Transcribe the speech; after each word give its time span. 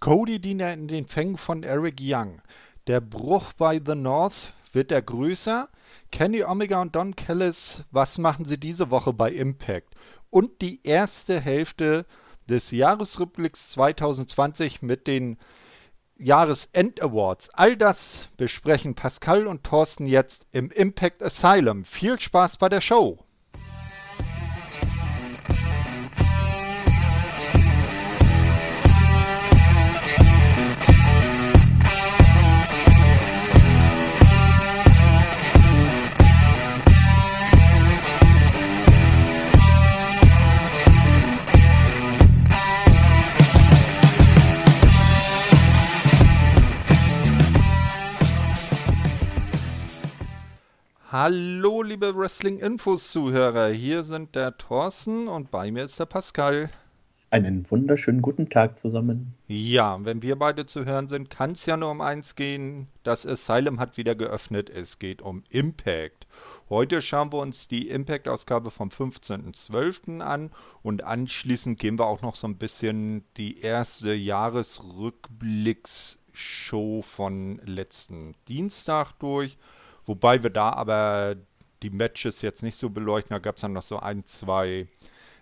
Cody 0.00 0.38
Diener 0.38 0.72
in 0.72 0.88
den 0.88 1.06
Fängen 1.06 1.36
von 1.36 1.62
Eric 1.62 1.98
Young. 2.00 2.40
Der 2.86 3.02
Bruch 3.02 3.52
bei 3.52 3.78
The 3.84 3.94
North 3.94 4.54
wird 4.72 4.90
er 4.90 5.02
größer. 5.02 5.68
Kenny 6.10 6.42
Omega 6.42 6.80
und 6.80 6.96
Don 6.96 7.14
Callis, 7.14 7.84
was 7.90 8.16
machen 8.16 8.46
sie 8.46 8.56
diese 8.56 8.90
Woche 8.90 9.12
bei 9.12 9.30
Impact? 9.30 9.94
Und 10.30 10.62
die 10.62 10.80
erste 10.84 11.38
Hälfte 11.38 12.06
des 12.48 12.70
Jahresrückblicks 12.70 13.68
2020 13.72 14.80
mit 14.80 15.06
den 15.06 15.36
Jahresend 16.16 17.02
Awards. 17.02 17.50
All 17.50 17.76
das 17.76 18.28
besprechen 18.38 18.94
Pascal 18.94 19.46
und 19.46 19.64
Thorsten 19.64 20.06
jetzt 20.06 20.46
im 20.50 20.70
Impact 20.70 21.22
Asylum. 21.22 21.84
Viel 21.84 22.18
Spaß 22.18 22.56
bei 22.56 22.70
der 22.70 22.80
Show! 22.80 23.18
Hallo, 51.22 51.82
liebe 51.82 52.16
Wrestling-Infos-Zuhörer. 52.16 53.68
Hier 53.68 54.04
sind 54.04 54.34
der 54.34 54.56
Thorsten 54.56 55.28
und 55.28 55.50
bei 55.50 55.70
mir 55.70 55.84
ist 55.84 56.00
der 56.00 56.06
Pascal. 56.06 56.70
Einen 57.28 57.70
wunderschönen 57.70 58.22
guten 58.22 58.48
Tag 58.48 58.78
zusammen. 58.78 59.34
Ja, 59.46 60.02
wenn 60.02 60.22
wir 60.22 60.36
beide 60.36 60.64
zu 60.64 60.86
hören 60.86 61.08
sind, 61.08 61.28
kann 61.28 61.52
es 61.52 61.66
ja 61.66 61.76
nur 61.76 61.90
um 61.90 62.00
eins 62.00 62.36
gehen. 62.36 62.88
Das 63.02 63.26
Asylum 63.26 63.80
hat 63.80 63.98
wieder 63.98 64.14
geöffnet. 64.14 64.70
Es 64.70 64.98
geht 64.98 65.20
um 65.20 65.44
Impact. 65.50 66.26
Heute 66.70 67.02
schauen 67.02 67.34
wir 67.34 67.40
uns 67.40 67.68
die 67.68 67.88
Impact-Ausgabe 67.88 68.70
vom 68.70 68.88
15.12. 68.88 70.22
an 70.22 70.50
und 70.82 71.04
anschließend 71.04 71.78
gehen 71.78 71.98
wir 71.98 72.06
auch 72.06 72.22
noch 72.22 72.36
so 72.36 72.46
ein 72.46 72.56
bisschen 72.56 73.24
die 73.36 73.60
erste 73.60 74.14
Jahresrückblicksshow 74.14 77.02
von 77.02 77.60
letzten 77.66 78.36
Dienstag 78.48 79.12
durch. 79.18 79.58
Wobei 80.10 80.42
wir 80.42 80.50
da 80.50 80.72
aber 80.72 81.36
die 81.84 81.90
Matches 81.90 82.42
jetzt 82.42 82.64
nicht 82.64 82.76
so 82.76 82.90
beleuchten. 82.90 83.32
Da 83.32 83.38
gab 83.38 83.54
es 83.54 83.60
dann 83.60 83.74
noch 83.74 83.82
so 83.82 84.00
ein, 84.00 84.24
zwei 84.24 84.88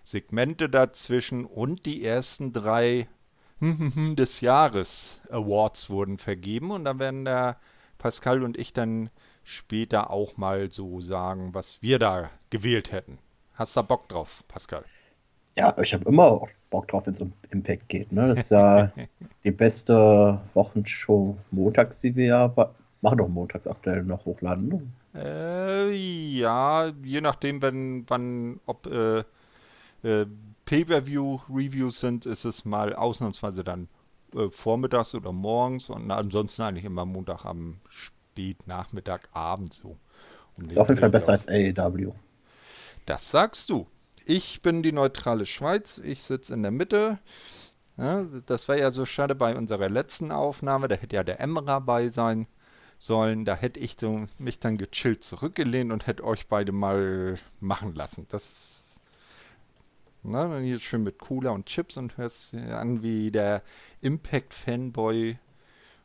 Segmente 0.03 0.69
dazwischen 0.69 1.45
und 1.45 1.87
die 1.87 2.05
ersten 2.05 2.53
drei 2.53 3.07
des 3.59 4.41
Jahres 4.41 5.21
Awards 5.31 5.89
wurden 5.89 6.19
vergeben 6.19 6.69
und 6.69 6.85
dann 6.85 6.99
werden 6.99 7.25
der 7.25 7.57
Pascal 7.97 8.43
und 8.43 8.59
ich 8.59 8.71
dann 8.71 9.09
später 9.43 10.11
auch 10.11 10.37
mal 10.37 10.69
so 10.69 11.01
sagen, 11.01 11.55
was 11.55 11.81
wir 11.81 11.97
da 11.97 12.29
gewählt 12.51 12.91
hätten. 12.91 13.17
Hast 13.55 13.75
du 13.75 13.79
da 13.79 13.81
Bock 13.81 14.07
drauf, 14.07 14.43
Pascal? 14.47 14.85
Ja, 15.57 15.75
ich 15.81 15.95
habe 15.95 16.05
immer 16.05 16.47
Bock 16.69 16.87
drauf, 16.89 17.07
wenn 17.07 17.13
es 17.13 17.21
um 17.21 17.33
Impact 17.49 17.89
geht. 17.89 18.11
Ne? 18.11 18.27
Das 18.27 18.41
ist 18.41 18.51
ja 18.51 18.91
die 19.43 19.49
beste 19.49 20.39
Wochenshow 20.53 21.35
montags, 21.49 22.01
die 22.01 22.15
wir 22.15 22.25
ja 22.27 22.47
machen 23.01 23.17
doch 23.17 23.27
montags 23.27 23.67
aktuell 23.67 24.03
noch 24.03 24.25
hochladen. 24.25 24.67
Ne? 24.67 24.81
Äh, 25.15 25.93
ja, 25.93 26.91
je 27.03 27.21
nachdem, 27.21 27.61
wenn, 27.61 28.05
wann, 28.07 28.59
ob 28.65 28.87
äh, 28.87 29.19
äh, 30.03 30.25
Pay-Per-View-Reviews 30.65 31.99
sind, 31.99 32.25
ist 32.25 32.45
es 32.45 32.65
mal 32.65 32.93
ausnahmsweise 32.93 33.63
dann 33.63 33.87
äh, 34.35 34.49
vormittags 34.49 35.15
oder 35.15 35.31
morgens 35.31 35.89
und 35.89 36.11
ansonsten 36.11 36.61
eigentlich 36.61 36.85
immer 36.85 37.05
Montag 37.05 37.45
am 37.45 37.79
Spätnachmittag, 37.89 39.21
Abend 39.31 39.73
so. 39.73 39.97
Um 40.57 40.65
ist 40.65 40.77
auf 40.77 40.89
jeden 40.89 40.99
Fall 40.99 41.09
besser 41.09 41.31
als 41.33 41.47
AEW. 41.47 42.13
Das 43.05 43.31
sagst 43.31 43.69
du. 43.69 43.87
Ich 44.25 44.61
bin 44.61 44.83
die 44.83 44.91
neutrale 44.91 45.47
Schweiz, 45.47 45.99
ich 46.03 46.21
sitze 46.21 46.53
in 46.53 46.61
der 46.61 46.71
Mitte. 46.71 47.17
Ja, 47.97 48.25
das 48.45 48.69
war 48.69 48.77
ja 48.77 48.91
so 48.91 49.05
schade 49.07 49.33
bei 49.33 49.57
unserer 49.57 49.89
letzten 49.89 50.31
Aufnahme, 50.31 50.87
da 50.87 50.95
hätte 50.95 51.15
ja 51.15 51.23
der 51.23 51.39
Emra 51.39 51.79
bei 51.79 52.09
sein 52.09 52.47
sollen. 52.99 53.45
Da 53.45 53.55
hätte 53.55 53.79
ich 53.79 53.95
so 53.99 54.27
mich 54.37 54.59
dann 54.59 54.77
gechillt 54.77 55.23
zurückgelehnt 55.23 55.91
und 55.91 56.05
hätte 56.05 56.23
euch 56.23 56.47
beide 56.47 56.71
mal 56.71 57.39
machen 57.59 57.95
lassen. 57.95 58.27
Das 58.29 58.49
ist, 58.51 59.01
na, 60.21 60.47
dann 60.47 60.63
hier 60.63 60.79
schön 60.79 61.03
mit 61.03 61.17
Cola 61.17 61.51
und 61.51 61.65
Chips 61.65 61.97
und 61.97 62.17
hörst 62.17 62.53
an, 62.53 63.01
wie 63.01 63.31
der 63.31 63.63
Impact-Fanboy 64.01 65.37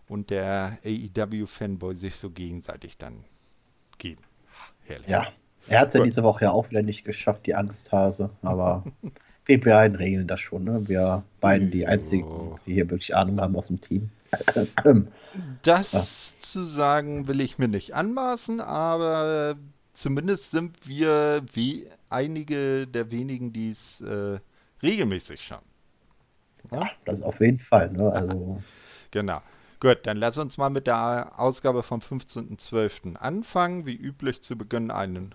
und 0.09 0.31
der 0.31 0.79
AEW-Fanboy 0.85 1.95
sich 1.95 2.15
so 2.15 2.31
gegenseitig 2.31 2.97
dann 2.97 3.25
geben. 3.99 4.23
Herrlich. 4.85 5.09
Ja, 5.09 5.29
er 5.67 5.81
hat 5.81 5.89
es 5.89 5.95
ja 5.95 6.03
diese 6.03 6.23
Woche 6.23 6.45
ja 6.45 6.53
auch 6.53 6.71
wieder 6.71 6.83
nicht 6.83 7.05
geschafft, 7.05 7.47
die 7.47 7.55
Angsthase, 7.55 8.31
aber 8.43 8.85
wir 9.47 9.61
beiden 9.61 9.97
regeln 9.97 10.29
das 10.29 10.41
schon. 10.41 10.65
Ne? 10.65 10.89
Wir 10.89 11.25
beiden 11.41 11.71
die 11.71 11.87
einzigen, 11.87 12.59
die 12.67 12.75
hier 12.75 12.89
wirklich 12.91 13.17
Ahnung 13.17 13.41
haben 13.41 13.57
aus 13.57 13.69
dem 13.69 13.81
Team. 13.81 14.11
Das 15.63 15.93
ja. 15.93 16.05
zu 16.39 16.65
sagen 16.65 17.27
will 17.27 17.41
ich 17.41 17.59
mir 17.59 17.69
nicht 17.69 17.95
anmaßen, 17.95 18.61
aber 18.61 19.57
zumindest 19.93 20.51
sind 20.51 20.87
wir 20.87 21.43
wie 21.53 21.89
einige 22.09 22.87
der 22.87 23.11
wenigen, 23.11 23.53
die 23.53 23.71
es 23.71 24.01
äh, 24.01 24.39
regelmäßig 24.83 25.41
schauen. 25.41 25.65
Ja, 26.71 26.89
das 27.05 27.23
auf 27.23 27.41
jeden 27.41 27.59
Fall. 27.59 27.91
Ne? 27.91 28.11
Also... 28.13 28.63
genau. 29.11 29.43
Gut, 29.81 29.99
dann 30.05 30.17
lass 30.17 30.39
uns 30.39 30.57
mal 30.57 30.71
mit 30.71 30.87
der 30.87 31.33
Ausgabe 31.37 31.83
vom 31.83 32.01
15.12. 32.01 33.17
anfangen. 33.17 33.85
Wie 33.85 33.95
üblich 33.95 34.41
zu 34.43 34.57
Beginn 34.57 34.91
einen 34.91 35.35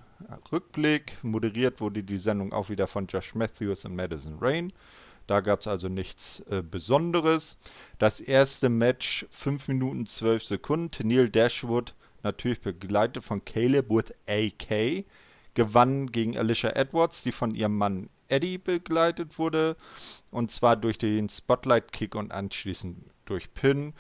Rückblick. 0.51 1.17
Moderiert 1.21 1.81
wurde 1.81 2.03
die 2.03 2.17
Sendung 2.17 2.51
auch 2.51 2.69
wieder 2.69 2.87
von 2.87 3.05
Josh 3.07 3.35
Matthews 3.35 3.85
und 3.85 3.95
Madison 3.95 4.37
Rain. 4.39 4.73
Da 5.29 5.41
gab 5.41 5.59
es 5.59 5.67
also 5.67 5.89
nichts 5.89 6.39
äh, 6.49 6.63
Besonderes. 6.63 7.59
Das 7.99 8.19
erste 8.19 8.67
Match 8.67 9.27
5 9.29 9.67
Minuten 9.67 10.07
12 10.07 10.43
Sekunden. 10.43 11.07
Neil 11.07 11.29
Dashwood, 11.29 11.93
natürlich 12.23 12.61
begleitet 12.61 13.23
von 13.23 13.45
Caleb 13.45 13.91
with 13.91 14.11
AK, 14.27 15.05
gewann 15.53 16.11
gegen 16.11 16.35
Alicia 16.35 16.71
Edwards, 16.71 17.21
die 17.21 17.31
von 17.31 17.53
ihrem 17.53 17.77
Mann 17.77 18.09
Eddie 18.27 18.57
begleitet 18.57 19.37
wurde. 19.37 19.75
Und 20.31 20.49
zwar 20.49 20.75
durch 20.75 20.97
den 20.97 21.29
Spotlight-Kick 21.29 22.15
und 22.15 22.31
anschließend 22.31 22.97
durch 23.25 23.53
Pin. 23.53 23.93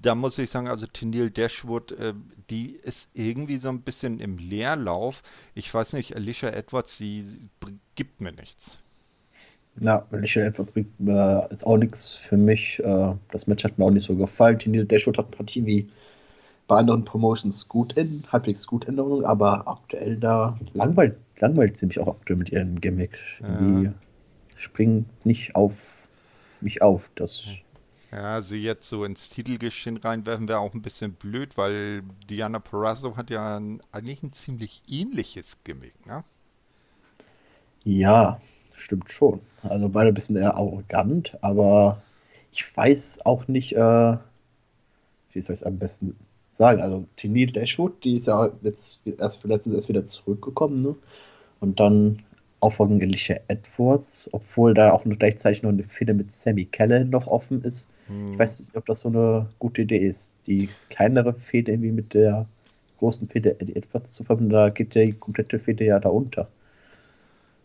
Da 0.00 0.14
muss 0.14 0.38
ich 0.38 0.48
sagen, 0.48 0.68
also 0.68 0.86
Tennille 0.86 1.30
Dashwood, 1.30 1.92
äh, 1.92 2.14
die 2.48 2.70
ist 2.76 3.10
irgendwie 3.12 3.58
so 3.58 3.68
ein 3.68 3.82
bisschen 3.82 4.18
im 4.18 4.38
Leerlauf. 4.38 5.22
Ich 5.54 5.72
weiß 5.72 5.92
nicht, 5.92 6.16
Alicia 6.16 6.48
Edwards, 6.48 6.96
sie 6.96 7.50
gibt 7.96 8.22
mir 8.22 8.32
nichts. 8.32 8.78
Ja, 9.80 10.06
Michelle 10.10 10.46
Edwards 10.46 10.72
äh, 10.76 10.84
jetzt 11.50 11.66
auch 11.66 11.76
nichts 11.76 12.12
für 12.12 12.36
mich. 12.36 12.78
Äh, 12.80 13.14
das 13.30 13.46
Match 13.46 13.64
hat 13.64 13.78
mir 13.78 13.86
auch 13.86 13.90
nicht 13.90 14.06
so 14.06 14.14
gefallen. 14.14 14.58
Neil 14.66 14.84
Dashwood 14.84 15.18
hat 15.18 15.30
Partien 15.30 15.66
wie 15.66 15.88
bei 16.68 16.76
anderen 16.76 17.04
Promotions 17.04 17.68
gut 17.68 17.94
in, 17.94 18.24
halbwegs 18.30 18.66
gut 18.66 18.84
in 18.84 18.98
Ordnung, 18.98 19.24
aber 19.24 19.66
aktuell 19.66 20.16
da 20.16 20.58
langweilt, 20.74 21.16
langweilt 21.38 21.76
sie 21.76 21.86
mich 21.86 21.98
auch 21.98 22.08
aktuell 22.08 22.38
mit 22.38 22.50
ihrem 22.50 22.80
Gimmick. 22.80 23.18
Ja. 23.40 23.58
Die 23.58 23.90
springt 24.56 25.06
nicht 25.26 25.56
auf 25.56 25.72
mich 26.60 26.82
auf. 26.82 27.10
Das 27.14 27.44
ja, 28.12 28.42
sie 28.42 28.58
jetzt 28.58 28.88
so 28.90 29.06
ins 29.06 29.30
Titelgeschehen 29.30 29.96
reinwerfen 29.96 30.46
wäre 30.46 30.58
auch 30.58 30.74
ein 30.74 30.82
bisschen 30.82 31.14
blöd, 31.14 31.56
weil 31.56 32.02
Diana 32.28 32.58
Perazzo 32.58 33.16
hat 33.16 33.30
ja 33.30 33.56
ein, 33.56 33.80
eigentlich 33.90 34.22
ein 34.22 34.34
ziemlich 34.34 34.82
ähnliches 34.86 35.56
Gimmick, 35.64 36.06
ne? 36.06 36.22
Ja, 37.84 38.38
stimmt 38.82 39.10
schon. 39.10 39.40
Also 39.62 39.88
beide 39.88 40.08
ein 40.08 40.14
bisschen 40.14 40.36
eher 40.36 40.56
arrogant, 40.56 41.36
aber 41.40 42.02
ich 42.52 42.76
weiß 42.76 43.24
auch 43.24 43.48
nicht, 43.48 43.74
äh, 43.74 44.16
wie 45.32 45.40
soll 45.40 45.54
ich 45.54 45.60
es 45.60 45.62
am 45.62 45.78
besten 45.78 46.16
sagen. 46.50 46.82
Also 46.82 47.06
Tini 47.16 47.46
Dashwood, 47.46 48.04
die 48.04 48.16
ist 48.16 48.26
ja 48.26 48.50
jetzt 48.62 49.00
erst 49.18 49.42
letztens 49.44 49.74
erst 49.74 49.88
wieder 49.88 50.06
zurückgekommen, 50.06 50.82
ne? 50.82 50.94
Und 51.60 51.80
dann 51.80 52.22
auch 52.60 52.74
von 52.74 53.00
Alicia 53.00 53.40
Edwards, 53.48 54.28
obwohl 54.32 54.74
da 54.74 54.92
auch 54.92 55.04
noch 55.04 55.18
gleichzeitig 55.18 55.62
noch 55.62 55.70
eine 55.70 55.82
Fehde 55.84 56.14
mit 56.14 56.30
Sammy 56.32 56.64
Keller 56.66 57.04
noch 57.04 57.26
offen 57.26 57.62
ist. 57.62 57.88
Hm. 58.06 58.32
Ich 58.32 58.38
weiß 58.38 58.60
nicht, 58.60 58.76
ob 58.76 58.86
das 58.86 59.00
so 59.00 59.08
eine 59.08 59.48
gute 59.58 59.82
Idee 59.82 59.98
ist. 59.98 60.38
Die 60.46 60.68
kleinere 60.88 61.34
Fehde 61.34 61.72
irgendwie 61.72 61.90
mit 61.90 62.14
der 62.14 62.46
großen 62.98 63.28
Fehde 63.28 63.60
Eddie 63.60 63.74
Edwards 63.74 64.12
zu 64.12 64.22
verbinden, 64.22 64.52
da 64.52 64.68
geht 64.68 64.94
die 64.94 65.12
komplette 65.12 65.58
Fehde 65.58 65.84
ja 65.84 65.98
da 65.98 66.08
unter. 66.08 66.48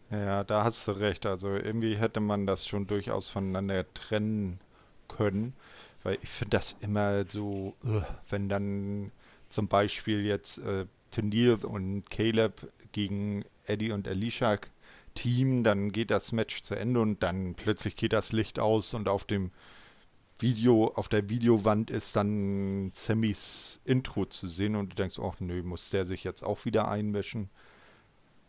Ja, 0.09 0.44
da 0.44 0.63
hast 0.63 0.88
du 0.88 0.92
recht. 0.92 1.25
Also 1.25 1.50
irgendwie 1.50 1.95
hätte 1.95 2.19
man 2.19 2.45
das 2.45 2.65
schon 2.65 2.88
durchaus 2.88 3.30
voneinander 3.30 3.86
trennen 3.94 4.59
können. 5.07 5.54
Weil 6.04 6.18
ich 6.21 6.30
finde 6.30 6.57
das 6.57 6.77
immer 6.80 7.25
so, 7.25 7.75
wenn 8.30 8.50
dann 8.50 9.12
zum 9.50 9.68
Beispiel 9.68 10.25
jetzt 10.25 10.59
äh, 10.59 10.86
Tennille 11.12 11.57
und 11.57 12.09
Caleb 12.09 12.71
gegen 12.92 13.45
Eddie 13.65 13.92
und 13.92 14.07
Alicia 14.07 14.57
Team, 15.15 15.63
dann 15.63 15.92
geht 15.92 16.12
das 16.12 16.31
Match 16.31 16.62
zu 16.62 16.75
Ende 16.75 17.01
und 17.01 17.24
dann 17.24 17.56
plötzlich 17.56 17.95
geht 17.95 18.13
das 18.13 18.31
Licht 18.31 18.60
aus 18.60 18.94
und 18.94 19.10
auf 19.10 19.24
dem 19.24 19.51
Video, 20.39 20.94
auf 20.94 21.07
der 21.10 21.30
Videowand 21.30 21.89
ist 21.89 22.15
dann 22.15 22.92
Sammys 22.94 23.81
Intro 23.83 24.25
zu 24.25 24.48
sehen 24.48 24.75
und 24.75 24.92
du 24.92 24.95
denkst, 24.95 25.18
ach 25.19 25.39
nö, 25.39 25.63
muss 25.63 25.89
der 25.89 26.06
sich 26.06 26.24
jetzt 26.24 26.44
auch 26.44 26.65
wieder 26.65 26.88
einmischen. 26.88 27.50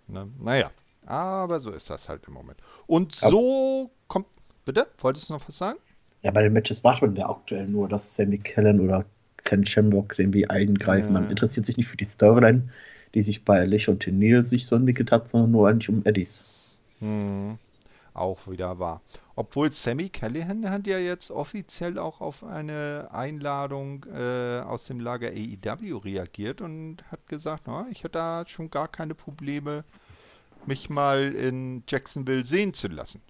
Ne? 0.06 0.28
Naja, 0.38 0.70
aber 1.08 1.60
so 1.60 1.70
ist 1.70 1.88
das 1.90 2.08
halt 2.08 2.26
im 2.26 2.34
Moment. 2.34 2.58
Und 2.86 3.16
so 3.16 3.90
kommt. 4.08 4.26
Bitte? 4.64 4.86
Wolltest 4.98 5.28
du 5.28 5.32
noch 5.34 5.48
was 5.48 5.56
sagen? 5.56 5.78
Ja, 6.22 6.30
bei 6.30 6.42
den 6.42 6.52
Matches 6.52 6.84
wartet 6.84 7.02
man 7.02 7.16
ja 7.16 7.30
aktuell 7.30 7.66
nur, 7.66 7.88
dass 7.88 8.14
Sammy 8.14 8.38
Kellen 8.38 8.80
oder 8.80 9.04
Ken 9.44 9.64
Shamrock 9.64 10.18
irgendwie 10.18 10.48
eingreifen. 10.50 11.12
Man 11.14 11.30
interessiert 11.30 11.64
sich 11.64 11.76
nicht 11.78 11.88
für 11.88 11.96
die 11.96 12.04
Storyline, 12.04 12.68
die 13.14 13.22
sich 13.22 13.44
bei 13.44 13.60
Alicia 13.60 13.92
und 13.92 14.00
Tenil 14.00 14.42
sich 14.42 14.66
so 14.66 14.76
entwickelt 14.76 15.10
hat, 15.10 15.28
sondern 15.30 15.52
nur 15.52 15.68
eigentlich 15.68 15.88
um 15.88 16.02
Eddies. 16.04 16.44
Hm, 16.98 17.58
auch 18.12 18.46
wieder 18.46 18.78
wahr. 18.78 19.00
Obwohl 19.36 19.70
Sammy 19.72 20.10
Callahan 20.10 20.68
hat 20.68 20.86
ja 20.86 20.98
jetzt 20.98 21.30
offiziell 21.30 21.98
auch 21.98 22.20
auf 22.20 22.44
eine 22.44 23.08
Einladung 23.12 24.04
äh, 24.12 24.60
aus 24.60 24.84
dem 24.86 25.00
Lager 25.00 25.28
AEW 25.28 25.96
reagiert 25.98 26.60
und 26.60 27.04
hat 27.10 27.26
gesagt, 27.28 27.62
na, 27.66 27.86
ich 27.90 28.00
hätte 28.00 28.18
da 28.18 28.44
schon 28.46 28.68
gar 28.68 28.88
keine 28.88 29.14
Probleme, 29.14 29.84
mich 30.66 30.90
mal 30.90 31.34
in 31.34 31.82
Jacksonville 31.88 32.44
sehen 32.44 32.74
zu 32.74 32.88
lassen. 32.88 33.22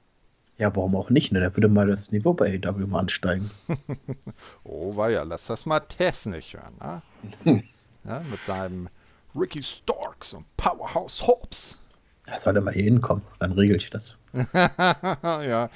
Ja, 0.58 0.74
warum 0.74 0.96
auch 0.96 1.08
nicht? 1.10 1.32
Ne? 1.32 1.38
Der 1.40 1.54
würde 1.56 1.68
mal 1.68 1.86
das 1.86 2.10
Niveau 2.10 2.34
bei 2.34 2.60
AEW 2.64 2.86
mal 2.86 3.00
ansteigen. 3.00 3.50
oh, 4.64 4.96
war 4.96 5.10
ja, 5.10 5.22
lass 5.22 5.46
das 5.46 5.66
mal 5.66 5.80
Tess 5.80 6.26
nicht 6.26 6.54
hören. 6.54 7.02
Ne? 7.44 7.62
ja, 8.04 8.22
mit 8.28 8.40
seinem 8.40 8.88
Ricky 9.36 9.62
Starks 9.62 10.34
und 10.34 10.44
Powerhouse 10.56 11.24
Hobbs. 11.24 11.78
Er 12.26 12.40
soll 12.40 12.60
mal 12.60 12.74
hier 12.74 12.84
hinkommen, 12.84 13.22
dann 13.38 13.52
regel 13.52 13.76
ich 13.76 13.88
das. 13.88 14.18
ja, 14.52 15.70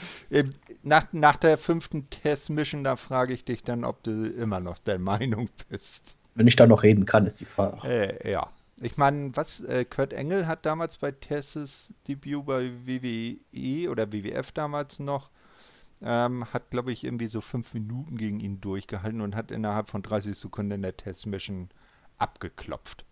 nach, 0.82 1.06
nach 1.12 1.36
der 1.36 1.56
fünften 1.56 2.10
Test-Mission, 2.10 2.84
da 2.84 2.96
frage 2.96 3.32
ich 3.32 3.44
dich 3.44 3.62
dann, 3.62 3.84
ob 3.84 4.02
du 4.02 4.26
immer 4.26 4.60
noch 4.60 4.78
der 4.78 4.98
Meinung 4.98 5.48
bist. 5.70 6.18
Wenn 6.34 6.46
ich 6.46 6.56
da 6.56 6.66
noch 6.66 6.82
reden 6.82 7.06
kann, 7.06 7.24
ist 7.24 7.40
die 7.40 7.46
Frage. 7.46 7.88
Äh, 7.88 8.32
ja. 8.32 8.50
Ich 8.82 8.96
meine, 8.96 9.34
was, 9.36 9.60
äh, 9.60 9.84
Kurt 9.84 10.12
Engel 10.12 10.46
hat 10.46 10.66
damals 10.66 10.96
bei 10.96 11.12
Tesses 11.12 11.94
Debüt 12.08 12.46
bei 12.46 12.72
WWE 12.84 13.88
oder 13.88 14.12
WWF 14.12 14.50
damals 14.50 14.98
noch, 14.98 15.30
ähm, 16.02 16.52
hat, 16.52 16.70
glaube 16.70 16.90
ich, 16.90 17.04
irgendwie 17.04 17.28
so 17.28 17.40
fünf 17.40 17.74
Minuten 17.74 18.16
gegen 18.16 18.40
ihn 18.40 18.60
durchgehalten 18.60 19.20
und 19.20 19.36
hat 19.36 19.52
innerhalb 19.52 19.88
von 19.88 20.02
30 20.02 20.36
Sekunden 20.36 20.72
in 20.72 20.82
der 20.82 20.96
Test-Mission 20.96 21.70
abgeklopft. 22.18 23.04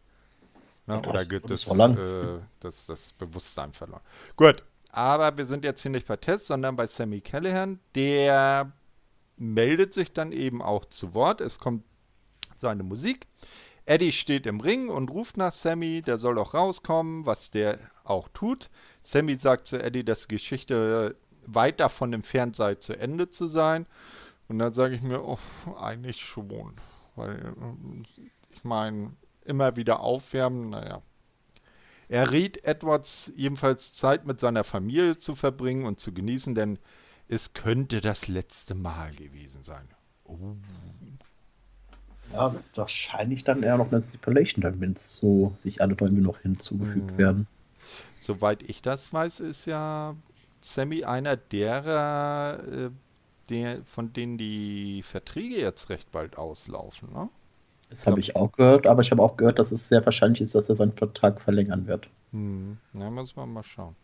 Ne? 0.86 1.00
Oder 1.02 1.24
geht 1.24 1.48
das, 1.48 1.68
äh, 1.68 2.40
das, 2.58 2.86
das 2.86 3.12
Bewusstsein 3.12 3.72
verloren. 3.72 4.02
Gut, 4.34 4.64
aber 4.90 5.36
wir 5.36 5.46
sind 5.46 5.64
jetzt 5.64 5.82
hier 5.82 5.92
nicht 5.92 6.08
bei 6.08 6.16
Test, 6.16 6.46
sondern 6.46 6.74
bei 6.74 6.88
Sammy 6.88 7.20
Callahan. 7.20 7.78
Der 7.94 8.72
meldet 9.36 9.94
sich 9.94 10.12
dann 10.12 10.32
eben 10.32 10.62
auch 10.62 10.84
zu 10.86 11.14
Wort. 11.14 11.40
Es 11.40 11.60
kommt 11.60 11.84
seine 12.58 12.82
Musik. 12.82 13.28
Eddie 13.90 14.12
steht 14.12 14.46
im 14.46 14.60
Ring 14.60 14.88
und 14.88 15.10
ruft 15.10 15.36
nach 15.36 15.52
Sammy, 15.52 16.00
der 16.00 16.16
soll 16.16 16.38
auch 16.38 16.54
rauskommen, 16.54 17.26
was 17.26 17.50
der 17.50 17.80
auch 18.04 18.28
tut. 18.28 18.70
Sammy 19.02 19.34
sagt 19.34 19.66
zu 19.66 19.82
Eddie, 19.82 20.04
dass 20.04 20.28
die 20.28 20.36
Geschichte 20.36 21.16
weit 21.44 21.80
davon 21.80 22.12
entfernt 22.12 22.54
sei, 22.54 22.76
zu 22.76 22.96
Ende 22.96 23.30
zu 23.30 23.48
sein. 23.48 23.86
Und 24.46 24.60
dann 24.60 24.72
sage 24.72 24.94
ich 24.94 25.02
mir, 25.02 25.24
oh, 25.24 25.40
eigentlich 25.76 26.20
schon. 26.20 26.76
Weil, 27.16 27.52
ich 28.50 28.62
meine, 28.62 29.10
immer 29.44 29.74
wieder 29.74 29.98
aufwärmen, 29.98 30.70
naja. 30.70 31.02
Er 32.08 32.30
riet 32.30 32.64
Edwards 32.64 33.32
ebenfalls 33.36 33.92
Zeit 33.92 34.24
mit 34.24 34.38
seiner 34.38 34.62
Familie 34.62 35.18
zu 35.18 35.34
verbringen 35.34 35.84
und 35.84 35.98
zu 35.98 36.14
genießen, 36.14 36.54
denn 36.54 36.78
es 37.26 37.54
könnte 37.54 38.00
das 38.00 38.28
letzte 38.28 38.76
Mal 38.76 39.10
gewesen 39.16 39.64
sein. 39.64 39.88
Oh. 40.22 40.54
Ja, 42.32 42.54
wahrscheinlich 42.74 43.44
dann 43.44 43.62
eher 43.62 43.76
noch 43.76 43.90
eine 43.90 44.02
Stipulation, 44.02 44.62
dann 44.62 44.80
wenn 44.80 44.92
es 44.92 45.16
so 45.16 45.56
sich 45.62 45.82
alle 45.82 45.96
irgendwie 46.00 46.22
noch 46.22 46.38
hinzugefügt 46.38 47.10
hm. 47.12 47.18
werden. 47.18 47.46
Soweit 48.18 48.62
ich 48.62 48.82
das 48.82 49.12
weiß, 49.12 49.40
ist 49.40 49.66
ja 49.66 50.14
Sammy 50.60 51.04
einer 51.04 51.36
derer, 51.36 52.60
äh, 52.70 52.90
der, 53.48 53.82
von 53.84 54.12
denen 54.12 54.38
die 54.38 55.02
Verträge 55.02 55.56
jetzt 55.56 55.88
recht 55.88 56.12
bald 56.12 56.38
auslaufen, 56.38 57.12
ne? 57.12 57.28
Das 57.88 58.06
habe 58.06 58.20
ich 58.20 58.36
auch 58.36 58.52
gehört, 58.52 58.86
aber 58.86 59.02
ich 59.02 59.10
habe 59.10 59.20
auch 59.20 59.36
gehört, 59.36 59.58
dass 59.58 59.72
es 59.72 59.88
sehr 59.88 60.04
wahrscheinlich 60.04 60.40
ist, 60.40 60.54
dass 60.54 60.68
er 60.68 60.76
seinen 60.76 60.92
Vertrag 60.92 61.40
verlängern 61.40 61.88
wird. 61.88 62.06
Hm, 62.30 62.78
na, 62.92 63.10
muss 63.10 63.34
man 63.34 63.52
mal 63.52 63.64
schauen. 63.64 63.96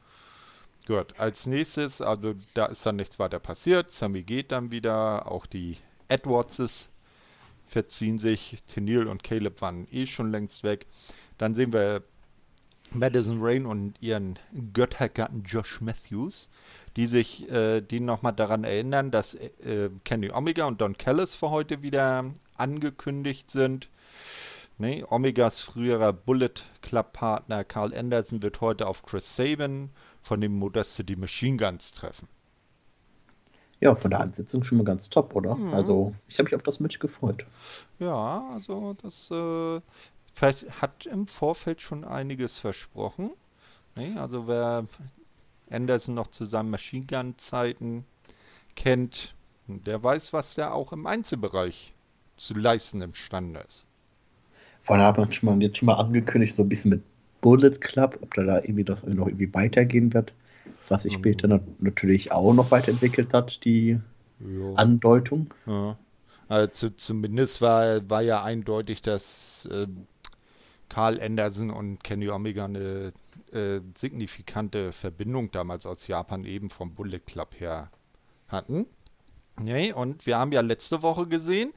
Gut, 0.88 1.19
als 1.19 1.46
nächstes, 1.46 2.00
also 2.00 2.34
da 2.55 2.67
ist 2.67 2.84
dann 2.84 2.96
nichts 2.96 3.20
weiter 3.20 3.38
passiert. 3.38 3.93
Sammy 3.93 4.25
geht 4.25 4.50
dann 4.50 4.73
wieder, 4.73 5.31
auch 5.31 5.46
die 5.46 5.76
Edwardses 6.08 6.88
verziehen 7.66 8.18
sich. 8.18 8.62
Tenil 8.66 9.06
und 9.06 9.22
Caleb 9.22 9.60
waren 9.60 9.86
eh 9.90 10.06
schon 10.06 10.30
längst 10.30 10.64
weg. 10.64 10.86
Dann 11.38 11.54
sehen 11.54 11.72
wir 11.72 12.02
Madison 12.92 13.38
Rain 13.40 13.66
und 13.66 14.00
ihren 14.00 14.38
Göttergatten 14.72 15.42
Josh 15.42 15.80
Matthews, 15.80 16.48
die 16.96 17.06
sich, 17.06 17.50
äh, 17.50 17.80
die 17.80 18.00
nochmal 18.00 18.32
daran 18.32 18.64
erinnern, 18.64 19.10
dass 19.10 19.34
äh, 19.34 19.90
Kenny 20.04 20.30
Omega 20.30 20.66
und 20.66 20.80
Don 20.80 20.96
Callis 20.96 21.34
für 21.34 21.50
heute 21.50 21.82
wieder 21.82 22.24
angekündigt 22.54 23.50
sind. 23.50 23.90
Nee, 24.78 25.04
Omegas 25.08 25.62
früherer 25.62 26.12
Bullet 26.12 26.64
Club 26.82 27.14
Partner 27.14 27.64
Carl 27.64 27.94
Anderson 27.94 28.42
wird 28.42 28.60
heute 28.60 28.86
auf 28.86 29.02
Chris 29.02 29.34
Sabin 29.34 29.90
von 30.22 30.40
den 30.40 30.52
Modest 30.52 30.96
City 30.96 31.16
Machine 31.16 31.56
Guns 31.56 31.92
treffen. 31.92 32.28
Ja, 33.81 33.94
von 33.94 34.11
der 34.11 34.20
Ansetzung 34.20 34.64
schon 34.64 34.78
mal 34.78 34.84
ganz 34.84 35.11
top, 35.11 35.34
oder? 35.34 35.55
Mhm. 35.55 35.75
Also, 35.75 36.14
ich 36.28 36.38
habe 36.38 36.44
mich 36.44 36.55
auf 36.55 36.62
das 36.62 36.81
Match 36.81 36.99
gefreut. 36.99 37.44
Ja, 37.99 38.49
also 38.52 38.94
das 39.02 39.31
äh, 39.31 39.81
hat 40.81 41.06
im 41.06 41.26
Vorfeld 41.26 41.82
schon 41.82 42.05
einiges 42.05 42.58
versprochen. 42.58 43.31
Nee, 43.94 44.14
also 44.17 44.46
wer 44.46 44.87
Anderson 45.70 46.14
noch 46.14 46.28
zu 46.28 46.44
seinen 46.44 46.70
Machine 46.70 47.06
Gun 47.06 47.38
Zeiten 47.38 48.05
kennt, 48.76 49.34
der 49.67 50.02
weiß, 50.02 50.32
was 50.32 50.55
der 50.55 50.75
auch 50.75 50.93
im 50.93 51.06
Einzelbereich 51.06 51.93
zu 52.37 52.55
leisten 52.55 53.00
imstande 53.00 53.61
ist. 53.61 53.87
Vor 54.82 54.96
allem 54.96 55.05
hat 55.05 55.19
man 55.19 55.32
schon 55.32 55.49
mal, 55.49 55.62
jetzt 55.62 55.78
schon 55.78 55.87
mal 55.87 55.94
angekündigt, 55.94 56.55
so 56.55 56.62
ein 56.62 56.69
bisschen 56.69 56.90
mit 56.90 57.02
Bullet 57.40 57.81
Club, 57.81 58.19
ob 58.20 58.34
da, 58.34 58.43
da 58.43 58.58
irgendwie 58.58 58.84
das 58.84 59.02
noch 59.02 59.26
irgendwie 59.26 59.52
weitergehen 59.52 60.14
wird, 60.14 60.32
was 60.88 61.02
sich 61.02 61.14
später 61.14 61.48
mhm. 61.48 61.60
natürlich 61.78 62.32
auch 62.32 62.52
noch 62.52 62.70
weiterentwickelt 62.70 63.32
hat, 63.32 63.64
die 63.64 63.98
jo. 64.40 64.74
Andeutung. 64.74 65.52
Ja. 65.66 65.96
Also 66.48 66.90
zumindest 66.90 67.61
war, 67.61 68.08
war 68.08 68.22
ja 68.22 68.42
eindeutig, 68.42 69.02
dass 69.02 69.68
äh, 69.70 69.87
Carl 70.88 71.20
Anderson 71.20 71.70
und 71.70 72.04
Kenny 72.04 72.28
Omega 72.28 72.66
eine 72.66 73.12
äh, 73.52 73.80
signifikante 73.99 74.92
Verbindung 74.92 75.50
damals 75.50 75.87
aus 75.87 76.06
Japan 76.06 76.44
eben 76.44 76.70
vom 76.70 76.94
Bullet 76.94 77.18
Club 77.18 77.56
her 77.58 77.90
hatten. 78.49 78.87
Nee, 79.58 79.92
und 79.92 80.26
wir 80.26 80.38
haben 80.38 80.52
ja 80.52 80.61
letzte 80.61 81.02
Woche 81.02 81.26
gesehen, 81.26 81.72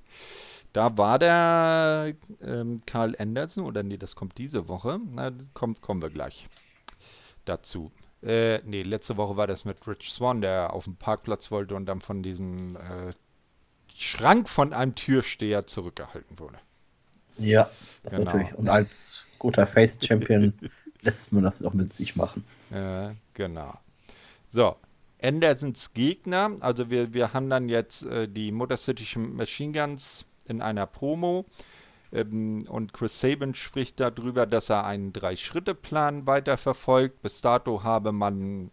da 0.74 0.98
war 0.98 1.18
der 1.18 2.14
ähm, 2.44 2.82
Carl 2.86 3.16
Anderson, 3.18 3.66
oder 3.66 3.82
nee, 3.82 3.98
das 3.98 4.16
kommt 4.16 4.38
diese 4.38 4.68
Woche. 4.68 5.00
Na, 5.12 5.32
kommt, 5.54 5.82
kommen 5.82 6.02
wir 6.02 6.10
gleich 6.10 6.48
dazu. 7.46 7.92
Äh, 8.22 8.60
nee, 8.66 8.84
letzte 8.84 9.18
Woche 9.18 9.38
war 9.38 9.48
das 9.48 9.66
mit 9.66 9.86
Rich 9.88 10.12
Swan, 10.12 10.42
der 10.42 10.74
auf 10.74 10.84
dem 10.84 10.96
Parkplatz 10.96 11.52
wollte 11.52 11.76
und 11.76 11.86
dann 11.86 12.02
von 12.02 12.22
diesem 12.22 12.76
äh, 12.76 13.14
Schrank 13.96 14.50
von 14.50 14.74
einem 14.74 14.96
Türsteher 14.96 15.68
zurückgehalten 15.68 16.40
wurde. 16.40 16.58
Ja, 17.38 17.70
das 18.04 18.16
genau. 18.16 18.32
natürlich. 18.32 18.54
Und 18.56 18.68
als 18.68 19.26
guter 19.40 19.66
Face-Champion 19.66 20.54
lässt 21.02 21.32
man 21.32 21.44
das 21.44 21.64
auch 21.64 21.74
mit 21.74 21.96
sich 21.96 22.16
machen. 22.16 22.44
Äh, 22.72 23.12
genau. 23.34 23.80
So, 24.50 24.76
Andersons 25.22 25.94
Gegner, 25.94 26.52
also 26.60 26.90
wir, 26.90 27.14
wir 27.14 27.34
haben 27.34 27.50
dann 27.50 27.70
jetzt 27.70 28.06
äh, 28.06 28.28
die 28.28 28.52
Motor 28.52 28.78
City 28.78 29.18
Machine 29.18 29.72
Guns 29.72 30.26
in 30.46 30.62
einer 30.62 30.86
Promo. 30.86 31.46
Ähm, 32.12 32.64
und 32.68 32.94
Chris 32.94 33.20
Sabin 33.20 33.54
spricht 33.56 34.00
darüber, 34.00 34.46
dass 34.46 34.70
er 34.70 34.86
einen 34.86 35.14
Drei-Schritte-Plan 35.14 36.26
weiterverfolgt. 36.28 37.22
Bis 37.22 37.42
dato 37.42 37.84
habe 37.84 38.12
man, 38.12 38.72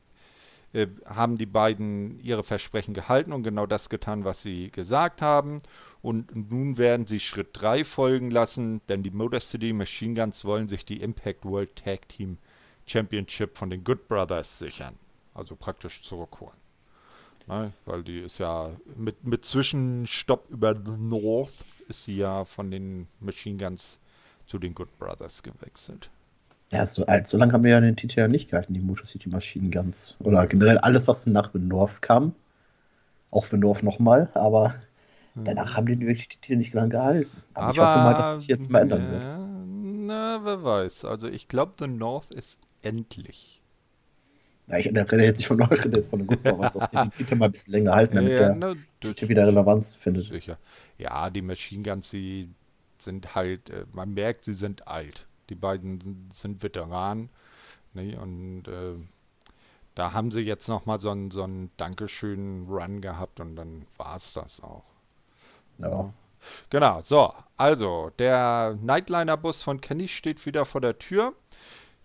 äh, 0.73 0.87
haben 1.05 1.37
die 1.37 1.47
beiden 1.47 2.21
ihre 2.21 2.45
Versprechen 2.45 2.95
gehalten 2.95 3.33
und 3.33 3.43
genau 3.43 3.67
das 3.67 3.89
getan, 3.89 4.25
was 4.25 4.43
sie 4.43 4.71
gesagt 4.71 5.23
haben. 5.23 5.63
Und 6.03 6.51
nun 6.51 6.79
werden 6.79 7.07
sie 7.07 7.21
Schritt 7.21 7.51
3 7.53 7.85
folgen 7.85 8.31
lassen, 8.31 8.81
denn 8.89 9.03
die 9.03 9.11
Motor 9.11 9.41
City 9.41 9.73
Machine 9.73 10.15
Guns 10.15 10.45
wollen 10.45 10.69
sich 10.69 10.85
die 10.85 11.01
Impact 11.01 11.45
World 11.45 11.77
Tag 11.77 12.09
Team 12.09 12.39
Championship 12.87 13.57
von 13.57 13.71
den 13.71 13.83
Good 13.83 14.07
Brothers 14.09 14.59
sichern. 14.59 14.95
Also 15.35 15.57
praktisch 15.57 16.03
zurückholen. 16.03 16.57
Ne? 17.47 17.73
Weil 17.85 18.03
die 18.03 18.21
ist 18.21 18.39
ja 18.39 18.71
mit, 18.97 19.25
mit 19.25 19.45
Zwischenstopp 19.45 20.49
über 20.51 20.75
The 20.75 20.93
North 20.97 21.53
ist 21.89 22.05
sie 22.05 22.17
ja 22.17 22.45
von 22.45 22.71
den 22.71 23.09
Machine 23.21 23.63
Guns 23.63 23.99
zu 24.47 24.59
den 24.59 24.75
Good 24.75 24.99
Brothers 24.99 25.43
gewechselt. 25.43 26.11
Ja, 26.71 26.87
so, 26.89 27.05
so 27.25 27.39
lange 27.39 27.53
haben 27.53 27.63
wir 27.63 27.71
ja 27.71 27.81
den 27.81 27.97
Titel 27.97 28.21
ja 28.21 28.29
nicht 28.29 28.51
gehalten, 28.51 28.75
die 28.75 28.81
Motor 28.81 29.07
City 29.07 29.29
Machine 29.29 29.71
Guns. 29.71 30.17
Oder 30.21 30.47
generell 30.47 30.79
alles, 30.79 31.07
was 31.07 31.27
nach 31.27 31.51
The 31.53 31.59
North 31.59 32.03
kam. 32.03 32.35
Auch 33.31 33.45
The 33.45 33.57
North 33.57 33.83
nochmal, 33.83 34.31
aber 34.35 34.75
Danach 35.45 35.77
haben 35.77 35.87
die 35.87 36.01
wirklich 36.01 36.29
die 36.29 36.39
Titel 36.39 36.57
nicht 36.57 36.73
lange 36.73 36.89
gehalten. 36.91 37.31
Aber, 37.53 37.67
aber, 37.67 37.73
ich 37.73 37.81
hoffe 37.81 37.99
mal, 37.99 38.15
dass 38.15 38.35
es 38.35 38.41
sich 38.41 38.49
jetzt 38.49 38.71
mal 38.71 38.81
ändern 38.81 39.11
wird. 39.11 39.23
Na, 40.07 40.41
wer 40.45 40.65
weiß. 40.65 41.05
Also 41.05 41.29
ich 41.29 41.49
glaube, 41.49 41.75
The 41.79 41.87
North 41.87 42.33
ist 42.33 42.59
endlich. 42.83 43.61
Ja, 44.69 44.79
ich 44.79 44.87
rede 44.87 45.23
jetzt 45.23 45.39
nicht 45.39 45.47
von 45.47 45.61
euch, 45.63 45.85
rede 45.85 45.97
jetzt 45.97 46.09
von 46.11 46.21
den 46.21 46.27
Guten 46.27 46.61
dass 46.61 46.91
sie 46.91 46.97
die 46.97 47.11
Titel 47.11 47.37
mal 47.37 47.47
ein 47.47 47.53
bisschen 47.53 47.73
länger 47.73 47.95
halten, 47.95 48.17
damit 48.17 48.33
ja, 48.33 48.55
der 48.55 48.77
Titel 49.01 49.29
wieder 49.29 49.47
Relevanz 49.47 49.95
findet. 49.95 50.25
Sicher. 50.25 50.59
Ja, 50.99 51.31
die 51.31 51.43
Machine 51.43 51.83
Guns, 51.83 52.11
die 52.11 52.49
sind 52.99 53.35
halt, 53.35 53.71
äh, 53.71 53.85
man 53.93 54.15
merkt, 54.15 54.45
sie 54.45 54.55
sind 54.55 54.89
alt. 54.89 55.27
Die 55.51 55.55
beiden 55.55 56.01
sind, 56.01 56.35
sind 56.35 56.63
Veteranen. 56.63 57.29
Ne? 57.95 58.19
Und 58.19 58.69
äh, 58.69 58.95
da 59.95 60.13
haben 60.13 60.31
sie 60.31 60.41
jetzt 60.41 60.69
nochmal 60.69 60.99
so 60.99 61.11
einen, 61.11 61.31
so 61.31 61.43
einen 61.43 61.71
Dankeschön-Run 61.77 63.01
gehabt 63.01 63.41
und 63.41 63.57
dann 63.57 63.87
war 63.97 64.17
es 64.17 64.33
das 64.33 64.63
auch. 64.63 64.85
Ja. 65.79 66.13
Genau, 66.71 67.01
so, 67.01 67.33
also 67.57 68.11
der 68.19 68.79
Nightliner-Bus 68.81 69.63
von 69.63 69.81
Kenny 69.81 70.09
steht 70.09 70.45
wieder 70.47 70.65
vor 70.65 70.81
der 70.81 70.99
Tür. 70.99 71.35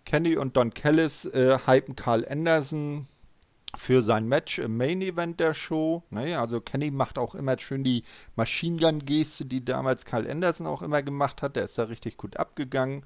Kenny 0.04 0.36
und 0.36 0.56
Don 0.56 0.74
Kellis 0.74 1.26
äh, 1.26 1.58
hypen 1.64 1.94
Carl 1.94 2.26
Anderson 2.28 3.06
für 3.76 4.02
sein 4.02 4.28
Match 4.28 4.58
im 4.58 4.76
Main 4.76 5.00
Event 5.00 5.40
der 5.40 5.54
Show. 5.54 6.02
Ne? 6.10 6.38
Also 6.38 6.60
Kenny 6.60 6.90
macht 6.90 7.18
auch 7.18 7.34
immer 7.34 7.58
schön 7.58 7.84
die 7.84 8.04
Machine 8.36 8.78
Gun 8.78 9.04
Geste, 9.04 9.46
die 9.46 9.64
damals 9.64 10.04
Carl 10.04 10.30
Anderson 10.30 10.66
auch 10.66 10.82
immer 10.82 11.02
gemacht 11.02 11.42
hat. 11.42 11.56
Der 11.56 11.64
ist 11.64 11.78
da 11.78 11.84
richtig 11.84 12.16
gut 12.16 12.36
abgegangen. 12.36 13.04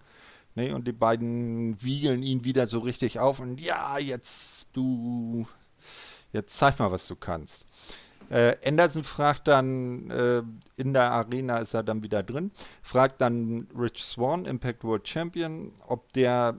Ne? 0.57 0.75
Und 0.75 0.89
die 0.89 0.93
beiden 0.93 1.81
wiegeln 1.83 2.23
ihn 2.23 2.45
wieder 2.45 2.67
so 2.67 2.81
richtig 2.81 3.21
auf 3.21 3.39
und 3.39 3.61
ja, 3.61 3.99
jetzt 3.99 4.69
du, 4.73 5.47
jetzt 6.33 6.59
zeig 6.59 6.79
mal, 6.79 6.91
was 6.91 7.07
du 7.07 7.15
kannst. 7.15 7.67
Äh, 8.29 8.57
Anderson 8.67 9.05
fragt 9.05 9.47
dann, 9.47 10.11
äh, 10.11 10.43
in 10.77 10.93
der 10.93 11.13
Arena 11.13 11.59
ist 11.59 11.75
er 11.75 11.85
dann 11.85 12.03
wieder 12.03 12.25
drin, 12.25 12.51
fragt 12.83 13.21
dann 13.21 13.69
Rich 13.79 14.03
Swan, 14.03 14.47
Impact 14.47 14.83
World 14.83 15.07
Champion, 15.07 15.73
ob 15.87 16.13
der 16.15 16.57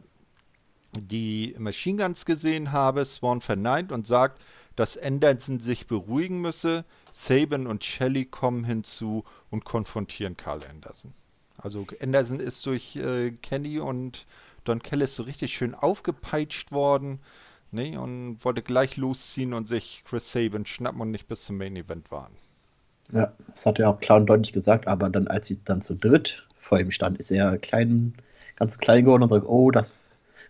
die 1.05 1.55
Machine 1.59 2.01
Guns 2.01 2.25
gesehen 2.25 2.71
habe. 2.71 3.05
Swan 3.05 3.41
verneint 3.41 3.91
und 3.91 4.07
sagt, 4.07 4.41
dass 4.75 4.97
Anderson 4.97 5.59
sich 5.59 5.87
beruhigen 5.87 6.41
müsse. 6.41 6.85
Saban 7.11 7.67
und 7.67 7.83
Shelley 7.83 8.25
kommen 8.25 8.63
hinzu 8.63 9.25
und 9.49 9.65
konfrontieren 9.65 10.37
Carl 10.37 10.61
Anderson. 10.69 11.13
Also 11.57 11.85
Anderson 12.01 12.39
ist 12.39 12.65
durch 12.65 12.95
äh, 12.95 13.31
Kenny 13.31 13.79
und 13.79 14.25
Don 14.63 14.81
Kellis 14.81 15.15
so 15.15 15.23
richtig 15.23 15.53
schön 15.53 15.73
aufgepeitscht 15.73 16.71
worden 16.71 17.19
ne, 17.71 17.99
und 17.99 18.43
wollte 18.43 18.61
gleich 18.61 18.97
losziehen 18.97 19.53
und 19.53 19.67
sich 19.67 20.03
Chris 20.05 20.31
Saban 20.31 20.65
schnappen 20.65 21.01
und 21.01 21.11
nicht 21.11 21.27
bis 21.27 21.43
zum 21.43 21.57
Main 21.57 21.75
Event 21.75 22.11
waren. 22.11 22.33
Ja, 23.11 23.33
das 23.53 23.65
hat 23.65 23.79
er 23.79 23.89
auch 23.89 23.99
klar 23.99 24.17
und 24.17 24.27
deutlich 24.27 24.53
gesagt, 24.53 24.87
aber 24.87 25.09
dann, 25.09 25.27
als 25.27 25.47
sie 25.47 25.59
dann 25.63 25.81
zu 25.81 25.95
dritt 25.95 26.45
vor 26.57 26.79
ihm 26.79 26.91
stand, 26.91 27.17
ist 27.17 27.31
er 27.31 27.57
klein, 27.57 28.13
ganz 28.57 28.77
klein 28.77 29.05
geworden 29.05 29.23
und 29.23 29.29
sagt, 29.29 29.47
oh, 29.47 29.71
das 29.71 29.93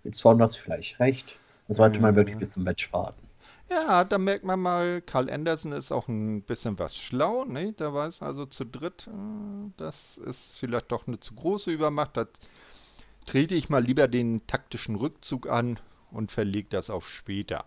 mit 0.08 0.16
Swan 0.16 0.42
hast 0.42 0.56
du 0.56 0.62
vielleicht 0.62 1.00
recht. 1.02 1.36
Dann 1.68 1.76
sollte 1.76 1.98
mhm. 1.98 2.04
man 2.04 2.16
wirklich 2.16 2.38
bis 2.38 2.52
zum 2.52 2.64
Match 2.64 2.92
warten. 2.94 3.22
Ja, 3.70 4.06
da 4.06 4.18
merkt 4.18 4.46
man 4.46 4.62
mal, 4.62 5.02
Carl 5.02 5.30
Anderson 5.30 5.74
ist 5.74 5.92
auch 5.92 6.08
ein 6.08 6.42
bisschen 6.44 6.80
was 6.80 6.96
schlau, 6.96 7.44
ne? 7.44 7.74
Der 7.74 7.94
weiß 7.94 8.22
also 8.22 8.46
zu 8.46 8.64
dritt, 8.64 9.08
äh, 9.08 9.72
das 9.76 10.18
ist 10.20 10.58
vielleicht 10.58 10.94
doch 10.94 11.06
eine 11.08 11.20
zu 11.20 11.36
große 11.36 11.70
Übermacht. 11.70 12.16
Da 12.16 12.26
trete 13.26 13.56
ich 13.56 13.68
mal 13.68 13.84
lieber 13.84 14.08
den 14.08 14.48
taktischen 14.48 14.96
Rückzug 14.96 15.50
an 15.50 15.78
und 16.12 16.32
verlege 16.32 16.70
das 16.70 16.90
auf 16.90 17.10
später. 17.10 17.66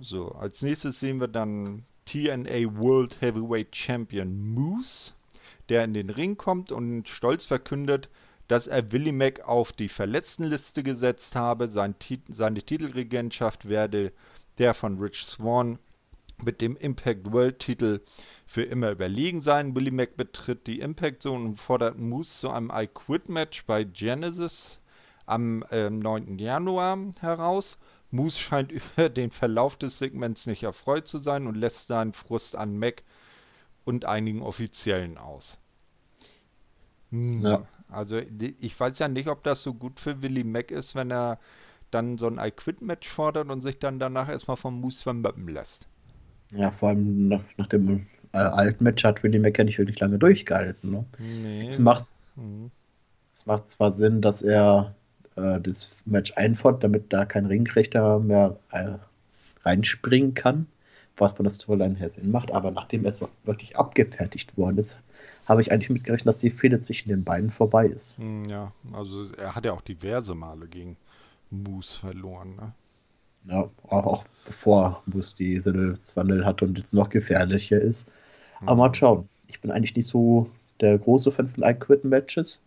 So, 0.00 0.32
als 0.32 0.62
nächstes 0.62 0.98
sehen 0.98 1.20
wir 1.20 1.28
dann 1.28 1.84
TNA 2.06 2.80
World 2.80 3.20
Heavyweight 3.20 3.76
Champion 3.76 4.54
Moose, 4.54 5.12
der 5.68 5.84
in 5.84 5.94
den 5.94 6.10
Ring 6.10 6.36
kommt 6.36 6.72
und 6.72 7.08
stolz 7.08 7.46
verkündet, 7.46 8.08
dass 8.48 8.66
er 8.66 8.90
Willie 8.92 9.12
Mack 9.12 9.46
auf 9.46 9.72
die 9.72 9.88
Verletztenliste 9.88 10.82
gesetzt 10.82 11.36
habe. 11.36 11.68
Sein 11.68 11.94
seine 12.28 12.62
Titelregentschaft 12.62 13.68
werde 13.68 14.12
der 14.58 14.74
von 14.74 14.98
Rich 14.98 15.24
Swan 15.26 15.78
mit 16.42 16.60
dem 16.60 16.76
Impact 16.76 17.32
World 17.32 17.58
Titel 17.58 18.00
für 18.46 18.62
immer 18.62 18.90
überlegen 18.90 19.42
sein. 19.42 19.74
Willie 19.74 19.92
Mack 19.92 20.16
betritt 20.16 20.66
die 20.66 20.80
Impact 20.80 21.22
Zone 21.22 21.44
und 21.44 21.60
fordert 21.60 21.98
Moose 21.98 22.38
zu 22.40 22.50
einem 22.50 22.72
I 22.74 22.86
Quit 22.86 23.28
Match 23.28 23.64
bei 23.66 23.84
Genesis 23.84 24.80
am 25.26 25.62
äh, 25.70 25.90
9. 25.90 26.38
Januar 26.38 26.98
heraus. 27.20 27.78
Moose 28.10 28.38
scheint 28.38 28.72
über 28.96 29.08
den 29.08 29.30
Verlauf 29.30 29.76
des 29.76 29.98
Segments 29.98 30.46
nicht 30.46 30.62
erfreut 30.62 31.06
zu 31.06 31.18
sein 31.18 31.46
und 31.46 31.54
lässt 31.54 31.88
seinen 31.88 32.14
Frust 32.14 32.56
an 32.56 32.78
Mac 32.78 33.02
und 33.84 34.04
einigen 34.04 34.42
Offiziellen 34.42 35.18
aus. 35.18 35.58
Hm. 37.10 37.42
Ja. 37.42 37.66
Also 37.90 38.20
ich 38.60 38.78
weiß 38.78 38.98
ja 38.98 39.08
nicht, 39.08 39.28
ob 39.28 39.42
das 39.44 39.62
so 39.62 39.74
gut 39.74 40.00
für 40.00 40.22
Willie 40.22 40.44
Mack 40.44 40.70
ist, 40.70 40.94
wenn 40.94 41.10
er 41.10 41.38
dann 41.90 42.18
so 42.18 42.26
ein 42.26 42.38
I-Quit-Match 42.38 43.08
fordert 43.08 43.50
und 43.50 43.62
sich 43.62 43.78
dann 43.78 43.98
danach 43.98 44.28
erstmal 44.28 44.56
vom 44.56 44.80
Moose 44.80 45.02
vermöppen 45.02 45.48
lässt. 45.48 45.86
Ja, 46.50 46.70
vor 46.70 46.90
allem 46.90 47.28
nach, 47.28 47.42
nach 47.56 47.66
dem 47.66 48.06
äh, 48.32 48.38
alten 48.38 48.84
Match 48.84 49.04
hat 49.04 49.22
Willie 49.22 49.40
Mack 49.40 49.58
ja 49.58 49.64
nicht 49.64 49.78
wirklich 49.78 50.00
lange 50.00 50.18
durchgehalten. 50.18 50.90
Ne? 50.90 51.04
Nee. 51.18 51.68
Es, 51.68 51.78
macht, 51.78 52.06
mhm. 52.36 52.70
es 53.34 53.46
macht 53.46 53.68
zwar 53.68 53.92
Sinn, 53.92 54.20
dass 54.20 54.42
er 54.42 54.94
äh, 55.36 55.60
das 55.60 55.90
Match 56.04 56.32
einfordert, 56.36 56.84
damit 56.84 57.12
da 57.12 57.24
kein 57.24 57.46
Ringrichter 57.46 58.18
mehr 58.20 58.58
äh, 58.72 58.92
reinspringen 59.64 60.34
kann, 60.34 60.66
was 61.16 61.34
von 61.34 61.44
der 61.44 61.52
Storyline 61.52 61.96
her 61.96 62.10
Sinn 62.10 62.30
macht, 62.30 62.50
aber 62.52 62.70
nachdem 62.70 63.06
es 63.06 63.20
wirklich 63.44 63.76
abgefertigt 63.76 64.56
worden 64.56 64.78
ist, 64.78 64.98
habe 65.48 65.62
ich 65.62 65.72
eigentlich 65.72 65.90
mitgerechnet, 65.90 66.26
dass 66.26 66.38
die 66.38 66.50
Fehde 66.50 66.78
zwischen 66.78 67.08
den 67.08 67.24
beiden 67.24 67.50
vorbei 67.50 67.86
ist. 67.86 68.16
Hm, 68.18 68.44
ja, 68.44 68.72
also 68.92 69.32
er 69.34 69.54
hat 69.54 69.64
ja 69.64 69.72
auch 69.72 69.80
diverse 69.80 70.34
Male 70.34 70.66
gegen 70.66 70.96
Moose 71.50 71.98
verloren, 71.98 72.54
ne? 72.56 72.72
Ja, 73.46 73.70
auch, 73.88 74.04
auch 74.04 74.24
bevor 74.44 75.02
Moose 75.06 75.36
die 75.36 75.58
Sinneswandel 75.58 76.44
hat 76.44 76.60
und 76.60 76.76
jetzt 76.76 76.92
noch 76.92 77.08
gefährlicher 77.08 77.80
ist. 77.80 78.06
Mhm. 78.60 78.68
Aber 78.68 78.76
mal 78.76 78.94
schauen. 78.94 79.28
Ich 79.46 79.60
bin 79.60 79.70
eigentlich 79.70 79.96
nicht 79.96 80.06
so 80.06 80.50
der 80.80 80.98
große 80.98 81.32
Fan 81.32 81.48
von 81.48 81.64
I-Quit-Matches. 81.64 82.60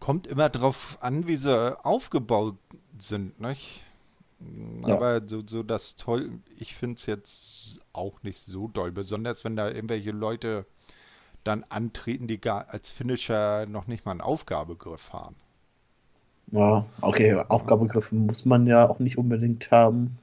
Kommt 0.00 0.26
immer 0.26 0.48
drauf 0.48 0.96
an, 1.02 1.26
wie 1.26 1.36
sie 1.36 1.84
aufgebaut 1.84 2.56
sind, 2.96 3.38
nicht? 3.38 3.84
Ja. 4.86 4.94
Aber 4.94 5.26
so, 5.26 5.42
so 5.44 5.62
das 5.62 5.96
toll, 5.96 6.30
ich 6.56 6.74
finde 6.76 6.96
es 6.96 7.06
jetzt 7.06 7.80
auch 7.92 8.22
nicht 8.22 8.40
so 8.40 8.68
doll, 8.68 8.92
besonders 8.92 9.44
wenn 9.44 9.56
da 9.56 9.68
irgendwelche 9.68 10.12
Leute 10.12 10.64
dann 11.44 11.64
antreten, 11.68 12.26
die 12.26 12.40
gar 12.40 12.68
als 12.68 12.92
Finisher 12.92 13.66
noch 13.66 13.86
nicht 13.86 14.04
mal 14.04 14.12
einen 14.12 14.20
Aufgabegriff 14.20 15.12
haben. 15.12 15.36
Ja, 16.50 16.86
okay, 17.00 17.34
Aufgabegriff 17.48 18.10
muss 18.12 18.44
man 18.44 18.66
ja 18.66 18.88
auch 18.88 18.98
nicht 18.98 19.18
unbedingt 19.18 19.70
haben. 19.70 20.18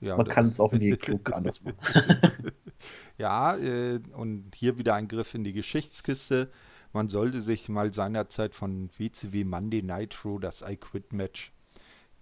Ja, 0.00 0.16
man 0.16 0.28
kann 0.28 0.48
es 0.48 0.60
auch 0.60 0.72
nie 0.72 0.90
klug 0.96 1.32
anders 1.32 1.62
machen. 1.62 1.76
ja, 3.18 3.56
äh, 3.56 4.00
und 4.14 4.54
hier 4.54 4.78
wieder 4.78 4.94
ein 4.94 5.08
Griff 5.08 5.34
in 5.34 5.44
die 5.44 5.52
Geschichtskiste. 5.52 6.50
Man 6.92 7.08
sollte 7.08 7.42
sich 7.42 7.68
mal 7.68 7.92
seinerzeit 7.92 8.54
von 8.54 8.90
WCW 8.96 9.44
Monday 9.44 9.82
Nitro 9.82 10.38
das 10.38 10.62
I 10.66 10.76
Quit 10.76 11.12
Match 11.12 11.52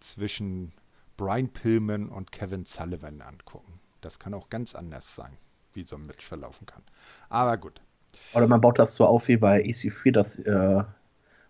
zwischen 0.00 0.72
Brian 1.16 1.48
Pillman 1.48 2.08
und 2.08 2.32
Kevin 2.32 2.64
Sullivan 2.64 3.20
angucken. 3.20 3.80
Das 4.00 4.18
kann 4.18 4.34
auch 4.34 4.50
ganz 4.50 4.74
anders 4.74 5.14
sein, 5.14 5.36
wie 5.76 5.84
so 5.84 5.96
ein 5.96 6.06
Match 6.06 6.26
verlaufen 6.26 6.66
kann. 6.66 6.82
Aber 7.28 7.56
gut. 7.56 7.80
Oder 8.34 8.46
man 8.46 8.60
baut 8.60 8.78
das 8.78 8.96
so 8.96 9.06
auf 9.06 9.28
wie 9.28 9.36
bei 9.36 9.62
EC3, 9.62 10.10
dass 10.10 10.38
äh, 10.38 10.82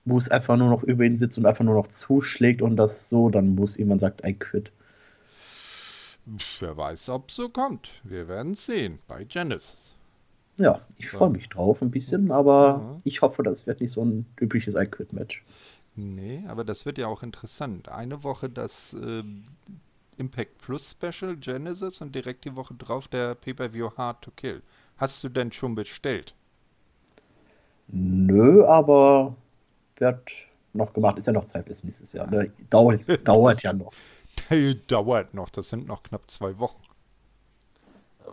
Moose 0.05 0.31
einfach 0.31 0.57
nur 0.57 0.69
noch 0.69 0.83
über 0.83 1.05
ihn 1.05 1.17
sitzt 1.17 1.39
und 1.39 1.47
einfach 1.47 1.65
nur 1.65 1.75
noch 1.75 1.89
zuschlägt 1.89 2.63
und 2.63 2.77
das 2.77 3.09
so 3.09 3.31
dann 3.31 3.55
Moose 3.55 3.79
irgendwann 3.79 3.99
sagt, 3.99 4.25
I 4.25 4.35
quit. 4.35 4.71
Wer 6.59 6.77
weiß, 6.77 7.09
ob 7.11 7.31
so 7.31 7.49
kommt. 7.49 7.91
Wir 8.03 8.27
werden 8.27 8.53
es 8.53 8.67
sehen 8.67 8.99
bei 9.07 9.25
Genesis. 9.25 9.95
Ja, 10.59 10.81
ich 10.97 11.11
freue 11.11 11.31
mich 11.31 11.49
drauf 11.49 11.83
ein 11.83 11.91
bisschen, 11.91 12.33
aber 12.33 12.81
ja. 12.83 12.99
ich 13.05 13.21
hoffe, 13.21 13.43
das 13.43 13.67
wird 13.67 13.81
nicht 13.81 13.93
so 13.93 14.05
ein 14.05 14.27
übliches 14.41 14.75
I 14.75 14.87
Quit 14.87 15.13
Match. 15.13 15.45
Nee, 15.97 16.43
aber 16.49 16.65
das 16.65 16.87
wird 16.87 16.99
ja 16.99 17.07
auch 17.07 17.23
interessant. 17.23 17.89
Eine 17.89 18.23
Woche 18.23 18.49
das 18.49 18.95
äh, 18.95 19.23
Impact 20.19 20.59
Plus 20.59 20.91
Special 20.91 21.37
Genesis 21.37 22.01
und 22.01 22.15
direkt 22.15 22.45
die 22.45 22.57
Woche 22.57 22.75
drauf 22.75 23.09
der 23.09 23.35
Pay-Per-View 23.35 23.91
Hard 23.97 24.23
to 24.23 24.31
Kill. 24.35 24.63
Hast 24.97 25.23
du 25.23 25.29
denn 25.29 25.53
schon 25.53 25.75
bestellt? 25.75 26.35
Nö, 27.89 28.65
aber 28.65 29.37
wird 29.97 30.31
noch 30.73 30.93
gemacht. 30.93 31.19
Ist 31.19 31.27
ja 31.27 31.33
noch 31.33 31.47
Zeit 31.47 31.67
bis 31.67 31.85
nächstes 31.85 32.13
Jahr. 32.13 32.27
Ne? 32.29 32.51
Dauert, 32.71 33.01
dauert 33.29 33.63
ja 33.63 33.73
noch. 33.73 33.93
dauert 34.89 35.35
noch. 35.35 35.51
Das 35.51 35.69
sind 35.69 35.87
noch 35.87 36.03
knapp 36.03 36.31
zwei 36.31 36.59
Wochen. 36.59 36.81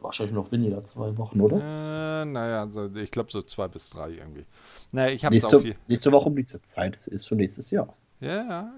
Wahrscheinlich 0.01 0.33
noch 0.33 0.51
weniger, 0.51 0.85
zwei 0.87 1.15
Wochen, 1.17 1.39
oder? 1.39 1.57
Äh, 1.57 2.25
naja, 2.25 2.61
also 2.61 2.93
ich 2.95 3.11
glaube 3.11 3.31
so 3.31 3.41
zwei 3.43 3.67
bis 3.67 3.91
drei 3.91 4.09
irgendwie. 4.09 4.45
Naja, 4.91 5.13
ich 5.13 5.23
habe 5.23 5.35
nächste, 5.35 5.57
auch 5.57 5.61
hier. 5.61 5.75
Nächste 5.87 6.11
Woche 6.11 6.29
um 6.29 6.35
diese 6.35 6.61
Zeit 6.61 6.95
ist 7.07 7.27
schon 7.27 7.37
nächstes 7.37 7.69
Jahr. 7.69 7.93
Ja, 8.19 8.43
ja, 8.43 8.73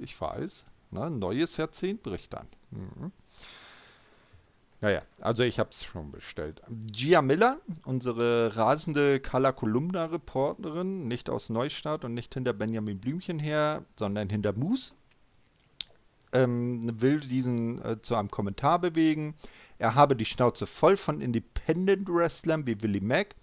ich 0.00 0.20
weiß. 0.20 0.64
Na, 0.96 1.10
neues 1.10 1.58
Jahrzehnt 1.58 2.02
bricht 2.02 2.32
dann. 2.32 2.46
Mhm. 2.70 3.12
Naja, 4.80 5.02
also 5.20 5.42
ich 5.42 5.58
habe 5.58 5.70
es 5.70 5.84
schon 5.84 6.10
bestellt. 6.10 6.62
Gia 6.90 7.20
Miller, 7.20 7.58
unsere 7.84 8.56
rasende 8.56 9.20
Kala 9.20 9.52
Kolumna-Reporterin, 9.52 11.06
nicht 11.06 11.28
aus 11.28 11.50
Neustadt 11.50 12.04
und 12.04 12.14
nicht 12.14 12.32
hinter 12.32 12.52
Benjamin 12.52 12.98
Blümchen 12.98 13.38
her, 13.38 13.84
sondern 13.96 14.30
hinter 14.30 14.52
Moose, 14.52 14.92
ähm, 16.32 17.00
will 17.00 17.20
diesen 17.20 17.82
äh, 17.82 18.00
zu 18.00 18.16
einem 18.16 18.30
Kommentar 18.30 18.78
bewegen. 18.78 19.34
Er 19.78 19.94
habe 19.94 20.16
die 20.16 20.24
Schnauze 20.24 20.66
voll 20.66 20.96
von 20.96 21.20
Independent-Wrestlern 21.20 22.66
wie 22.66 22.82
Willie 22.82 23.02
Mack, 23.02 23.34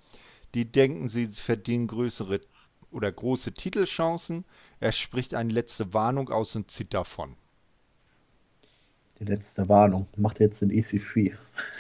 die 0.55 0.65
denken, 0.65 1.09
sie 1.09 1.27
verdienen 1.27 1.87
größere 1.87 2.41
oder 2.91 3.11
große 3.11 3.53
Titelchancen. 3.53 4.45
Er 4.79 4.91
spricht 4.91 5.33
eine 5.33 5.51
letzte 5.51 5.93
Warnung 5.93 6.29
aus 6.29 6.55
und 6.55 6.69
zieht 6.69 6.93
davon. 6.93 7.35
Die 9.19 9.25
letzte 9.25 9.69
Warnung. 9.69 10.07
Macht 10.17 10.39
jetzt 10.39 10.61
den 10.61 10.71
EC3. 10.71 11.33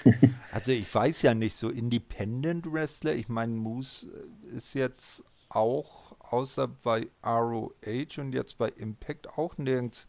also 0.51 0.71
ich 0.71 0.93
weiß 0.93 1.21
ja 1.23 1.33
nicht, 1.33 1.55
so 1.55 1.69
Independent 1.69 2.71
Wrestler, 2.71 3.15
ich 3.15 3.27
meine, 3.27 3.53
Moose 3.53 4.07
ist 4.55 4.75
jetzt 4.75 5.23
auch 5.49 6.15
außer 6.19 6.67
bei 6.67 7.07
ROH 7.23 8.17
und 8.17 8.33
jetzt 8.33 8.57
bei 8.57 8.69
Impact 8.69 9.37
auch 9.37 9.57
nirgends 9.57 10.07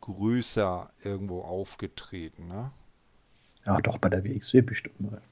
größer 0.00 0.90
irgendwo 1.02 1.42
aufgetreten, 1.42 2.48
ne? 2.48 2.72
Ja, 3.64 3.80
doch 3.80 3.98
bei 3.98 4.08
der 4.08 4.24
WXW 4.24 4.60
bestimmt 4.62 5.00
mal. 5.00 5.22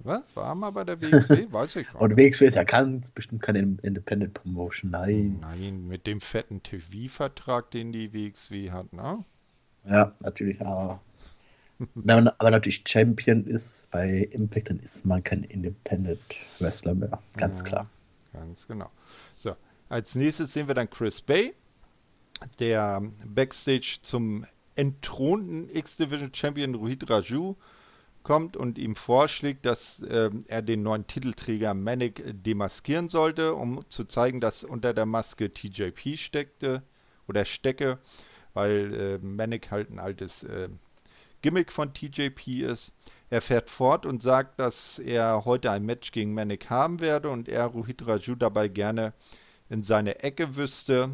Was? 0.00 0.22
War 0.34 0.54
mal 0.54 0.70
bei 0.70 0.84
der 0.84 1.00
WXW? 1.00 1.46
Weiß 1.52 1.76
ich 1.76 1.86
gar 1.86 1.94
nicht. 1.94 2.02
Und 2.02 2.16
WXW 2.16 2.46
ist 2.46 2.56
ja 2.56 2.64
ganz 2.64 3.10
bestimmt 3.10 3.42
keine 3.42 3.60
Independent 3.60 4.34
Promotion, 4.34 4.90
nein. 4.90 5.38
Nein, 5.40 5.86
mit 5.86 6.06
dem 6.06 6.20
fetten 6.20 6.62
TV-Vertrag, 6.62 7.70
den 7.70 7.92
die 7.92 8.12
WXW 8.12 8.70
hat, 8.70 8.92
ne? 8.92 9.24
Ja, 9.86 10.12
natürlich, 10.20 10.60
aber 10.60 11.00
wenn 11.78 12.24
man 12.24 12.28
aber 12.28 12.50
natürlich 12.50 12.82
Champion 12.86 13.44
ist 13.46 13.88
bei 13.90 14.28
Impact, 14.30 14.70
dann 14.70 14.78
ist 14.80 15.04
man 15.04 15.22
kein 15.22 15.44
Independent 15.44 16.20
Wrestler 16.58 16.94
mehr. 16.94 17.20
Ganz 17.36 17.60
ja, 17.60 17.64
klar. 17.64 17.90
Ganz 18.32 18.66
genau. 18.66 18.90
So, 19.36 19.56
als 19.88 20.14
nächstes 20.14 20.52
sehen 20.52 20.68
wir 20.68 20.74
dann 20.74 20.90
Chris 20.90 21.20
Bay, 21.20 21.54
der 22.58 23.02
Backstage 23.24 23.98
zum 24.02 24.46
entthronten 24.76 25.68
X-Division 25.74 26.32
Champion 26.34 26.74
Rohit 26.74 27.08
Raju 27.08 27.56
kommt 28.22 28.56
und 28.56 28.78
ihm 28.78 28.96
vorschlägt, 28.96 29.66
dass 29.66 30.00
äh, 30.02 30.30
er 30.48 30.62
den 30.62 30.82
neuen 30.82 31.06
Titelträger 31.06 31.74
Manic 31.74 32.24
demaskieren 32.26 33.08
sollte, 33.08 33.54
um 33.54 33.84
zu 33.88 34.04
zeigen, 34.04 34.40
dass 34.40 34.64
unter 34.64 34.94
der 34.94 35.06
Maske 35.06 35.52
TJP 35.52 36.16
steckte 36.16 36.82
oder 37.28 37.44
stecke, 37.44 37.98
weil 38.54 38.94
äh, 38.94 39.18
Manic 39.18 39.70
halt 39.70 39.90
ein 39.90 39.98
altes 39.98 40.44
äh, 40.44 40.68
Gimmick 41.42 41.70
von 41.70 41.92
TJP 41.92 42.62
ist. 42.62 42.92
Er 43.30 43.42
fährt 43.42 43.68
fort 43.68 44.06
und 44.06 44.22
sagt, 44.22 44.58
dass 44.58 44.98
er 44.98 45.44
heute 45.44 45.70
ein 45.70 45.84
Match 45.84 46.12
gegen 46.12 46.32
Manic 46.34 46.70
haben 46.70 47.00
werde 47.00 47.28
und 47.28 47.48
er 47.48 47.66
Rohit 47.66 48.06
Raju 48.06 48.34
dabei 48.34 48.68
gerne 48.68 49.12
in 49.68 49.82
seine 49.82 50.22
Ecke 50.22 50.56
wüsste. 50.56 51.10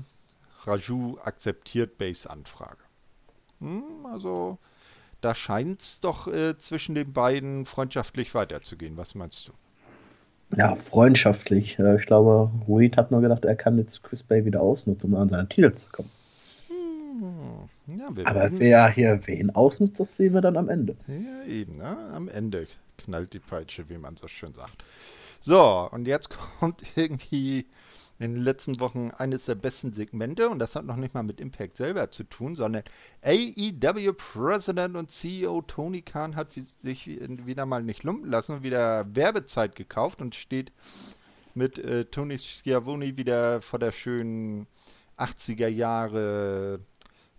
Raju 0.65 1.19
akzeptiert 1.23 1.99
Base 1.99 2.29
Anfrage. 2.29 2.79
Hm, 3.61 4.07
also 4.07 4.59
da 5.21 5.35
scheint 5.35 5.81
es 5.81 6.01
doch 6.01 6.27
äh, 6.27 6.57
zwischen 6.59 6.95
den 6.95 7.13
beiden 7.13 7.67
freundschaftlich 7.67 8.35
weiterzugehen. 8.35 8.97
Was 8.97 9.15
meinst 9.15 9.49
du? 9.49 9.53
Ja, 10.57 10.77
freundschaftlich. 10.77 11.79
Äh, 11.79 11.97
ich 11.97 12.07
glaube, 12.07 12.51
Reed 12.69 12.97
hat 12.97 13.11
nur 13.11 13.21
gedacht, 13.21 13.45
er 13.45 13.57
kann 13.57 13.79
jetzt 13.79 14.03
Chris 14.03 14.23
Bay 14.23 14.45
wieder 14.45 14.61
ausnutzen, 14.61 15.13
um 15.13 15.21
an 15.21 15.29
seinen 15.29 15.49
Titel 15.49 15.75
zu 15.75 15.89
kommen. 15.91 16.11
Ja, 18.17 18.27
Aber 18.27 18.51
wer 18.53 18.89
hier 18.89 19.21
wen 19.27 19.51
ausnutzt, 19.51 20.01
das 20.01 20.17
sehen 20.17 20.35
wir 20.35 20.41
dann 20.41 20.57
am 20.57 20.69
Ende. 20.69 20.97
Ja, 21.07 21.45
eben, 21.47 21.79
ne? 21.79 21.97
Am 22.13 22.29
Ende 22.29 22.67
knallt 22.99 23.33
die 23.33 23.39
Peitsche, 23.39 23.89
wie 23.89 23.99
man 23.99 24.17
so 24.17 24.29
schön 24.29 24.55
sagt. 24.55 24.85
So, 25.41 25.89
und 25.91 26.07
jetzt 26.07 26.31
kommt 26.61 26.83
irgendwie 26.97 27.67
in 28.19 28.35
den 28.35 28.43
letzten 28.43 28.79
Wochen 28.81 29.11
eines 29.13 29.47
der 29.47 29.55
besten 29.55 29.95
Segmente 29.95 30.51
und 30.51 30.59
das 30.59 30.77
hat 30.77 30.85
noch 30.85 30.97
nicht 30.97 31.15
mal 31.15 31.23
mit 31.23 31.41
Impact 31.41 31.79
selber 31.79 32.11
zu 32.11 32.25
tun, 32.25 32.55
sondern 32.55 32.83
AEW 33.23 34.13
President 34.13 34.95
und 34.95 35.11
CEO 35.11 35.63
Tony 35.63 36.03
Khan 36.03 36.37
hat 36.37 36.53
sich 36.53 37.07
wieder 37.07 37.65
mal 37.65 37.83
nicht 37.83 38.05
lumpen 38.05 38.29
lassen 38.29 38.57
und 38.57 38.63
wieder 38.63 39.07
Werbezeit 39.17 39.75
gekauft 39.75 40.21
und 40.21 40.35
steht 40.35 40.71
mit 41.55 41.79
äh, 41.79 42.05
Tony 42.05 42.39
Schiavone 42.39 43.17
wieder 43.17 43.63
vor 43.63 43.79
der 43.79 43.93
schönen 43.93 44.67
80er 45.17 45.69
Jahre 45.69 46.81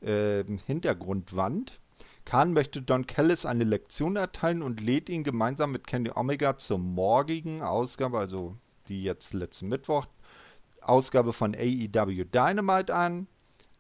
äh, 0.01 0.43
Hintergrundwand. 0.65 1.79
Khan 2.25 2.53
möchte 2.53 2.81
Don 2.81 3.07
Callis 3.07 3.45
eine 3.45 3.63
Lektion 3.63 4.15
erteilen 4.15 4.61
und 4.61 4.79
lädt 4.79 5.09
ihn 5.09 5.23
gemeinsam 5.23 5.71
mit 5.71 5.87
Kenny 5.87 6.11
Omega 6.13 6.57
zur 6.57 6.77
morgigen 6.77 7.61
Ausgabe, 7.61 8.19
also 8.19 8.55
die 8.87 9.03
jetzt 9.03 9.33
letzten 9.33 9.69
Mittwoch, 9.69 10.05
Ausgabe 10.81 11.33
von 11.33 11.55
AEW 11.55 12.25
Dynamite 12.25 12.93
an, 12.93 13.27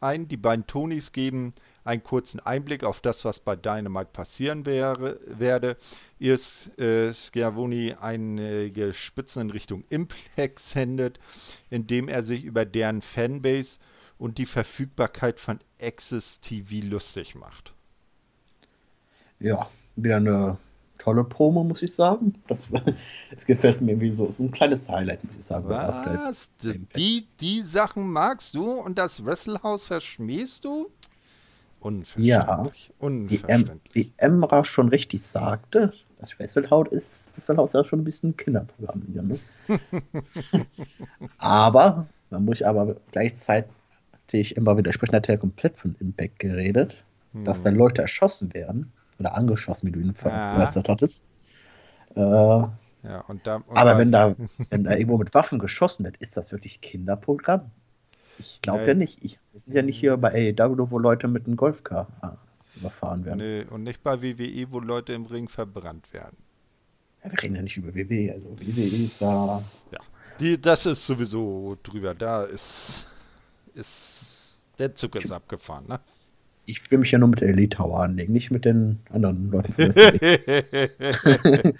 ein. 0.01 0.27
Die 0.27 0.37
beiden 0.37 0.67
Tonys 0.67 1.11
geben 1.11 1.53
einen 1.83 2.03
kurzen 2.03 2.39
Einblick 2.39 2.83
auf 2.83 2.99
das, 2.99 3.23
was 3.25 3.39
bei 3.39 3.55
Dynamite 3.55 4.09
passieren 4.11 4.65
wäre, 4.65 5.19
werde. 5.25 5.77
Erst 6.19 6.77
äh, 6.79 7.13
Schiavoni 7.13 7.95
einige 7.99 8.93
Spitzen 8.93 9.43
in 9.43 9.49
Richtung 9.51 9.83
Implex 9.89 10.71
sendet, 10.71 11.19
indem 11.69 12.07
er 12.07 12.23
sich 12.23 12.43
über 12.43 12.65
deren 12.65 13.01
Fanbase 13.01 13.77
und 14.21 14.37
die 14.37 14.45
Verfügbarkeit 14.45 15.39
von 15.39 15.59
Access 15.81 16.39
TV 16.41 16.85
lustig 16.87 17.33
macht. 17.33 17.73
Ja, 19.39 19.67
wieder 19.95 20.17
eine 20.17 20.57
tolle 20.99 21.23
Promo, 21.23 21.63
muss 21.63 21.81
ich 21.81 21.91
sagen. 21.95 22.35
Das, 22.47 22.67
es 23.35 23.47
gefällt 23.47 23.81
mir 23.81 23.93
irgendwie 23.93 24.11
so. 24.11 24.29
So 24.29 24.43
ein 24.43 24.51
kleines 24.51 24.87
Highlight, 24.87 25.23
muss 25.23 25.37
ich 25.37 25.43
sagen. 25.43 25.67
Was? 25.67 26.51
Die, 26.95 27.25
die 27.39 27.61
Sachen 27.61 28.11
magst 28.11 28.53
du 28.53 28.69
und 28.69 28.99
das 28.99 29.25
Wrestlehouse 29.25 29.87
verschmähst 29.87 30.65
du? 30.65 30.91
Unverständlich. 31.79 32.89
Ja, 32.89 32.93
Unverständlich. 32.99 33.81
Wie, 33.91 34.05
wie 34.05 34.13
Emra 34.17 34.63
schon 34.63 34.89
richtig 34.89 35.23
sagte, 35.23 35.93
das 36.19 36.37
Wrestlehouse 36.37 36.89
ist, 36.91 37.29
Wrestlehouse 37.35 37.73
ist 37.73 37.87
schon 37.87 38.01
ein 38.01 38.03
bisschen 38.03 38.29
ein 38.29 38.37
Kinderprogramm 38.37 39.01
hier. 39.11 39.23
Ne? 39.23 39.39
aber, 41.39 42.05
man 42.29 42.45
muss 42.45 42.61
aber 42.61 42.97
gleichzeitig 43.11 43.71
immer 44.33 44.77
widersprechen, 44.77 45.15
hat 45.15 45.29
er 45.29 45.37
komplett 45.37 45.77
von 45.77 45.95
Impact 45.99 46.39
geredet, 46.39 46.95
hm. 47.33 47.43
dass 47.43 47.63
dann 47.63 47.75
Leute 47.75 48.01
erschossen 48.01 48.53
werden 48.53 48.91
oder 49.19 49.35
angeschossen, 49.35 49.87
wie 49.87 49.91
du 49.91 49.99
ihn 49.99 50.13
verwässert 50.13 50.87
ja. 50.87 50.93
hattest. 50.93 51.25
Äh, 52.15 52.19
ja, 53.03 53.21
und 53.27 53.45
da, 53.47 53.57
und 53.57 53.77
aber 53.77 53.97
wenn 53.97 54.11
da, 54.11 54.35
wenn 54.69 54.83
da 54.83 54.91
irgendwo 54.91 55.17
mit 55.17 55.33
Waffen 55.33 55.59
geschossen 55.59 56.05
wird, 56.05 56.17
ist 56.17 56.37
das 56.37 56.51
wirklich 56.51 56.81
Kinderprogramm? 56.81 57.71
Ich 58.37 58.61
glaube 58.61 58.81
ja, 58.81 58.87
ja, 58.89 58.93
nicht. 58.93 59.23
Ich, 59.23 59.39
wir 59.51 59.59
sind 59.59 59.73
ja 59.73 59.81
nicht 59.81 59.99
hier 59.99 60.17
bei 60.17 60.53
AEW, 60.57 60.89
wo 60.89 60.99
Leute 60.99 61.27
mit 61.27 61.45
einem 61.45 61.57
Golfcar 61.57 62.07
ah, 62.21 62.37
überfahren 62.75 63.25
werden. 63.25 63.37
Nee, 63.37 63.65
und 63.69 63.83
nicht 63.83 64.03
bei 64.03 64.21
WWE, 64.21 64.71
wo 64.71 64.79
Leute 64.79 65.13
im 65.13 65.25
Ring 65.25 65.47
verbrannt 65.47 66.11
werden. 66.13 66.37
Ja, 67.23 67.31
wir 67.31 67.41
reden 67.41 67.55
ja 67.55 67.61
nicht 67.61 67.77
über 67.77 67.93
WWE. 67.93 68.33
Also 68.33 68.59
WWE 68.59 69.05
ist 69.05 69.19
ja. 69.19 69.63
Ja, 69.91 69.99
die, 70.39 70.59
das 70.59 70.85
ist 70.85 71.05
sowieso 71.05 71.77
drüber. 71.83 72.15
Da 72.15 72.43
ist, 72.43 73.05
ist 73.75 74.20
der 74.81 74.95
Zug 74.95 75.15
ist 75.15 75.31
abgefahren, 75.31 75.87
ne? 75.87 75.99
ich 76.65 76.89
will 76.91 76.99
mich 76.99 77.11
ja 77.11 77.19
nur 77.19 77.27
mit 77.27 77.41
der 77.41 77.49
Elite 77.49 77.77
Tower 77.77 77.99
anlegen, 78.01 78.33
nicht 78.33 78.51
mit 78.51 78.65
den 78.65 78.99
anderen 79.09 79.51
Leuten. 79.51 79.73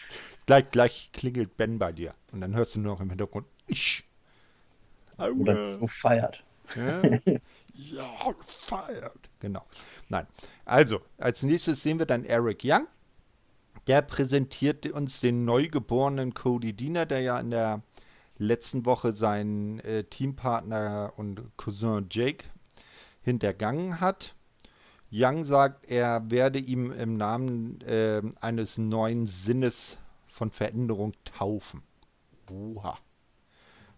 gleich, 0.46 0.72
gleich 0.72 1.10
klingelt 1.14 1.58
Ben 1.58 1.80
bei 1.80 1.92
dir 1.92 2.14
und 2.32 2.42
dann 2.42 2.56
hörst 2.56 2.76
du 2.76 2.80
nur 2.80 2.94
noch 2.94 3.02
im 3.02 3.10
Hintergrund. 3.10 3.46
Ich. 3.68 4.04
Oder 5.18 5.78
so 5.80 5.88
feiert. 5.88 6.44
Ja, 6.76 7.02
ja, 7.74 8.36
feiert. 8.68 9.30
Genau. 9.40 9.64
Nein. 10.10 10.26
Also, 10.66 11.02
als 11.18 11.44
nächstes 11.44 11.84
sehen 11.84 12.00
wir 12.00 12.06
dann 12.06 12.26
Eric 12.26 12.62
Young. 12.64 12.88
Der 13.88 14.02
präsentiert 14.02 14.86
uns 14.88 15.22
den 15.22 15.46
neugeborenen 15.46 16.34
Cody 16.34 16.74
Diener, 16.74 17.06
der 17.06 17.22
ja 17.22 17.40
in 17.40 17.52
der 17.52 17.82
letzten 18.38 18.86
Woche 18.86 19.14
seinen 19.14 19.80
äh, 19.82 20.04
Teampartner 20.04 21.14
und 21.18 21.42
Cousin 21.58 22.08
Jake 22.10 22.46
hintergangen 23.22 24.00
hat. 24.00 24.36
Young 25.12 25.44
sagt, 25.44 25.90
er 25.90 26.32
werde 26.32 26.60
ihm 26.60 26.92
im 26.92 27.18
Namen 27.18 27.82
äh, 27.82 28.22
eines 28.40 28.78
neuen 28.78 29.26
Sinnes 29.26 29.98
von 30.28 30.52
Veränderung 30.52 31.12
taufen. 31.26 31.84
Oha. 32.50 32.98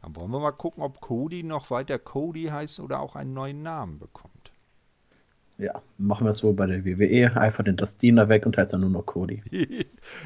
Dann 0.02 0.16
wollen 0.16 0.32
wir 0.32 0.40
mal 0.40 0.52
gucken, 0.52 0.84
ob 0.84 1.00
Cody 1.00 1.44
noch 1.44 1.72
weiter 1.72 1.98
Cody 1.98 2.46
heißt 2.46 2.80
oder 2.80 3.00
auch 3.00 3.16
einen 3.16 3.34
neuen 3.34 3.64
Namen 3.64 4.00
bekommt. 4.00 4.52
Ja, 5.58 5.82
machen 5.98 6.26
wir 6.26 6.32
es 6.32 6.44
wohl 6.44 6.54
bei 6.54 6.66
der 6.66 6.84
WWE. 6.84 7.40
Einfach 7.40 7.64
den 7.64 7.78
Dustina 7.78 8.28
weg 8.28 8.46
und 8.46 8.58
heißt 8.58 8.74
dann 8.74 8.82
nur 8.82 8.90
noch 8.90 9.06
Cody. 9.06 9.44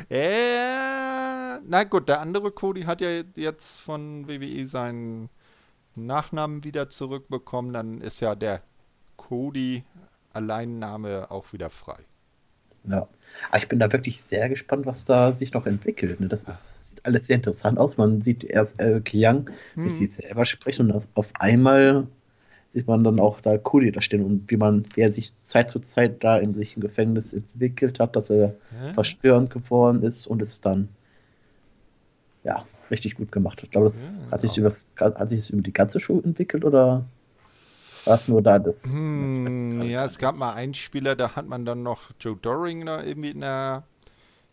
äh, 0.10 1.60
na 1.60 1.83
gut, 1.83 2.07
der 2.07 2.21
andere 2.21 2.51
Cody 2.51 2.83
hat 2.83 3.01
ja 3.01 3.21
jetzt 3.36 3.81
von 3.81 4.27
WWE 4.27 4.65
seinen 4.65 5.29
Nachnamen 5.95 6.63
wieder 6.63 6.89
zurückbekommen. 6.89 7.73
Dann 7.73 8.01
ist 8.01 8.19
ja 8.19 8.36
der 8.36 8.63
Cody 9.28 9.84
Alleinnahme 10.32 11.30
auch 11.32 11.52
wieder 11.52 11.70
frei. 11.70 12.00
Ja. 12.86 13.08
Aber 13.50 13.58
ich 13.58 13.68
bin 13.68 13.80
da 13.80 13.92
wirklich 13.92 14.22
sehr 14.22 14.48
gespannt, 14.48 14.86
was 14.86 15.04
da 15.04 15.34
sich 15.34 15.52
noch 15.54 15.66
entwickelt. 15.66 16.22
Ne? 16.22 16.30
Das 16.30 16.46
ist, 16.46 16.88
sieht 16.88 17.06
alles 17.06 17.28
sehr 17.28 17.36
interessant 17.36 17.78
aus. 17.78 17.98
Man 17.98 18.22
sieht 18.22 18.46
erst 18.46 18.80
Eric 18.80 19.12
Young, 19.13 19.50
hm. 19.74 19.86
wie 19.86 19.92
sie 19.92 20.06
selber 20.06 20.46
sprechen, 20.46 20.92
und 20.92 21.08
auf 21.16 21.28
einmal 21.34 22.08
sieht 22.70 22.88
man 22.88 23.04
dann 23.04 23.20
auch 23.20 23.42
da 23.42 23.58
Cody 23.58 23.92
da 23.92 24.02
stehen 24.02 24.24
und 24.24 24.50
wie 24.50 24.58
man, 24.58 24.86
wie 24.94 25.02
er 25.02 25.12
sich 25.12 25.34
Zeit 25.42 25.70
zu 25.70 25.80
Zeit 25.80 26.24
da 26.24 26.38
in 26.38 26.54
sich 26.54 26.76
im 26.76 26.82
Gefängnis 26.82 27.34
entwickelt 27.34 28.00
hat, 28.00 28.16
dass 28.16 28.30
er 28.30 28.56
ja. 28.82 28.94
verstörend 28.94 29.50
geworden 29.50 30.04
ist 30.04 30.28
und 30.28 30.42
es 30.42 30.62
dann 30.62 30.90
ja 32.44 32.66
richtig 32.92 33.16
gut 33.16 33.32
gemacht 33.32 33.58
hat. 33.58 33.66
Ich 33.66 33.72
glaube, 33.72 33.88
das 33.88 34.22
ja, 34.24 34.32
hat, 34.32 34.42
sich 34.42 34.58
über, 34.58 34.72
über 34.72 35.62
die 35.62 35.74
ganze 35.74 36.00
Show 36.00 36.22
entwickelt 36.24 36.63
oder 36.63 37.06
war 38.08 38.15
es 38.15 38.28
nur 38.28 38.41
da? 38.41 38.60
Das, 38.60 38.86
hm, 38.86 39.82
ja, 39.84 40.06
es 40.06 40.17
gab 40.17 40.36
mal 40.36 40.54
einen 40.54 40.74
Spieler, 40.74 41.15
da 41.15 41.36
hat 41.36 41.48
man 41.48 41.65
dann 41.65 41.84
noch 41.84 42.12
Joe 42.20 42.36
Doring 42.36 42.86
da 42.86 43.04
irgendwie 43.04 43.32
in 43.32 43.41
der 43.41 43.84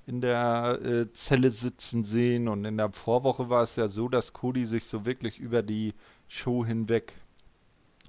in 0.07 0.21
der 0.21 0.81
äh, 0.83 1.13
Zelle 1.13 1.51
sitzen 1.51 2.05
sehen 2.05 2.49
und 2.49 2.65
in 2.65 2.77
der 2.77 2.93
Vorwoche 2.93 3.49
war 3.49 3.63
es 3.63 3.77
ja 3.77 3.89
so, 3.89 4.09
dass 4.09 4.35
Cody 4.35 4.67
sich 4.67 4.85
so 4.85 5.07
wirklich 5.07 5.39
über 5.39 5.63
die 5.63 5.95
Show 6.29 6.65
hinweg 6.65 7.15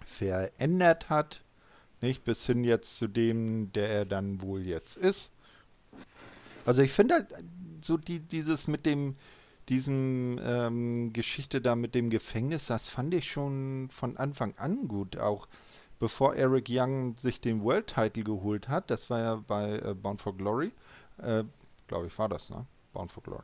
verändert 0.05 1.09
hat, 1.09 1.41
nicht 2.01 2.23
bis 2.23 2.45
hin 2.45 2.63
jetzt 2.63 2.97
zu 2.97 3.07
dem, 3.07 3.71
der 3.71 3.89
er 3.89 4.05
dann 4.05 4.41
wohl 4.41 4.65
jetzt 4.67 4.97
ist. 4.97 5.31
Also 6.65 6.81
ich 6.81 6.91
finde 6.91 7.15
halt 7.15 7.27
so 7.81 7.95
die, 7.97 8.19
dieses 8.19 8.67
mit 8.67 8.85
dem, 8.85 9.15
diesem 9.69 10.39
ähm, 10.43 11.13
Geschichte 11.13 11.61
da 11.61 11.75
mit 11.75 11.95
dem 11.95 12.09
Gefängnis, 12.09 12.67
das 12.67 12.89
fand 12.89 13.13
ich 13.13 13.29
schon 13.29 13.89
von 13.91 14.17
Anfang 14.17 14.53
an 14.57 14.87
gut. 14.87 15.17
Auch 15.17 15.47
bevor 15.99 16.35
Eric 16.35 16.67
Young 16.69 17.15
sich 17.17 17.41
den 17.41 17.63
World 17.63 17.87
Title 17.87 18.23
geholt 18.23 18.69
hat, 18.69 18.89
das 18.89 19.09
war 19.09 19.19
ja 19.19 19.35
bei 19.47 19.79
äh, 19.79 19.93
Bound 19.93 20.21
for 20.21 20.35
Glory, 20.35 20.71
äh, 21.17 21.43
glaube 21.87 22.07
ich 22.07 22.17
war 22.17 22.29
das, 22.29 22.49
ne? 22.49 22.65
Bound 22.93 23.11
for 23.11 23.23
Glory. 23.23 23.43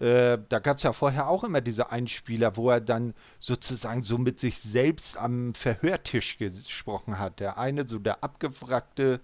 Äh, 0.00 0.38
da 0.48 0.58
gab 0.58 0.78
es 0.78 0.82
ja 0.82 0.92
vorher 0.92 1.28
auch 1.28 1.44
immer 1.44 1.60
diese 1.60 1.92
Einspieler, 1.92 2.56
wo 2.56 2.70
er 2.70 2.80
dann 2.80 3.14
sozusagen 3.38 4.02
so 4.02 4.18
mit 4.18 4.40
sich 4.40 4.58
selbst 4.58 5.16
am 5.16 5.54
Verhörtisch 5.54 6.38
gesprochen 6.38 7.18
hat. 7.18 7.40
Der 7.40 7.58
eine, 7.58 7.86
so 7.86 7.98
der 7.98 8.24
abgewrackte 8.24 9.20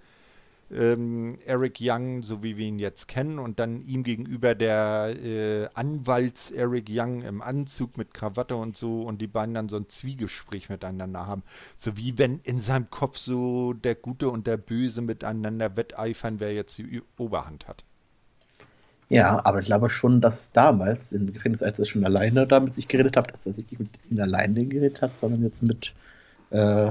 ähm, 0.70 1.38
Eric 1.46 1.78
Young, 1.80 2.22
so 2.22 2.42
wie 2.42 2.56
wir 2.56 2.66
ihn 2.66 2.78
jetzt 2.78 3.08
kennen, 3.08 3.38
und 3.38 3.58
dann 3.58 3.82
ihm 3.82 4.02
gegenüber 4.02 4.54
der 4.54 5.14
äh, 5.22 5.68
Anwalts 5.74 6.50
Eric 6.50 6.86
Young 6.90 7.22
im 7.22 7.42
Anzug 7.42 7.96
mit 7.96 8.14
Krawatte 8.14 8.56
und 8.56 8.76
so, 8.76 9.02
und 9.02 9.20
die 9.20 9.26
beiden 9.26 9.54
dann 9.54 9.68
so 9.68 9.76
ein 9.76 9.88
Zwiegespräch 9.88 10.68
miteinander 10.68 11.26
haben. 11.26 11.42
So 11.76 11.96
wie 11.96 12.18
wenn 12.18 12.40
in 12.42 12.60
seinem 12.60 12.90
Kopf 12.90 13.16
so 13.18 13.72
der 13.72 13.94
Gute 13.94 14.28
und 14.28 14.46
der 14.46 14.56
Böse 14.56 15.02
miteinander 15.02 15.76
wetteifern, 15.76 16.40
wer 16.40 16.52
jetzt 16.52 16.78
die 16.78 17.02
Oberhand 17.16 17.68
hat. 17.68 17.84
Ja, 19.08 19.44
aber 19.44 19.60
ich 19.60 19.66
glaube 19.66 19.88
schon, 19.88 20.20
dass 20.20 20.50
damals 20.50 21.12
im 21.12 21.32
Gefängnis, 21.32 21.62
als 21.62 21.78
er 21.78 21.84
schon 21.84 22.04
alleine 22.04 22.46
da 22.46 22.58
mit 22.58 22.74
sich 22.74 22.88
geredet 22.88 23.16
hat, 23.16 23.32
dass 23.32 23.46
er 23.46 23.52
sich 23.52 23.70
nicht 23.70 23.78
mit 23.78 23.90
ihm 24.10 24.20
alleine 24.20 24.64
geredet 24.64 25.00
hat, 25.00 25.16
sondern 25.18 25.44
jetzt 25.44 25.62
mit, 25.62 25.94
äh, 26.50 26.90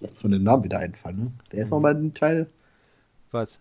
jetzt 0.00 0.18
so 0.18 0.28
den 0.28 0.42
Namen 0.42 0.64
wieder 0.64 0.78
einfallen, 0.78 1.18
ne? 1.18 1.32
Der 1.52 1.64
ist 1.64 1.72
mhm. 1.72 1.80
mal 1.80 1.94
ein 1.94 2.12
Teil. 2.12 2.46
Was? 3.30 3.58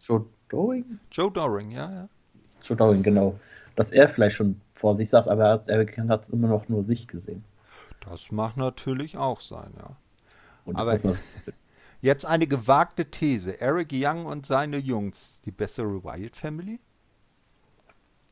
Joe 0.00 0.26
Doring? 0.48 0.98
Joe 1.10 1.30
Doring, 1.30 1.70
ja, 1.70 1.90
ja. 1.90 2.08
Joe 2.62 2.76
Doring, 2.76 3.02
genau. 3.02 3.38
Dass 3.76 3.90
er 3.90 4.08
vielleicht 4.08 4.36
schon 4.36 4.60
vor 4.74 4.96
sich 4.96 5.10
saß, 5.10 5.28
aber 5.28 5.62
er, 5.66 6.08
hat 6.08 6.22
es 6.22 6.28
immer 6.30 6.48
noch 6.48 6.68
nur 6.68 6.84
sich 6.84 7.06
gesehen. 7.08 7.44
Das 8.00 8.30
mag 8.30 8.56
natürlich 8.56 9.16
auch 9.16 9.40
sein, 9.40 9.72
ja. 9.76 9.96
Und 10.64 10.76
aber 10.76 10.96
Jetzt 12.00 12.24
eine 12.24 12.46
gewagte 12.46 13.06
These. 13.06 13.60
Eric 13.60 13.88
Young 13.92 14.26
und 14.26 14.46
seine 14.46 14.78
Jungs, 14.78 15.40
die 15.44 15.50
bessere 15.50 16.04
Wyatt 16.04 16.36
Family? 16.36 16.78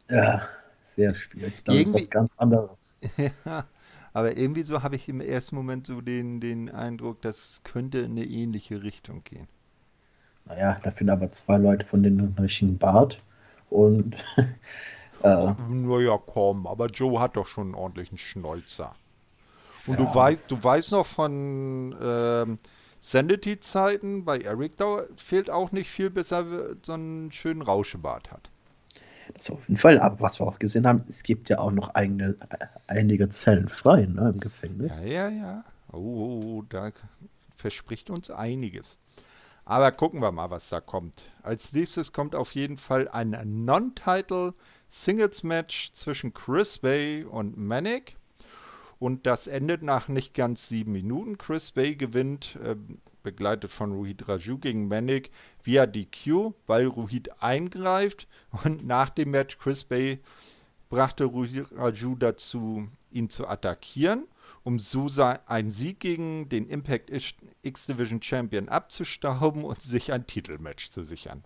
Ja, 0.08 0.48
sehr 0.84 1.14
schwierig. 1.16 1.64
Das 1.64 1.74
irgendwie, 1.74 1.98
ist 1.98 2.04
was 2.04 2.10
ganz 2.10 2.30
anderes. 2.36 2.94
ja, 3.44 3.66
aber 4.12 4.36
irgendwie 4.36 4.62
so 4.62 4.84
habe 4.84 4.94
ich 4.94 5.08
im 5.08 5.20
ersten 5.20 5.56
Moment 5.56 5.88
so 5.88 6.00
den, 6.00 6.40
den 6.40 6.70
Eindruck, 6.70 7.20
das 7.22 7.60
könnte 7.64 7.98
in 7.98 8.12
eine 8.12 8.24
ähnliche 8.24 8.84
Richtung 8.84 9.24
gehen. 9.24 9.48
Naja, 10.46 10.78
da 10.82 10.90
finden 10.90 11.10
aber 11.10 11.30
zwei 11.32 11.56
Leute 11.56 11.86
von 11.86 12.02
den 12.02 12.34
richtigen 12.38 12.78
Bart 12.78 13.18
und. 13.70 14.16
äh, 15.22 15.54
naja, 15.68 16.18
komm, 16.24 16.66
aber 16.66 16.86
Joe 16.86 17.20
hat 17.20 17.36
doch 17.36 17.46
schon 17.46 17.68
einen 17.68 17.74
ordentlichen 17.74 18.18
Schnäuzer. 18.18 18.94
Und 19.86 19.98
ja. 19.98 20.04
du, 20.04 20.14
weißt, 20.14 20.42
du 20.48 20.62
weißt 20.62 20.92
noch 20.92 21.06
von. 21.06 21.94
Ähm, 22.00 22.58
Sanity-Zeiten 23.06 24.24
bei 24.24 24.40
Eric 24.40 24.76
da 24.78 25.04
fehlt 25.16 25.48
auch 25.48 25.70
nicht 25.70 25.88
viel, 25.88 26.10
bis 26.10 26.32
er 26.32 26.44
so 26.82 26.92
einen 26.92 27.30
schönen 27.30 27.62
Rauschebart 27.62 28.32
hat. 28.32 28.50
Das 29.34 29.50
auf 29.50 29.68
jeden 29.68 29.78
Fall, 29.78 30.00
aber 30.00 30.20
was 30.20 30.40
wir 30.40 30.46
auch 30.46 30.58
gesehen 30.58 30.86
haben, 30.86 31.04
es 31.08 31.22
gibt 31.22 31.48
ja 31.48 31.58
auch 31.58 31.70
noch 31.70 31.94
eigene, 31.94 32.36
einige 32.88 33.28
Zellen 33.28 33.68
frei 33.68 34.06
ne, 34.06 34.30
im 34.34 34.40
Gefängnis. 34.40 35.00
Ja, 35.00 35.06
ja, 35.06 35.28
ja. 35.28 35.64
Oh, 35.92 35.98
oh, 35.98 36.42
oh, 36.44 36.62
da 36.68 36.90
verspricht 37.54 38.10
uns 38.10 38.30
einiges. 38.30 38.98
Aber 39.68 39.90
gucken 39.90 40.22
wir 40.22 40.30
mal, 40.30 40.50
was 40.50 40.68
da 40.68 40.80
kommt. 40.80 41.24
Als 41.42 41.72
nächstes 41.72 42.12
kommt 42.12 42.36
auf 42.36 42.54
jeden 42.54 42.78
Fall 42.78 43.08
ein 43.08 43.64
Non-Title 43.64 44.54
Singles 44.88 45.42
Match 45.42 45.92
zwischen 45.92 46.32
Chris 46.32 46.78
Bay 46.78 47.24
und 47.24 47.56
Manic. 47.58 48.16
Und 49.00 49.26
das 49.26 49.48
endet 49.48 49.82
nach 49.82 50.06
nicht 50.06 50.34
ganz 50.34 50.68
sieben 50.68 50.92
Minuten. 50.92 51.36
Chris 51.36 51.72
Bay 51.72 51.96
gewinnt, 51.96 52.56
äh, 52.62 52.76
begleitet 53.24 53.72
von 53.72 53.90
Ruhid 53.90 54.28
Raju 54.28 54.58
gegen 54.58 54.86
Manic 54.86 55.32
via 55.64 55.84
DQ, 55.84 56.52
weil 56.68 56.86
Ruhid 56.86 57.42
eingreift. 57.42 58.28
Und 58.64 58.86
nach 58.86 59.10
dem 59.10 59.32
Match 59.32 59.58
Chris 59.58 59.82
Bay 59.82 60.20
brachte 60.88 61.24
Ruhid 61.24 61.66
Raju 61.72 62.14
dazu, 62.14 62.88
ihn 63.10 63.30
zu 63.30 63.48
attackieren, 63.48 64.28
um 64.66 64.80
so 64.80 65.08
einen 65.46 65.70
Sieg 65.70 66.00
gegen 66.00 66.48
den 66.48 66.68
Impact 66.68 67.12
X-Division 67.62 68.20
Champion 68.20 68.68
abzustauben 68.68 69.62
und 69.62 69.80
sich 69.80 70.12
ein 70.12 70.26
Titelmatch 70.26 70.90
zu 70.90 71.04
sichern. 71.04 71.44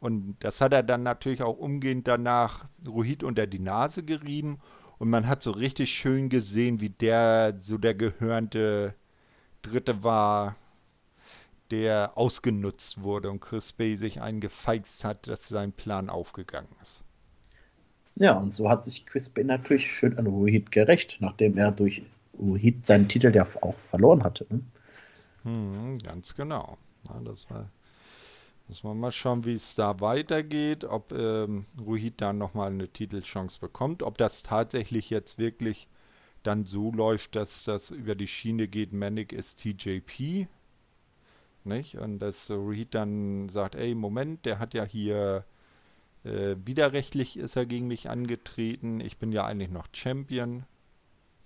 Und 0.00 0.36
das 0.40 0.60
hat 0.60 0.74
er 0.74 0.82
dann 0.82 1.02
natürlich 1.02 1.40
auch 1.40 1.56
umgehend 1.56 2.06
danach 2.06 2.66
Ruhid 2.86 3.22
unter 3.22 3.46
die 3.46 3.58
Nase 3.58 4.02
gerieben 4.02 4.58
und 4.98 5.08
man 5.08 5.26
hat 5.26 5.42
so 5.42 5.50
richtig 5.50 5.94
schön 5.94 6.28
gesehen, 6.28 6.82
wie 6.82 6.90
der 6.90 7.56
so 7.62 7.78
der 7.78 7.94
gehörnte 7.94 8.92
Dritte 9.62 10.04
war, 10.04 10.56
der 11.70 12.18
ausgenutzt 12.18 13.02
wurde 13.02 13.30
und 13.30 13.40
Chris 13.40 13.72
Bay 13.72 13.96
sich 13.96 14.20
eingefeixt 14.20 15.04
hat, 15.04 15.26
dass 15.26 15.48
sein 15.48 15.72
Plan 15.72 16.10
aufgegangen 16.10 16.68
ist. 16.82 17.02
Ja, 18.14 18.32
und 18.32 18.52
so 18.52 18.68
hat 18.68 18.84
sich 18.84 19.06
Chris 19.06 19.30
Bay 19.30 19.42
natürlich 19.42 19.90
schön 19.90 20.18
an 20.18 20.26
Rohit 20.26 20.70
gerecht, 20.70 21.16
nachdem 21.20 21.56
er 21.56 21.72
durch 21.72 22.02
Rohit 22.38 22.86
seinen 22.86 23.08
Titel 23.08 23.34
ja 23.34 23.46
auch 23.62 23.74
verloren 23.90 24.22
hatte. 24.22 24.46
Ne? 24.50 24.60
Hm, 25.44 25.98
ganz 25.98 26.34
genau. 26.34 26.78
Ja, 27.08 27.20
das 27.20 27.48
war 27.50 27.70
Müssen 28.68 28.88
wir 28.88 28.94
mal 28.94 29.12
schauen, 29.12 29.44
wie 29.44 29.52
es 29.52 29.76
da 29.76 30.00
weitergeht, 30.00 30.84
ob 30.84 31.12
ähm, 31.12 31.66
Ruhid 31.78 32.20
dann 32.20 32.38
nochmal 32.38 32.72
eine 32.72 32.88
Titelchance 32.88 33.60
bekommt, 33.60 34.02
ob 34.02 34.18
das 34.18 34.42
tatsächlich 34.42 35.08
jetzt 35.08 35.38
wirklich 35.38 35.88
dann 36.42 36.64
so 36.64 36.90
läuft, 36.90 37.36
dass 37.36 37.64
das 37.64 37.90
über 37.90 38.16
die 38.16 38.26
Schiene 38.26 38.66
geht, 38.66 38.92
Manic 38.92 39.32
ist 39.32 39.60
TJP, 39.60 40.48
nicht? 41.64 41.96
Und 41.98 42.18
dass 42.18 42.50
Ruhid 42.50 42.94
dann 42.94 43.48
sagt, 43.50 43.76
ey, 43.76 43.94
Moment, 43.94 44.44
der 44.46 44.58
hat 44.58 44.74
ja 44.74 44.84
hier 44.84 45.44
äh, 46.24 46.56
widerrechtlich 46.64 47.36
ist 47.36 47.54
er 47.56 47.66
gegen 47.66 47.86
mich 47.86 48.10
angetreten, 48.10 49.00
ich 49.00 49.16
bin 49.18 49.30
ja 49.30 49.44
eigentlich 49.44 49.70
noch 49.70 49.86
Champion, 49.92 50.64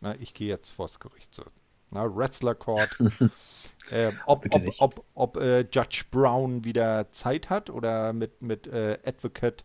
na, 0.01 0.15
ich 0.21 0.35
gehe 0.35 0.49
jetzt 0.49 0.73
vors 0.73 0.99
Gericht 1.01 1.35
so. 1.35 1.45
Na, 1.91 2.05
Wrestler 2.15 2.55
Court. 2.55 2.89
äh, 3.91 4.13
ob 4.27 4.47
ob, 4.51 4.63
ob, 4.79 5.05
ob 5.15 5.37
äh, 5.37 5.67
Judge 5.73 6.05
Brown 6.11 6.65
wieder 6.65 7.11
Zeit 7.13 7.51
hat 7.51 7.69
oder 7.71 8.13
mit, 8.13 8.43
mit 8.43 8.67
äh, 8.67 8.99
Advocate 9.05 9.65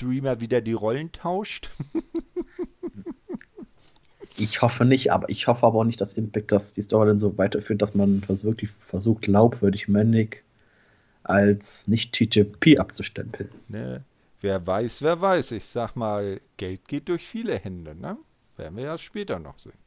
Dreamer 0.00 0.40
wieder 0.40 0.60
die 0.60 0.72
Rollen 0.72 1.12
tauscht. 1.12 1.70
ich 4.36 4.62
hoffe 4.62 4.84
nicht, 4.84 5.12
aber 5.12 5.28
ich 5.28 5.46
hoffe 5.46 5.66
aber 5.66 5.80
auch 5.80 5.84
nicht, 5.84 6.00
dass 6.00 6.14
Impact 6.14 6.52
das 6.52 6.72
die 6.72 6.82
Story 6.82 7.08
dann 7.08 7.18
so 7.18 7.36
weiterführt, 7.36 7.82
dass 7.82 7.94
man 7.94 8.22
wirklich 8.26 8.70
versucht, 8.80 9.22
glaubwürdig 9.22 9.88
Manic 9.88 10.44
als 11.22 11.86
nicht 11.86 12.12
TJP 12.14 12.78
abzustempeln. 12.78 13.50
Ne, 13.68 14.04
wer 14.40 14.66
weiß, 14.66 15.02
wer 15.02 15.20
weiß. 15.20 15.50
Ich 15.50 15.66
sag 15.66 15.96
mal, 15.96 16.40
Geld 16.56 16.88
geht 16.88 17.08
durch 17.08 17.26
viele 17.26 17.58
Hände, 17.58 17.94
ne? 17.94 18.16
Werden 18.58 18.76
wir 18.76 18.84
ja 18.84 18.98
später 18.98 19.38
noch 19.38 19.58
sehen. 19.58 19.78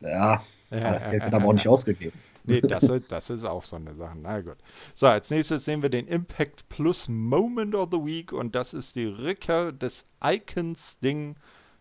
Ja, 0.00 0.44
ja, 0.70 0.92
das 0.92 1.10
Geld 1.10 1.24
wird 1.24 1.34
aber 1.34 1.46
auch 1.46 1.52
nicht 1.52 1.68
ausgegeben. 1.68 2.18
Nee, 2.48 2.60
das, 2.60 2.88
das 3.08 3.28
ist 3.28 3.44
auch 3.44 3.64
so 3.64 3.74
eine 3.74 3.96
Sache. 3.96 4.16
Na 4.22 4.40
gut. 4.40 4.58
So, 4.94 5.08
als 5.08 5.32
nächstes 5.32 5.64
sehen 5.64 5.82
wir 5.82 5.88
den 5.88 6.06
Impact 6.06 6.68
Plus 6.68 7.08
Moment 7.08 7.74
of 7.74 7.88
the 7.90 7.98
Week 7.98 8.32
und 8.32 8.54
das 8.54 8.72
ist 8.72 8.94
die 8.94 9.06
Rückkehr 9.06 9.72
des 9.72 10.06
Icons 10.22 11.00
Ding 11.00 11.34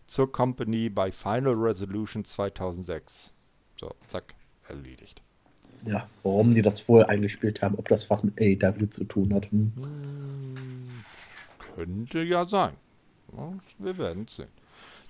zur 0.07 0.31
Company 0.31 0.89
bei 0.89 1.11
Final 1.11 1.53
Resolution 1.53 2.25
2006. 2.25 3.31
So, 3.79 3.93
zack, 4.07 4.33
erledigt. 4.67 5.21
Ja, 5.85 6.09
warum 6.23 6.55
die 6.55 6.63
das 6.63 6.87
wohl 6.89 7.03
eingespielt 7.03 7.61
haben, 7.61 7.75
ob 7.75 7.87
das 7.87 8.09
was 8.09 8.23
mit 8.23 8.41
AEW 8.41 8.87
zu 8.89 9.03
tun 9.03 9.35
hat. 9.35 9.51
Hm. 9.51 10.89
Könnte 11.75 12.23
ja 12.23 12.47
sein. 12.47 12.73
Ja, 13.37 13.53
wir 13.77 13.97
werden 13.99 14.25
es 14.27 14.37
sehen. 14.37 14.47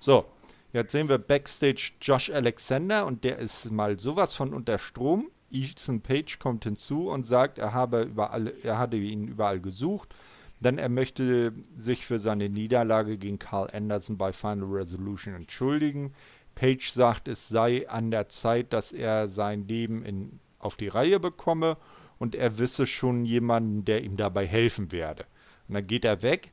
So, 0.00 0.26
jetzt 0.72 0.92
sehen 0.92 1.08
wir 1.08 1.18
Backstage 1.18 1.92
Josh 2.00 2.30
Alexander 2.30 3.06
und 3.06 3.24
der 3.24 3.38
ist 3.38 3.70
mal 3.70 3.98
sowas 3.98 4.34
von 4.34 4.54
unter 4.54 4.78
Strom. 4.78 5.30
Ethan 5.50 6.00
Page 6.00 6.38
kommt 6.38 6.64
hinzu 6.64 7.08
und 7.08 7.24
sagt, 7.24 7.58
er 7.58 7.72
habe 7.72 8.02
überall, 8.02 8.52
er 8.62 8.78
hatte 8.78 8.96
ihn 8.96 9.28
überall 9.28 9.60
gesucht, 9.60 10.14
denn 10.60 10.78
er 10.78 10.88
möchte 10.88 11.52
sich 11.76 12.04
für 12.04 12.18
seine 12.18 12.48
Niederlage 12.48 13.16
gegen 13.16 13.38
Carl 13.38 13.70
Anderson 13.72 14.16
bei 14.16 14.32
Final 14.32 14.68
Resolution 14.68 15.34
entschuldigen. 15.34 16.14
Page 16.54 16.90
sagt, 16.90 17.28
es 17.28 17.48
sei 17.48 17.88
an 17.88 18.10
der 18.10 18.28
Zeit, 18.28 18.72
dass 18.72 18.92
er 18.92 19.28
sein 19.28 19.68
Leben 19.68 20.04
in, 20.04 20.40
auf 20.58 20.76
die 20.76 20.88
Reihe 20.88 21.20
bekomme 21.20 21.76
und 22.18 22.34
er 22.34 22.58
wisse 22.58 22.86
schon 22.86 23.24
jemanden, 23.24 23.84
der 23.84 24.02
ihm 24.02 24.16
dabei 24.16 24.46
helfen 24.46 24.90
werde. 24.90 25.26
Und 25.68 25.74
dann 25.74 25.86
geht 25.86 26.04
er 26.04 26.22
weg 26.22 26.52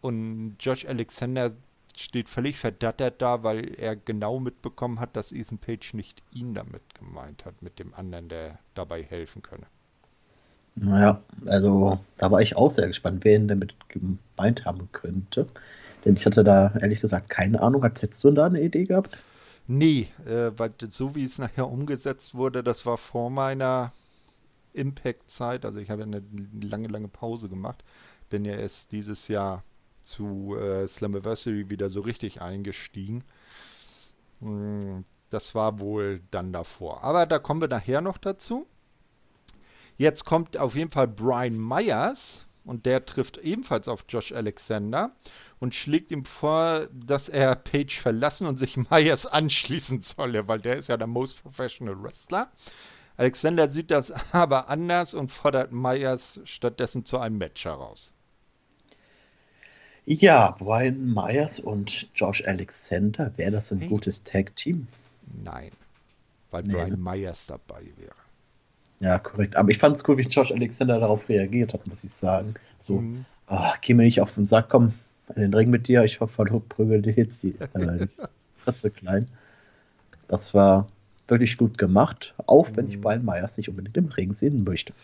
und 0.00 0.56
Josh 0.60 0.84
Alexander 0.84 1.52
steht 1.98 2.28
völlig 2.28 2.58
verdattert 2.58 3.20
da, 3.20 3.42
weil 3.42 3.74
er 3.74 3.96
genau 3.96 4.38
mitbekommen 4.38 5.00
hat, 5.00 5.16
dass 5.16 5.32
Ethan 5.32 5.58
Page 5.58 5.94
nicht 5.94 6.22
ihn 6.32 6.54
damit 6.54 6.82
gemeint 6.94 7.44
hat, 7.44 7.60
mit 7.62 7.78
dem 7.78 7.94
anderen, 7.94 8.28
der 8.28 8.58
dabei 8.74 9.02
helfen 9.02 9.42
könne. 9.42 9.66
Naja, 10.76 11.22
also 11.46 11.98
da 12.18 12.30
war 12.30 12.40
ich 12.40 12.56
auch 12.56 12.70
sehr 12.70 12.86
gespannt, 12.86 13.24
wer 13.24 13.36
ihn 13.36 13.48
damit 13.48 13.74
gemeint 13.88 14.64
haben 14.64 14.88
könnte. 14.92 15.48
Denn 16.04 16.14
ich 16.14 16.24
hatte 16.24 16.44
da 16.44 16.72
ehrlich 16.80 17.00
gesagt 17.00 17.28
keine 17.30 17.60
Ahnung. 17.60 17.82
Hat 17.82 17.96
Tetsun 17.96 18.36
da 18.36 18.46
eine 18.46 18.60
Idee 18.62 18.84
gehabt? 18.84 19.18
Nee, 19.66 20.08
äh, 20.24 20.52
weil 20.56 20.72
so 20.88 21.16
wie 21.16 21.24
es 21.24 21.38
nachher 21.38 21.68
umgesetzt 21.68 22.34
wurde, 22.34 22.62
das 22.62 22.86
war 22.86 22.96
vor 22.96 23.28
meiner 23.28 23.92
Impact-Zeit. 24.72 25.64
Also 25.64 25.80
ich 25.80 25.90
habe 25.90 26.04
eine 26.04 26.22
lange, 26.60 26.86
lange 26.86 27.08
Pause 27.08 27.48
gemacht. 27.48 27.82
Bin 28.30 28.44
ja 28.44 28.54
erst 28.54 28.92
dieses 28.92 29.26
Jahr 29.26 29.64
zu 30.08 30.56
äh, 30.56 30.86
Slammiversary 30.88 31.70
wieder 31.70 31.90
so 31.90 32.00
richtig 32.00 32.40
eingestiegen. 32.42 33.24
Hm, 34.40 35.04
das 35.30 35.54
war 35.54 35.78
wohl 35.78 36.22
dann 36.30 36.52
davor. 36.52 37.04
Aber 37.04 37.26
da 37.26 37.38
kommen 37.38 37.60
wir 37.60 37.68
nachher 37.68 38.00
noch 38.00 38.18
dazu. 38.18 38.66
Jetzt 39.96 40.24
kommt 40.24 40.56
auf 40.56 40.74
jeden 40.74 40.90
Fall 40.90 41.08
Brian 41.08 41.58
Myers 41.58 42.46
und 42.64 42.86
der 42.86 43.04
trifft 43.04 43.38
ebenfalls 43.38 43.88
auf 43.88 44.04
Josh 44.08 44.32
Alexander 44.32 45.12
und 45.58 45.74
schlägt 45.74 46.12
ihm 46.12 46.24
vor, 46.24 46.86
dass 46.92 47.28
er 47.28 47.56
Page 47.56 48.00
verlassen 48.00 48.46
und 48.46 48.58
sich 48.58 48.76
Myers 48.90 49.26
anschließen 49.26 50.02
solle, 50.02 50.48
weil 50.48 50.60
der 50.60 50.76
ist 50.76 50.88
ja 50.88 50.96
der 50.96 51.06
Most 51.06 51.42
Professional 51.42 52.00
Wrestler. 52.02 52.50
Alexander 53.16 53.72
sieht 53.72 53.90
das 53.90 54.12
aber 54.32 54.68
anders 54.68 55.14
und 55.14 55.32
fordert 55.32 55.72
Myers 55.72 56.40
stattdessen 56.44 57.04
zu 57.04 57.18
einem 57.18 57.38
Match 57.38 57.64
heraus. 57.64 58.14
Ja, 60.10 60.52
Brian 60.58 61.12
Myers 61.12 61.60
und 61.60 62.08
Josh 62.14 62.42
Alexander, 62.46 63.30
wäre 63.36 63.50
das 63.50 63.70
ein 63.72 63.80
hey. 63.80 63.88
gutes 63.90 64.24
Tag-Team? 64.24 64.88
Nein, 65.44 65.70
weil 66.50 66.62
nee, 66.62 66.72
Brian 66.72 66.90
ne? 66.92 66.96
Myers 66.96 67.44
dabei 67.44 67.82
wäre. 67.98 68.14
Ja, 69.00 69.18
korrekt. 69.18 69.54
Aber 69.54 69.68
ich 69.68 69.76
fand 69.76 69.96
es 69.96 70.08
cool, 70.08 70.16
wie 70.16 70.22
Josh 70.22 70.50
Alexander 70.50 70.98
darauf 70.98 71.28
reagiert 71.28 71.74
hat, 71.74 71.86
muss 71.86 72.04
ich 72.04 72.10
sagen. 72.10 72.54
So, 72.80 73.00
mhm. 73.00 73.26
oh, 73.50 73.72
geh 73.82 73.92
mir 73.92 74.04
nicht 74.04 74.22
auf 74.22 74.34
den 74.34 74.46
Sack, 74.46 74.70
komm, 74.70 74.94
in 75.36 75.42
den 75.42 75.52
Ring 75.52 75.68
mit 75.68 75.88
dir, 75.88 76.02
ich 76.04 76.20
hoffe, 76.20 76.42
du 76.46 76.60
prügel 76.60 77.02
dir 77.02 77.12
jetzt 77.12 77.42
die 77.42 77.54
äh, 77.74 78.06
Fresse 78.64 78.90
klein. 78.90 79.28
Das 80.26 80.54
war 80.54 80.88
wirklich 81.26 81.58
gut 81.58 81.76
gemacht, 81.76 82.32
auch 82.46 82.68
wenn 82.76 82.88
ich 82.88 82.96
mhm. 82.96 83.02
Brian 83.02 83.24
Myers 83.26 83.58
nicht 83.58 83.68
unbedingt 83.68 83.98
im 83.98 84.06
Ring 84.06 84.32
sehen 84.32 84.64
möchte. 84.64 84.94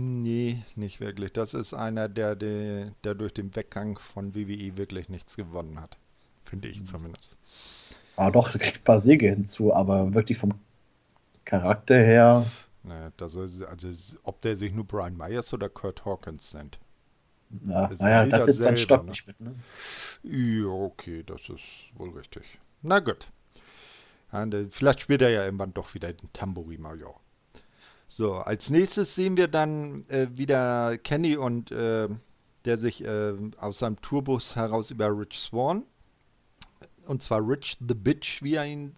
Nee, 0.00 0.62
nicht 0.76 1.00
wirklich. 1.00 1.32
Das 1.32 1.54
ist 1.54 1.74
einer, 1.74 2.08
der, 2.08 2.36
der, 2.36 2.92
der 3.02 3.16
durch 3.16 3.34
den 3.34 3.56
Weggang 3.56 3.98
von 3.98 4.32
WWE 4.32 4.76
wirklich 4.76 5.08
nichts 5.08 5.34
gewonnen 5.34 5.80
hat. 5.80 5.98
Finde 6.44 6.68
ich 6.68 6.78
mhm. 6.78 6.86
zumindest. 6.86 7.36
Ah, 8.14 8.30
doch, 8.30 8.48
kriegt 8.52 8.78
ein 8.78 8.84
paar 8.84 9.00
Siege 9.00 9.28
hinzu, 9.28 9.74
aber 9.74 10.14
wirklich 10.14 10.38
vom 10.38 10.54
Charakter 11.44 11.96
her. 11.96 12.46
Naja, 12.84 13.10
ist, 13.20 13.62
also 13.64 14.16
ob 14.22 14.40
der 14.42 14.56
sich 14.56 14.72
nur 14.72 14.84
Brian 14.84 15.16
Myers 15.16 15.52
oder 15.52 15.68
Kurt 15.68 16.04
Hawkins 16.04 16.54
nennt. 16.54 16.78
Ja, 17.64 17.90
naja, 17.98 18.26
das 18.26 18.50
ist 18.50 18.62
sein 18.62 18.76
Stock 18.76 19.02
ne? 19.02 19.10
nicht 19.10 19.26
mit, 19.26 19.40
ne? 19.40 19.56
Ja, 20.22 20.68
okay, 20.68 21.24
das 21.26 21.40
ist 21.48 21.64
wohl 21.94 22.10
richtig. 22.10 22.44
Na 22.82 23.00
gut. 23.00 23.26
Und, 24.30 24.54
äh, 24.54 24.66
vielleicht 24.70 25.00
spielt 25.00 25.22
er 25.22 25.30
ja 25.30 25.44
irgendwann 25.44 25.74
doch 25.74 25.92
wieder 25.94 26.12
den 26.12 26.32
Tambourine 26.32 26.82
Major. 26.82 27.18
So, 28.18 28.34
als 28.34 28.68
nächstes 28.68 29.14
sehen 29.14 29.36
wir 29.36 29.46
dann 29.46 30.04
äh, 30.08 30.26
wieder 30.32 30.98
Kenny 30.98 31.36
und 31.36 31.70
äh, 31.70 32.08
der 32.64 32.76
sich 32.76 33.04
äh, 33.04 33.34
aus 33.58 33.78
seinem 33.78 34.00
Tourbus 34.00 34.56
heraus 34.56 34.90
über 34.90 35.06
Rich 35.06 35.38
Swan, 35.38 35.84
und 37.06 37.22
zwar 37.22 37.48
Rich 37.48 37.76
the 37.78 37.94
Bitch, 37.94 38.42
wie 38.42 38.54
er 38.54 38.66
ihn 38.66 38.96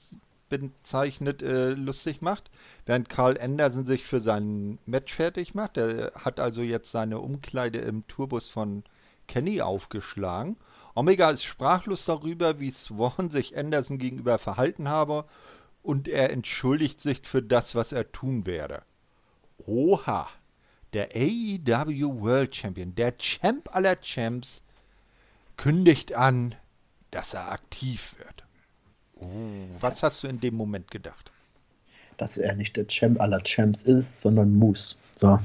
bezeichnet, 0.49 1.43
äh, 1.43 1.73
lustig 1.73 2.23
macht, 2.23 2.51
während 2.87 3.11
Carl 3.11 3.39
Anderson 3.39 3.85
sich 3.85 4.07
für 4.07 4.21
sein 4.21 4.79
Match 4.87 5.13
fertig 5.13 5.55
macht. 5.55 5.77
Er 5.77 6.13
hat 6.15 6.41
also 6.41 6.63
jetzt 6.63 6.91
seine 6.91 7.19
Umkleide 7.19 7.81
im 7.81 8.07
Tourbus 8.09 8.49
von 8.49 8.85
Kenny 9.29 9.61
aufgeschlagen. 9.61 10.57
Omega 10.95 11.29
ist 11.29 11.45
sprachlos 11.45 12.07
darüber, 12.07 12.59
wie 12.59 12.71
Swan 12.71 13.29
sich 13.29 13.55
Anderson 13.55 13.99
gegenüber 13.99 14.39
verhalten 14.39 14.89
habe 14.89 15.27
und 15.83 16.09
er 16.09 16.31
entschuldigt 16.31 17.03
sich 17.03 17.21
für 17.21 17.43
das, 17.43 17.75
was 17.75 17.93
er 17.93 18.11
tun 18.13 18.47
werde. 18.47 18.83
Oha, 19.67 20.29
der 20.93 21.11
AEW 21.15 22.21
World 22.21 22.55
Champion, 22.55 22.95
der 22.95 23.17
Champ 23.19 23.75
aller 23.75 24.01
Champs, 24.01 24.63
kündigt 25.57 26.15
an, 26.15 26.55
dass 27.11 27.35
er 27.35 27.53
aktiv 27.53 28.15
wird. 28.19 28.45
Oh, 29.17 29.29
was 29.81 30.03
hast 30.03 30.23
du 30.23 30.29
in 30.29 30.41
dem 30.41 30.55
Moment 30.55 30.91
gedacht? 30.91 31.31
Dass 32.17 32.39
er 32.39 32.55
nicht 32.55 32.77
der 32.77 32.87
Champ 32.87 33.21
aller 33.21 33.43
Champs 33.43 33.83
ist, 33.83 34.21
sondern 34.21 34.55
Moose. 34.55 34.97
So. 35.13 35.39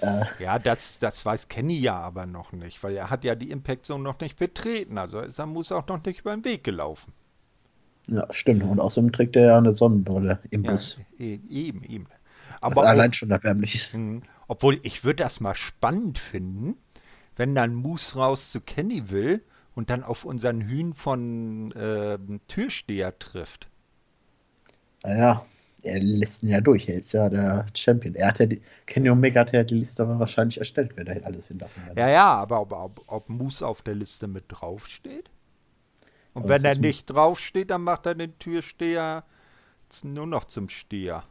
Äh. 0.00 0.24
Ja, 0.38 0.58
das, 0.58 0.98
das 0.98 1.24
weiß 1.24 1.48
Kenny 1.48 1.78
ja 1.78 1.98
aber 1.98 2.26
noch 2.26 2.52
nicht, 2.52 2.82
weil 2.82 2.96
er 2.96 3.10
hat 3.10 3.24
ja 3.24 3.34
die 3.34 3.50
Impact 3.50 3.86
Zone 3.86 4.04
noch 4.04 4.20
nicht 4.20 4.38
betreten. 4.38 4.98
Also 4.98 5.20
ist 5.20 5.38
er 5.38 5.46
Moose 5.46 5.76
auch 5.76 5.86
noch 5.88 6.04
nicht 6.04 6.20
über 6.20 6.34
den 6.34 6.44
Weg 6.44 6.64
gelaufen. 6.64 7.12
Ja, 8.06 8.26
stimmt. 8.30 8.62
Und 8.62 8.80
außerdem 8.80 9.12
trägt 9.12 9.36
er 9.36 9.46
ja 9.46 9.58
eine 9.58 9.74
Sonnenbrille 9.74 10.38
im 10.50 10.64
ja, 10.64 10.70
Bus. 10.70 10.98
E, 11.18 11.38
eben, 11.48 11.82
eben. 11.84 12.06
Aber 12.60 12.76
Was 12.76 12.86
allein 12.86 13.12
schon 13.12 13.30
erbärmlich 13.30 13.74
ist. 13.74 13.96
Mh, 13.96 14.22
obwohl, 14.46 14.80
ich 14.82 15.04
würde 15.04 15.22
das 15.22 15.40
mal 15.40 15.54
spannend 15.54 16.18
finden, 16.18 16.76
wenn 17.36 17.54
dann 17.54 17.74
Moose 17.74 18.16
raus 18.16 18.50
zu 18.50 18.60
Kenny 18.60 19.10
will 19.10 19.42
und 19.74 19.90
dann 19.90 20.02
auf 20.02 20.24
unseren 20.24 20.62
Hühn 20.62 20.94
von 20.94 21.72
äh, 21.72 22.18
Türsteher 22.48 23.16
trifft. 23.18 23.68
Naja, 25.04 25.44
er 25.82 26.00
lässt 26.00 26.42
ihn 26.42 26.48
ja 26.48 26.60
durch. 26.60 26.88
Er 26.88 26.96
ist 26.96 27.12
ja 27.12 27.28
der 27.28 27.66
Champion. 27.74 28.14
Er 28.14 28.28
hat 28.28 28.40
ja 28.40 28.46
die, 28.46 28.60
Kenny 28.86 29.10
Omega 29.10 29.40
hat 29.40 29.52
ja 29.52 29.62
die 29.62 29.76
Liste 29.76 30.08
wahrscheinlich 30.18 30.58
erstellt, 30.58 30.92
wer 30.96 31.04
da 31.04 31.12
alles 31.24 31.48
hinterher 31.48 31.92
Ja, 31.96 32.08
ja, 32.08 32.26
aber 32.26 32.60
ob, 32.60 32.72
ob, 32.72 33.04
ob 33.06 33.28
Moose 33.28 33.66
auf 33.66 33.82
der 33.82 33.94
Liste 33.94 34.26
mit 34.26 34.44
draufsteht? 34.48 35.30
Und 36.34 36.42
aber 36.42 36.54
wenn 36.54 36.64
er 36.64 36.76
nicht 36.76 37.06
draufsteht, 37.06 37.70
dann 37.70 37.82
macht 37.82 38.06
er 38.06 38.14
den 38.14 38.38
Türsteher 38.38 39.24
nur 40.02 40.26
noch 40.26 40.44
zum 40.44 40.68
Steher. 40.68 41.24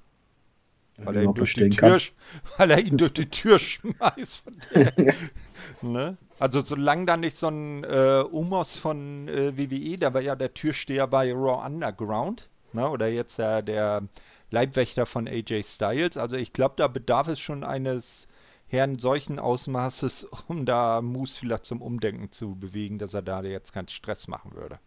Weil 0.98 1.16
er, 1.16 1.24
ihn 1.24 1.34
durch 1.34 1.54
die 1.54 1.70
Tür, 1.70 2.00
weil 2.58 2.72
er 2.72 2.80
ihn 2.80 2.98
durch 2.98 3.14
die 3.14 3.30
Tür 3.30 3.60
schmeißt. 3.60 4.44
ne? 5.82 6.18
Also 6.40 6.62
solange 6.62 7.06
da 7.06 7.18
nicht 7.18 7.38
so 7.38 7.48
ein 7.48 7.84
äh, 7.84 8.24
Umos 8.30 8.80
von 8.80 9.28
äh, 9.28 9.58
WWE, 9.58 9.98
der 9.98 10.14
war 10.14 10.22
ja 10.22 10.36
der 10.36 10.54
Türsteher 10.54 11.08
bei 11.08 11.32
Raw 11.32 11.66
Underground, 11.66 12.50
ne? 12.74 12.90
oder 12.90 13.08
jetzt 13.08 13.38
ja 13.38 13.62
der 13.62 14.04
Leibwächter 14.50 15.06
von 15.06 15.28
AJ 15.28 15.64
Styles. 15.64 16.18
Also 16.18 16.36
ich 16.36 16.54
glaube, 16.54 16.76
da 16.78 16.88
bedarf 16.88 17.28
es 17.28 17.40
schon 17.40 17.64
eines 17.64 18.28
Herrn 18.68 19.00
solchen 19.00 19.40
Ausmaßes, 19.40 20.28
um 20.48 20.66
da 20.66 21.02
Moose 21.02 21.40
vielleicht 21.40 21.66
zum 21.66 21.82
Umdenken 21.82 22.32
zu 22.32 22.56
bewegen, 22.56 22.98
dass 22.98 23.14
er 23.14 23.22
da 23.22 23.42
jetzt 23.44 23.74
keinen 23.74 23.88
Stress 23.88 24.28
machen 24.28 24.54
würde. 24.54 24.80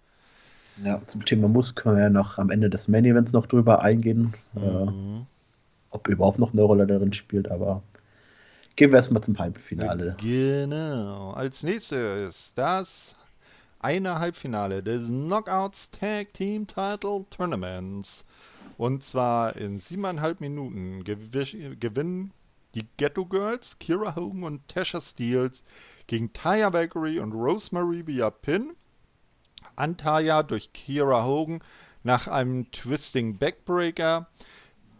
Ja, 0.82 1.02
zum 1.02 1.24
Thema 1.24 1.48
Moose 1.48 1.74
können 1.74 1.96
wir 1.96 2.04
ja 2.04 2.10
noch 2.10 2.38
am 2.38 2.50
Ende 2.50 2.70
des 2.70 2.88
Main 2.88 3.04
Events 3.04 3.32
noch 3.32 3.46
drüber 3.46 3.82
eingehen. 3.82 4.34
Mhm. 4.54 4.62
Äh, 4.62 5.26
ob 5.90 6.08
überhaupt 6.08 6.38
noch 6.38 6.52
eine 6.52 6.62
Rolle 6.62 6.86
darin 6.86 7.12
spielt, 7.12 7.50
aber 7.50 7.82
gehen 8.76 8.90
wir 8.90 8.96
erstmal 8.96 9.22
zum 9.22 9.38
Halbfinale. 9.38 10.16
Genau. 10.20 11.32
Als 11.32 11.62
nächstes 11.62 12.52
das 12.54 13.14
eine 13.80 14.18
Halbfinale 14.18 14.82
des 14.82 15.06
Knockouts 15.08 15.90
Tag 15.90 16.32
Team 16.34 16.66
Title 16.66 17.24
Tournaments. 17.30 18.24
Und 18.76 19.02
zwar 19.02 19.56
in 19.56 19.78
siebeneinhalb 19.78 20.40
Minuten 20.40 21.04
gewinnen 21.04 22.32
die 22.74 22.86
Ghetto 22.96 23.26
Girls, 23.26 23.78
Kira 23.78 24.14
Hogan 24.16 24.44
und 24.44 24.68
Tasha 24.68 25.00
Steels 25.00 25.64
gegen 26.06 26.32
Taya 26.32 26.70
Bakery 26.70 27.18
und 27.18 27.32
Rosemary 27.32 28.06
via 28.06 28.30
Pin. 28.30 28.72
Antaya 29.76 30.42
durch 30.42 30.72
Kira 30.72 31.24
Hogan 31.24 31.60
nach 32.04 32.28
einem 32.28 32.70
Twisting 32.70 33.38
Backbreaker 33.38 34.28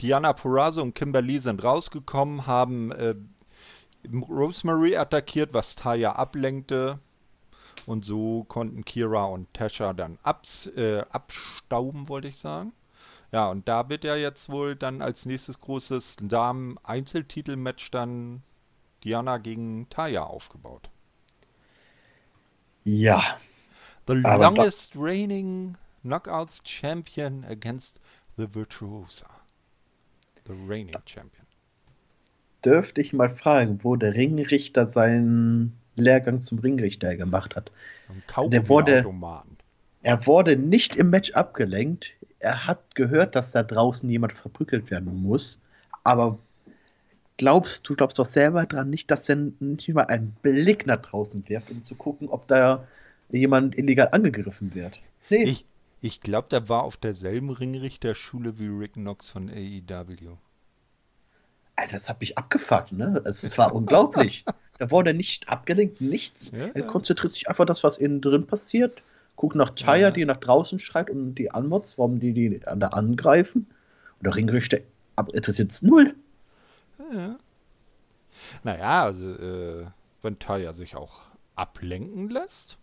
Diana 0.00 0.32
Purrazzo 0.32 0.82
und 0.82 0.94
Kimberly 0.94 1.40
sind 1.40 1.62
rausgekommen, 1.62 2.46
haben 2.46 2.90
äh, 2.92 3.14
Rosemary 4.28 4.96
attackiert, 4.96 5.52
was 5.52 5.76
Taya 5.76 6.12
ablenkte. 6.12 6.98
Und 7.86 8.04
so 8.04 8.44
konnten 8.44 8.84
Kira 8.84 9.24
und 9.24 9.52
Tasha 9.54 9.92
dann 9.92 10.18
abs, 10.22 10.66
äh, 10.66 11.04
abstauben, 11.10 12.08
wollte 12.08 12.28
ich 12.28 12.36
sagen. 12.38 12.72
Ja, 13.32 13.48
und 13.48 13.68
da 13.68 13.88
wird 13.88 14.04
ja 14.04 14.16
jetzt 14.16 14.48
wohl 14.48 14.74
dann 14.74 15.02
als 15.02 15.24
nächstes 15.24 15.60
großes 15.60 16.16
Damen-Einzeltitel-Match 16.20 17.90
dann 17.90 18.42
Diana 19.04 19.38
gegen 19.38 19.88
Taya 19.88 20.24
aufgebaut. 20.24 20.90
Ja. 22.84 23.38
The 24.06 24.14
longest 24.14 24.94
reigning 24.96 25.76
Knockouts 26.02 26.62
Champion 26.64 27.44
against 27.44 28.00
the 28.36 28.54
Virtuosa. 28.54 29.39
The 30.50 30.56
reigning 30.66 30.96
Champion. 31.06 31.46
Dürfte 32.64 33.00
ich 33.00 33.12
mal 33.12 33.30
fragen, 33.30 33.78
wo 33.82 33.94
der 33.94 34.14
Ringrichter 34.14 34.88
seinen 34.88 35.76
Lehrgang 35.94 36.42
zum 36.42 36.58
Ringrichter 36.58 37.14
gemacht 37.16 37.54
hat? 37.54 37.70
Der 38.50 38.68
wurde, 38.68 39.04
er 40.02 40.26
wurde 40.26 40.56
nicht 40.56 40.96
im 40.96 41.10
Match 41.10 41.30
abgelenkt. 41.32 42.14
Er 42.40 42.66
hat 42.66 42.96
gehört, 42.96 43.36
dass 43.36 43.52
da 43.52 43.62
draußen 43.62 44.10
jemand 44.10 44.32
verprügelt 44.32 44.90
werden 44.90 45.22
muss. 45.22 45.60
Aber 46.02 46.38
glaubst 47.36 47.88
du, 47.88 47.94
glaubst 47.94 48.18
doch 48.18 48.26
selber 48.26 48.66
dran 48.66 48.90
nicht, 48.90 49.10
dass 49.10 49.28
er 49.28 49.36
nicht 49.60 49.88
mal 49.90 50.06
einen 50.06 50.36
Blick 50.42 50.84
nach 50.86 51.00
draußen 51.00 51.48
wirft, 51.48 51.70
um 51.70 51.82
zu 51.82 51.94
gucken, 51.94 52.28
ob 52.28 52.48
da 52.48 52.86
jemand 53.30 53.78
illegal 53.78 54.08
angegriffen 54.10 54.74
wird? 54.74 55.00
Nee. 55.28 55.44
Ich, 55.44 55.64
ich 56.00 56.20
glaube, 56.20 56.48
der 56.48 56.68
war 56.68 56.82
auf 56.82 56.96
derselben 56.96 57.50
Ringrichterschule 57.50 58.58
wie 58.58 58.68
Rick 58.68 58.94
Knox 58.94 59.30
von 59.30 59.50
AEW. 59.50 60.36
Alter, 61.76 61.92
das 61.92 62.08
hat 62.08 62.20
mich 62.20 62.36
abgefuckt, 62.36 62.92
ne? 62.92 63.22
Es 63.24 63.56
war 63.58 63.74
unglaublich. 63.74 64.44
Da 64.78 64.90
wurde 64.90 65.12
nicht 65.12 65.50
abgelenkt, 65.50 66.00
nichts. 66.00 66.52
Ja, 66.52 66.68
er 66.68 66.84
konzentriert 66.84 67.34
sich 67.34 67.50
einfach 67.50 67.64
auf 67.64 67.66
das, 67.66 67.84
was 67.84 67.98
innen 67.98 68.22
drin 68.22 68.46
passiert. 68.46 69.02
Guckt 69.36 69.54
nach 69.54 69.68
Taya, 69.68 70.08
ja. 70.08 70.10
die 70.10 70.24
nach 70.24 70.38
draußen 70.38 70.78
schreit 70.78 71.10
und 71.10 71.34
die 71.34 71.50
anmotzt, 71.50 71.98
warum 71.98 72.18
die 72.18 72.32
die 72.32 72.60
da 72.60 72.88
angreifen. 72.88 73.66
Und 74.16 74.24
der 74.24 74.34
Ringrichter 74.34 74.78
interessiert 75.34 75.72
es 75.72 75.82
null. 75.82 76.14
Ja. 77.12 77.36
Naja, 78.64 79.04
also, 79.04 79.34
äh, 79.34 79.86
wenn 80.22 80.38
Taya 80.38 80.72
sich 80.72 80.96
auch 80.96 81.20
ablenken 81.56 82.30
lässt, 82.30 82.78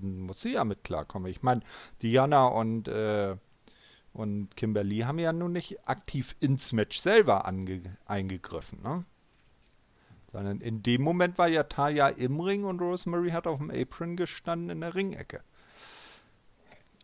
muss 0.00 0.40
sie 0.40 0.52
ja 0.52 0.64
mit 0.64 0.84
klarkommen. 0.84 1.30
Ich 1.30 1.42
meine, 1.42 1.62
Diana 2.02 2.46
und, 2.46 2.88
äh, 2.88 3.36
und 4.12 4.56
Kimberly 4.56 5.00
haben 5.00 5.18
ja 5.18 5.32
nun 5.32 5.52
nicht 5.52 5.86
aktiv 5.88 6.34
ins 6.40 6.72
Match 6.72 6.98
selber 7.00 7.44
eingegriffen, 8.06 8.82
ne? 8.82 9.04
Sondern 10.32 10.60
in 10.60 10.82
dem 10.82 11.02
Moment 11.02 11.38
war 11.38 11.48
ja 11.48 11.62
Taya 11.62 12.08
im 12.08 12.40
Ring 12.40 12.64
und 12.64 12.80
Rosemary 12.80 13.30
hat 13.30 13.46
auf 13.46 13.58
dem 13.58 13.70
Apron 13.70 14.16
gestanden 14.16 14.70
in 14.70 14.80
der 14.80 14.94
Ringecke. 14.94 15.40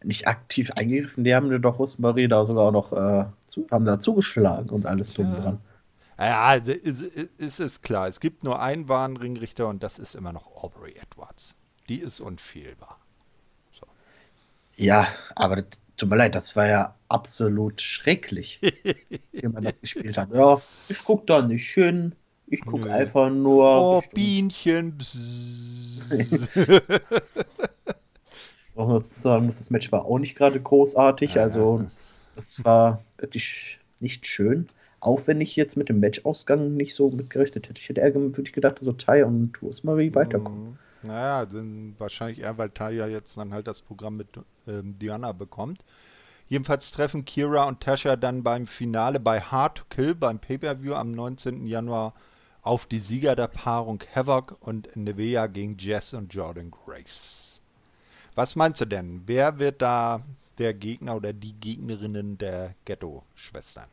Nicht 0.03 0.27
aktiv 0.27 0.73
eingegriffen, 0.73 1.23
die 1.23 1.35
haben 1.35 1.63
doch 1.63 1.79
Rosemary 1.79 2.27
da 2.27 2.45
sogar 2.45 2.73
noch 2.73 2.93
äh, 2.93 3.27
zu, 3.47 3.69
haben 3.71 3.85
da 3.85 4.01
zugeschlagen 4.01 4.71
und 4.71 4.87
alles 4.87 5.15
drum 5.15 5.33
ja. 5.33 5.41
dran. 5.41 5.61
Ja, 6.19 6.55
ist, 6.55 7.03
ist, 7.39 7.61
ist 7.61 7.83
klar. 7.83 8.09
Es 8.09 8.21
gibt 8.21 8.43
nur 8.43 8.61
einen 8.61 8.89
wahren 8.89 9.17
Ringrichter 9.17 9.69
und 9.69 9.83
das 9.83 9.99
ist 9.99 10.15
immer 10.15 10.33
noch 10.33 10.47
Aubrey 10.57 10.95
Edwards 10.97 11.55
die 11.91 12.01
ist 12.01 12.21
unfehlbar. 12.21 12.99
So. 13.73 13.87
Ja, 14.77 15.09
aber 15.35 15.65
tut 15.97 16.09
mir 16.09 16.17
leid, 16.17 16.37
das 16.37 16.55
war 16.55 16.69
ja 16.69 16.95
absolut 17.09 17.83
schrecklich, 17.83 18.61
wie 19.33 19.49
man 19.49 19.65
das 19.65 19.81
gespielt 19.81 20.17
hat. 20.17 20.33
Ja, 20.33 20.63
ich 20.89 21.03
guck 21.05 21.27
da 21.27 21.43
nicht 21.43 21.69
hin. 21.69 22.15
Ich 22.47 22.63
guck 22.63 22.83
Nö. 22.83 22.91
einfach 22.91 23.31
nur. 23.31 23.65
Oh, 23.65 24.03
Bienchen. 24.13 24.99
auch 28.77 28.89
nur 28.89 29.05
zu 29.05 29.21
sagen 29.21 29.47
das 29.47 29.71
Match 29.71 29.93
war 29.93 30.05
auch 30.05 30.19
nicht 30.19 30.37
gerade 30.37 30.61
großartig. 30.61 31.35
Ja, 31.35 31.43
also, 31.43 31.85
das 32.37 32.65
war 32.65 33.05
wirklich 33.19 33.79
nicht 34.01 34.27
schön. 34.27 34.69
Auch 35.01 35.27
wenn 35.27 35.41
ich 35.41 35.57
jetzt 35.57 35.77
mit 35.77 35.89
dem 35.89 35.99
Matchausgang 36.01 36.77
nicht 36.77 36.95
so 36.95 37.11
mitgerechnet 37.11 37.69
hätte. 37.69 37.81
Ich 37.81 37.89
hätte 37.89 38.01
eher 38.01 38.15
wirklich 38.15 38.53
gedacht, 38.53 38.79
so 38.79 38.93
Tai 38.93 39.25
und 39.25 39.61
Rosemarie 39.63 40.15
weiterkommen. 40.15 40.71
Mhm. 40.71 40.79
Naja, 41.03 41.47
dann 41.47 41.95
wahrscheinlich 41.99 42.41
eher, 42.41 42.59
weil 42.59 42.71
Taya 42.71 43.07
jetzt 43.07 43.37
dann 43.37 43.55
halt 43.55 43.67
das 43.67 43.81
Programm 43.81 44.17
mit 44.17 44.29
ähm, 44.67 44.99
Diana 44.99 45.33
bekommt. 45.33 45.85
Jedenfalls 46.49 46.91
treffen 46.91 47.25
Kira 47.25 47.65
und 47.65 47.81
Tasha 47.81 48.17
dann 48.17 48.43
beim 48.43 48.67
Finale 48.67 49.21
bei 49.21 49.41
Hard 49.41 49.79
to 49.79 49.85
Kill 49.89 50.15
beim 50.15 50.39
Pay-Per-View 50.39 50.95
am 50.95 51.13
19. 51.13 51.67
Januar 51.67 52.13
auf 52.63 52.87
die 52.87 53.01
Sieger 53.01 53.37
der 53.37 53.47
Paarung 53.47 54.03
Havoc 54.15 54.57
und 54.61 54.95
Nevea 54.95 55.47
gegen 55.47 55.79
Jess 55.79 56.13
und 56.13 56.35
Jordan 56.35 56.71
Grace. 56.71 57.61
Was 58.35 58.57
meinst 58.57 58.81
du 58.81 58.85
denn? 58.85 59.23
Wer 59.27 59.59
wird 59.59 59.81
da 59.81 60.23
der 60.59 60.75
Gegner 60.75 61.17
oder 61.17 61.33
die 61.33 61.55
Gegnerinnen 61.59 62.37
der 62.37 62.75
Ghetto-Schwestern? 62.85 63.89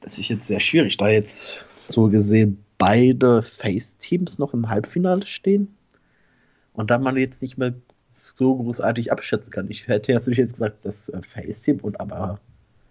Das 0.00 0.18
ist 0.18 0.28
jetzt 0.28 0.46
sehr 0.46 0.60
schwierig, 0.60 0.96
da 0.96 1.08
jetzt 1.08 1.64
so 1.88 2.08
gesehen 2.08 2.63
beide 2.78 3.42
Face-Teams 3.42 4.38
noch 4.38 4.54
im 4.54 4.68
Halbfinale 4.68 5.26
stehen 5.26 5.76
und 6.72 6.90
da 6.90 6.98
man 6.98 7.16
jetzt 7.16 7.42
nicht 7.42 7.56
mehr 7.56 7.74
so 8.12 8.56
großartig 8.56 9.12
abschätzen 9.12 9.50
kann. 9.52 9.70
Ich 9.70 9.88
hätte 9.88 10.12
natürlich 10.12 10.38
jetzt 10.38 10.54
gesagt, 10.54 10.84
das 10.84 11.08
äh, 11.08 11.22
Face-Team 11.22 11.80
und 11.80 12.00
aber 12.00 12.40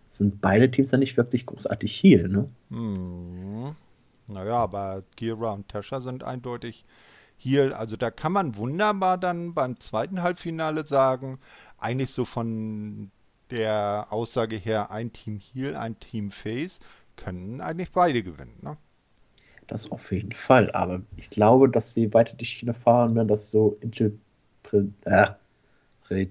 sind 0.10 0.42
beide 0.42 0.70
Teams 0.70 0.92
ja 0.92 0.98
nicht 0.98 1.18
wirklich 1.18 1.46
großartig 1.46 2.04
Heal, 2.04 2.28
ne? 2.30 2.50
Hm. 2.70 3.76
Naja, 4.28 4.56
aber 4.56 5.04
Gira 5.16 5.52
und 5.52 5.68
Tasha 5.70 6.02
sind 6.02 6.24
eindeutig 6.24 6.86
Heal. 7.38 7.74
Also 7.74 7.98
da 7.98 8.12
kann 8.12 8.32
man 8.32 8.56
wunderbar 8.56 9.18
dann 9.18 9.54
beim 9.54 9.80
zweiten 9.80 10.22
Halbfinale 10.22 10.86
sagen, 10.86 11.40
eigentlich 11.78 12.12
so 12.12 12.26
von 12.26 13.12
der 13.50 14.08
Aussage 14.12 14.56
her, 14.56 14.92
ein 14.92 15.12
Team 15.14 15.40
Heal, 15.40 15.76
ein 15.76 16.00
Team 16.00 16.32
Face, 16.32 16.80
können 17.16 17.62
eigentlich 17.62 17.92
beide 17.92 18.24
gewinnen, 18.24 18.58
ne? 18.62 18.78
Das 19.68 19.92
auf 19.92 20.12
jeden 20.12 20.32
Fall. 20.32 20.72
Aber 20.72 21.02
ich 21.18 21.30
glaube, 21.30 21.70
dass 21.70 21.94
sie 21.94 22.14
weiter 22.14 22.36
die 22.36 22.46
Schiene 22.46 22.74
fahren 22.74 23.16
werden, 23.16 23.28
dass 23.28 23.50
so 23.50 23.78
interpret 23.82 24.18
äh, 25.06 26.26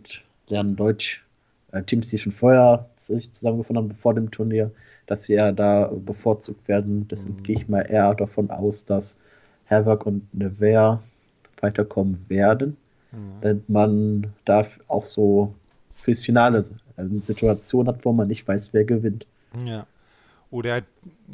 lernen 0.48 0.76
Deutsch 0.76 1.24
äh, 1.72 1.82
Teams, 1.82 2.08
die 2.08 2.18
schon 2.18 2.32
vorher 2.32 2.88
sich 2.96 3.32
zusammengefunden 3.32 3.84
haben, 3.84 3.88
bevor 3.88 4.14
dem 4.14 4.30
Turnier, 4.30 4.70
dass 5.06 5.24
sie 5.24 5.34
ja 5.34 5.52
da 5.52 5.86
bevorzugt 5.86 6.68
werden. 6.68 7.08
Deswegen 7.08 7.38
mhm. 7.38 7.42
gehe 7.42 7.56
ich 7.56 7.68
mal 7.68 7.80
eher 7.80 8.14
davon 8.14 8.50
aus, 8.50 8.84
dass 8.84 9.16
Havoc 9.68 10.06
und 10.06 10.32
Nevea 10.34 11.02
weiterkommen 11.60 12.24
werden. 12.28 12.76
Mhm. 13.10 13.16
Wenn 13.40 13.64
man 13.68 14.32
da 14.44 14.66
auch 14.88 15.06
so 15.06 15.54
fürs 15.94 16.22
Finale 16.22 16.64
eine 16.96 17.18
Situation 17.20 17.88
hat, 17.88 18.04
wo 18.04 18.12
man 18.12 18.28
nicht 18.28 18.46
weiß, 18.46 18.72
wer 18.72 18.84
gewinnt. 18.84 19.26
Ja. 19.64 19.86
Oder 20.52 20.82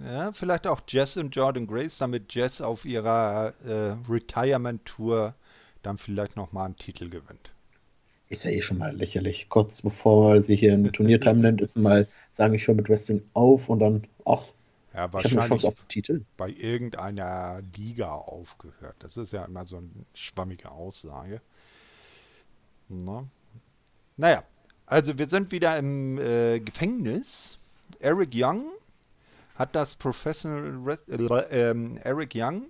ja, 0.00 0.32
vielleicht 0.32 0.68
auch 0.68 0.80
Jess 0.86 1.16
und 1.16 1.34
Jordan 1.34 1.66
Grace, 1.66 1.98
damit 1.98 2.32
Jess 2.32 2.60
auf 2.60 2.84
ihrer 2.84 3.52
äh, 3.66 3.96
Retirement-Tour 4.08 5.34
dann 5.82 5.98
vielleicht 5.98 6.36
nochmal 6.36 6.66
einen 6.66 6.76
Titel 6.76 7.10
gewinnt. 7.10 7.50
Ist 8.28 8.44
ja 8.44 8.52
eh 8.52 8.62
schon 8.62 8.78
mal 8.78 8.94
lächerlich. 8.94 9.48
Kurz 9.48 9.82
bevor 9.82 10.40
sie 10.40 10.54
hier 10.54 10.72
ein 10.72 10.92
Turniertime 10.92 11.40
nennt, 11.40 11.60
ist 11.60 11.76
mal, 11.76 12.06
sage 12.32 12.54
ich 12.54 12.62
schon 12.62 12.76
mit 12.76 12.88
Wrestling 12.88 13.22
auf 13.34 13.68
und 13.68 13.80
dann, 13.80 14.06
ach, 14.24 14.44
ja, 14.94 15.12
wahrscheinlich 15.12 15.66
auf 15.66 15.74
den 15.74 15.88
Titel. 15.88 16.22
bei 16.36 16.50
irgendeiner 16.50 17.60
Liga 17.76 18.12
aufgehört. 18.12 18.94
Das 19.00 19.16
ist 19.16 19.32
ja 19.32 19.44
immer 19.44 19.64
so 19.64 19.78
eine 19.78 19.90
schwammige 20.14 20.70
Aussage. 20.70 21.40
Na? 22.88 23.26
Naja, 24.16 24.44
also 24.86 25.18
wir 25.18 25.28
sind 25.28 25.50
wieder 25.50 25.76
im 25.76 26.18
äh, 26.18 26.60
Gefängnis. 26.60 27.58
Eric 27.98 28.30
Young 28.32 28.70
hat 29.58 29.74
das 29.74 29.96
Professional 29.96 30.98
äh, 31.08 31.70
äh, 31.70 31.96
Eric 32.04 32.32
Young 32.34 32.66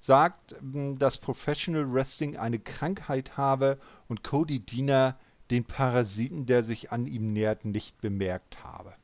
sagt, 0.00 0.56
hm, 0.58 0.98
dass 0.98 1.18
Professional 1.18 1.92
Wrestling 1.92 2.36
eine 2.36 2.58
Krankheit 2.58 3.36
habe 3.36 3.78
und 4.08 4.24
Cody 4.24 4.58
Diener 4.58 5.16
den 5.50 5.64
Parasiten, 5.64 6.44
der 6.44 6.64
sich 6.64 6.90
an 6.90 7.06
ihm 7.06 7.32
nähert, 7.32 7.64
nicht 7.64 8.00
bemerkt 8.00 8.64
habe. 8.64 8.94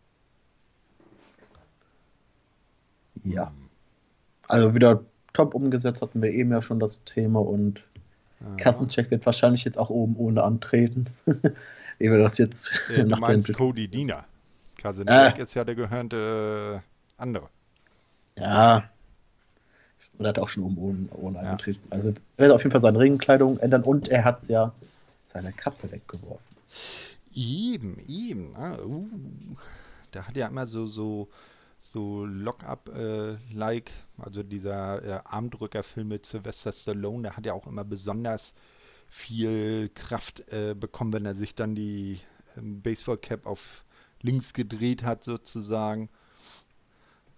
Ja. 3.22 3.52
Also 4.48 4.74
wieder 4.74 5.04
top 5.32 5.54
umgesetzt 5.54 6.02
hatten 6.02 6.20
wir 6.20 6.30
eben 6.30 6.50
ja 6.50 6.60
schon 6.60 6.80
das 6.80 7.04
Thema 7.04 7.40
und 7.40 7.84
ja. 8.40 8.56
Kassencheck 8.56 9.12
wird 9.12 9.24
wahrscheinlich 9.24 9.64
jetzt 9.64 9.78
auch 9.78 9.90
oben 9.90 10.16
ohne 10.16 10.42
antreten. 10.42 11.06
Wie 11.98 12.10
wir 12.10 12.18
das 12.18 12.38
jetzt 12.38 12.72
äh, 12.90 13.04
nach 13.04 13.18
du 13.18 13.20
meinst 13.20 13.54
Cody 13.54 13.86
Diener. 13.86 14.24
Kassencheck 14.76 15.38
äh. 15.38 15.42
ist 15.42 15.54
ja 15.54 15.62
der 15.62 15.76
gehörnte 15.76 16.82
andere. 17.22 17.48
Ja. 18.36 18.90
Und 20.18 20.26
er 20.26 20.28
hat 20.28 20.38
auch 20.38 20.48
schon 20.48 20.64
oben 20.64 20.78
ohne, 20.78 21.08
ohne 21.12 21.38
ja. 21.38 21.50
eingetreten. 21.50 21.86
Also 21.90 22.08
er 22.08 22.44
wird 22.44 22.52
auf 22.52 22.62
jeden 22.62 22.72
Fall 22.72 22.80
seine 22.80 22.98
Ringkleidung 22.98 23.58
ändern 23.58 23.82
und 23.82 24.08
er 24.08 24.24
hat 24.24 24.46
ja 24.48 24.72
seine 25.26 25.52
Kappe 25.52 25.90
weggeworfen. 25.90 26.56
Eben, 27.34 27.98
eben. 28.06 28.54
Ah, 28.56 28.78
uh. 28.78 29.08
der 30.12 30.28
hat 30.28 30.36
ja 30.36 30.48
immer 30.48 30.68
so, 30.68 30.86
so, 30.86 31.28
so 31.78 32.26
Lock-up-like, 32.26 33.90
äh, 33.90 34.22
also 34.22 34.42
dieser 34.42 35.02
äh, 35.02 35.20
Armdrückerfilm 35.24 36.08
mit 36.08 36.26
Sylvester 36.26 36.72
Stallone, 36.72 37.22
der 37.22 37.36
hat 37.36 37.46
ja 37.46 37.54
auch 37.54 37.66
immer 37.66 37.84
besonders 37.84 38.52
viel 39.08 39.90
Kraft 39.94 40.44
äh, 40.52 40.74
bekommen, 40.74 41.12
wenn 41.12 41.26
er 41.26 41.34
sich 41.34 41.54
dann 41.54 41.74
die 41.74 42.20
ähm, 42.56 42.82
Baseball-Cap 42.82 43.46
auf 43.46 43.84
links 44.20 44.52
gedreht 44.52 45.02
hat, 45.02 45.24
sozusagen. 45.24 46.08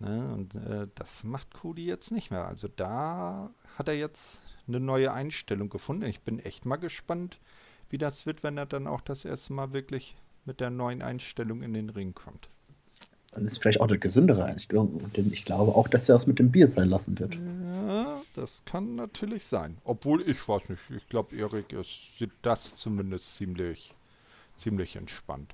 Ne? 0.05 0.35
Und 0.35 0.55
äh, 0.55 0.87
das 0.95 1.25
macht 1.25 1.55
Cody 1.55 1.87
jetzt 1.87 2.11
nicht 2.11 2.31
mehr. 2.31 2.47
Also 2.47 2.69
da 2.69 3.51
hat 3.77 3.89
er 3.89 3.95
jetzt 3.95 4.43
eine 4.69 4.81
neue 4.81 5.13
Einstellung 5.13 5.71
gefunden. 5.71 6.05
Ich 6.05 6.21
bin 6.21 6.39
echt 6.39 6.67
mal 6.67 6.77
gespannt, 6.77 7.39
wie 7.91 7.99
das 7.99 8.27
wird, 8.27 8.43
wenn 8.43 8.59
er 8.59 8.67
dann 8.67 8.87
auch 8.87 9.01
das 9.01 9.25
erste 9.25 9.53
Mal 9.53 9.73
wirklich 9.73 10.17
mit 10.45 10.61
der 10.61 10.71
neuen 10.71 11.01
Einstellung 11.03 11.63
in 11.63 11.73
den 11.73 11.91
Ring 11.91 12.15
kommt. 12.15 12.49
Dann 13.33 13.47
ist 13.47 13.59
vielleicht 13.59 13.81
auch 13.81 13.89
eine 13.89 13.99
gesündere 13.99 14.45
Einstellung, 14.45 15.11
denn 15.13 15.33
ich 15.33 15.45
glaube 15.45 15.75
auch, 15.75 15.89
dass 15.89 16.09
er 16.09 16.15
es 16.15 16.27
mit 16.27 16.39
dem 16.39 16.53
Bier 16.53 16.69
sein 16.69 16.89
lassen 16.89 17.19
wird. 17.19 17.35
Ja, 17.35 18.23
das 18.35 18.65
kann 18.65 18.95
natürlich 18.95 19.47
sein. 19.47 19.79
Obwohl 19.85 20.23
ich 20.23 20.47
weiß 20.47 20.69
nicht, 20.69 20.81
ich 20.97 21.09
glaube, 21.09 21.35
Erik 21.35 21.75
sieht 22.17 22.31
das 22.43 22.77
zumindest 22.77 23.35
ziemlich, 23.35 23.95
ziemlich 24.57 24.95
entspannt. 24.95 25.53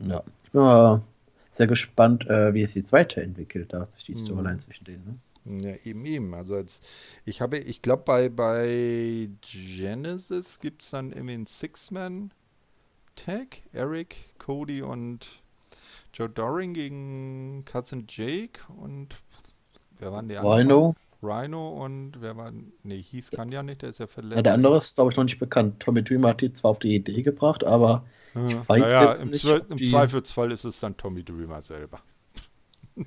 Ja, 0.00 0.24
ich 0.44 0.50
bin 0.50 0.62
mal 0.62 1.02
sehr 1.50 1.66
gespannt, 1.66 2.26
äh, 2.28 2.54
wie 2.54 2.62
es 2.62 2.74
jetzt 2.74 2.92
weiterentwickelt, 2.92 3.72
da 3.72 3.90
sich 3.90 4.04
die 4.04 4.12
mhm. 4.12 4.16
Storyline 4.16 4.54
mhm. 4.54 4.60
zwischen 4.60 4.84
denen. 4.84 5.04
Ne? 5.04 5.18
Ja, 5.48 5.74
eben, 5.84 6.04
eben. 6.04 6.34
Also 6.34 6.56
als, 6.56 6.80
ich 7.24 7.40
habe, 7.40 7.58
ich 7.58 7.80
glaube, 7.82 8.02
bei, 8.04 8.28
bei 8.28 9.28
Genesis 9.40 10.60
gibt 10.60 10.82
es 10.82 10.90
dann 10.90 11.12
irgendwie 11.12 11.34
einen 11.34 11.46
Six-Man-Tag. 11.46 13.62
Eric, 13.72 14.16
Cody 14.38 14.82
und 14.82 15.26
Joe 16.12 16.28
Doring 16.28 16.74
gegen 16.74 17.64
Cousin 17.64 18.04
Jake 18.08 18.60
und 18.76 19.16
wer 19.98 20.12
waren 20.12 20.28
die 20.28 20.36
anderen? 20.36 20.58
Rhino. 20.58 20.94
Rhino 21.22 21.84
und 21.84 22.20
wer 22.20 22.36
war. 22.36 22.52
Nee, 22.82 23.02
hieß 23.02 23.30
kann 23.30 23.50
ja 23.50 23.62
nicht, 23.62 23.80
der 23.82 23.90
ist 23.90 23.98
ja 23.98 24.06
verletzt. 24.06 24.36
Ja, 24.36 24.42
der 24.42 24.54
andere 24.54 24.78
ist, 24.78 24.94
glaube 24.94 25.10
ich, 25.10 25.16
noch 25.16 25.24
nicht 25.24 25.38
bekannt. 25.38 25.80
Tommy 25.80 26.04
Dreamer 26.04 26.28
hat 26.28 26.40
die 26.40 26.52
zwar 26.52 26.70
auf 26.72 26.78
die 26.78 26.94
Idee 26.94 27.22
gebracht, 27.22 27.64
aber 27.64 28.04
ja. 28.34 28.48
ich 28.48 28.68
weiß 28.68 28.82
naja, 28.82 29.10
jetzt 29.10 29.22
im 29.22 29.28
nicht. 29.30 29.42
Zwe 29.42 29.64
im 29.68 29.78
Zweifelsfall 29.82 30.52
ist 30.52 30.64
es 30.64 30.80
dann 30.80 30.96
Tommy 30.96 31.24
Dreamer 31.24 31.62
selber. 31.62 32.00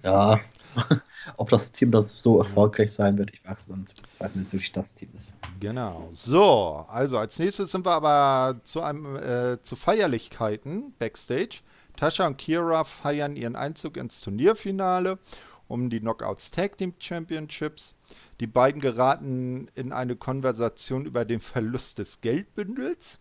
Ja, 0.03 0.39
ob 1.37 1.49
das 1.49 1.71
Team 1.71 1.91
das 1.91 2.11
so 2.11 2.37
erfolgreich 2.37 2.93
sein 2.93 3.17
wird, 3.17 3.31
ich 3.33 3.43
weiß 3.43 3.69
es 3.69 3.93
zu 3.93 4.01
bezweifeln, 4.01 4.35
wenn 4.35 4.43
es 4.43 4.53
wirklich 4.53 4.71
das 4.71 4.95
Team 4.95 5.09
ist. 5.13 5.33
Genau. 5.59 6.07
So, 6.11 6.85
also 6.87 7.17
als 7.17 7.37
nächstes 7.39 7.71
sind 7.71 7.85
wir 7.85 7.91
aber 7.91 8.61
zu 8.63 8.81
einem 8.81 9.15
äh, 9.17 9.61
zu 9.61 9.75
Feierlichkeiten 9.75 10.93
backstage. 10.97 11.59
Tasha 11.97 12.25
und 12.25 12.37
Kira 12.37 12.85
feiern 12.85 13.35
ihren 13.35 13.55
Einzug 13.55 13.97
ins 13.97 14.21
Turnierfinale 14.21 15.19
um 15.71 15.89
die 15.89 16.01
Knockouts 16.01 16.51
Tag 16.51 16.77
Team 16.77 16.93
Championships. 16.99 17.95
Die 18.41 18.47
beiden 18.47 18.81
geraten 18.81 19.69
in 19.73 19.93
eine 19.93 20.17
Konversation 20.17 21.05
über 21.05 21.23
den 21.23 21.39
Verlust 21.39 21.97
des 21.97 22.19
Geldbündels. 22.19 23.19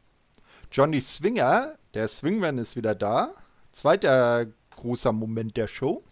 Johnny 0.73 1.01
Swinger, 1.01 1.77
der 1.95 2.07
Swingman 2.07 2.59
ist 2.59 2.77
wieder 2.77 2.95
da. 2.95 3.33
Zweiter 3.73 4.47
großer 4.77 5.13
Moment 5.13 5.57
der 5.57 5.67
Show. 5.67 6.05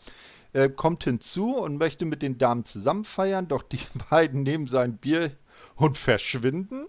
Er 0.53 0.69
kommt 0.69 1.05
hinzu 1.05 1.57
und 1.57 1.77
möchte 1.77 2.05
mit 2.05 2.23
den 2.23 2.39
Damen 2.39 2.65
zusammen 2.65 3.05
feiern, 3.05 3.47
doch 3.47 3.63
die 3.63 3.79
beiden 4.11 4.43
nehmen 4.43 4.67
sein 4.67 4.97
Bier 4.97 5.31
und 5.77 5.97
verschwinden. 5.97 6.89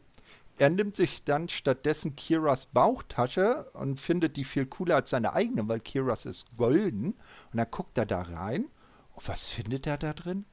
Er 0.57 0.71
nimmt 0.71 0.95
sich 0.95 1.23
dann 1.23 1.47
stattdessen 1.47 2.15
Kiras 2.15 2.65
Bauchtasche 2.65 3.69
und 3.73 3.99
findet 3.99 4.35
die 4.35 4.45
viel 4.45 4.65
cooler 4.65 4.95
als 4.95 5.11
seine 5.11 5.33
eigene, 5.33 5.67
weil 5.67 5.79
Kiras 5.79 6.25
ist 6.25 6.47
golden. 6.57 7.13
Und 7.51 7.57
dann 7.57 7.69
guckt 7.69 7.99
er 7.99 8.07
da 8.07 8.23
rein 8.23 8.65
und 9.15 9.27
was 9.27 9.51
findet 9.51 9.85
er 9.85 9.99
da 9.99 10.13
drin? 10.13 10.45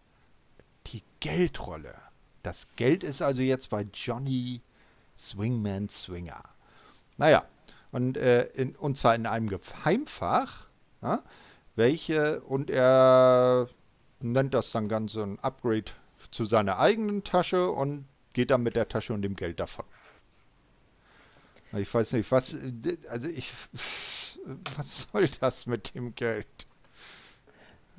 Die 0.89 1.03
Geldrolle. 1.21 1.95
Das 2.43 2.69
Geld 2.77 3.05
ist 3.05 3.23
also 3.23 3.41
jetzt 3.41 3.71
bei 3.71 3.87
Johnny 3.95 4.61
Swingman 5.17 5.89
Swinger. 5.89 6.43
Naja, 7.17 7.45
und, 7.93 8.17
äh, 8.17 8.45
in, 8.49 8.77
und 8.77 8.97
zwar 8.97 9.15
in 9.15 9.27
einem 9.27 9.49
Geheimfach, 9.49 10.67
ja, 11.03 11.23
welche, 11.77 12.41
und 12.43 12.71
er 12.71 13.69
nennt 14.21 14.55
das 14.55 14.73
dann 14.73 14.89
ganz 14.89 15.13
so 15.13 15.23
ein 15.23 15.39
Upgrade 15.41 15.93
zu 16.31 16.47
seiner 16.47 16.79
eigenen 16.79 17.23
Tasche 17.25 17.71
und 17.71 18.07
geht 18.33 18.51
dann 18.51 18.63
mit 18.63 18.77
der 18.77 18.89
Tasche 18.89 19.13
und 19.13 19.23
dem 19.23 19.37
Geld 19.37 19.61
davon. 19.61 19.85
Ich 21.73 21.93
weiß 21.93 22.13
nicht, 22.13 22.31
was, 22.31 22.57
also 23.09 23.29
ich, 23.29 23.53
was 24.77 25.09
soll 25.13 25.29
das 25.41 25.67
mit 25.67 25.95
dem 25.95 26.15
Geld? 26.15 26.47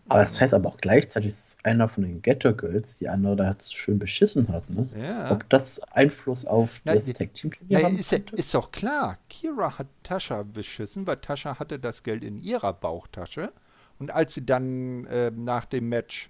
Aber 0.10 0.20
das 0.20 0.39
heißt 0.39 0.53
aber 0.53 0.70
auch 0.70 0.78
gleichzeitig, 0.78 1.32
dass 1.32 1.58
einer 1.64 1.89
von 1.89 2.03
den 2.03 2.22
Ghetto 2.22 2.53
Girls 2.53 2.97
die 2.97 3.10
andere 3.10 3.36
da 3.36 3.55
schön 3.62 3.99
beschissen 3.99 4.47
hat. 4.47 4.70
Ne? 4.70 4.88
Ja. 4.95 5.32
Ob 5.32 5.49
das 5.49 5.82
Einfluss 5.91 6.45
auf 6.45 6.82
na, 6.86 6.95
das 6.95 7.12
Tag 7.14 7.34
Team 7.34 7.51
Turnier 7.51 7.84
hat? 7.84 7.91
Ist, 7.91 8.14
ist 8.14 8.53
doch 8.53 8.72
klar. 8.72 9.18
Kira 9.30 9.78
hat 9.78 9.88
Tascha 10.03 10.43
beschissen, 10.43 11.05
weil 11.08 11.18
Tascha 11.18 11.60
hatte 11.60 11.78
das 11.78 12.03
Geld 12.03 12.24
in 12.24 12.41
ihrer 12.41 12.74
Bauchtasche. 12.74 13.51
Und 13.99 14.12
als 14.12 14.34
sie 14.34 14.45
dann 14.45 15.05
äh, 15.08 15.32
nach 15.32 15.66
dem 15.66 15.89
Match 15.89 16.30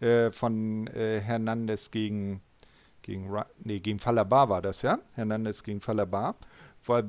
äh, 0.00 0.30
von 0.30 0.86
äh, 0.88 1.20
Hernandez 1.20 1.90
gegen 1.90 2.40
gegen 3.02 3.34
nee, 3.64 3.80
gegen 3.80 3.98
Falabar 3.98 4.48
war 4.48 4.62
das 4.62 4.82
ja, 4.82 4.98
Hernandez 5.14 5.62
gegen 5.62 5.80
Falabar, 5.80 6.36
wo, 6.84 7.00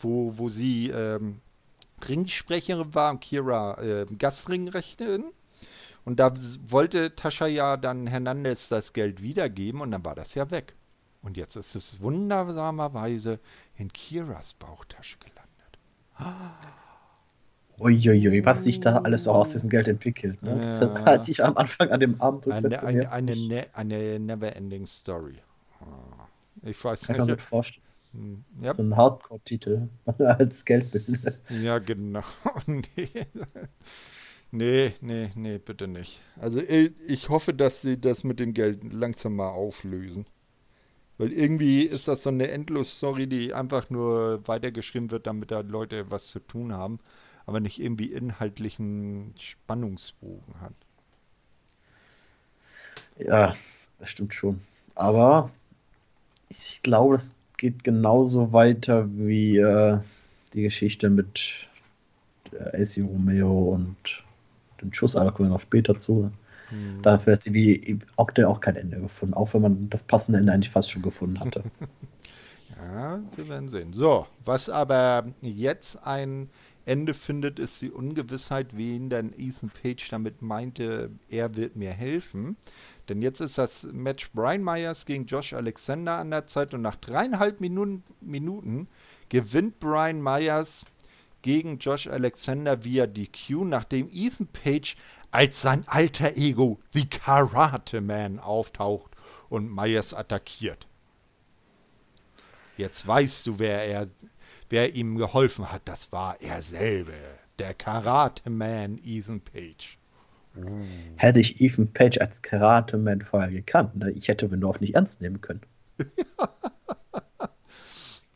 wo, 0.00 0.34
wo 0.36 0.48
sie 0.48 0.90
ähm, 0.90 1.40
Ringsprecherin 2.06 2.94
war 2.94 3.12
und 3.12 3.20
Kira 3.20 3.80
äh, 3.80 4.06
Gastringrechterin 4.18 5.24
und 6.08 6.18
da 6.18 6.32
wollte 6.68 7.14
Tascha 7.14 7.46
ja 7.46 7.76
dann 7.76 8.06
Hernandez 8.06 8.70
das 8.70 8.94
Geld 8.94 9.22
wiedergeben 9.22 9.82
und 9.82 9.90
dann 9.90 10.06
war 10.06 10.14
das 10.14 10.34
ja 10.34 10.50
weg. 10.50 10.74
Und 11.20 11.36
jetzt 11.36 11.54
ist 11.54 11.74
es 11.74 12.00
wundersamerweise 12.00 13.38
in 13.76 13.92
Kiras 13.92 14.54
Bauchtasche 14.54 15.18
gelandet. 15.18 15.78
Uiuiui, 17.78 18.42
was 18.46 18.64
sich 18.64 18.80
da 18.80 18.96
alles 19.00 19.24
so 19.24 19.32
aus 19.32 19.50
diesem 19.50 19.68
Geld 19.68 19.86
entwickelt. 19.86 20.42
Ne? 20.42 20.58
Ja. 20.58 20.66
Das 20.68 20.80
hatte 20.80 21.30
ich 21.30 21.44
am 21.44 21.58
Anfang 21.58 21.90
an 21.90 22.00
dem 22.00 22.18
Abend 22.22 22.50
Eine, 22.50 22.82
eine, 22.82 23.12
eine, 23.12 23.36
ne, 23.36 23.66
eine 23.74 24.18
never-ending 24.18 24.86
Story. 24.86 25.36
Ah, 25.82 26.26
ich 26.62 26.82
weiß 26.82 27.02
Kann 27.02 27.26
nicht. 27.26 27.36
Mir 27.36 27.38
vorstellen. 27.38 27.84
Hm, 28.12 28.44
ja. 28.62 28.72
So 28.72 28.80
ein 28.80 28.96
Hardcore-Titel 28.96 29.88
als 30.18 30.64
Geldbündel. 30.64 31.38
Ja, 31.50 31.78
genau. 31.80 32.22
nee. 32.66 33.26
Nee, 34.50 34.94
nee, 35.00 35.30
nee, 35.34 35.58
bitte 35.58 35.88
nicht. 35.88 36.20
Also 36.36 36.60
ich 36.60 37.28
hoffe, 37.28 37.52
dass 37.54 37.82
sie 37.82 38.00
das 38.00 38.24
mit 38.24 38.40
dem 38.40 38.54
Geld 38.54 38.82
langsam 38.92 39.36
mal 39.36 39.50
auflösen. 39.50 40.26
Weil 41.18 41.32
irgendwie 41.32 41.82
ist 41.82 42.08
das 42.08 42.22
so 42.22 42.30
eine 42.30 42.48
Endlos-Story, 42.50 43.26
die 43.26 43.52
einfach 43.52 43.90
nur 43.90 44.46
weitergeschrieben 44.46 45.10
wird, 45.10 45.26
damit 45.26 45.50
da 45.50 45.60
Leute 45.60 46.10
was 46.10 46.28
zu 46.28 46.40
tun 46.40 46.72
haben, 46.72 47.00
aber 47.46 47.60
nicht 47.60 47.80
irgendwie 47.80 48.12
inhaltlichen 48.12 49.34
Spannungsbogen 49.38 50.60
hat. 50.60 50.74
Ja, 53.18 53.56
das 53.98 54.10
stimmt 54.10 54.32
schon. 54.34 54.60
Aber 54.94 55.50
ich 56.48 56.80
glaube, 56.82 57.16
das 57.16 57.34
geht 57.56 57.84
genauso 57.84 58.52
weiter 58.52 59.08
wie 59.16 59.58
äh, 59.58 59.98
die 60.54 60.62
Geschichte 60.62 61.10
mit 61.10 61.68
äh, 62.52 62.82
AC 62.82 62.98
Romeo 63.02 63.74
und 63.74 63.96
den 64.82 64.92
Schuss, 64.92 65.16
aber 65.16 65.32
kommen 65.32 65.48
wir 65.48 65.54
noch 65.54 65.60
später 65.60 65.96
zu. 65.98 66.30
Hm. 66.70 67.02
Da 67.02 67.24
wird 67.26 67.52
wie 67.52 67.98
Octel 68.16 68.44
auch 68.44 68.60
kein 68.60 68.76
Ende 68.76 69.00
gefunden, 69.00 69.34
auch 69.34 69.54
wenn 69.54 69.62
man 69.62 69.90
das 69.90 70.02
passende 70.02 70.38
Ende 70.38 70.52
eigentlich 70.52 70.70
fast 70.70 70.90
schon 70.90 71.02
gefunden 71.02 71.40
hatte. 71.40 71.62
ja, 72.76 73.20
wir 73.36 73.48
werden 73.48 73.68
sehen. 73.68 73.92
So, 73.92 74.26
was 74.44 74.68
aber 74.68 75.26
jetzt 75.40 76.04
ein 76.04 76.50
Ende 76.88 77.12
findet, 77.12 77.58
ist 77.58 77.82
die 77.82 77.90
Ungewissheit, 77.90 78.74
wen 78.74 79.10
denn 79.10 79.34
Ethan 79.36 79.70
Page 79.70 80.08
damit 80.08 80.40
meinte, 80.40 81.10
er 81.28 81.54
wird 81.54 81.76
mir 81.76 81.90
helfen. 81.90 82.56
Denn 83.08 83.20
jetzt 83.20 83.40
ist 83.40 83.58
das 83.58 83.86
Match 83.92 84.30
Brian 84.32 84.64
Myers 84.64 85.04
gegen 85.04 85.26
Josh 85.26 85.52
Alexander 85.52 86.16
an 86.16 86.30
der 86.30 86.46
Zeit 86.46 86.72
und 86.72 86.80
nach 86.80 86.96
dreieinhalb 86.96 87.60
Minuten, 87.60 88.04
Minuten 88.22 88.88
gewinnt 89.28 89.80
Brian 89.80 90.22
Myers 90.22 90.86
gegen 91.42 91.78
Josh 91.78 92.06
Alexander 92.06 92.84
via 92.84 93.06
DQ, 93.06 93.64
nachdem 93.64 94.08
Ethan 94.10 94.46
Page 94.48 94.96
als 95.30 95.60
sein 95.62 95.84
alter 95.86 96.36
Ego 96.36 96.78
The 96.92 97.06
Karate 97.06 98.00
Man 98.00 98.38
auftaucht 98.38 99.12
und 99.48 99.74
Myers 99.74 100.14
attackiert. 100.14 100.86
Jetzt 102.76 103.06
weißt 103.06 103.46
du, 103.46 103.58
wer 103.58 103.84
er, 103.84 104.08
wer 104.70 104.94
ihm 104.94 105.16
geholfen 105.16 105.70
hat. 105.72 105.82
Das 105.84 106.12
war 106.12 106.40
er 106.40 106.62
selber, 106.62 107.12
der 107.58 107.74
Karate 107.74 108.48
Man 108.50 109.00
Ethan 109.04 109.40
Page. 109.40 109.98
Uh. 110.56 110.84
Hätte 111.16 111.40
ich 111.40 111.60
Ethan 111.60 111.92
Page 111.92 112.18
als 112.18 112.40
Karate 112.42 112.96
Man 112.96 113.20
vorher 113.22 113.50
gekannt, 113.50 113.96
ne? 113.96 114.10
ich 114.12 114.28
hätte 114.28 114.50
Windorf 114.50 114.80
nicht 114.80 114.94
ernst 114.94 115.20
nehmen 115.20 115.40
können. 115.40 115.62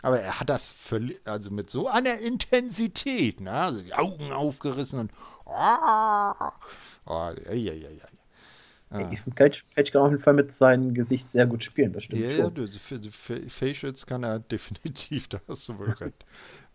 Aber 0.02 0.20
er 0.20 0.40
hat 0.40 0.50
das 0.50 0.72
völlig, 0.72 1.20
also 1.24 1.50
mit 1.50 1.70
so 1.70 1.88
einer 1.88 2.18
Intensität, 2.18 3.40
ne? 3.40 3.52
Also 3.52 3.82
die 3.82 3.94
Augen 3.94 4.32
aufgerissen 4.32 4.98
und. 4.98 5.12
Oh, 5.46 6.34
oh, 7.06 7.30
ja, 7.46 7.52
ja, 7.52 7.72
ja, 7.72 7.90
ja. 7.90 8.04
Ah. 8.90 9.10
Ethan 9.10 9.32
Page, 9.32 9.64
Page 9.74 9.90
kann 9.90 10.02
auf 10.02 10.10
jeden 10.10 10.22
Fall 10.22 10.34
mit 10.34 10.52
seinem 10.52 10.92
Gesicht 10.92 11.30
sehr 11.30 11.46
gut 11.46 11.64
spielen, 11.64 11.94
das 11.94 12.04
stimmt 12.04 12.22
ja, 12.22 12.30
schon. 12.30 12.54
Ja, 12.56 12.78
für, 12.78 13.00
für 13.10 13.48
Facials 13.48 14.04
kann 14.06 14.22
er 14.22 14.38
definitiv, 14.50 15.28
da 15.28 15.40
hast 15.48 15.68
du 15.68 15.78
wohl 15.78 15.90
recht. 16.00 16.26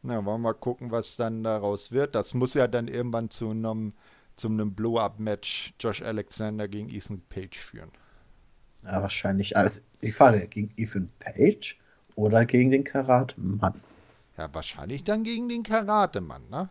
Na, 0.02 0.16
wollen 0.26 0.42
wir 0.42 0.50
mal 0.50 0.54
gucken, 0.54 0.90
was 0.90 1.16
dann 1.16 1.44
daraus 1.44 1.92
wird. 1.92 2.16
Das 2.16 2.34
muss 2.34 2.54
ja 2.54 2.68
dann 2.68 2.88
irgendwann 2.88 3.30
zu 3.30 3.50
einem, 3.50 3.94
zu 4.36 4.48
einem 4.48 4.74
Blow-Up-Match 4.74 5.74
Josh 5.80 6.02
Alexander 6.02 6.68
gegen 6.68 6.90
Ethan 6.90 7.22
Page 7.30 7.58
führen. 7.58 7.92
Ja, 8.84 9.02
wahrscheinlich. 9.02 9.58
Also 9.58 9.82
die 10.02 10.12
Frage, 10.12 10.48
gegen 10.48 10.72
Ethan 10.78 11.10
Page 11.20 11.78
oder 12.18 12.46
gegen 12.46 12.72
den 12.72 12.84
Karate-Mann? 12.84 13.76
Ja, 14.38 14.54
wahrscheinlich 14.54 15.04
dann 15.04 15.24
gegen 15.24 15.48
den 15.48 15.64
Karate-Mann, 15.64 16.50
ne? 16.50 16.68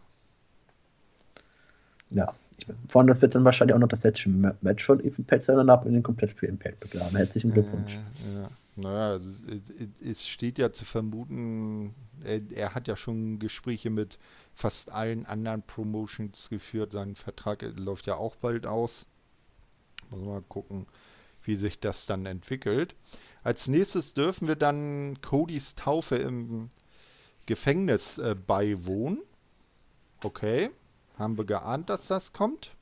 Ja, 2.10 2.34
ich 2.58 2.68
meine, 2.68 2.80
vorne 2.88 3.22
wird 3.22 3.34
dann 3.34 3.44
wahrscheinlich 3.44 3.74
auch 3.74 3.78
noch 3.78 3.88
das 3.88 4.04
letzte 4.04 4.28
Match 4.28 4.84
von 4.84 4.98
Page 5.26 5.44
sein 5.44 5.58
und 5.58 5.70
ab 5.70 5.86
in 5.86 5.94
den 5.94 6.02
komplett 6.02 6.32
für 6.32 6.46
Impact 6.46 6.80
begraben. 6.80 7.16
Herzlichen 7.16 7.52
Glückwunsch. 7.52 7.98
Äh, 8.28 8.34
ja. 8.34 8.50
Naja, 8.76 9.14
es, 9.14 9.44
es, 10.04 10.26
steht 10.26 10.58
ja 10.58 10.70
zu 10.70 10.84
vermuten, 10.84 11.94
er, 12.22 12.40
er, 12.52 12.74
hat 12.74 12.88
ja 12.88 12.96
schon 12.96 13.38
Gespräche 13.38 13.88
mit 13.88 14.18
fast 14.54 14.90
allen 14.90 15.24
anderen 15.26 15.62
Promotions 15.62 16.48
geführt. 16.50 16.92
Sein 16.92 17.14
Vertrag 17.14 17.64
läuft 17.76 18.06
ja 18.06 18.16
auch 18.16 18.36
bald 18.36 18.66
aus. 18.66 19.06
Muss 20.10 20.20
mal 20.20 20.42
gucken, 20.42 20.86
wie 21.44 21.56
sich 21.56 21.80
das 21.80 22.06
dann 22.06 22.26
entwickelt. 22.26 22.94
Als 23.46 23.68
nächstes 23.68 24.12
dürfen 24.12 24.48
wir 24.48 24.56
dann 24.56 25.18
Codys 25.22 25.76
Taufe 25.76 26.16
im 26.16 26.68
Gefängnis 27.46 28.18
äh, 28.18 28.34
beiwohnen. 28.34 29.20
Okay. 30.24 30.70
Haben 31.16 31.38
wir 31.38 31.44
geahnt, 31.44 31.88
dass 31.88 32.08
das 32.08 32.32
kommt? 32.32 32.72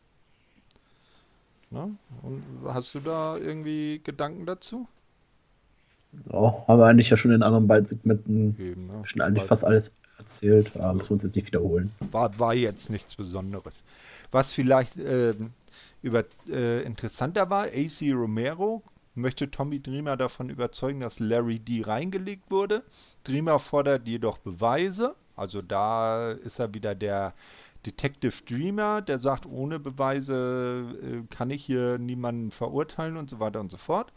Na? 1.70 1.90
Und 2.22 2.42
hast 2.64 2.94
du 2.94 3.00
da 3.00 3.36
irgendwie 3.36 4.00
Gedanken 4.02 4.46
dazu? 4.46 4.88
Ja, 6.32 6.64
haben 6.66 6.78
wir 6.78 6.86
eigentlich 6.86 7.10
ja 7.10 7.18
schon 7.18 7.32
in 7.32 7.42
anderen 7.42 7.68
beiden 7.68 7.84
Segmenten 7.84 8.56
Eben, 8.58 8.86
ne? 8.86 9.02
schon 9.04 9.20
eigentlich 9.20 9.44
fast 9.44 9.64
alles 9.64 9.94
erzählt, 10.16 10.74
aber 10.78 10.94
müssen 10.94 11.10
wir 11.10 11.12
uns 11.12 11.24
jetzt 11.24 11.36
nicht 11.36 11.46
wiederholen. 11.46 11.92
War, 12.10 12.38
war 12.38 12.54
jetzt 12.54 12.88
nichts 12.88 13.16
Besonderes. 13.16 13.84
Was 14.30 14.54
vielleicht 14.54 14.96
äh, 14.96 15.34
über, 16.00 16.24
äh, 16.48 16.82
interessanter 16.84 17.50
war, 17.50 17.64
AC 17.66 18.00
Romero 18.14 18.82
möchte 19.14 19.50
Tommy 19.50 19.80
Dreamer 19.80 20.16
davon 20.16 20.50
überzeugen, 20.50 21.00
dass 21.00 21.20
Larry 21.20 21.58
D 21.58 21.82
reingelegt 21.82 22.50
wurde. 22.50 22.84
Dreamer 23.24 23.58
fordert 23.58 24.06
jedoch 24.06 24.38
Beweise. 24.38 25.14
Also 25.36 25.62
da 25.62 26.32
ist 26.32 26.58
er 26.58 26.74
wieder 26.74 26.94
der 26.94 27.34
Detective 27.86 28.42
Dreamer, 28.48 29.02
der 29.02 29.18
sagt, 29.18 29.46
ohne 29.46 29.78
Beweise 29.78 30.96
äh, 31.02 31.34
kann 31.34 31.50
ich 31.50 31.64
hier 31.64 31.98
niemanden 31.98 32.50
verurteilen 32.50 33.16
und 33.16 33.28
so 33.28 33.40
weiter 33.40 33.60
und 33.60 33.70
so 33.70 33.76
fort. 33.76 34.12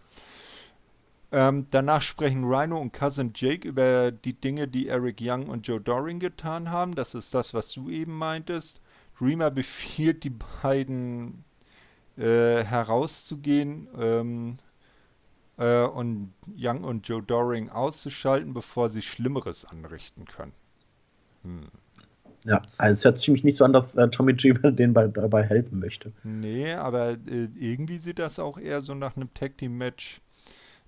Ähm, 1.32 1.68
danach 1.72 2.02
sprechen 2.02 2.46
Rhino 2.46 2.80
und 2.80 2.94
Cousin 2.94 3.34
Jake 3.36 3.68
über 3.68 4.12
die 4.12 4.34
Dinge, 4.34 4.68
die 4.68 4.88
Eric 4.88 5.18
Young 5.20 5.48
und 5.48 5.68
Joe 5.68 5.82
Doring 5.82 6.20
getan 6.20 6.72
haben. 6.72 6.96
Das 6.96 7.14
ist 7.14 7.34
das, 7.34 7.54
was 7.54 7.74
du 7.74 7.90
eben 7.90 8.18
meintest. 8.18 8.80
Dreamer 9.20 9.52
befiehlt 9.52 10.24
die 10.24 10.30
beiden 10.62 11.44
äh, 12.18 12.64
herauszugehen 12.64 13.90
ähm, 14.00 14.58
äh, 15.58 15.84
und 15.84 16.34
Young 16.56 16.84
und 16.84 17.08
Joe 17.08 17.22
Doring 17.22 17.70
auszuschalten, 17.70 18.54
bevor 18.54 18.90
sie 18.90 19.02
Schlimmeres 19.02 19.66
anrichten 19.66 20.26
können. 20.26 20.54
Hm. 21.44 21.62
Ja, 22.46 22.62
also 22.78 22.94
es 22.94 23.04
hört 23.06 23.18
sich 23.18 23.30
mich 23.30 23.44
nicht 23.44 23.58
so 23.58 23.66
an, 23.66 23.74
dass 23.74 23.96
äh, 23.96 24.10
Tommy 24.10 24.36
Dreamer 24.36 24.72
denen 24.72 24.94
bei, 24.94 25.08
dabei 25.08 25.44
helfen 25.44 25.80
möchte. 25.80 26.14
Nee, 26.24 26.72
aber 26.74 27.12
äh, 27.12 27.50
irgendwie 27.60 27.98
sieht 27.98 28.20
das 28.20 28.40
auch 28.40 28.58
eher 28.58 28.82
so 28.82 28.94
nach 28.94 29.16
einem 29.18 29.34
Tag 29.34 29.58
Team 29.58 29.78
Match 29.78 30.22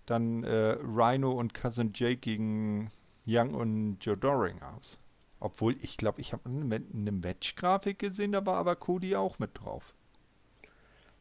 dann 0.05 0.43
äh, 0.43 0.77
Rhino 0.81 1.31
und 1.31 1.53
Cousin 1.53 1.91
Jake 1.93 2.17
gegen 2.17 2.91
Young 3.27 3.53
und 3.53 3.97
Joe 4.01 4.17
Doring 4.17 4.61
aus. 4.61 4.99
Obwohl, 5.39 5.75
ich 5.81 5.97
glaube, 5.97 6.19
ich 6.19 6.33
habe 6.33 6.49
eine, 6.49 6.83
eine 6.93 7.11
Match-Grafik 7.11 7.99
gesehen, 7.99 8.31
da 8.31 8.45
war 8.45 8.57
aber 8.57 8.75
Cody 8.75 9.15
auch 9.15 9.39
mit 9.39 9.51
drauf. 9.53 9.93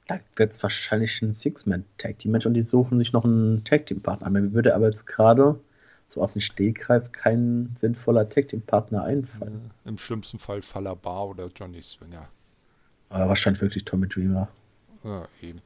Da 0.09 0.19
wird 0.37 0.53
es 0.53 0.63
wahrscheinlich 0.63 1.21
ein 1.23 1.35
Six-Man-Tag-Team-Match 1.35 2.47
und 2.47 2.55
die 2.55 2.63
suchen 2.63 2.99
sich 2.99 3.13
noch 3.13 3.25
einen 3.25 3.63
Tag-Team-Partner. 3.65 4.31
Mir 4.31 4.53
würde 4.55 4.75
aber 4.75 4.87
jetzt 4.87 5.07
gerade 5.07 5.61
so 6.09 6.23
aus 6.23 6.33
dem 6.33 6.41
Stegreif 6.41 7.13
kein 7.13 7.71
sinnvoller 7.75 8.27
Tag-Team-Partner 8.29 9.05
einfallen. 9.05 9.71
Im 9.85 9.99
schlimmsten 9.99 10.39
Fall 10.39 10.63
Falabar 10.63 11.29
oder 11.29 11.49
Johnny 11.55 11.83
Swinger. 11.83 12.27
Aber 13.11 13.29
wahrscheinlich 13.29 13.61
wirklich 13.61 13.85
Tommy 13.85 14.09
Dreamer. 14.09 14.49
Ja, 15.05 15.29
eben. 15.43 15.61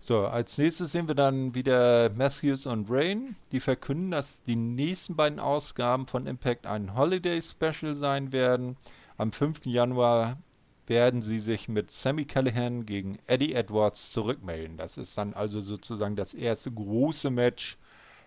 So, 0.00 0.26
als 0.26 0.56
nächstes 0.56 0.92
sehen 0.92 1.06
wir 1.06 1.14
dann 1.14 1.54
wieder 1.54 2.10
Matthews 2.10 2.64
und 2.64 2.90
Rain. 2.90 3.36
Die 3.52 3.60
verkünden, 3.60 4.10
dass 4.10 4.42
die 4.44 4.56
nächsten 4.56 5.14
beiden 5.14 5.38
Ausgaben 5.38 6.06
von 6.06 6.26
Impact 6.26 6.66
ein 6.66 6.96
Holiday 6.96 7.40
Special 7.42 7.94
sein 7.94 8.32
werden. 8.32 8.76
Am 9.18 9.30
5. 9.30 9.66
Januar 9.66 10.38
werden 10.86 11.22
sie 11.22 11.40
sich 11.40 11.68
mit 11.68 11.90
Sammy 11.90 12.24
Callahan 12.24 12.86
gegen 12.86 13.18
Eddie 13.26 13.54
Edwards 13.54 14.12
zurückmelden. 14.12 14.76
Das 14.76 14.98
ist 14.98 15.16
dann 15.16 15.34
also 15.34 15.60
sozusagen 15.60 16.16
das 16.16 16.34
erste 16.34 16.70
große 16.70 17.30
Match 17.30 17.78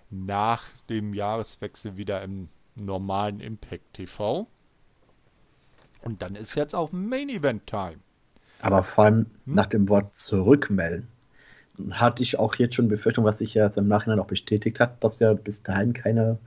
nach 0.09 0.63
dem 0.89 1.13
Jahreswechsel 1.13 1.97
wieder 1.97 2.21
im 2.21 2.49
normalen 2.75 3.39
Impact 3.39 3.93
TV. 3.93 4.47
Und 6.01 6.21
dann 6.21 6.35
ist 6.35 6.55
jetzt 6.55 6.75
auch 6.75 6.91
Main 6.91 7.29
Event 7.29 7.67
Time. 7.67 7.97
Aber 8.61 8.83
vor 8.83 9.05
allem 9.05 9.25
hm? 9.45 9.55
nach 9.55 9.65
dem 9.67 9.89
Wort 9.89 10.15
zurückmelden 10.15 11.07
hatte 11.91 12.23
ich 12.23 12.39
auch 12.39 12.55
jetzt 12.55 12.75
schon 12.75 12.87
Befürchtung, 12.87 13.25
was 13.25 13.39
sich 13.39 13.53
jetzt 13.53 13.77
im 13.77 13.87
Nachhinein 13.87 14.19
auch 14.19 14.27
bestätigt 14.27 14.79
hat, 14.79 15.03
dass 15.03 15.19
wir 15.19 15.33
bis 15.33 15.63
dahin 15.63 15.93
keine 15.93 16.37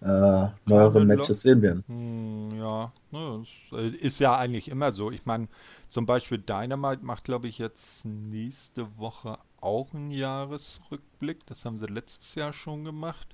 äh, 0.00 0.48
neueren 0.64 1.06
Matches 1.06 1.42
sehen 1.42 1.60
werden. 1.62 1.84
Hm, 1.86 2.58
ja, 2.58 2.92
ne, 3.10 3.44
äh, 3.72 3.88
ist 3.88 4.18
ja 4.18 4.36
eigentlich 4.36 4.68
immer 4.68 4.92
so. 4.92 5.10
Ich 5.10 5.26
meine, 5.26 5.48
zum 5.88 6.06
Beispiel 6.06 6.38
Dynamite 6.38 7.04
macht, 7.04 7.24
glaube 7.24 7.48
ich, 7.48 7.58
jetzt 7.58 8.04
nächste 8.04 8.98
Woche 8.98 9.38
auch 9.60 9.92
einen 9.92 10.10
Jahresrückblick. 10.10 11.44
Das 11.46 11.64
haben 11.64 11.78
sie 11.78 11.86
letztes 11.86 12.34
Jahr 12.34 12.52
schon 12.52 12.84
gemacht. 12.84 13.28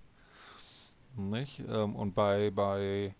Nicht? 1.16 1.62
Ähm, 1.68 1.94
und 1.94 2.14
bei, 2.14 2.50
bei 2.50 3.14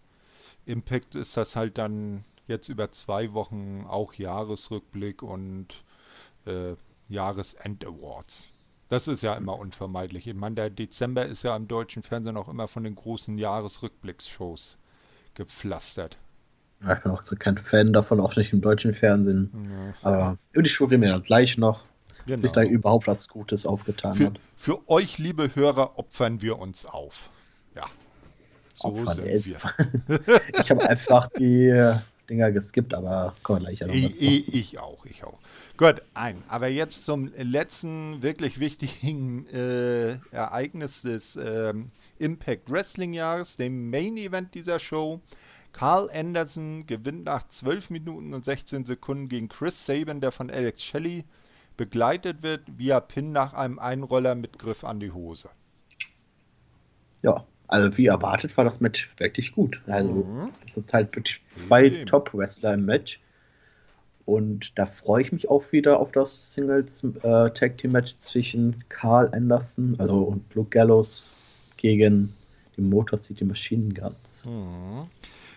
Impact 0.64 1.14
ist 1.14 1.36
das 1.36 1.55
halt 1.55 1.78
dann 1.78 2.24
jetzt 2.49 2.68
über 2.68 2.90
zwei 2.90 3.32
Wochen 3.32 3.84
auch 3.88 4.14
Jahresrückblick 4.14 5.22
und 5.22 5.84
äh, 6.47 6.74
Jahresend-Awards. 7.09 8.49
Das 8.89 9.09
ist 9.09 9.22
ja 9.22 9.34
immer 9.34 9.59
unvermeidlich. 9.59 10.28
Ich 10.28 10.34
meine, 10.34 10.55
der 10.55 10.70
Dezember 10.70 11.26
ist 11.26 11.43
ja 11.43 11.57
im 11.57 11.66
deutschen 11.66 12.03
Fernsehen 12.03 12.37
auch 12.37 12.49
immer 12.49 12.68
von 12.68 12.84
den 12.84 12.95
großen 12.95 13.37
Jahresrückblicksshows 13.37 14.78
gepflastert. 15.34 16.16
Ja, 16.84 16.95
ich 16.95 17.03
bin 17.03 17.11
auch 17.11 17.24
kein 17.39 17.59
Fan 17.59 17.93
davon, 17.93 18.20
auch 18.20 18.37
nicht 18.37 18.53
im 18.53 18.61
deutschen 18.61 18.95
Fernsehen. 18.95 19.51
Ja. 20.03 20.09
Aber 20.09 20.39
über 20.53 20.62
die 20.62 20.70
Show 20.70 20.84
reden 20.84 21.03
wir 21.03 21.11
dann 21.11 21.22
gleich 21.22 21.59
noch. 21.59 21.84
Genau. 22.26 22.43
Sich 22.43 22.53
da 22.53 22.62
überhaupt 22.62 23.07
was 23.07 23.28
Gutes 23.28 23.66
aufgetan 23.66 24.14
für, 24.14 24.26
hat. 24.26 24.41
Für 24.57 24.89
euch, 24.89 25.18
liebe 25.18 25.55
Hörer, 25.55 25.99
opfern 25.99 26.43
wir 26.43 26.59
uns 26.59 26.84
auf. 26.84 27.30
Ja. 27.74 27.87
So 28.74 28.89
Opfern 28.89 29.24
sind 29.24 29.49
wir. 29.49 29.59
ich 30.62 30.70
habe 30.70 30.89
einfach 30.89 31.28
die 31.39 31.70
Dinger 32.29 32.51
geskippt, 32.51 32.95
aber 32.95 33.35
kommen 33.43 33.61
wir 33.61 33.66
gleich 33.66 33.81
ja 33.81 33.87
noch 33.87 33.95
dazu. 33.95 34.24
Ich, 34.24 34.55
ich 34.55 34.79
auch, 34.79 35.05
ich 35.07 35.24
auch. 35.24 35.39
Gut, 35.77 36.03
ein. 36.14 36.43
Aber 36.49 36.68
jetzt 36.68 37.05
zum 37.05 37.31
letzten 37.37 38.22
wirklich 38.22 38.59
wichtigen 38.61 39.47
äh, 39.49 40.18
Ereignis 40.31 41.03
des 41.03 41.37
äh, 41.37 41.74
Impact 42.18 42.70
Wrestling 42.70 43.12
Jahres, 43.12 43.57
dem 43.57 43.91
Main 43.91 44.16
Event 44.16 44.55
dieser 44.55 44.79
Show. 44.79 45.20
Carl 45.72 46.09
Anderson 46.11 46.87
gewinnt 46.87 47.24
nach 47.24 47.47
12 47.49 47.91
Minuten 47.91 48.33
und 48.33 48.45
16 48.45 48.87
Sekunden 48.87 49.29
gegen 49.29 49.49
Chris 49.49 49.85
Sabin, 49.85 50.22
der 50.22 50.33
von 50.33 50.51
Alex 50.51 50.83
Shelley 50.83 51.24
begleitet 51.77 52.43
wird, 52.43 52.62
via 52.79 53.01
Pin 53.01 53.33
nach 53.33 53.53
einem 53.53 53.79
Einroller 53.79 54.35
mit 54.35 54.59
Griff 54.59 54.85
an 54.85 55.01
die 55.01 55.12
Hose. 55.12 55.51
Ja, 57.22 57.45
also 57.69 57.97
wie 57.97 58.07
erwartet 58.07 58.57
war 58.57 58.64
das 58.64 58.81
Match 58.81 59.11
wirklich 59.19 59.53
gut. 59.53 59.81
Also 59.87 60.12
mhm. 60.12 60.51
das 60.62 60.77
ist 60.77 60.93
halt 60.93 61.14
wirklich 61.17 61.41
zwei 61.53 62.05
Top-Wrestler 62.05 62.75
im 62.75 62.85
Match. 62.85 63.21
Und 64.25 64.73
da 64.75 64.87
freue 64.87 65.23
ich 65.23 65.33
mich 65.33 65.49
auch 65.49 65.71
wieder 65.71 66.01
auf 66.01 66.11
das 66.11 66.53
Singles 66.53 67.05
äh, 67.05 67.51
Tag 67.51 67.79
Team 67.79 67.93
Match 67.93 68.17
zwischen 68.19 68.85
Carl 68.89 69.31
Anderson, 69.33 69.95
also 69.99 70.19
und 70.19 70.55
Luke 70.55 70.71
Gallows 70.71 71.33
gegen 71.77 72.35
die 72.77 72.81
Motor 72.81 73.19
City 73.19 73.45
Machine 73.45 73.95
Guns. 73.95 74.45
Mhm. 74.45 75.09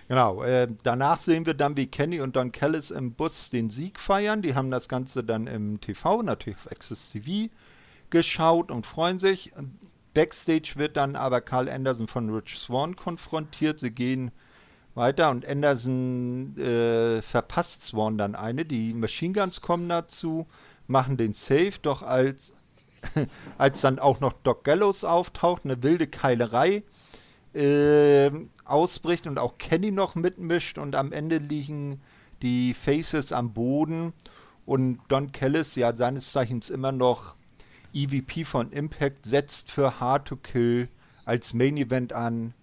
Genau, 0.08 0.44
äh, 0.44 0.68
danach 0.84 1.20
sehen 1.20 1.46
wir 1.46 1.54
dann, 1.54 1.78
wie 1.78 1.86
Kenny 1.86 2.20
und 2.20 2.36
Don 2.36 2.52
Callis 2.52 2.90
im 2.90 3.14
Bus 3.14 3.52
den 3.52 3.70
Sieg 3.70 4.00
feiern. 4.00 4.42
Die 4.42 4.56
haben 4.56 4.72
das 4.72 4.90
Ganze 4.90 5.24
dann 5.24 5.46
im 5.46 5.82
TV, 5.82 6.24
natürlich 6.24 6.58
auf 6.58 6.72
Access 6.72 7.12
TV, 7.12 7.52
geschaut 8.10 8.72
und 8.72 8.88
freuen 8.88 9.20
sich. 9.20 9.52
Backstage 10.20 10.74
wird 10.76 10.98
dann 10.98 11.16
aber 11.16 11.40
Carl 11.40 11.70
Anderson 11.70 12.10
von 12.10 12.30
Rich 12.30 12.60
Swan 12.60 12.98
konfrontiert. 12.98 13.80
Sie 13.80 13.92
gehen 13.92 14.32
weiter 14.94 15.30
und 15.30 15.46
Anderson 15.46 16.58
äh, 16.58 17.22
verpasst 17.22 17.86
Swan 17.86 18.18
dann 18.18 18.36
eine. 18.36 18.66
Die 18.66 18.94
Machine 18.94 19.34
Guns 19.34 19.62
kommen 19.62 19.88
dazu, 19.88 20.46
machen 20.88 21.16
den 21.16 21.34
Safe, 21.34 21.72
doch 21.82 22.02
als, 22.02 22.52
als 23.58 23.80
dann 23.80 23.98
auch 23.98 24.20
noch 24.20 24.34
Doc 24.44 24.66
Gallows 24.66 25.06
auftaucht, 25.06 25.64
eine 25.64 25.82
wilde 25.84 26.08
Keilerei 26.08 26.84
äh, 27.54 28.30
ausbricht 28.66 29.26
und 29.26 29.40
auch 29.40 29.58
Kenny 29.58 29.90
noch 29.90 30.16
mitmischt 30.16 30.78
und 30.78 30.96
am 30.98 31.14
Ende 31.14 31.38
liegen 31.38 32.02
die 32.42 32.74
Faces 32.74 33.32
am 33.32 33.54
Boden 33.54 34.12
und 34.66 35.00
Don 35.08 35.32
Callis, 35.32 35.76
ja 35.76 35.96
seines 35.96 36.34
Zeichens 36.34 36.70
immer 36.70 36.92
noch 36.92 37.36
EVP 37.94 38.46
von 38.46 38.72
Impact, 38.72 39.26
setzt 39.26 39.72
für 39.72 40.00
Hard 40.00 40.28
to 40.28 40.36
Kill 40.36 40.88
als 41.26 41.54
Main 41.54 41.78
Event 41.78 42.14
an. 42.14 42.54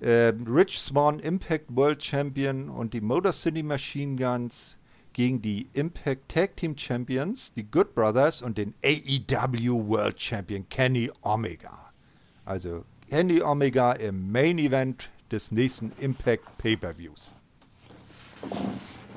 Äh, 0.00 0.32
Rich 0.46 0.78
Swan, 0.78 1.18
Impact 1.18 1.66
World 1.74 2.04
Champion 2.04 2.68
und 2.68 2.94
die 2.94 3.00
Motor 3.00 3.32
City 3.32 3.62
Machine 3.62 4.16
Guns 4.16 4.76
gegen 5.12 5.42
die 5.42 5.66
Impact 5.72 6.28
Tag 6.28 6.56
Team 6.56 6.78
Champions, 6.78 7.52
die 7.54 7.64
Good 7.64 7.94
Brothers 7.94 8.40
und 8.40 8.56
den 8.56 8.74
AEW 8.84 9.88
World 9.88 10.20
Champion 10.20 10.68
Kenny 10.68 11.10
Omega. 11.22 11.76
Also 12.44 12.84
Kenny 13.10 13.42
Omega 13.42 13.92
im 13.94 14.30
Main 14.30 14.58
Event 14.58 15.10
des 15.32 15.50
nächsten 15.50 15.92
Impact 15.98 16.44
Pay-Per-Views. 16.58 17.34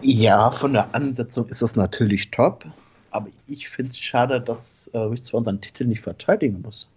Ja, 0.01 0.49
von 0.49 0.73
der 0.73 0.95
Ansetzung 0.95 1.47
ist 1.49 1.61
das 1.61 1.75
natürlich 1.75 2.31
top, 2.31 2.65
aber 3.11 3.29
ich 3.47 3.69
finde 3.69 3.91
es 3.91 3.99
schade, 3.99 4.41
dass 4.41 4.89
äh, 4.93 5.23
Swan 5.23 5.43
seinen 5.43 5.61
Titel 5.61 5.85
nicht 5.85 6.01
verteidigen 6.01 6.61
muss 6.61 6.89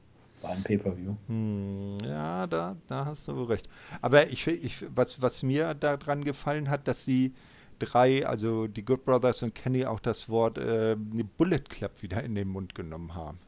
bei 0.45 0.51
einem 0.51 0.62
Pay-Per-View. 0.62 1.15
Hm, 1.27 1.99
ja, 2.05 2.47
da, 2.47 2.77
da 2.87 3.07
hast 3.07 3.29
du 3.29 3.43
recht. 3.45 3.69
Aber 4.01 4.29
ich, 4.29 4.47
ich, 4.47 4.85
was, 4.95 5.21
was 5.21 5.43
mir 5.43 5.75
daran 5.75 6.25
gefallen 6.25 6.71
hat, 6.71 6.87
dass 6.87 7.05
sie 7.05 7.33
drei, 7.79 8.27
also 8.27 8.67
die 8.67 8.85
Good 8.85 9.05
Brothers 9.05 9.43
und 9.43 9.55
Kenny, 9.55 9.87
auch 9.87 10.01
das 10.01 10.29
Wort 10.29 10.59
äh, 10.59 10.97
Bullet 11.39 11.61
Club 11.69 11.91
wieder 12.01 12.23
in 12.23 12.35
den 12.35 12.49
Mund 12.49 12.75
genommen 12.75 13.15
haben. 13.15 13.39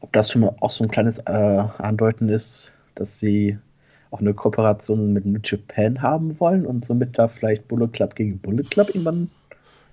Ob 0.00 0.12
das 0.12 0.30
schon 0.30 0.42
mal 0.42 0.54
auch 0.60 0.70
so 0.70 0.84
ein 0.84 0.90
kleines 0.90 1.18
äh, 1.20 1.32
Andeuten 1.78 2.28
ist, 2.28 2.72
dass 2.94 3.18
sie 3.18 3.58
auch 4.10 4.20
eine 4.20 4.34
Kooperation 4.34 5.12
mit 5.12 5.24
New 5.24 5.40
Japan 5.42 6.02
haben 6.02 6.38
wollen 6.38 6.66
und 6.66 6.84
somit 6.84 7.18
da 7.18 7.26
vielleicht 7.26 7.66
Bullet 7.68 7.88
Club 7.88 8.14
gegen 8.14 8.38
Bullet 8.38 8.64
Club 8.64 8.88
irgendwann 8.88 9.30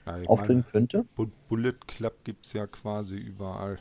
ja, 0.05 0.23
auftreten 0.27 0.65
könnte? 0.71 1.05
Bullet 1.47 1.75
Club 1.87 2.23
gibt 2.23 2.45
es 2.45 2.53
ja 2.53 2.67
quasi 2.67 3.17
überall. 3.17 3.79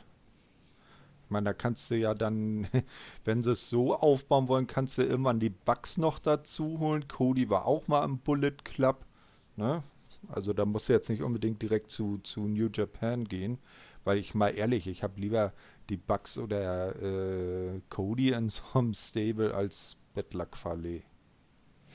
Ich 1.25 1.31
meine, 1.31 1.45
da 1.45 1.53
kannst 1.53 1.89
du 1.89 1.95
ja 1.95 2.13
dann, 2.13 2.67
wenn 3.25 3.41
sie 3.41 3.51
es 3.51 3.69
so 3.69 3.95
aufbauen 3.95 4.47
wollen, 4.47 4.67
kannst 4.67 4.97
du 4.97 5.03
irgendwann 5.03 5.39
die 5.39 5.49
Bugs 5.49 5.97
noch 5.97 6.19
dazu 6.19 6.79
holen. 6.79 7.07
Cody 7.07 7.49
war 7.49 7.65
auch 7.65 7.87
mal 7.87 8.03
im 8.03 8.17
Bullet 8.17 8.57
Club. 8.63 9.05
Ne? 9.55 9.83
Also 10.29 10.53
da 10.53 10.65
musst 10.65 10.89
du 10.89 10.93
jetzt 10.93 11.09
nicht 11.09 11.23
unbedingt 11.23 11.61
direkt 11.61 11.89
zu, 11.89 12.19
zu 12.19 12.41
New 12.41 12.69
Japan 12.73 13.25
gehen, 13.25 13.57
weil 14.03 14.17
ich 14.17 14.35
mal 14.35 14.49
ehrlich, 14.49 14.87
ich 14.87 15.03
habe 15.03 15.19
lieber 15.19 15.53
die 15.89 15.97
Bugs 15.97 16.37
oder 16.37 16.95
äh, 17.01 17.81
Cody 17.89 18.29
in 18.29 18.49
so 18.49 18.61
einem 18.73 18.93
Stable 18.93 19.53
als 19.53 19.97
Bettlerqualee. 20.13 21.03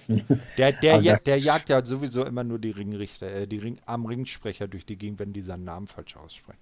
Der, 0.57 0.72
der, 0.72 1.00
ja, 1.00 1.16
der 1.16 1.36
jagt 1.36 1.68
ja 1.68 1.84
sowieso 1.84 2.24
immer 2.24 2.44
nur 2.44 2.59
die 2.59 2.70
Ringrichter, 2.70 3.26
äh, 3.26 3.46
die 3.46 3.59
Ring, 3.59 3.78
am 3.86 4.07
Ringsprecher 4.07 4.68
durch 4.68 4.86
die 4.86 4.96
Gegend, 4.96 5.18
wenn 5.18 5.32
die 5.32 5.42
seinen 5.42 5.64
Namen 5.64 5.86
falsch 5.86 6.16
aussprechen. 6.16 6.61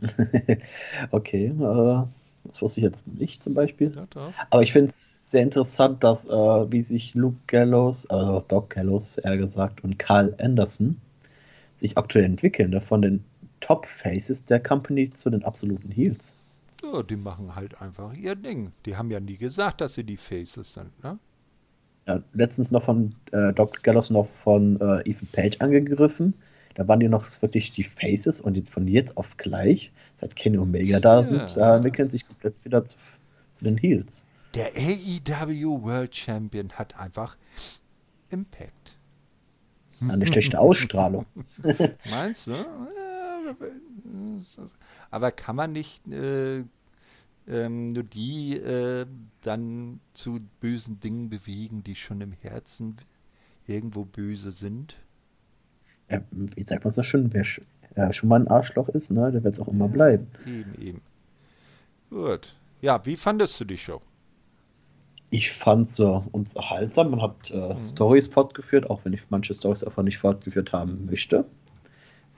okay, 1.10 1.46
äh, 1.46 2.06
das 2.44 2.62
wusste 2.62 2.80
ich 2.80 2.84
jetzt 2.84 3.06
nicht 3.06 3.42
zum 3.42 3.54
Beispiel. 3.54 3.92
Ja, 3.94 4.32
Aber 4.50 4.62
ich 4.62 4.72
finde 4.72 4.90
es 4.90 5.30
sehr 5.30 5.42
interessant, 5.42 6.02
dass 6.04 6.26
äh, 6.26 6.30
wie 6.30 6.82
sich 6.82 7.14
Luke 7.14 7.36
Gallows, 7.46 8.08
also 8.08 8.44
Doc 8.46 8.70
Gallows 8.70 9.18
eher 9.18 9.36
gesagt, 9.36 9.82
und 9.84 9.98
Carl 9.98 10.34
Anderson 10.38 11.00
sich 11.76 11.98
aktuell 11.98 12.24
entwickeln, 12.24 12.70
ne? 12.70 12.80
von 12.80 13.02
den 13.02 13.24
Top 13.60 13.86
Faces 13.86 14.44
der 14.44 14.60
Company 14.60 15.10
zu 15.12 15.30
den 15.30 15.44
absoluten 15.44 15.90
Heels. 15.90 16.34
Ja, 16.82 17.02
die 17.02 17.16
machen 17.16 17.54
halt 17.54 17.80
einfach 17.80 18.14
ihr 18.14 18.36
Ding. 18.36 18.72
Die 18.86 18.96
haben 18.96 19.10
ja 19.10 19.20
nie 19.20 19.36
gesagt, 19.36 19.80
dass 19.80 19.94
sie 19.94 20.04
die 20.04 20.16
Faces 20.16 20.74
sind, 20.74 21.02
ne? 21.02 21.18
Ja, 22.08 22.22
letztens 22.32 22.70
noch 22.70 22.84
von 22.84 23.14
äh, 23.32 23.52
Dr. 23.52 23.82
Gallows 23.82 24.08
noch 24.08 24.26
von 24.26 24.80
äh, 24.80 25.10
Ethan 25.10 25.28
Page 25.30 25.56
angegriffen. 25.60 26.32
Da 26.74 26.88
waren 26.88 27.00
die 27.00 27.08
noch 27.08 27.26
wirklich 27.42 27.72
die 27.72 27.84
Faces 27.84 28.40
und 28.40 28.70
von 28.70 28.88
jetzt 28.88 29.18
auf 29.18 29.36
gleich, 29.36 29.92
seit 30.14 30.34
Kenny 30.34 30.56
Omega 30.56 31.00
da 31.00 31.22
sind, 31.22 31.54
äh, 31.58 31.74
entwickeln 31.76 32.08
sich 32.08 32.26
komplett 32.26 32.64
wieder 32.64 32.82
zu, 32.86 32.96
zu 33.52 33.64
den 33.64 33.76
Heels. 33.76 34.24
Der 34.54 34.72
AEW 34.74 35.82
World 35.82 36.16
Champion 36.16 36.70
hat 36.72 36.98
einfach 36.98 37.36
Impact. 38.30 38.96
Eine 40.00 40.26
schlechte 40.26 40.58
Ausstrahlung. 40.58 41.26
Meinst 42.10 42.46
du? 42.46 42.54
Aber 45.10 45.30
kann 45.30 45.56
man 45.56 45.72
nicht 45.72 46.06
äh, 46.06 46.64
ähm, 47.48 47.92
nur 47.92 48.04
die 48.04 48.56
äh, 48.56 49.06
dann 49.42 50.00
zu 50.12 50.40
bösen 50.60 51.00
Dingen 51.00 51.28
bewegen, 51.28 51.82
die 51.82 51.94
schon 51.94 52.20
im 52.20 52.32
Herzen 52.32 52.96
irgendwo 53.66 54.04
böse 54.04 54.52
sind? 54.52 54.96
Ja, 56.10 56.20
wie 56.30 56.64
sagt 56.64 56.84
man 56.84 56.94
so 56.94 57.02
schön, 57.02 57.32
wer 57.32 57.44
sch 57.44 57.60
ja, 57.96 58.12
schon 58.12 58.28
mal 58.28 58.40
ein 58.40 58.48
Arschloch 58.48 58.88
ist, 58.90 59.10
ne, 59.10 59.32
der 59.32 59.42
wird 59.42 59.54
es 59.54 59.60
auch 59.60 59.68
immer 59.68 59.88
bleiben. 59.88 60.28
Eben, 60.46 60.80
eben. 60.80 61.00
Gut. 62.10 62.54
Ja, 62.80 63.04
wie 63.04 63.16
fandest 63.16 63.58
du 63.60 63.64
die 63.64 63.78
Show? 63.78 64.00
Ich 65.30 65.50
fand 65.50 65.90
so 65.90 66.24
unterhaltsam. 66.30 67.10
Man 67.10 67.22
hat 67.22 67.50
äh, 67.50 67.74
mhm. 67.74 67.80
Stories 67.80 68.28
fortgeführt, 68.28 68.88
auch 68.88 69.04
wenn 69.04 69.12
ich 69.12 69.22
manche 69.30 69.52
Stories 69.52 69.82
einfach 69.82 70.04
nicht 70.04 70.18
fortgeführt 70.18 70.72
haben 70.72 71.06
möchte 71.06 71.44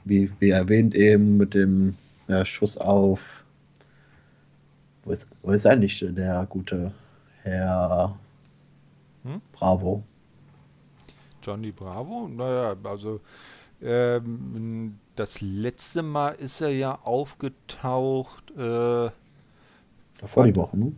wie, 0.04 0.30
wie 0.38 0.50
erwähnt, 0.50 0.94
eben 0.94 1.36
mit 1.36 1.54
dem 1.54 1.96
ja, 2.28 2.44
Schuss 2.44 2.78
auf. 2.78 3.39
Wo 5.10 5.12
ist, 5.12 5.28
wo 5.42 5.50
ist 5.50 5.66
eigentlich 5.66 5.98
der 6.08 6.46
gute 6.48 6.92
Herr 7.42 8.16
hm? 9.24 9.40
Bravo? 9.50 10.04
Johnny 11.42 11.72
Bravo? 11.72 12.28
Naja, 12.28 12.76
also 12.84 13.20
ähm, 13.82 15.00
das 15.16 15.40
letzte 15.40 16.02
Mal 16.02 16.36
ist 16.36 16.60
er 16.60 16.68
ja 16.68 16.96
aufgetaucht. 17.02 18.52
Äh, 18.52 19.10
Davor 20.20 20.44
die 20.44 20.54
Woche, 20.54 20.78
ne? 20.78 20.92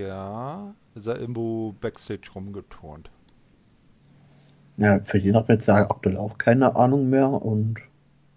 Ja, 0.00 0.72
ist 0.94 1.08
er 1.08 1.18
irgendwo 1.18 1.74
Backstage 1.80 2.30
rumgeturnt. 2.32 3.10
Ja, 4.76 5.00
für 5.00 5.18
den 5.18 5.34
hat 5.34 5.48
man 5.48 5.56
jetzt 5.56 5.68
aktuell 5.68 6.18
auch 6.18 6.38
keine 6.38 6.76
Ahnung 6.76 7.10
mehr 7.10 7.28
und 7.28 7.80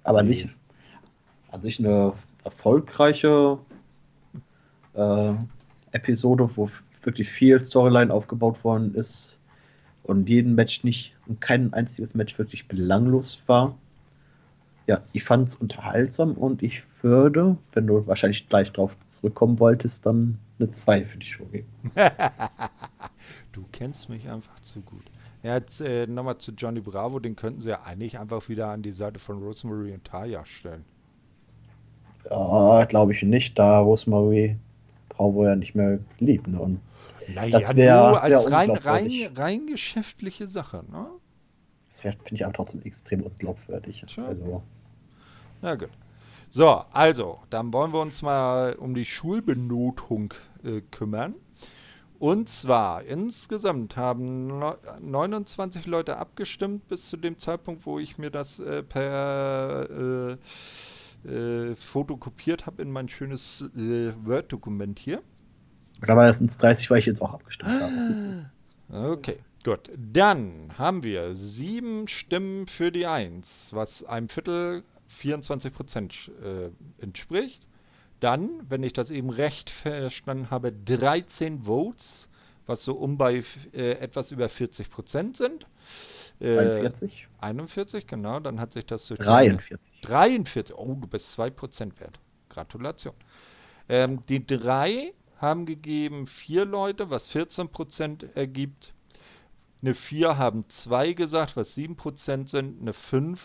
aber 0.04 0.22
an 0.22 0.28
sich, 0.28 0.50
an 1.52 1.62
sich 1.62 1.78
eine 1.78 2.14
erfolgreiche 2.44 3.60
äh, 4.94 5.34
Episode, 5.92 6.50
wo 6.56 6.70
wirklich 7.04 7.30
viel 7.30 7.64
Storyline 7.64 8.14
aufgebaut 8.14 8.64
worden 8.64 8.94
ist 8.96 9.38
und 10.04 10.30
jeden 10.30 10.56
Match 10.56 10.84
nicht 10.84 11.16
und 11.28 11.42
kein 11.42 11.74
einziges 11.74 12.16
Match 12.16 12.38
wirklich 12.38 12.68
belanglos 12.68 13.42
war. 13.48 13.78
Ja, 14.88 15.02
ich 15.14 15.24
fand 15.24 15.48
es 15.48 15.56
unterhaltsam 15.56 16.34
und 16.34 16.64
ich 16.64 16.84
würde, 17.02 17.58
wenn 17.74 17.88
du 17.88 18.06
wahrscheinlich 18.08 18.50
gleich 18.50 18.72
drauf 18.72 18.98
zurückkommen 19.08 19.60
wolltest, 19.60 20.06
dann 20.06 20.38
eine 20.60 20.72
2 20.72 21.06
für 21.06 21.18
die 21.18 21.26
Show 21.26 21.46
geben. 21.46 21.68
du 23.52 23.64
kennst 23.72 24.10
mich 24.10 24.30
einfach 24.30 24.60
zu 24.60 24.82
gut. 24.82 25.04
Ja, 25.44 25.56
jetzt 25.56 25.82
äh, 25.82 26.06
nochmal 26.08 26.38
zu 26.38 26.52
Johnny 26.52 26.82
Bravo, 26.82 27.20
den 27.20 27.36
könnten 27.36 27.62
sie 27.62 27.70
ja 27.70 27.82
eigentlich 27.84 28.20
einfach 28.20 28.48
wieder 28.50 28.68
an 28.68 28.84
die 28.84 28.92
Seite 28.92 29.20
von 29.20 29.42
Rosemary 29.42 29.94
und 29.94 30.04
Taya 30.04 30.46
stellen. 30.46 30.86
Ja, 32.30 32.86
glaube 32.86 33.14
ich 33.14 33.24
nicht, 33.24 33.58
da 33.58 33.80
Rosemary 33.80 34.58
Bravo 35.16 35.46
ja 35.46 35.56
nicht 35.56 35.76
mehr 35.76 36.00
liebt. 36.20 36.48
Ne? 36.48 36.60
Und 36.60 36.80
naja, 37.28 37.60
das 37.60 37.76
wäre 37.76 38.22
als 38.22 38.52
rein, 38.52 38.72
rein, 38.72 39.12
rein 39.36 39.68
geschäftliche 39.68 40.48
Sache, 40.48 40.84
ne? 40.92 41.08
Das 41.92 42.04
wäre, 42.04 42.14
finde 42.14 42.36
ich, 42.36 42.46
aber 42.46 42.54
trotzdem 42.54 42.82
extrem 42.84 43.22
unglaubwürdig. 43.22 44.06
Also. 44.18 44.64
Na 45.62 45.76
gut. 45.76 45.90
So, 46.50 46.68
also, 46.92 47.40
dann 47.50 47.72
wollen 47.72 47.94
wir 47.94 48.02
uns 48.02 48.22
mal 48.22 48.74
um 48.74 48.94
die 48.94 49.06
Schulbenotung 49.06 50.34
äh, 50.64 50.82
kümmern. 50.92 51.36
Und 52.20 52.50
zwar, 52.50 53.04
insgesamt 53.04 53.98
haben 53.98 54.62
29 55.02 55.88
Leute 55.88 56.18
abgestimmt 56.18 56.88
bis 56.88 57.10
zu 57.10 57.18
dem 57.18 57.40
Zeitpunkt, 57.40 57.86
wo 57.86 58.00
ich 58.00 58.18
mir 58.18 58.30
das 58.30 58.60
äh, 58.60 58.84
per 58.84 59.90
äh, 59.90 60.38
äh, 61.26 61.76
Foto 61.76 62.18
kopiert 62.18 62.66
habe 62.66 62.82
in 62.82 62.92
mein 62.92 63.10
schönes 63.10 63.64
äh, 63.76 64.14
Word-Dokument 64.24 65.00
hier. 65.00 65.22
Da 66.02 66.16
war 66.16 66.26
das 66.26 66.42
ins 66.42 66.58
30, 66.58 66.90
weil 66.90 67.00
ich 67.00 67.06
jetzt 67.06 67.22
auch 67.22 67.34
abgestimmt 67.34 67.70
habe. 67.70 68.50
Okay, 68.92 69.38
gut. 69.64 69.90
Dann 69.96 70.78
haben 70.78 71.04
wir 71.04 71.34
sieben 71.36 72.08
Stimmen 72.08 72.68
für 72.68 72.92
die 72.92 73.06
1, 73.06 73.70
was 73.72 74.04
einem 74.04 74.28
Viertel 74.28 74.84
24 75.08 75.74
Prozent 75.74 76.32
äh, 76.44 76.70
entspricht. 77.02 77.68
Dann, 78.20 78.50
wenn 78.70 78.84
ich 78.84 78.94
das 78.94 79.12
eben 79.12 79.30
recht 79.30 79.70
verstanden 79.70 80.50
habe, 80.52 80.72
13 80.72 81.64
Votes, 81.64 82.30
was 82.66 82.84
so 82.84 82.96
um 82.96 83.18
bei 83.18 83.44
äh, 83.74 83.94
etwas 83.94 84.32
über 84.32 84.50
40 84.50 84.90
Prozent 84.90 85.38
sind. 85.38 85.68
Äh, 86.42 86.58
41? 86.58 87.28
41, 87.40 88.08
genau. 88.08 88.40
Dann 88.40 88.60
hat 88.60 88.74
sich 88.74 88.86
das 88.86 89.06
so 89.06 89.16
43. 89.16 90.02
43. 90.02 90.76
Oh, 90.76 90.98
du 91.00 91.08
bist 91.08 91.32
2 91.34 91.50
Prozent 91.52 92.00
wert. 92.00 92.20
Gratulation. 92.50 93.14
Ähm, 93.88 94.24
die 94.28 94.46
drei 94.46 95.14
haben 95.38 95.66
gegeben 95.66 96.28
vier 96.28 96.66
Leute, 96.66 97.10
was 97.10 97.30
14 97.30 97.70
Prozent 97.70 98.28
ergibt. 98.36 98.94
Eine 99.82 99.96
4 99.96 100.38
haben 100.38 100.70
zwei 100.70 101.14
gesagt, 101.14 101.56
was 101.56 101.74
7 101.74 101.96
Prozent 101.96 102.50
sind. 102.50 102.82
Eine 102.82 102.94
5 102.94 103.42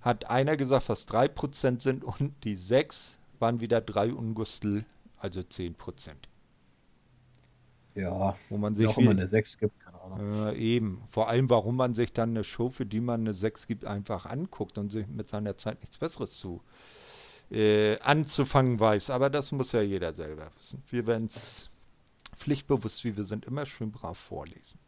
hat 0.00 0.28
einer 0.28 0.56
gesagt, 0.56 0.88
was 0.88 1.06
3 1.06 1.28
Prozent 1.28 1.82
sind. 1.82 2.04
Und 2.04 2.32
die 2.44 2.56
6 2.56 3.18
waren 3.38 3.60
wieder 3.60 3.80
drei 3.80 4.12
Ungustel, 4.12 4.84
also 5.18 5.42
10 5.42 5.74
Prozent. 5.74 6.28
Ja, 7.94 8.36
wo 8.48 8.58
man 8.58 8.74
sich 8.74 8.86
auch 8.86 8.98
immer 8.98 9.12
eine 9.12 9.26
6 9.26 9.58
gibt, 9.58 9.80
Äh, 10.18 10.56
eben. 10.56 11.02
Vor 11.10 11.28
allem, 11.28 11.50
warum 11.50 11.76
man 11.76 11.94
sich 11.94 12.12
dann 12.12 12.30
eine 12.30 12.44
Show, 12.44 12.70
für 12.70 12.86
die 12.86 13.00
man 13.00 13.20
eine 13.20 13.34
6 13.34 13.66
gibt, 13.66 13.84
einfach 13.84 14.26
anguckt 14.26 14.78
und 14.78 14.90
sich 14.90 15.06
mit 15.06 15.28
seiner 15.28 15.56
Zeit 15.56 15.80
nichts 15.80 15.98
Besseres 15.98 16.36
zu 16.38 16.62
äh, 17.50 17.98
anzufangen 18.00 18.78
weiß. 18.78 19.10
Aber 19.10 19.30
das 19.30 19.52
muss 19.52 19.72
ja 19.72 19.80
jeder 19.80 20.12
selber 20.14 20.50
wissen. 20.56 20.82
Wir 20.90 21.06
werden 21.06 21.28
es 21.34 21.70
pflichtbewusst, 22.36 23.04
wie 23.04 23.16
wir 23.16 23.24
sind, 23.24 23.44
immer 23.44 23.66
schön 23.66 23.90
brav 23.90 24.18
vorlesen. 24.18 24.78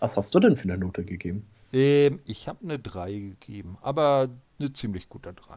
Was 0.00 0.16
hast 0.16 0.34
du 0.34 0.40
denn 0.40 0.56
für 0.56 0.64
eine 0.64 0.78
Note 0.78 1.04
gegeben? 1.04 1.46
Ähm, 1.72 2.20
ich 2.24 2.46
habe 2.48 2.58
eine 2.62 2.78
3 2.78 3.12
gegeben, 3.12 3.78
aber 3.82 4.28
eine 4.58 4.72
ziemlich 4.72 5.08
gute 5.08 5.32
3. 5.32 5.56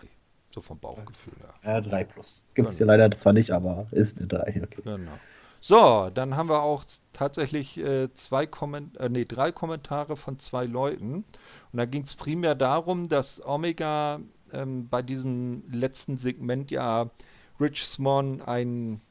So 0.51 0.61
vom 0.61 0.79
Bauchgefühl 0.79 1.33
her. 1.39 1.53
Ja, 1.63 1.81
3 1.81 2.03
plus. 2.05 2.41
Gibt 2.55 2.69
es 2.69 2.77
genau. 2.77 2.93
hier 2.93 2.97
leider 2.97 3.15
zwar 3.15 3.33
nicht, 3.33 3.51
aber 3.51 3.87
ist 3.91 4.17
eine 4.17 4.27
3. 4.27 4.63
Okay. 4.63 4.81
Genau. 4.83 5.11
So, 5.59 6.09
dann 6.13 6.35
haben 6.37 6.49
wir 6.49 6.61
auch 6.61 6.85
tatsächlich 7.13 7.77
äh, 7.77 8.13
zwei 8.13 8.45
Komment 8.45 8.97
äh, 8.97 9.09
nee, 9.09 9.25
drei 9.25 9.51
Kommentare 9.51 10.15
von 10.15 10.37
zwei 10.39 10.65
Leuten. 10.65 11.25
Und 11.71 11.77
da 11.77 11.85
ging 11.85 12.03
es 12.03 12.15
primär 12.15 12.55
darum, 12.55 13.09
dass 13.09 13.43
Omega 13.45 14.19
ähm, 14.53 14.87
bei 14.87 15.01
diesem 15.01 15.63
letzten 15.71 16.17
Segment 16.17 16.71
ja 16.71 17.09
Rich 17.59 17.85
Swan 17.85 18.41
ein 18.41 19.01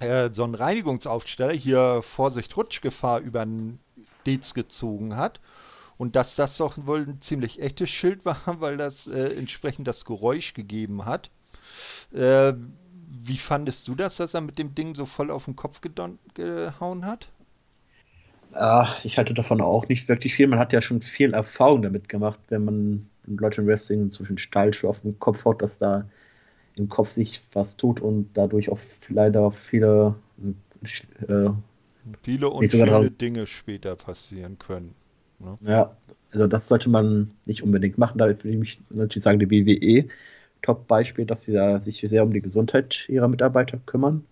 äh, 0.00 0.30
so 0.32 0.44
einen 0.44 0.54
Reinigungsaufsteller 0.54 1.52
hier 1.52 2.02
Vorsicht 2.02 2.56
Rutschgefahr 2.56 3.20
über 3.20 3.44
den 3.44 3.78
Dez 4.26 4.54
gezogen 4.54 5.16
hat 5.16 5.40
und 5.98 6.16
dass 6.16 6.36
das 6.36 6.56
doch 6.56 6.76
wohl 6.86 7.06
ein 7.06 7.20
ziemlich 7.20 7.60
echtes 7.60 7.90
Schild 7.90 8.24
war, 8.24 8.60
weil 8.60 8.76
das 8.76 9.06
äh, 9.06 9.36
entsprechend 9.36 9.88
das 9.88 10.04
Geräusch 10.04 10.54
gegeben 10.54 11.04
hat. 11.04 11.30
Äh, 12.12 12.54
wie 13.08 13.36
fandest 13.36 13.86
du 13.88 13.94
das, 13.94 14.16
dass 14.16 14.34
er 14.34 14.40
mit 14.40 14.58
dem 14.58 14.74
Ding 14.74 14.94
so 14.94 15.06
voll 15.06 15.30
auf 15.30 15.44
den 15.44 15.56
Kopf 15.56 15.80
gehauen 16.34 17.04
hat? 17.04 17.28
Ja, 18.52 18.96
ich 19.04 19.18
halte 19.18 19.34
davon 19.34 19.60
auch 19.60 19.88
nicht 19.88 20.08
wirklich 20.08 20.34
viel. 20.34 20.46
Man 20.46 20.58
hat 20.58 20.72
ja 20.72 20.80
schon 20.80 21.02
viel 21.02 21.34
Erfahrung 21.34 21.82
damit 21.82 22.08
gemacht, 22.08 22.38
wenn 22.48 22.64
man 22.64 23.10
Leute 23.26 23.60
im 23.60 23.66
Wrestling 23.66 24.08
zwischen 24.10 24.38
Stahlschuhe 24.38 24.90
auf 24.90 25.00
den 25.00 25.18
Kopf 25.18 25.44
haut, 25.44 25.62
dass 25.62 25.78
da 25.78 26.06
im 26.76 26.88
Kopf 26.88 27.10
sich 27.10 27.42
was 27.52 27.76
tut 27.76 28.00
und 28.00 28.30
dadurch 28.34 28.70
auch 28.70 28.78
leider 29.08 29.50
viele 29.50 30.14
äh, 31.28 31.50
viele 32.22 32.50
und 32.50 32.68
viele 32.68 33.10
Dinge 33.10 33.46
später 33.46 33.96
passieren 33.96 34.58
können. 34.58 34.94
Ne? 35.38 35.56
Ja, 35.62 35.96
also 36.32 36.46
das 36.46 36.68
sollte 36.68 36.88
man 36.88 37.30
nicht 37.46 37.62
unbedingt 37.62 37.98
machen. 37.98 38.18
Da 38.18 38.26
würde 38.26 38.48
ich 38.48 38.56
mich 38.56 38.80
natürlich 38.90 39.22
sagen, 39.22 39.38
die 39.38 39.50
WWE 39.50 40.08
Top-Beispiel, 40.66 41.26
dass 41.26 41.42
sie 41.42 41.52
da 41.52 41.80
sich 41.80 42.00
sehr 42.00 42.24
um 42.24 42.32
die 42.32 42.40
Gesundheit 42.40 43.08
ihrer 43.08 43.28
Mitarbeiter 43.28 43.78
kümmern. 43.86 44.24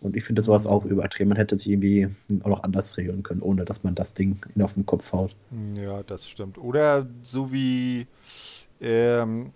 Und 0.00 0.16
ich 0.16 0.22
finde 0.22 0.42
sowas 0.42 0.66
auch 0.66 0.84
übertrieben. 0.84 1.30
Man 1.30 1.38
hätte 1.38 1.58
sich 1.58 1.68
irgendwie 1.68 2.08
auch 2.42 2.48
noch 2.48 2.62
anders 2.62 2.96
regeln 2.96 3.22
können, 3.24 3.42
ohne 3.42 3.64
dass 3.64 3.82
man 3.82 3.94
das 3.94 4.14
Ding 4.14 4.38
auf 4.60 4.74
den 4.74 4.86
Kopf 4.86 5.12
haut. 5.12 5.34
Ja, 5.74 6.02
das 6.04 6.28
stimmt. 6.28 6.58
Oder 6.58 7.06
so 7.22 7.50
wie, 7.52 8.06
ähm, 8.80 9.50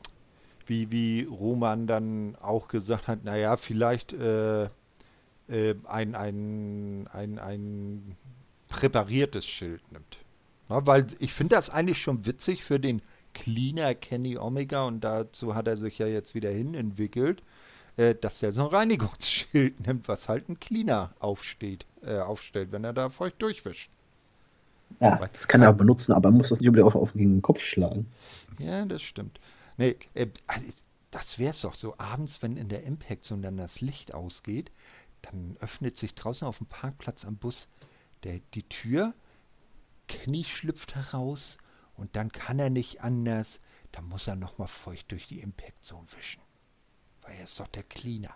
wie, 0.66 0.90
wie 0.90 1.28
Roman 1.30 1.86
dann 1.86 2.34
auch 2.40 2.66
gesagt 2.68 3.06
hat, 3.06 3.24
naja, 3.24 3.56
vielleicht 3.56 4.12
äh, 4.14 4.64
äh, 4.64 5.74
ein, 5.86 6.14
ein, 6.14 7.08
ein, 7.12 7.38
ein 7.38 8.16
präpariertes 8.68 9.46
Schild 9.46 9.80
nimmt. 9.92 10.18
Na, 10.68 10.84
weil 10.86 11.06
ich 11.20 11.32
finde 11.32 11.54
das 11.54 11.70
eigentlich 11.70 12.00
schon 12.00 12.26
witzig 12.26 12.64
für 12.64 12.80
den 12.80 13.02
Cleaner 13.38 13.94
Kenny 13.94 14.36
Omega 14.36 14.82
und 14.82 15.02
dazu 15.02 15.54
hat 15.54 15.68
er 15.68 15.76
sich 15.76 15.98
ja 15.98 16.06
jetzt 16.06 16.34
wieder 16.34 16.50
hin 16.50 16.74
entwickelt, 16.74 17.42
äh, 17.96 18.14
dass 18.14 18.42
er 18.42 18.52
so 18.52 18.62
ein 18.62 18.74
Reinigungsschild 18.74 19.80
nimmt, 19.86 20.08
was 20.08 20.28
halt 20.28 20.48
ein 20.48 20.58
Cleaner 20.58 21.12
aufsteht, 21.20 21.86
äh, 22.02 22.18
aufstellt, 22.18 22.72
wenn 22.72 22.82
er 22.84 22.92
da 22.92 23.10
feucht 23.10 23.40
durchwischt. 23.40 23.90
Ja, 25.00 25.20
Weil, 25.20 25.30
das 25.32 25.46
kann 25.46 25.62
er 25.62 25.70
auch 25.70 25.76
benutzen, 25.76 26.12
aber 26.12 26.30
er 26.30 26.32
muss 26.32 26.48
das 26.48 26.58
nicht 26.58 26.68
unbedingt 26.68 26.88
auf, 26.88 26.96
auf 26.96 27.12
den 27.12 27.40
Kopf 27.42 27.60
schlagen. 27.60 28.06
Ja, 28.58 28.84
das 28.86 29.02
stimmt. 29.02 29.38
Nee, 29.76 29.96
äh, 30.14 30.26
also, 30.48 30.66
das 31.10 31.38
wäre 31.38 31.50
es 31.50 31.60
doch 31.60 31.74
so. 31.74 31.94
Abends, 31.98 32.42
wenn 32.42 32.56
in 32.56 32.68
der 32.68 32.82
Impact 32.82 33.24
Zone 33.24 33.42
dann 33.42 33.56
das 33.56 33.80
Licht 33.80 34.14
ausgeht, 34.14 34.72
dann 35.22 35.56
öffnet 35.60 35.96
sich 35.96 36.14
draußen 36.14 36.46
auf 36.46 36.58
dem 36.58 36.66
Parkplatz 36.66 37.24
am 37.24 37.36
Bus 37.36 37.68
der, 38.24 38.40
die 38.54 38.64
Tür 38.64 39.14
Kenny 40.08 40.42
schlüpft 40.42 40.94
heraus 40.96 41.58
und 41.98 42.14
dann 42.16 42.32
kann 42.32 42.58
er 42.58 42.70
nicht 42.70 43.02
anders. 43.02 43.60
Da 43.92 44.00
muss 44.00 44.26
er 44.26 44.36
nochmal 44.36 44.68
feucht 44.68 45.10
durch 45.10 45.26
die 45.26 45.40
Impact 45.40 45.84
Zone 45.84 46.06
wischen. 46.16 46.40
Weil 47.22 47.36
er 47.36 47.44
ist 47.44 47.58
doch 47.58 47.68
der 47.68 47.82
Cleaner. 47.82 48.34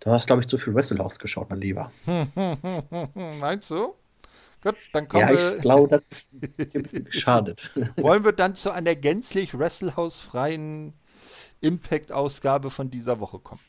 Du 0.00 0.10
hast, 0.10 0.26
glaube 0.26 0.42
ich, 0.42 0.48
zu 0.48 0.58
viel 0.58 0.74
Wrestle 0.74 0.98
geschaut, 1.18 1.48
mein 1.48 1.60
Lieber. 1.60 1.90
Meinst 3.14 3.70
du? 3.70 3.94
Gut, 4.62 4.76
dann 4.92 5.08
kommen 5.08 5.28
ja, 5.28 5.30
wir. 5.30 5.56
ich 5.56 5.62
glaube, 5.62 5.88
das 5.88 6.02
ist 6.10 6.32
ein 6.34 6.82
bisschen 6.82 7.04
geschadet. 7.06 7.70
Wollen 7.96 8.24
wir 8.24 8.32
dann 8.32 8.54
zu 8.54 8.70
einer 8.70 8.94
gänzlich 8.94 9.56
Wrestlehouse-freien 9.56 10.92
Impact-Ausgabe 11.60 12.70
von 12.70 12.90
dieser 12.90 13.20
Woche 13.20 13.38
kommen? 13.38 13.60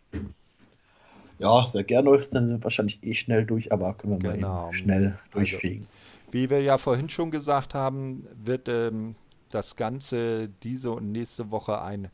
Ja, 1.39 1.65
sehr 1.65 1.83
gerne. 1.83 2.11
Dann 2.11 2.47
sind 2.47 2.57
wir 2.57 2.63
wahrscheinlich 2.63 3.03
eh 3.03 3.13
schnell 3.13 3.45
durch, 3.45 3.71
aber 3.71 3.93
können 3.93 4.21
wir 4.21 4.31
genau. 4.33 4.65
mal 4.65 4.73
schnell 4.73 5.05
also, 5.05 5.39
durchfegen. 5.39 5.87
Also, 5.87 6.06
wie 6.37 6.51
wir 6.51 6.61
ja 6.61 6.77
vorhin 6.77 7.09
schon 7.09 7.31
gesagt 7.31 7.73
haben, 7.73 8.27
wird 8.35 8.69
ähm, 8.69 9.15
das 9.49 9.75
Ganze 9.75 10.49
diese 10.61 10.91
und 10.91 11.11
nächste 11.11 11.49
Woche 11.49 11.81
ein 11.81 12.09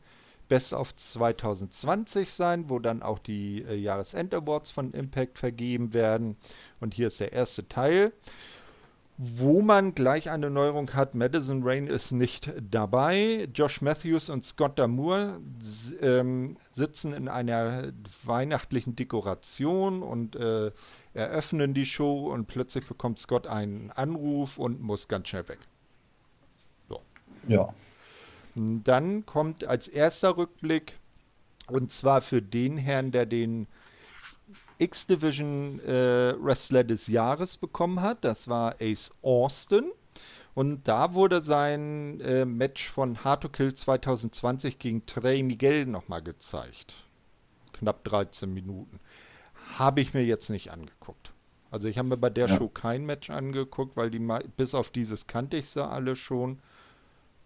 Best 0.48 0.72
of 0.72 0.96
2020 0.96 2.32
sein, 2.32 2.70
wo 2.70 2.78
dann 2.78 3.02
auch 3.02 3.18
die 3.18 3.62
äh, 3.68 3.74
Jahresend-Awards 3.74 4.70
von 4.70 4.92
Impact 4.92 5.38
vergeben 5.38 5.92
werden. 5.92 6.36
Und 6.80 6.94
hier 6.94 7.08
ist 7.08 7.20
der 7.20 7.34
erste 7.34 7.68
Teil, 7.68 8.12
wo 9.18 9.60
man 9.60 9.94
gleich 9.94 10.30
eine 10.30 10.48
Neuerung 10.48 10.94
hat. 10.94 11.14
Madison 11.14 11.62
Rain 11.62 11.86
ist 11.86 12.12
nicht 12.12 12.50
dabei. 12.70 13.46
Josh 13.52 13.82
Matthews 13.82 14.30
und 14.30 14.42
Scott 14.42 14.78
Damour 14.78 15.38
ähm, 16.00 16.56
sitzen 16.72 17.12
in 17.12 17.28
einer 17.28 17.92
weihnachtlichen 18.24 18.96
Dekoration 18.96 20.02
und 20.02 20.34
äh, 20.34 20.72
eröffnen 21.14 21.74
die 21.74 21.86
Show 21.86 22.32
und 22.32 22.46
plötzlich 22.46 22.86
bekommt 22.86 23.18
Scott 23.18 23.46
einen 23.46 23.90
Anruf 23.92 24.58
und 24.58 24.82
muss 24.82 25.08
ganz 25.08 25.28
schnell 25.28 25.48
weg. 25.48 25.60
So. 26.88 27.00
Ja. 27.48 27.72
Dann 28.56 29.24
kommt 29.24 29.64
als 29.64 29.88
erster 29.88 30.36
Rückblick 30.36 30.98
und 31.68 31.90
zwar 31.90 32.20
für 32.20 32.42
den 32.42 32.76
Herrn, 32.76 33.10
der 33.10 33.26
den 33.26 33.66
X-Division 34.78 35.80
äh, 35.80 36.34
Wrestler 36.38 36.84
des 36.84 37.06
Jahres 37.06 37.56
bekommen 37.56 38.00
hat. 38.00 38.24
Das 38.24 38.48
war 38.48 38.76
Ace 38.80 39.12
Austin. 39.22 39.90
Und 40.54 40.86
da 40.86 41.14
wurde 41.14 41.40
sein 41.40 42.20
äh, 42.20 42.44
Match 42.44 42.90
von 42.90 43.24
Hard 43.24 43.42
to 43.42 43.48
Kill 43.48 43.74
2020 43.74 44.78
gegen 44.78 45.04
Trey 45.06 45.42
Miguel 45.42 45.86
nochmal 45.86 46.22
gezeigt. 46.22 46.94
Knapp 47.72 48.04
13 48.04 48.52
Minuten. 48.52 49.00
Habe 49.78 50.00
ich 50.00 50.14
mir 50.14 50.24
jetzt 50.24 50.50
nicht 50.50 50.70
angeguckt. 50.70 51.32
Also 51.70 51.88
ich 51.88 51.98
habe 51.98 52.08
mir 52.08 52.16
bei 52.16 52.30
der 52.30 52.48
ja. 52.48 52.56
Show 52.56 52.68
kein 52.68 53.04
Match 53.04 53.30
angeguckt, 53.30 53.96
weil 53.96 54.10
die 54.10 54.20
bis 54.56 54.74
auf 54.74 54.90
dieses 54.90 55.26
kannte 55.26 55.56
ich 55.56 55.68
sie 55.68 55.84
alle 55.84 56.14
schon. 56.14 56.58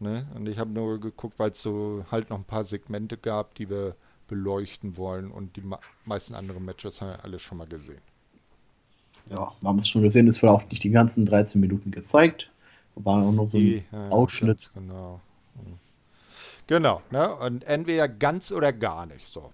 Ne? 0.00 0.26
Und 0.34 0.48
ich 0.48 0.58
habe 0.58 0.70
nur 0.70 1.00
geguckt, 1.00 1.38
weil 1.38 1.50
es 1.50 1.62
so 1.62 2.04
halt 2.10 2.30
noch 2.30 2.38
ein 2.38 2.44
paar 2.44 2.64
Segmente 2.64 3.16
gab, 3.16 3.54
die 3.54 3.70
wir 3.70 3.96
beleuchten 4.28 4.96
wollen. 4.96 5.30
Und 5.30 5.56
die 5.56 5.64
meisten 6.04 6.34
anderen 6.34 6.64
Matches 6.64 7.00
haben 7.00 7.08
wir 7.08 7.24
alle 7.24 7.38
schon 7.38 7.58
mal 7.58 7.66
gesehen. 7.66 8.02
Ja, 9.30 9.52
wir 9.60 9.68
haben 9.68 9.78
es 9.78 9.88
schon 9.88 10.02
gesehen, 10.02 10.28
es 10.28 10.42
wurde 10.42 10.52
auch 10.52 10.68
nicht 10.70 10.84
die 10.84 10.90
ganzen 10.90 11.26
13 11.26 11.60
Minuten 11.60 11.90
gezeigt. 11.90 12.50
War 12.94 13.22
auch 13.22 13.32
noch 13.32 13.46
so 13.46 13.56
ein 13.56 13.62
die, 13.62 13.84
ja, 13.92 14.08
Ausschnitt. 14.10 14.70
Genau. 14.74 15.20
Genau, 16.66 17.02
ne? 17.10 17.34
Und 17.34 17.64
entweder 17.64 18.08
ganz 18.08 18.52
oder 18.52 18.72
gar 18.72 19.06
nicht. 19.06 19.32
So. 19.32 19.50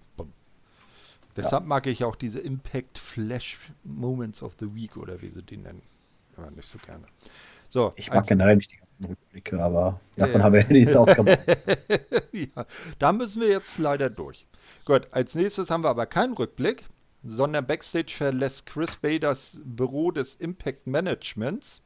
Deshalb 1.35 1.63
ja. 1.63 1.67
mag 1.67 1.87
ich 1.87 2.03
auch 2.03 2.15
diese 2.15 2.39
Impact 2.39 2.97
Flash 2.97 3.57
Moments 3.83 4.41
of 4.41 4.53
the 4.59 4.73
Week 4.73 4.95
oder 4.97 5.21
wie 5.21 5.29
sie 5.29 5.43
die 5.43 5.57
nennen. 5.57 5.81
Ja, 6.37 6.49
nicht 6.51 6.67
so 6.67 6.77
gerne. 6.77 7.05
So, 7.69 7.91
ich 7.97 8.09
mag 8.09 8.27
generell 8.27 8.55
nicht 8.55 8.71
die 8.71 8.77
ganzen 8.77 9.05
Rückblicke, 9.05 9.61
aber 9.61 9.99
davon 10.15 10.39
ja. 10.39 10.43
haben 10.45 10.53
wir 10.53 10.61
ja 10.61 10.67
diese 10.67 10.99
Ausgabe. 10.99 11.37
ja, 12.31 12.65
da 12.99 13.11
müssen 13.11 13.41
wir 13.41 13.49
jetzt 13.49 13.77
leider 13.79 14.09
durch. 14.09 14.47
Gut, 14.85 15.07
als 15.11 15.35
nächstes 15.35 15.69
haben 15.69 15.83
wir 15.83 15.89
aber 15.89 16.05
keinen 16.05 16.33
Rückblick, 16.33 16.85
sondern 17.23 17.65
Backstage 17.65 18.13
verlässt 18.15 18.65
Chris 18.67 18.95
Bay 18.95 19.19
das 19.19 19.59
Büro 19.65 20.11
des 20.11 20.35
Impact 20.35 20.87
Managements. 20.87 21.81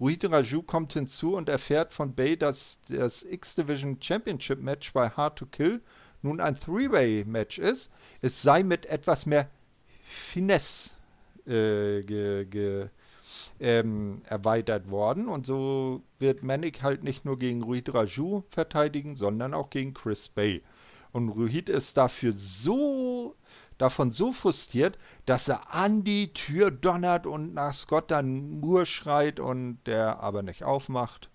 Ruhid 0.00 0.24
Raju 0.30 0.62
kommt 0.62 0.92
hinzu 0.92 1.36
und 1.36 1.48
erfährt 1.48 1.92
von 1.92 2.14
Bay, 2.14 2.36
dass 2.36 2.78
das 2.88 3.22
X-Division 3.22 3.98
Championship 4.00 4.60
Match 4.60 4.92
bei 4.92 5.10
Hard 5.10 5.36
to 5.36 5.46
Kill 5.46 5.80
nun 6.22 6.40
ein 6.40 6.58
Three-Way-Match 6.58 7.58
ist. 7.58 7.90
Es 8.20 8.42
sei 8.42 8.62
mit 8.62 8.86
etwas 8.86 9.26
mehr 9.26 9.48
Finesse 10.02 10.90
äh, 11.46 12.02
ge, 12.02 12.44
ge, 12.46 12.88
ähm, 13.60 14.22
erweitert 14.26 14.90
worden. 14.90 15.28
Und 15.28 15.46
so 15.46 16.02
wird 16.18 16.42
Manic 16.42 16.82
halt 16.82 17.04
nicht 17.04 17.24
nur 17.24 17.38
gegen 17.38 17.62
Ruhid 17.62 17.92
Raju 17.92 18.42
verteidigen, 18.50 19.16
sondern 19.16 19.54
auch 19.54 19.70
gegen 19.70 19.94
Chris 19.94 20.28
Bay. 20.28 20.62
Und 21.12 21.30
Ruhid 21.30 21.68
ist 21.68 21.96
dafür 21.96 22.32
so 22.32 23.34
davon 23.78 24.10
so 24.10 24.32
frustriert, 24.32 24.98
dass 25.24 25.48
er 25.48 25.72
an 25.72 26.04
die 26.04 26.32
Tür 26.32 26.70
donnert 26.70 27.26
und 27.26 27.54
nach 27.54 27.74
Scott 27.74 28.10
dann 28.10 28.60
Moore 28.60 28.86
schreit 28.86 29.40
und 29.40 29.78
der 29.86 30.20
aber 30.20 30.42
nicht 30.42 30.64
aufmacht. 30.64 31.30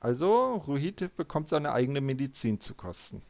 Also 0.00 0.62
Ruhid 0.66 1.16
bekommt 1.16 1.48
seine 1.48 1.72
eigene 1.72 2.00
Medizin 2.00 2.60
zu 2.60 2.74
kosten. 2.74 3.22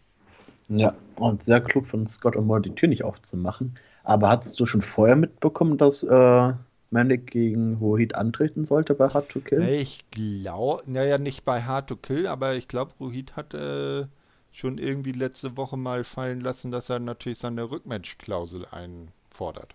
Ja, 0.68 0.94
und 1.16 1.42
sehr 1.42 1.60
klug 1.60 1.86
von 1.86 2.06
Scott 2.06 2.36
und 2.36 2.46
Moore 2.46 2.60
die 2.60 2.74
Tür 2.74 2.88
nicht 2.88 3.04
aufzumachen. 3.04 3.74
Aber 4.04 4.28
hattest 4.28 4.60
du 4.60 4.66
schon 4.66 4.82
vorher 4.82 5.16
mitbekommen, 5.16 5.78
dass 5.78 6.02
äh, 6.02 6.52
Manic 6.90 7.26
gegen 7.30 7.74
Ruhid 7.76 8.14
antreten 8.14 8.64
sollte 8.64 8.94
bei 8.94 9.08
Hard 9.08 9.30
to 9.30 9.40
Kill? 9.40 9.62
Ich 9.62 10.04
glaube, 10.10 10.82
naja, 10.86 11.18
nicht 11.18 11.44
bei 11.44 11.62
Hard 11.62 11.88
to 11.88 11.96
Kill, 11.96 12.26
aber 12.26 12.54
ich 12.54 12.68
glaube, 12.68 12.92
Ruhid 13.00 13.36
hat 13.36 13.54
äh, 13.54 14.06
schon 14.52 14.78
irgendwie 14.78 15.12
letzte 15.12 15.56
Woche 15.56 15.76
mal 15.76 16.04
fallen 16.04 16.40
lassen, 16.40 16.70
dass 16.70 16.90
er 16.90 16.98
natürlich 16.98 17.38
seine 17.38 17.70
Rückmatch-Klausel 17.70 18.66
einfordert. 18.70 19.74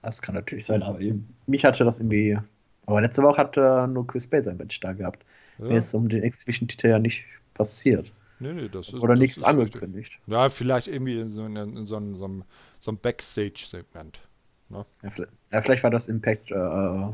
Das 0.00 0.22
kann 0.22 0.34
natürlich 0.34 0.66
sein, 0.66 0.82
aber 0.82 0.98
mich 1.46 1.64
hatte 1.64 1.84
das 1.84 1.98
irgendwie. 1.98 2.38
Aber 2.86 3.00
letzte 3.00 3.22
Woche 3.22 3.38
hat 3.38 3.56
äh, 3.56 3.86
nur 3.86 4.06
Chris 4.06 4.26
Bay 4.26 4.42
sein 4.42 4.56
Match 4.56 4.80
da 4.80 4.92
gehabt. 4.92 5.24
Ja. 5.58 5.66
Mir 5.66 5.78
ist 5.78 5.94
um 5.94 6.08
den 6.08 6.22
Exhibition-Titel 6.22 6.88
ja 6.88 6.98
nicht 6.98 7.24
passiert. 7.54 8.12
Nee, 8.40 8.52
nee, 8.54 8.68
das 8.68 8.88
ist, 8.88 8.94
Oder 8.94 9.14
das 9.14 9.20
nichts 9.20 9.36
ist 9.36 9.44
angekündigt. 9.44 10.14
Richtig. 10.14 10.20
Ja, 10.26 10.48
vielleicht 10.50 10.88
irgendwie 10.88 11.18
in 11.18 11.30
so, 11.30 11.46
in, 11.46 11.56
in 11.56 11.86
so, 11.86 11.96
in 11.96 12.16
so 12.16 12.24
einem, 12.24 12.44
so 12.80 12.90
einem 12.90 12.98
Backstage-Segment. 12.98 14.20
Ne? 14.68 14.84
Ja, 15.02 15.10
vielleicht, 15.10 15.32
ja, 15.52 15.62
vielleicht 15.62 15.82
war 15.84 15.90
das 15.90 16.08
Impact 16.08 16.50
äh, 16.50 17.12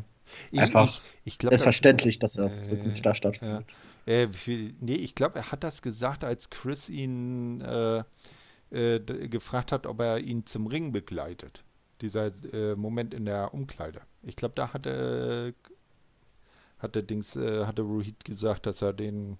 ich, 0.50 0.60
einfach 0.60 0.88
ich, 0.88 1.02
ich 1.24 1.38
glaub, 1.38 1.50
selbstverständlich, 1.50 2.18
dass 2.18 2.34
das 2.34 2.66
äh, 2.66 2.70
wirklich 2.70 3.02
da 3.02 3.14
stattfindet. 3.14 3.66
Äh, 4.06 4.28
nee, 4.80 4.94
ich 4.94 5.14
glaube, 5.14 5.38
er 5.38 5.52
hat 5.52 5.64
das 5.64 5.82
gesagt, 5.82 6.24
als 6.24 6.50
Chris 6.50 6.88
ihn 6.88 7.60
äh, 7.60 8.02
äh 8.70 9.00
gefragt 9.28 9.72
hat, 9.72 9.86
ob 9.86 10.00
er 10.00 10.18
ihn 10.18 10.46
zum 10.46 10.66
Ring 10.66 10.92
begleitet. 10.92 11.64
Dieser 12.00 12.30
äh, 12.52 12.76
Moment 12.76 13.12
in 13.12 13.24
der 13.24 13.52
Umkleide. 13.52 14.00
Ich 14.22 14.36
glaube, 14.36 14.54
da 14.54 14.72
hatte, 16.78 16.98
hatte 16.98 17.02
Dings, 17.02 17.36
äh, 17.36 17.64
hatte 17.66 17.82
Rohit 17.82 18.24
gesagt, 18.24 18.66
dass 18.66 18.82
er 18.82 18.92
den 18.92 19.38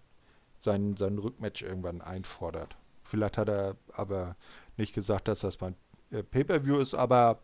sein, 0.61 0.97
sein 0.97 1.19
Rückmatch 1.19 1.63
irgendwann 1.63 2.01
einfordert. 2.01 2.77
Vielleicht 3.05 3.39
hat 3.39 3.49
er 3.49 3.77
aber 3.93 4.37
nicht 4.77 4.95
gesagt, 4.95 5.29
dass 5.29 5.41
das 5.41 5.57
beim 5.57 5.75
Pay-Per-View 6.11 6.79
ist, 6.79 6.95
aber 6.95 7.39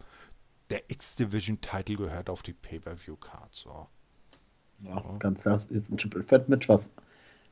der 0.71 0.83
X-Division-Title 0.89 1.97
gehört 1.97 2.31
auf 2.31 2.43
die 2.43 2.53
Pay-Per-View-Card. 2.53 3.55
So. 3.55 3.87
Ja, 4.81 5.03
ganz 5.19 5.43
klar. 5.43 5.61
Ist 5.71 5.91
ein 5.91 5.99
Triple 5.99 6.27
Threat 6.27 6.49
Match, 6.49 6.69
was, 6.69 6.91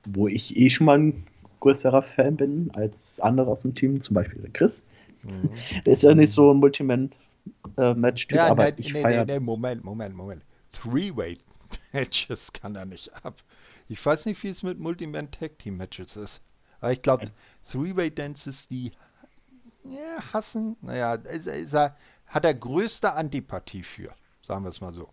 wo 0.07 0.29
ich 0.29 0.57
eh 0.57 0.69
schon 0.71 0.87
mal 0.87 0.99
ein 0.99 1.25
größerer 1.61 2.03
Fan 2.03 2.37
bin 2.37 2.71
als 2.75 3.21
andere 3.21 3.51
aus 3.51 3.61
dem 3.61 3.75
Team, 3.75 4.01
zum 4.01 4.15
Beispiel 4.15 4.41
der 4.43 4.51
Chris. 4.51 4.85
Mhm. 5.23 5.51
Der 5.87 5.93
ist 5.93 6.03
ja 6.03 6.15
nicht 6.15 6.33
so 6.33 6.53
ein 6.53 6.57
Multiman-Match-Typ, 6.59 8.37
ja, 8.37 8.47
aber 8.47 8.65
nein, 8.65 8.75
ich 8.79 8.93
nee, 8.93 9.03
feiere 9.03 9.25
nee, 9.25 9.39
nee, 9.39 9.45
Moment, 9.45 9.85
Moment, 9.85 10.17
Moment. 10.17 10.43
Three-Way-Matches 11.93 12.53
kann 12.53 12.75
er 12.75 12.85
nicht 12.85 13.13
ab. 13.25 13.35
Ich 13.89 14.05
weiß 14.05 14.27
nicht, 14.27 14.43
wie 14.43 14.49
es 14.49 14.63
mit 14.63 14.79
Multiman-Tag-Team-Matches 14.79 16.17
ist. 16.17 16.41
Aber 16.81 16.93
ich 16.93 17.03
glaube, 17.03 17.31
Three-Way-Dances, 17.71 18.69
die 18.69 18.93
ja, 19.85 20.33
hassen, 20.33 20.77
naja, 20.81 21.15
ist, 21.15 21.47
ist 21.47 21.75
er, 21.75 21.97
hat 22.27 22.45
er 22.45 22.55
größte 22.55 23.13
Antipathie 23.13 23.83
für, 23.83 24.13
sagen 24.43 24.65
wir 24.65 24.71
es 24.71 24.81
mal 24.81 24.93
so. 24.93 25.09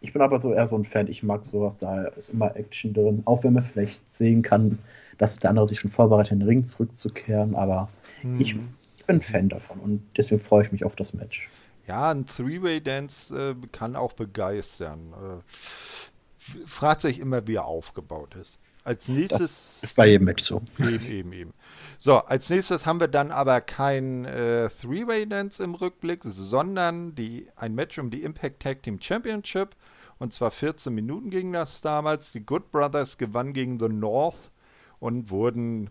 Ich 0.00 0.14
bin 0.14 0.22
aber 0.22 0.40
so 0.40 0.54
eher 0.54 0.66
so 0.66 0.76
ein 0.76 0.86
Fan, 0.86 1.06
ich 1.06 1.22
mag 1.22 1.44
sowas, 1.44 1.78
da 1.78 2.04
ist 2.04 2.30
immer 2.30 2.56
Action 2.56 2.94
drin, 2.94 3.22
auch 3.26 3.44
wenn 3.44 3.52
man 3.52 3.62
vielleicht 3.62 4.00
sehen 4.10 4.40
kann, 4.40 4.78
dass 5.18 5.38
der 5.38 5.50
andere 5.50 5.68
sich 5.68 5.78
schon 5.80 5.90
vorbereitet, 5.90 6.32
in 6.32 6.40
den 6.40 6.48
Ring 6.48 6.64
zurückzukehren, 6.64 7.54
aber 7.54 7.90
hm. 8.22 8.40
ich, 8.40 8.56
ich, 8.96 9.04
bin 9.04 9.20
Fan 9.20 9.50
davon 9.50 9.78
und 9.80 10.02
deswegen 10.16 10.40
freue 10.40 10.64
ich 10.64 10.72
mich 10.72 10.82
auf 10.82 10.96
das 10.96 11.12
Match. 11.12 11.50
Ja, 11.86 12.10
ein 12.10 12.26
Three-Way-Dance 12.26 13.54
äh, 13.62 13.66
kann 13.68 13.96
auch 13.96 14.12
begeistern. 14.12 15.12
Äh, 15.12 16.66
fragt 16.66 17.02
sich 17.02 17.18
immer, 17.18 17.46
wie 17.46 17.56
er 17.56 17.66
aufgebaut 17.66 18.34
ist. 18.34 18.58
Als 18.84 19.08
nächstes. 19.08 19.80
Das 19.80 19.82
ist 19.82 19.96
bei 19.96 20.06
jedem 20.06 20.26
Match 20.26 20.44
so. 20.44 20.62
Eben, 20.78 21.06
eben, 21.06 21.32
eben. 21.32 21.54
So, 21.98 22.18
als 22.18 22.48
nächstes 22.50 22.86
haben 22.86 23.00
wir 23.00 23.08
dann 23.08 23.32
aber 23.32 23.60
kein 23.60 24.24
äh, 24.24 24.68
Three-Way-Dance 24.80 25.62
im 25.62 25.74
Rückblick, 25.74 26.20
sondern 26.22 27.14
die, 27.16 27.48
ein 27.56 27.74
Match 27.74 27.98
um 27.98 28.10
die 28.10 28.22
Impact 28.22 28.62
Tag 28.62 28.82
Team 28.84 29.00
Championship. 29.00 29.74
Und 30.18 30.32
zwar 30.32 30.50
14 30.50 30.94
Minuten 30.94 31.30
ging 31.30 31.52
das 31.52 31.80
damals. 31.80 32.32
Die 32.32 32.46
Good 32.46 32.70
Brothers 32.70 33.18
gewannen 33.18 33.52
gegen 33.52 33.80
The 33.80 33.88
North 33.88 34.52
und 35.00 35.30
wurden 35.30 35.90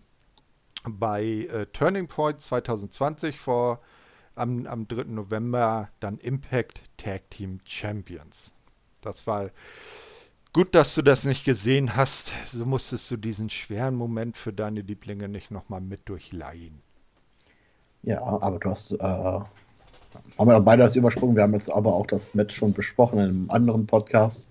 bei 0.84 1.22
äh, 1.24 1.66
Turning 1.66 2.08
Point 2.08 2.40
2020 2.40 3.38
vor 3.38 3.80
am, 4.36 4.66
am 4.66 4.86
3. 4.86 5.04
November 5.04 5.88
dann 6.00 6.18
Impact 6.18 6.82
Tag 6.96 7.30
Team 7.30 7.60
Champions. 7.64 8.54
Das 9.00 9.26
war 9.26 9.50
Gut, 10.56 10.74
dass 10.74 10.94
du 10.94 11.02
das 11.02 11.24
nicht 11.24 11.44
gesehen 11.44 11.96
hast. 11.96 12.32
So 12.46 12.64
musstest 12.64 13.10
du 13.10 13.18
diesen 13.18 13.50
schweren 13.50 13.94
Moment 13.94 14.38
für 14.38 14.54
deine 14.54 14.80
Lieblinge 14.80 15.28
nicht 15.28 15.50
nochmal 15.50 15.82
mit 15.82 16.08
durchleihen. 16.08 16.80
Ja, 18.02 18.22
aber 18.22 18.58
du 18.58 18.70
hast, 18.70 18.92
äh, 18.92 18.98
haben 19.02 19.46
wir 20.38 20.58
beide 20.60 20.82
das 20.82 20.96
übersprungen. 20.96 21.36
Wir 21.36 21.42
haben 21.42 21.52
jetzt 21.52 21.70
aber 21.70 21.92
auch 21.92 22.06
das 22.06 22.32
Match 22.32 22.56
schon 22.56 22.72
besprochen 22.72 23.18
in 23.18 23.24
einem 23.26 23.50
anderen 23.50 23.86
Podcast. 23.86 24.48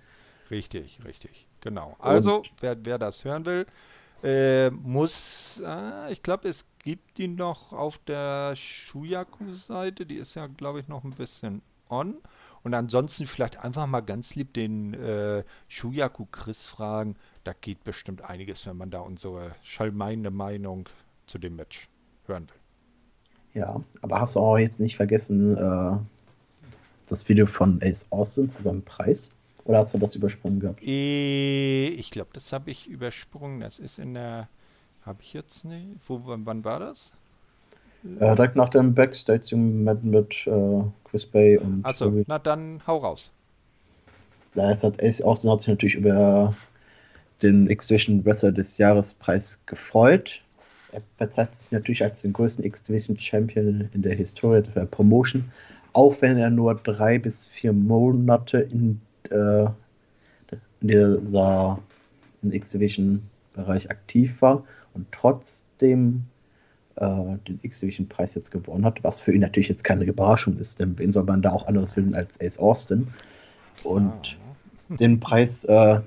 Richtig, 0.51 0.99
richtig, 1.05 1.47
genau. 1.59 1.95
Also, 1.97 2.43
wer, 2.59 2.77
wer, 2.85 2.99
das 2.99 3.25
hören 3.25 3.47
will, 3.47 3.65
äh, 4.23 4.69
muss, 4.69 5.59
äh, 5.65 6.13
ich 6.13 6.21
glaube, 6.21 6.49
es 6.49 6.67
gibt 6.85 7.17
die 7.17 7.27
noch 7.27 7.73
auf 7.73 7.97
der 7.97 8.55
Shuyaku-Seite. 8.55 10.05
Die 10.05 10.15
ist 10.15 10.35
ja, 10.35 10.47
glaube 10.47 10.79
ich, 10.79 10.87
noch 10.87 11.03
ein 11.03 11.11
bisschen 11.11 11.61
on. 11.89 12.15
Und 12.63 12.73
ansonsten 12.73 13.27
vielleicht 13.27 13.57
einfach 13.57 13.87
mal 13.87 14.01
ganz 14.01 14.35
lieb 14.35 14.53
den 14.53 14.93
äh, 14.93 15.43
Shuyaku 15.67 16.25
Chris 16.31 16.67
fragen. 16.67 17.15
Da 17.43 17.53
geht 17.53 17.83
bestimmt 17.83 18.21
einiges, 18.21 18.65
wenn 18.65 18.77
man 18.77 18.91
da 18.91 18.99
unsere 18.99 19.55
schallmeinende 19.63 20.31
Meinung 20.31 20.87
zu 21.25 21.39
dem 21.39 21.55
Match 21.55 21.89
hören 22.27 22.47
will. 22.49 23.61
Ja, 23.61 23.81
aber 24.01 24.21
hast 24.21 24.35
du 24.35 24.41
auch 24.41 24.57
jetzt 24.57 24.79
nicht 24.79 24.95
vergessen, 24.95 25.57
äh, 25.57 25.97
das 27.07 27.27
Video 27.27 27.47
von 27.47 27.79
Ace 27.81 28.07
Austin 28.11 28.49
zu 28.49 28.61
seinem 28.61 28.83
Preis? 28.83 29.31
Oder 29.63 29.79
hast 29.79 29.95
du 29.95 29.97
das 29.97 30.15
übersprungen 30.15 30.59
gehabt? 30.59 30.83
Äh, 30.83 31.87
ich 31.87 32.11
glaube, 32.11 32.29
das 32.33 32.53
habe 32.53 32.69
ich 32.69 32.87
übersprungen. 32.87 33.59
Das 33.59 33.79
ist 33.79 33.97
in 33.97 34.13
der. 34.13 34.49
Habe 35.05 35.19
ich 35.21 35.33
jetzt 35.33 35.65
nicht. 35.65 35.87
Wo, 36.07 36.21
wann 36.23 36.63
war 36.63 36.79
das? 36.79 37.13
Äh, 38.19 38.35
direkt 38.35 38.55
nach 38.55 38.69
dem 38.69 38.93
Backstage 38.93 39.55
mit, 39.55 40.47
äh, 40.47 40.81
Chris 41.03 41.25
Bay 41.25 41.57
und. 41.57 41.85
Achso, 41.85 42.11
na 42.27 42.39
dann 42.39 42.81
hau 42.87 42.97
raus. 42.97 43.31
Ja, 44.55 44.71
es 44.71 44.83
hat 44.83 45.03
Ace 45.03 45.21
Austin 45.21 45.51
hat 45.51 45.61
sich 45.61 45.69
natürlich 45.69 45.95
über 45.95 46.55
den 47.41 47.69
X-Division 47.69 48.25
Wrestler 48.25 48.51
des 48.51 48.77
Jahres 48.77 49.13
Preis 49.13 49.61
gefreut. 49.65 50.41
Er 50.91 51.01
bezeichnet 51.17 51.55
sich 51.55 51.71
natürlich 51.71 52.03
als 52.03 52.21
den 52.21 52.31
größten 52.33 52.63
X-Division 52.63 53.17
Champion 53.17 53.89
in 53.93 54.01
der 54.01 54.15
Historie 54.15 54.61
der 54.61 54.85
Promotion, 54.85 55.51
auch 55.93 56.21
wenn 56.21 56.37
er 56.37 56.49
nur 56.49 56.73
drei 56.75 57.19
bis 57.19 57.47
vier 57.47 57.73
Monate 57.73 58.59
in, 58.59 59.01
äh, 59.29 59.65
in 60.81 60.87
dieser 60.87 61.79
X-Division 62.43 63.21
Bereich 63.53 63.89
aktiv 63.89 64.41
war 64.41 64.63
und 64.95 65.05
trotzdem 65.11 66.25
äh, 66.95 67.05
den 67.47 67.59
X-Division-Preis 67.61 68.35
jetzt 68.35 68.51
gewonnen 68.51 68.85
hat, 68.85 69.03
was 69.03 69.19
für 69.19 69.33
ihn 69.33 69.41
natürlich 69.41 69.69
jetzt 69.69 69.83
keine 69.83 70.05
Überraschung 70.05 70.57
ist, 70.57 70.79
denn 70.79 70.97
wen 70.97 71.11
soll 71.11 71.23
man 71.23 71.41
da 71.41 71.51
auch 71.51 71.67
anderes 71.67 71.93
finden 71.93 72.15
als 72.15 72.39
Ace 72.41 72.57
Austin? 72.57 73.07
Und 73.83 74.37
ah. 74.89 74.95
den 74.95 75.19
Preis, 75.19 75.63
äh, 75.65 75.99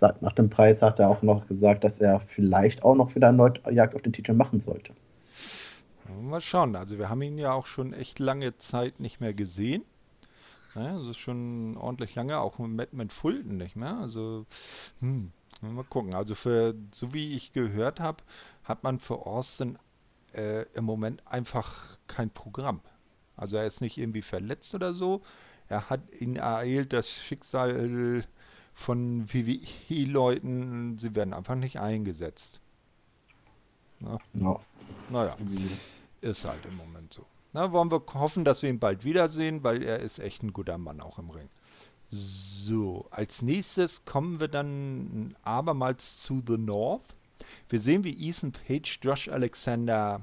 nach 0.00 0.32
dem 0.32 0.48
Preis 0.48 0.82
hat 0.82 0.98
er 0.98 1.10
auch 1.10 1.22
noch 1.22 1.46
gesagt, 1.46 1.84
dass 1.84 1.98
er 1.98 2.20
vielleicht 2.20 2.82
auch 2.84 2.94
noch 2.94 3.14
wieder 3.14 3.26
erneut 3.26 3.60
Jagd 3.70 3.94
auf 3.94 4.02
den 4.02 4.12
Titel 4.12 4.32
machen 4.32 4.60
sollte. 4.60 4.92
Mal 6.22 6.40
schauen, 6.40 6.74
also 6.74 6.98
wir 6.98 7.08
haben 7.08 7.22
ihn 7.22 7.38
ja 7.38 7.52
auch 7.52 7.66
schon 7.66 7.92
echt 7.92 8.18
lange 8.18 8.56
Zeit 8.58 8.98
nicht 8.98 9.20
mehr 9.20 9.34
gesehen. 9.34 9.84
Ja, 10.74 10.96
also 10.96 11.12
schon 11.12 11.76
ordentlich 11.76 12.14
lange, 12.14 12.38
auch 12.38 12.58
mit 12.58 12.76
Madman 12.76 13.10
Fulton 13.10 13.56
nicht 13.56 13.76
mehr. 13.76 13.96
Also, 13.96 14.46
hm, 15.00 15.32
mal 15.60 15.84
gucken. 15.84 16.14
Also 16.14 16.34
für, 16.34 16.74
so 16.92 17.12
wie 17.12 17.34
ich 17.34 17.52
gehört 17.52 18.00
habe, 18.00 18.22
hat 18.64 18.82
man 18.82 19.00
für 19.00 19.26
Austin 19.26 19.78
äh, 20.34 20.62
im 20.74 20.84
Moment 20.84 21.26
einfach 21.26 21.98
kein 22.06 22.30
Programm. 22.30 22.80
Also 23.36 23.56
er 23.56 23.66
ist 23.66 23.80
nicht 23.80 23.98
irgendwie 23.98 24.22
verletzt 24.22 24.74
oder 24.74 24.94
so. 24.94 25.22
Er 25.68 25.88
hat 25.88 26.00
ihn 26.18 26.36
ereilt 26.36 26.92
das 26.92 27.10
Schicksal 27.10 28.24
von 28.74 29.32
WWE-Leuten, 29.32 30.98
sie 30.98 31.14
werden 31.14 31.34
einfach 31.34 31.54
nicht 31.54 31.78
eingesetzt. 31.80 32.60
Na? 34.00 34.18
Ja. 34.34 34.60
Naja, 35.10 35.36
ist 36.20 36.44
halt 36.44 36.64
im 36.66 36.76
Moment 36.76 37.12
so. 37.12 37.24
Na, 37.52 37.72
wollen 37.72 37.90
wir 37.90 38.02
hoffen, 38.14 38.44
dass 38.44 38.62
wir 38.62 38.70
ihn 38.70 38.78
bald 38.78 39.04
wiedersehen, 39.04 39.62
weil 39.62 39.82
er 39.82 39.98
ist 40.00 40.18
echt 40.18 40.42
ein 40.42 40.52
guter 40.52 40.78
Mann 40.78 41.00
auch 41.00 41.18
im 41.18 41.30
Ring. 41.30 41.48
So, 42.12 43.06
als 43.12 43.40
nächstes 43.40 44.04
kommen 44.04 44.40
wir 44.40 44.48
dann 44.48 45.36
abermals 45.44 46.20
zu 46.20 46.42
The 46.44 46.58
North. 46.58 47.14
Wir 47.68 47.80
sehen, 47.80 48.02
wie 48.02 48.28
Ethan 48.28 48.50
Page 48.50 48.98
Josh 49.00 49.28
Alexander 49.28 50.20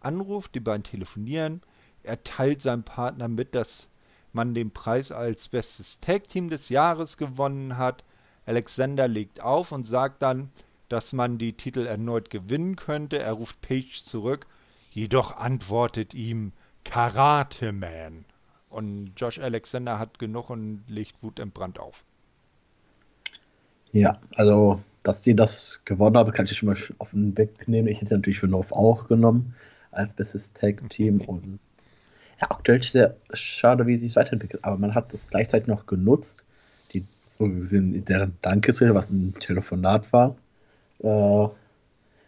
anruft, 0.00 0.56
die 0.56 0.60
beiden 0.60 0.82
telefonieren. 0.82 1.62
Er 2.02 2.24
teilt 2.24 2.62
seinem 2.62 2.82
Partner 2.82 3.28
mit, 3.28 3.54
dass 3.54 3.88
man 4.32 4.54
den 4.54 4.72
Preis 4.72 5.12
als 5.12 5.46
bestes 5.46 6.00
Tag 6.00 6.28
Team 6.28 6.50
des 6.50 6.68
Jahres 6.68 7.16
gewonnen 7.16 7.76
hat. 7.76 8.02
Alexander 8.44 9.06
legt 9.06 9.40
auf 9.40 9.70
und 9.70 9.86
sagt 9.86 10.22
dann, 10.22 10.50
dass 10.88 11.12
man 11.12 11.38
die 11.38 11.52
Titel 11.52 11.86
erneut 11.86 12.30
gewinnen 12.30 12.74
könnte. 12.74 13.20
Er 13.20 13.34
ruft 13.34 13.60
Page 13.60 14.02
zurück, 14.02 14.48
jedoch 14.90 15.36
antwortet 15.36 16.12
ihm 16.12 16.52
Karate 16.82 17.70
Man. 17.70 18.24
Und 18.70 19.12
Josh 19.16 19.38
Alexander 19.40 19.98
hat 19.98 20.18
genug 20.18 20.48
und 20.48 20.84
legt 20.88 21.22
Wut 21.22 21.40
im 21.40 21.50
Brand 21.50 21.78
auf. 21.78 22.04
Ja, 23.92 24.20
also, 24.36 24.80
dass 25.02 25.22
die 25.22 25.34
das 25.34 25.82
gewonnen 25.84 26.16
haben, 26.16 26.32
kann 26.32 26.44
ich 26.44 26.56
schon 26.56 26.68
mal 26.68 26.76
auf 26.98 27.10
den 27.10 27.36
Weg 27.36 27.66
nehmen. 27.66 27.88
Ich 27.88 28.00
hätte 28.00 28.14
natürlich 28.14 28.38
für 28.38 28.46
North 28.46 28.72
auch 28.72 29.08
genommen 29.08 29.54
als 29.90 30.14
bestes 30.14 30.52
Tag-Team. 30.52 31.20
Und 31.26 31.58
ja, 32.40 32.50
aktuell 32.50 32.78
ist 32.78 32.94
es 32.94 33.38
schade, 33.40 33.86
wie 33.86 33.96
sie 33.96 34.06
es 34.06 34.16
weiterentwickelt. 34.16 34.64
Aber 34.64 34.78
man 34.78 34.94
hat 34.94 35.12
das 35.12 35.28
gleichzeitig 35.28 35.66
noch 35.66 35.86
genutzt, 35.86 36.44
die 36.92 37.04
so 37.26 37.48
gesehen 37.48 38.04
deren 38.04 38.36
Dankesrede, 38.40 38.94
was 38.94 39.10
ein 39.10 39.34
Telefonat 39.40 40.12
war, 40.12 40.36
äh, 41.00 41.48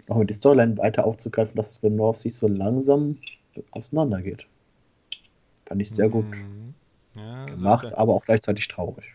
noch 0.09 0.19
mit 0.19 0.29
die 0.29 0.35
Storyline 0.35 0.77
weiter 0.79 1.05
aufzugreifen, 1.05 1.55
dass 1.55 1.81
North 1.83 2.19
sich 2.19 2.35
so 2.35 2.49
langsam 2.49 3.19
auseinandergeht. 3.71 4.47
Fand 5.73 5.81
ich 5.81 5.91
sehr 5.91 6.11
gut 6.11 6.27
mhm. 6.27 6.75
ja, 7.17 7.47
gemacht, 7.47 7.89
so 7.89 7.97
aber 7.97 8.13
auch 8.13 8.27
gleichzeitig 8.27 8.69
traurig. 8.69 9.07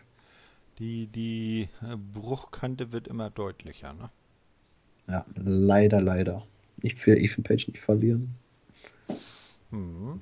Die, 0.80 1.06
die 1.06 1.68
äh, 1.82 1.94
Bruchkante 2.12 2.90
wird 2.90 3.06
immer 3.06 3.30
deutlicher, 3.30 3.92
ne? 3.92 4.10
Ja, 5.06 5.24
leider, 5.36 6.00
leider. 6.00 6.44
Ich 6.82 7.06
will 7.06 7.16
Ethan 7.16 7.44
Page 7.44 7.68
nicht 7.68 7.78
verlieren. 7.78 8.34
Mhm. 9.70 10.20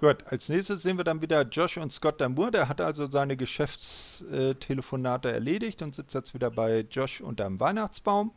Gut, 0.00 0.24
als 0.28 0.48
nächstes 0.48 0.84
sehen 0.84 0.98
wir 0.98 1.04
dann 1.04 1.20
wieder 1.20 1.42
Josh 1.42 1.76
und 1.78 1.90
Scott 1.90 2.20
Damour. 2.20 2.52
Der 2.52 2.68
hat 2.68 2.80
also 2.80 3.10
seine 3.10 3.36
Geschäftstelefonate 3.36 5.32
erledigt 5.32 5.82
und 5.82 5.96
sitzt 5.96 6.14
jetzt 6.14 6.32
wieder 6.32 6.52
bei 6.52 6.86
Josh 6.88 7.20
unterm 7.20 7.58
Weihnachtsbaum. 7.58 8.30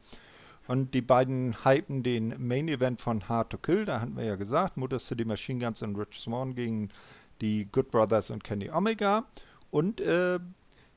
Und 0.67 0.95
die 0.95 1.01
beiden 1.01 1.63
hypen 1.63 2.01
den 2.01 2.33
Main 2.39 2.67
Event 2.69 3.01
von 3.01 3.29
Hard 3.29 3.51
to 3.51 3.59
Kill. 3.59 3.85
Da 3.85 4.01
hatten 4.01 4.17
wir 4.17 4.25
ja 4.25 4.35
gesagt, 4.35 4.77
Motor 4.77 4.99
City 4.99 5.23
Machine 5.23 5.63
Guns 5.63 5.83
und 5.83 5.95
Rich 5.95 6.19
Swan 6.19 6.55
gegen 6.55 6.89
die 7.41 7.67
Good 7.71 7.91
Brothers 7.91 8.29
und 8.29 8.43
Kenny 8.43 8.69
Omega. 8.69 9.25
Und 9.71 10.01
äh, 10.01 10.39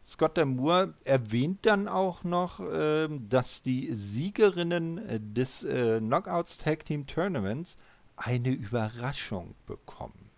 Scott 0.04 0.38
Damour 0.38 0.94
erwähnt 1.04 1.66
dann 1.66 1.88
auch 1.88 2.24
noch, 2.24 2.60
äh, 2.60 3.08
dass 3.28 3.62
die 3.62 3.92
Siegerinnen 3.92 5.34
des 5.34 5.64
äh, 5.64 5.98
Knockouts 6.00 6.58
Tag 6.58 6.84
Team 6.84 7.06
Tournaments 7.06 7.76
eine 8.16 8.50
Überraschung 8.50 9.54
bekommen. 9.66 10.30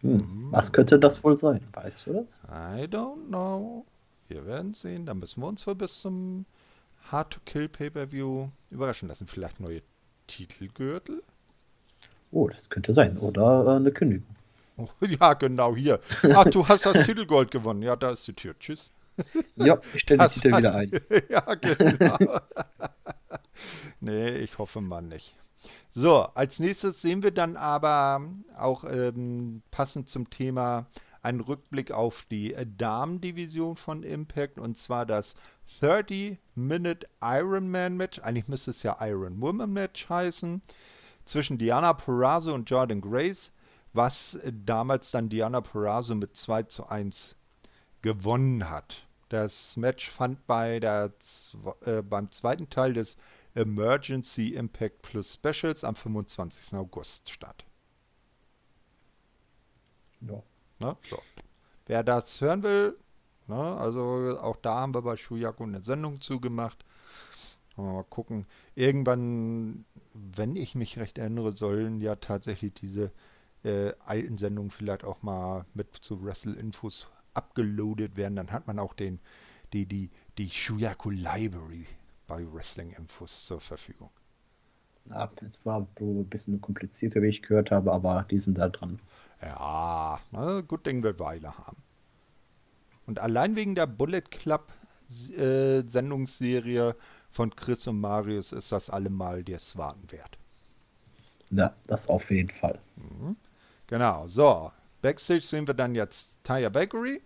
Hm. 0.00 0.48
Was 0.50 0.72
könnte 0.72 0.98
das 0.98 1.22
wohl 1.22 1.38
sein? 1.38 1.60
Weißt 1.72 2.06
du 2.06 2.24
das? 2.24 2.40
I 2.48 2.84
don't 2.84 3.28
know. 3.28 3.86
Wir 4.28 4.44
werden 4.46 4.74
sehen. 4.74 5.06
Da 5.06 5.14
müssen 5.14 5.40
wir 5.40 5.46
uns 5.46 5.62
für 5.62 5.74
bis 5.74 6.00
zum 6.00 6.44
Hard 7.10 7.34
to 7.34 7.40
Kill 7.44 7.68
Pay-Per-View 7.68 8.48
überraschen 8.70 9.08
lassen. 9.08 9.26
Vielleicht 9.26 9.60
neue 9.60 9.82
Titelgürtel? 10.26 11.22
Oh, 12.32 12.48
das 12.48 12.70
könnte 12.70 12.92
sein. 12.92 13.18
Oder 13.18 13.66
äh, 13.66 13.76
eine 13.76 13.92
Kündigung. 13.92 14.26
Oh, 14.76 14.88
ja, 15.00 15.34
genau, 15.34 15.76
hier. 15.76 16.00
Ach, 16.34 16.44
du 16.44 16.66
hast 16.66 16.86
das 16.86 17.04
Titelgold 17.04 17.50
gewonnen. 17.50 17.82
Ja, 17.82 17.96
da 17.96 18.10
ist 18.10 18.26
die 18.26 18.34
Tür. 18.34 18.58
Tschüss. 18.58 18.90
Ja, 19.56 19.78
ich 19.92 20.00
stelle 20.00 20.26
den 20.26 20.30
Titel 20.30 20.56
wieder 20.56 20.74
ein. 20.74 20.90
ja, 21.28 21.54
genau. 21.54 22.40
nee, 24.00 24.30
ich 24.30 24.56
hoffe 24.56 24.80
mal 24.80 25.02
nicht. 25.02 25.36
So, 25.90 26.22
als 26.34 26.58
nächstes 26.58 27.02
sehen 27.02 27.22
wir 27.22 27.30
dann 27.30 27.58
aber 27.58 28.22
auch 28.56 28.84
ähm, 28.84 29.62
passend 29.70 30.08
zum 30.08 30.30
Thema 30.30 30.86
einen 31.20 31.40
Rückblick 31.40 31.92
auf 31.92 32.24
die 32.30 32.56
Damen-Division 32.78 33.76
von 33.76 34.02
Impact 34.02 34.58
und 34.58 34.78
zwar 34.78 35.04
das 35.04 35.36
30-Minute 35.80 37.06
Ironman 37.20 37.96
Match. 37.96 38.18
Eigentlich 38.20 38.48
müsste 38.48 38.72
es 38.72 38.82
ja 38.82 38.96
Iron 39.00 39.40
Woman 39.40 39.72
Match 39.72 40.08
heißen. 40.08 40.62
Zwischen 41.24 41.58
Diana 41.58 41.92
Perazzo 41.92 42.52
und 42.52 42.68
Jordan 42.68 43.00
Grace, 43.00 43.52
was 43.92 44.38
damals 44.64 45.10
dann 45.10 45.28
Diana 45.28 45.60
Perazzo 45.60 46.14
mit 46.14 46.36
2 46.36 46.64
zu 46.64 46.86
1 46.86 47.36
gewonnen 48.00 48.68
hat. 48.70 49.06
Das 49.28 49.76
Match 49.76 50.10
fand 50.10 50.46
bei 50.46 50.80
der, 50.80 51.12
äh, 51.82 52.02
beim 52.02 52.30
zweiten 52.30 52.68
Teil 52.68 52.92
des 52.92 53.16
Emergency 53.54 54.54
Impact 54.54 55.02
Plus 55.02 55.34
Specials 55.34 55.84
am 55.84 55.94
25. 55.94 56.74
August 56.74 57.30
statt. 57.30 57.64
Ja. 60.20 60.42
Ne? 60.78 60.96
So. 61.08 61.22
Wer 61.86 62.02
das 62.02 62.40
hören 62.40 62.62
will, 62.62 62.96
ne? 63.46 63.56
also 63.56 64.38
auch 64.40 64.56
da 64.56 64.80
haben 64.80 64.94
wir 64.94 65.02
bei 65.02 65.16
Shuyaku 65.16 65.64
eine 65.64 65.82
Sendung 65.82 66.20
zugemacht. 66.20 66.84
Mal 67.76 68.04
gucken. 68.04 68.46
Irgendwann, 68.74 69.84
wenn 70.12 70.56
ich 70.56 70.74
mich 70.74 70.98
recht 70.98 71.18
erinnere, 71.18 71.52
sollen 71.52 72.00
ja 72.00 72.16
tatsächlich 72.16 72.74
diese 72.74 73.10
äh, 73.64 73.92
alten 74.04 74.38
Sendungen 74.38 74.70
vielleicht 74.70 75.04
auch 75.04 75.22
mal 75.22 75.64
mit 75.74 75.94
zu 75.96 76.22
Wrestle-Infos 76.22 77.10
abgeloadet 77.34 78.16
werden. 78.16 78.36
Dann 78.36 78.50
hat 78.50 78.66
man 78.66 78.78
auch 78.78 78.94
den, 78.94 79.20
die, 79.72 79.86
die, 79.86 80.10
die 80.38 80.50
Shuyaku 80.50 81.10
Library 81.10 81.86
bei 82.26 82.44
Wrestling-Infos 82.52 83.46
zur 83.46 83.60
Verfügung. 83.60 84.10
Es 85.44 85.64
war 85.66 85.86
ein 86.00 86.26
bisschen 86.26 86.60
komplizierter, 86.60 87.22
wie 87.22 87.28
ich 87.28 87.42
gehört 87.42 87.70
habe, 87.70 87.92
aber 87.92 88.24
die 88.30 88.38
sind 88.38 88.58
da 88.58 88.68
dran. 88.68 89.00
Ja, 89.40 90.20
na, 90.30 90.60
gut 90.60 90.86
Ding 90.86 91.02
wird 91.02 91.18
Weile 91.18 91.56
haben. 91.58 91.82
Und 93.06 93.18
allein 93.18 93.56
wegen 93.56 93.74
der 93.74 93.86
Bullet 93.86 94.22
Club 94.22 94.72
äh, 95.36 95.82
Sendungsserie 95.82 96.94
von 97.30 97.54
Chris 97.56 97.86
und 97.88 98.00
Marius 98.00 98.52
ist 98.52 98.70
das 98.70 98.88
allemal 98.88 99.42
des 99.42 99.76
Warten 99.76 100.10
wert. 100.12 100.38
Ja, 101.50 101.74
das 101.86 102.08
auf 102.08 102.30
jeden 102.30 102.50
Fall. 102.50 102.78
Mhm. 102.96 103.36
Genau, 103.86 104.26
so. 104.28 104.70
Backstage 105.02 105.42
sehen 105.42 105.66
wir 105.66 105.74
dann 105.74 105.94
jetzt 105.94 106.38
Taya 106.44 106.68
Bakery. 106.68 107.20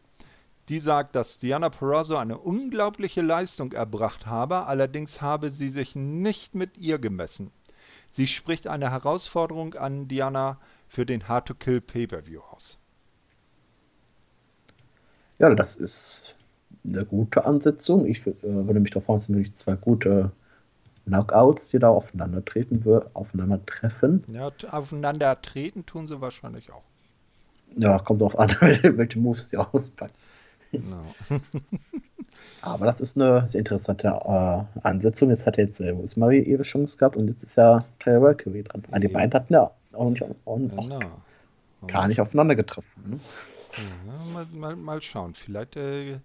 Die 0.69 0.81
sagt, 0.81 1.15
dass 1.15 1.39
Diana 1.39 1.69
Perazzo 1.69 2.17
eine 2.17 2.39
unglaubliche 2.39 3.23
Leistung 3.23 3.73
erbracht 3.73 4.27
habe, 4.27 4.67
allerdings 4.67 5.21
habe 5.21 5.51
sie 5.51 5.69
sich 5.69 5.95
nicht 5.95 6.57
mit 6.57 6.77
ihr 6.77 6.99
gemessen. 6.99 7.53
Sie 8.11 8.27
spricht 8.27 8.67
eine 8.67 8.91
Herausforderung 8.91 9.75
an 9.75 10.09
Diana 10.09 10.59
für 10.89 11.07
den 11.07 11.29
Hard 11.29 11.49
to 11.49 11.55
Kill 11.55 11.81
Pay-Per-View 11.81 12.41
aus. 12.51 12.79
Ja, 15.39 15.55
das 15.55 15.77
ist 15.77 16.35
eine 16.89 17.05
gute 17.05 17.45
Ansetzung. 17.45 18.07
Ich 18.07 18.27
äh, 18.27 18.35
würde 18.43 18.81
mich 18.81 18.91
darauf 18.91 19.05
freuen, 19.05 19.21
es 19.21 19.29
wirklich 19.29 19.55
zwei 19.55 19.75
gute 19.75 20.33
Knockouts, 21.07 21.69
die 21.69 21.79
da 21.79 21.89
aufeinander 21.89 22.45
treten, 22.45 22.85
aufeinander 23.15 23.65
treffen. 23.65 24.25
Ja, 24.29 24.51
aufeinander 24.71 25.41
treten 25.41 25.87
tun 25.87 26.09
sie 26.09 26.21
wahrscheinlich 26.21 26.73
auch. 26.73 26.83
Ja, 27.77 27.99
kommt 27.99 28.23
drauf 28.23 28.39
an, 28.39 28.51
welche 28.61 29.19
Moves 29.19 29.51
sie 29.51 29.57
auspacken. 29.57 30.15
Genau. 30.73 31.15
Aber 32.63 32.87
das 32.87 33.01
ist 33.01 33.17
eine 33.17 33.47
sehr 33.47 33.61
interessante 33.61 34.09
äh, 34.09 34.81
Ansetzung. 34.83 35.31
Jetzt 35.31 35.47
hat 35.47 35.57
jetzt 35.57 35.81
äh, 35.81 35.91
Rosemary 35.91 36.41
ihre 36.41 36.63
Chance 36.63 36.99
gehabt 36.99 37.17
und 37.17 37.29
jetzt 37.29 37.45
ist 37.45 37.57
ja 37.57 37.85
Tyler 38.01 38.23
Valkyrie 38.23 38.65
dran. 38.65 38.83
Ah, 38.91 38.99
die 38.99 39.09
beiden 39.09 39.33
hatten 39.33 39.53
ja 39.53 39.71
auch 39.93 40.11
nicht 40.11 40.23
auch, 40.23 40.57
genau. 40.57 41.01
gar 41.87 42.09
nicht 42.09 42.21
aufeinander 42.21 42.57
getroffen. 42.57 43.03
Ne? 43.07 43.21
Ja, 43.77 44.33
mal, 44.33 44.47
mal, 44.53 44.77
mal, 44.77 45.03
schauen. 45.03 45.35
Vielleicht 45.35 45.77
äh, 45.77 46.19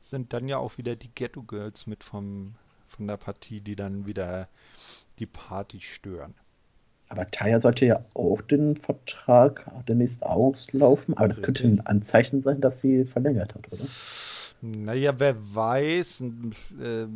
sind 0.00 0.32
dann 0.32 0.48
ja 0.48 0.58
auch 0.58 0.78
wieder 0.78 0.96
die 0.96 1.10
Ghetto 1.14 1.42
Girls 1.42 1.86
mit 1.86 2.02
vom, 2.02 2.54
von 2.94 3.06
der 3.06 3.16
Partie, 3.16 3.60
die 3.60 3.76
dann 3.76 4.06
wieder 4.06 4.48
die 5.18 5.26
Party 5.26 5.80
stören. 5.80 6.34
Aber 7.08 7.30
Taya 7.30 7.60
sollte 7.60 7.86
ja 7.86 8.04
auch 8.14 8.40
den 8.40 8.76
Vertrag 8.76 9.70
demnächst 9.86 10.24
auslaufen. 10.24 11.16
Aber 11.16 11.28
das 11.28 11.42
könnte 11.42 11.64
ein 11.64 11.80
Anzeichen 11.86 12.42
sein, 12.42 12.60
dass 12.60 12.80
sie 12.80 13.04
verlängert 13.04 13.54
hat, 13.54 13.72
oder? 13.72 13.84
Naja, 14.62 15.18
wer 15.18 15.36
weiß. 15.54 16.22
Äh, 16.22 17.06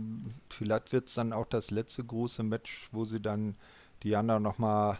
vielleicht 0.50 0.92
wird 0.92 1.08
es 1.08 1.14
dann 1.14 1.32
auch 1.32 1.46
das 1.46 1.70
letzte 1.70 2.04
große 2.04 2.42
Match, 2.42 2.88
wo 2.92 3.04
sie 3.04 3.20
dann 3.20 3.56
Diana 4.02 4.38
nochmal 4.38 4.98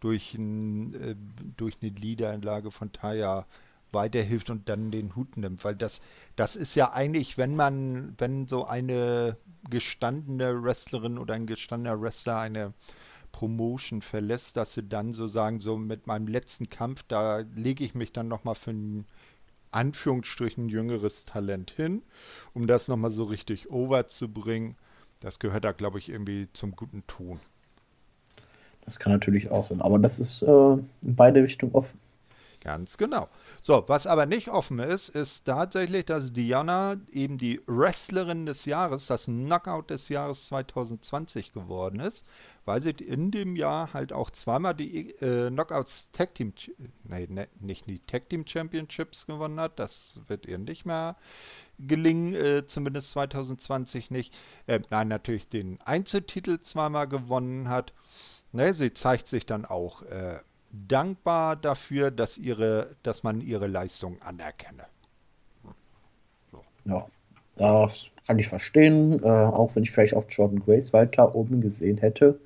durch, 0.00 0.34
ein, 0.34 0.94
äh, 0.94 1.16
durch 1.56 1.76
eine 1.82 1.90
Liederanlage 1.90 2.70
von 2.70 2.92
Taya 2.92 3.46
weiterhilft 3.92 4.50
und 4.50 4.68
dann 4.68 4.90
den 4.90 5.16
Hut 5.16 5.36
nimmt. 5.36 5.64
Weil 5.64 5.76
das, 5.76 6.00
das 6.36 6.56
ist 6.56 6.74
ja 6.74 6.92
eigentlich, 6.92 7.38
wenn 7.38 7.56
man, 7.56 8.14
wenn 8.18 8.46
so 8.46 8.66
eine 8.66 9.36
gestandene 9.68 10.62
Wrestlerin 10.62 11.18
oder 11.18 11.34
ein 11.34 11.46
gestandener 11.46 12.00
Wrestler 12.00 12.38
eine 12.38 12.72
Promotion 13.32 14.02
verlässt, 14.02 14.56
dass 14.56 14.74
sie 14.74 14.88
dann 14.88 15.12
so 15.12 15.26
sagen, 15.26 15.60
so 15.60 15.76
mit 15.76 16.06
meinem 16.06 16.26
letzten 16.26 16.70
Kampf, 16.70 17.04
da 17.08 17.44
lege 17.54 17.84
ich 17.84 17.94
mich 17.94 18.12
dann 18.12 18.28
nochmal 18.28 18.54
für 18.54 18.70
ein 18.70 19.06
Anführungsstrichen 19.70 20.68
jüngeres 20.68 21.24
Talent 21.24 21.70
hin, 21.70 22.02
um 22.54 22.66
das 22.66 22.88
nochmal 22.88 23.12
so 23.12 23.24
richtig 23.24 23.70
over 23.70 24.06
zu 24.08 24.28
bringen. 24.28 24.76
Das 25.20 25.38
gehört 25.38 25.64
da, 25.64 25.72
glaube 25.72 25.98
ich, 25.98 26.08
irgendwie 26.08 26.48
zum 26.52 26.74
guten 26.74 27.06
Ton. 27.06 27.40
Das 28.84 28.98
kann 28.98 29.12
natürlich 29.12 29.50
auch 29.50 29.64
sein, 29.64 29.82
aber 29.82 29.98
das 29.98 30.18
ist 30.18 30.42
äh, 30.42 30.72
in 30.72 31.14
beide 31.14 31.42
Richtungen 31.42 31.72
offen. 31.74 31.98
Ganz 32.68 32.98
genau. 32.98 33.30
So, 33.62 33.82
was 33.86 34.06
aber 34.06 34.26
nicht 34.26 34.48
offen 34.48 34.78
ist, 34.78 35.08
ist 35.08 35.46
tatsächlich, 35.46 36.04
dass 36.04 36.34
Diana 36.34 36.98
eben 37.10 37.38
die 37.38 37.62
Wrestlerin 37.66 38.44
des 38.44 38.66
Jahres, 38.66 39.06
das 39.06 39.24
Knockout 39.24 39.88
des 39.88 40.10
Jahres 40.10 40.48
2020 40.48 41.54
geworden 41.54 41.98
ist, 41.98 42.26
weil 42.66 42.82
sie 42.82 42.90
in 42.90 43.30
dem 43.30 43.56
Jahr 43.56 43.94
halt 43.94 44.12
auch 44.12 44.28
zweimal 44.28 44.74
die 44.74 45.12
äh, 45.12 45.48
Knockouts 45.48 46.10
Tag 46.12 46.34
Team, 46.34 46.52
nein, 47.04 47.28
ne, 47.30 47.48
nicht 47.58 47.86
die 47.86 48.00
Tag 48.00 48.28
Team 48.28 48.46
Championships 48.46 49.24
gewonnen 49.26 49.58
hat. 49.58 49.78
Das 49.78 50.20
wird 50.26 50.44
ihr 50.44 50.58
nicht 50.58 50.84
mehr 50.84 51.16
gelingen, 51.78 52.34
äh, 52.34 52.66
zumindest 52.66 53.12
2020 53.12 54.10
nicht. 54.10 54.34
Äh, 54.66 54.80
nein, 54.90 55.08
natürlich 55.08 55.48
den 55.48 55.80
Einzeltitel 55.80 56.60
zweimal 56.60 57.08
gewonnen 57.08 57.70
hat. 57.70 57.94
Ne, 58.52 58.74
sie 58.74 58.92
zeigt 58.92 59.26
sich 59.26 59.46
dann 59.46 59.64
auch 59.64 60.02
äh, 60.02 60.40
dankbar 60.70 61.56
dafür, 61.56 62.10
dass, 62.10 62.38
ihre, 62.38 62.94
dass 63.02 63.22
man 63.22 63.40
ihre 63.40 63.66
Leistung 63.66 64.20
anerkenne. 64.22 64.84
So. 66.52 66.64
Ja, 66.84 67.06
das 67.56 68.08
kann 68.26 68.38
ich 68.38 68.48
verstehen, 68.48 69.22
äh, 69.22 69.26
auch 69.26 69.74
wenn 69.74 69.82
ich 69.82 69.90
vielleicht 69.90 70.14
auch 70.14 70.24
Jordan 70.28 70.60
Grace 70.60 70.92
weiter 70.92 71.34
oben 71.34 71.60
gesehen 71.60 71.98
hätte. 71.98 72.38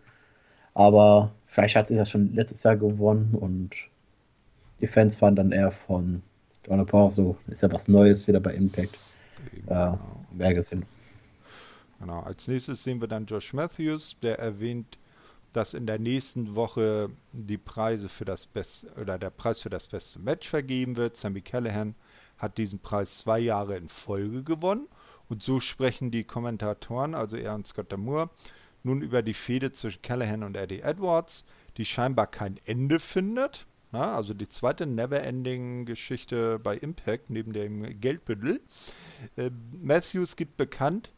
Aber 0.74 1.32
vielleicht 1.46 1.76
hat 1.76 1.88
sie 1.88 1.96
das 1.96 2.10
schon 2.10 2.34
letztes 2.34 2.62
Jahr 2.62 2.76
gewonnen 2.76 3.34
und 3.34 3.74
die 4.80 4.86
Fans 4.86 5.20
waren 5.20 5.36
dann 5.36 5.52
eher 5.52 5.70
von 5.70 6.22
Jordan 6.66 6.86
Paul 6.86 7.10
so, 7.10 7.36
ist 7.48 7.62
ja 7.62 7.72
was 7.72 7.88
Neues 7.88 8.26
wieder 8.26 8.40
bei 8.40 8.54
Impact. 8.54 8.98
Eben, 9.52 9.62
äh, 9.62 9.68
genau. 9.68 9.98
Mehr 10.32 10.54
gesehen. 10.54 10.86
Genau, 12.00 12.20
als 12.20 12.48
nächstes 12.48 12.82
sehen 12.82 13.00
wir 13.00 13.08
dann 13.08 13.26
Josh 13.26 13.52
Matthews, 13.52 14.16
der 14.22 14.38
erwähnt 14.38 14.98
dass 15.52 15.74
in 15.74 15.86
der 15.86 15.98
nächsten 15.98 16.54
Woche 16.54 17.10
die 17.32 17.58
Preise 17.58 18.08
für 18.08 18.24
das 18.24 18.46
beste 18.46 18.90
oder 19.00 19.18
der 19.18 19.30
Preis 19.30 19.60
für 19.60 19.70
das 19.70 19.86
beste 19.86 20.18
Match 20.18 20.48
vergeben 20.48 20.96
wird. 20.96 21.16
Sammy 21.16 21.40
Callahan 21.40 21.94
hat 22.38 22.58
diesen 22.58 22.78
Preis 22.78 23.18
zwei 23.18 23.38
Jahre 23.38 23.76
in 23.76 23.88
Folge 23.88 24.42
gewonnen 24.42 24.88
und 25.28 25.42
so 25.42 25.60
sprechen 25.60 26.10
die 26.10 26.24
Kommentatoren, 26.24 27.14
also 27.14 27.36
er 27.36 27.54
und 27.54 27.66
Scott 27.66 27.92
Damour, 27.92 28.30
nun 28.82 29.02
über 29.02 29.22
die 29.22 29.34
Fehde 29.34 29.72
zwischen 29.72 30.02
Callahan 30.02 30.42
und 30.42 30.56
Eddie 30.56 30.80
Edwards, 30.80 31.44
die 31.76 31.84
scheinbar 31.84 32.26
kein 32.26 32.58
Ende 32.64 32.98
findet. 32.98 33.66
Na, 33.92 34.14
also 34.14 34.32
die 34.32 34.48
zweite 34.48 34.86
Neverending-Geschichte 34.86 36.58
bei 36.58 36.78
Impact 36.78 37.28
neben 37.28 37.52
dem 37.52 38.00
Geldbündel. 38.00 38.60
Äh, 39.36 39.50
Matthews 39.82 40.36
gibt 40.36 40.56
bekannt, 40.56 41.10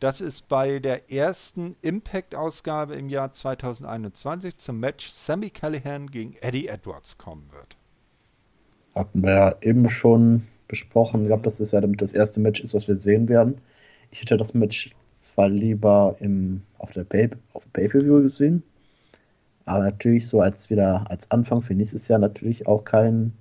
dass 0.00 0.20
es 0.20 0.40
bei 0.40 0.78
der 0.78 1.10
ersten 1.10 1.76
Impact-Ausgabe 1.82 2.94
im 2.94 3.08
Jahr 3.08 3.32
2021 3.32 4.58
zum 4.58 4.80
Match 4.80 5.10
Sammy 5.10 5.50
Callahan 5.50 6.10
gegen 6.10 6.34
Eddie 6.40 6.68
Edwards 6.68 7.18
kommen 7.18 7.48
wird. 7.52 7.76
Hatten 8.94 9.22
wir 9.22 9.30
ja 9.30 9.56
eben 9.60 9.90
schon 9.90 10.46
besprochen. 10.68 11.22
Ich 11.22 11.28
glaube, 11.28 11.42
das 11.42 11.60
ist 11.60 11.72
ja 11.72 11.80
das 11.80 12.12
erste 12.12 12.40
Match 12.40 12.60
ist, 12.60 12.74
was 12.74 12.86
wir 12.86 12.96
sehen 12.96 13.28
werden. 13.28 13.60
Ich 14.10 14.20
hätte 14.20 14.36
das 14.36 14.54
Match 14.54 14.94
zwar 15.16 15.48
lieber 15.48 16.16
im, 16.20 16.62
auf 16.78 16.92
der 16.92 17.04
Pay-Per-View 17.04 18.22
gesehen, 18.22 18.62
aber 19.64 19.84
natürlich 19.84 20.28
so 20.28 20.40
als 20.40 20.70
wieder 20.70 21.10
als 21.10 21.30
Anfang 21.30 21.62
für 21.62 21.74
nächstes 21.74 22.08
Jahr 22.08 22.18
natürlich 22.18 22.66
auch 22.66 22.84
kein 22.84 23.32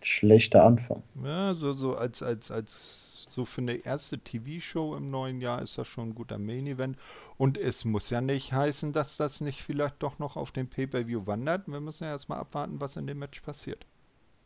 schlechter 0.00 0.64
Anfang. 0.64 1.02
Ja, 1.22 1.54
so, 1.54 1.72
so 1.72 1.96
als, 1.96 2.22
als, 2.22 2.50
als 2.50 3.11
so 3.32 3.44
für 3.44 3.60
eine 3.60 3.74
erste 3.74 4.18
TV-Show 4.18 4.94
im 4.96 5.10
neuen 5.10 5.40
Jahr 5.40 5.62
ist 5.62 5.78
das 5.78 5.88
schon 5.88 6.10
ein 6.10 6.14
guter 6.14 6.38
Main-Event. 6.38 6.96
Und 7.36 7.58
es 7.58 7.84
muss 7.84 8.10
ja 8.10 8.20
nicht 8.20 8.52
heißen, 8.52 8.92
dass 8.92 9.16
das 9.16 9.40
nicht 9.40 9.62
vielleicht 9.62 10.02
doch 10.02 10.18
noch 10.18 10.36
auf 10.36 10.52
den 10.52 10.68
Pay-Per-View 10.68 11.26
wandert. 11.26 11.68
Wir 11.68 11.80
müssen 11.80 12.04
ja 12.04 12.10
erstmal 12.10 12.38
abwarten, 12.38 12.80
was 12.80 12.96
in 12.96 13.06
dem 13.06 13.18
Match 13.18 13.40
passiert. 13.40 13.86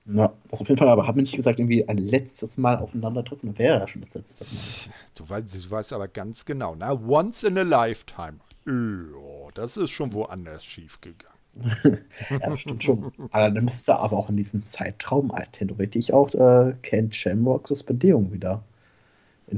Ja, 0.07 0.33
das 0.51 0.61
auf 0.61 0.69
jeden 0.69 0.79
Fall, 0.79 0.89
aber 0.89 1.07
haben 1.07 1.17
wir 1.17 1.23
nicht 1.23 1.35
gesagt, 1.35 1.59
irgendwie 1.59 1.89
ein 1.89 1.99
letztes 1.99 2.59
Mal 2.59 2.77
aufeinandertreffen? 2.77 3.49
Dann 3.49 3.59
wäre 3.59 3.81
ja 3.81 3.89
schon 3.89 4.03
das 4.03 4.15
letzte 4.15 4.45
Mal. 4.45 4.95
Du 5.17 5.29
weißt, 5.29 5.53
du 5.53 5.71
weißt 5.71 5.93
aber 5.93 6.07
ganz 6.07 6.45
genau, 6.45 6.77
na, 6.79 6.93
once 6.93 7.43
in 7.43 7.59
a 7.59 7.63
lifetime. 7.63 8.39
Oh, 8.69 9.51
das 9.55 9.77
ist 9.77 9.91
schon 9.91 10.13
woanders 10.13 10.65
schiefgegangen. 10.65 11.37
ja, 12.31 12.39
das 12.39 12.61
stimmt 12.61 12.85
schon. 12.85 13.13
Aber 13.31 13.51
dann 13.51 13.65
müsste 13.65 13.97
aber 13.97 14.17
auch 14.17 14.29
in 14.29 14.37
diesem 14.37 14.65
Zeitraum 14.65 15.33
theoretisch 15.53 16.13
auch 16.13 16.33
äh, 16.35 16.75
Ken 16.83 17.11
Shamrock 17.11 17.67
Suspendierung 17.67 18.33
wieder 18.33 18.63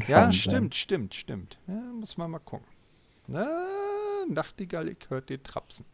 ja, 0.06 0.32
stimmt, 0.32 0.74
stimmt, 0.74 1.14
stimmt. 1.14 1.58
Ja, 1.66 1.74
muss 1.74 2.16
man 2.16 2.30
mal 2.30 2.38
gucken. 2.38 2.66
Na, 3.26 3.46
Nachtigall, 4.28 4.88
ich 4.88 4.98
hört 5.08 5.28
dir 5.28 5.42
trapsen. 5.42 5.84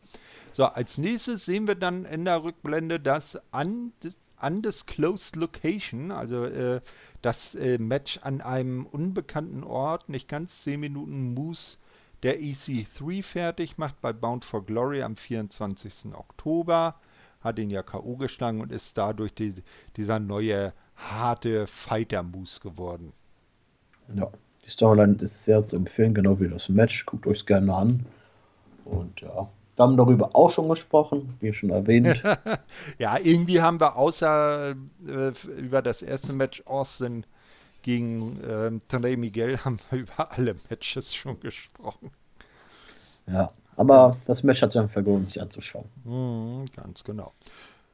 So, 0.53 0.65
als 0.65 0.99
nächstes 0.99 1.45
sehen 1.45 1.67
wir 1.67 1.75
dann 1.75 2.05
in 2.05 2.25
der 2.25 2.43
Rückblende 2.43 3.01
das 3.01 3.39
Undis 3.53 4.17
Undisclosed 4.41 5.37
Location, 5.37 6.11
also 6.11 6.45
äh, 6.45 6.81
das 7.23 7.55
äh, 7.55 7.79
Match 7.79 8.19
an 8.23 8.43
einem 8.43 8.85
unbekannten 8.85 9.65
Ort, 9.65 10.11
nicht 10.11 10.29
ganz 10.29 10.63
10 10.65 10.81
Minuten 10.81 11.33
Moose 11.33 11.79
der 12.25 12.41
EC3 12.41 13.23
fertig 13.23 13.77
macht 13.77 14.01
bei 14.01 14.13
Bound 14.13 14.47
for 14.47 14.65
Glory 14.65 15.03
am 15.03 15.15
24. 15.15 16.15
Oktober. 16.15 16.99
Hat 17.43 17.59
ihn 17.59 17.69
ja 17.69 17.83
K.O. 17.83 18.17
geschlagen 18.17 18.63
und 18.63 18.73
ist 18.73 18.97
dadurch 18.97 19.35
die, 19.35 19.63
dieser 19.97 20.19
neue 20.21 20.73
harte 20.97 21.67
Fighter-Moose 21.67 22.61
geworden. 22.61 23.13
Ja, 24.15 24.31
die 24.65 24.71
Storyline 24.71 25.17
ist 25.21 25.45
sehr 25.45 25.67
zu 25.67 25.77
empfehlen, 25.77 26.15
genau 26.15 26.41
wie 26.41 26.49
das 26.49 26.69
Match. 26.69 27.07
Guckt 27.07 27.27
euch 27.27 27.39
es 27.39 27.47
gerne 27.47 27.75
an. 27.75 28.07
Und 28.85 29.21
ja, 29.21 29.49
wir 29.77 29.83
haben 29.83 29.97
darüber 29.97 30.35
auch 30.35 30.51
schon 30.51 30.69
gesprochen, 30.69 31.37
wie 31.41 31.53
schon 31.53 31.71
erwähnt. 31.71 32.23
ja, 32.99 33.19
irgendwie 33.19 33.61
haben 33.61 33.81
wir 33.81 33.97
außer 33.97 34.75
äh, 35.07 35.33
über 35.59 35.83
das 35.83 36.03
erste 36.03 36.33
Match 36.33 36.63
Austin 36.67 37.25
gegen 37.83 38.41
äh, 38.41 38.71
Tony 38.89 39.17
Miguel 39.17 39.59
haben 39.65 39.79
wir 39.91 40.01
über 40.01 40.33
alle 40.33 40.57
Matches 40.71 41.15
schon 41.15 41.41
gesprochen. 41.41 42.11
Ja, 43.27 43.51
aber 43.77 44.17
das 44.27 44.43
Match 44.43 44.63
hat 44.63 44.73
sich 44.73 44.81
dann 44.81 44.89
verlohnt, 44.89 45.29
sich 45.29 45.41
anzuschauen. 45.41 45.87
Mhm, 46.05 46.67
ganz 46.77 47.05
genau. 47.05 47.33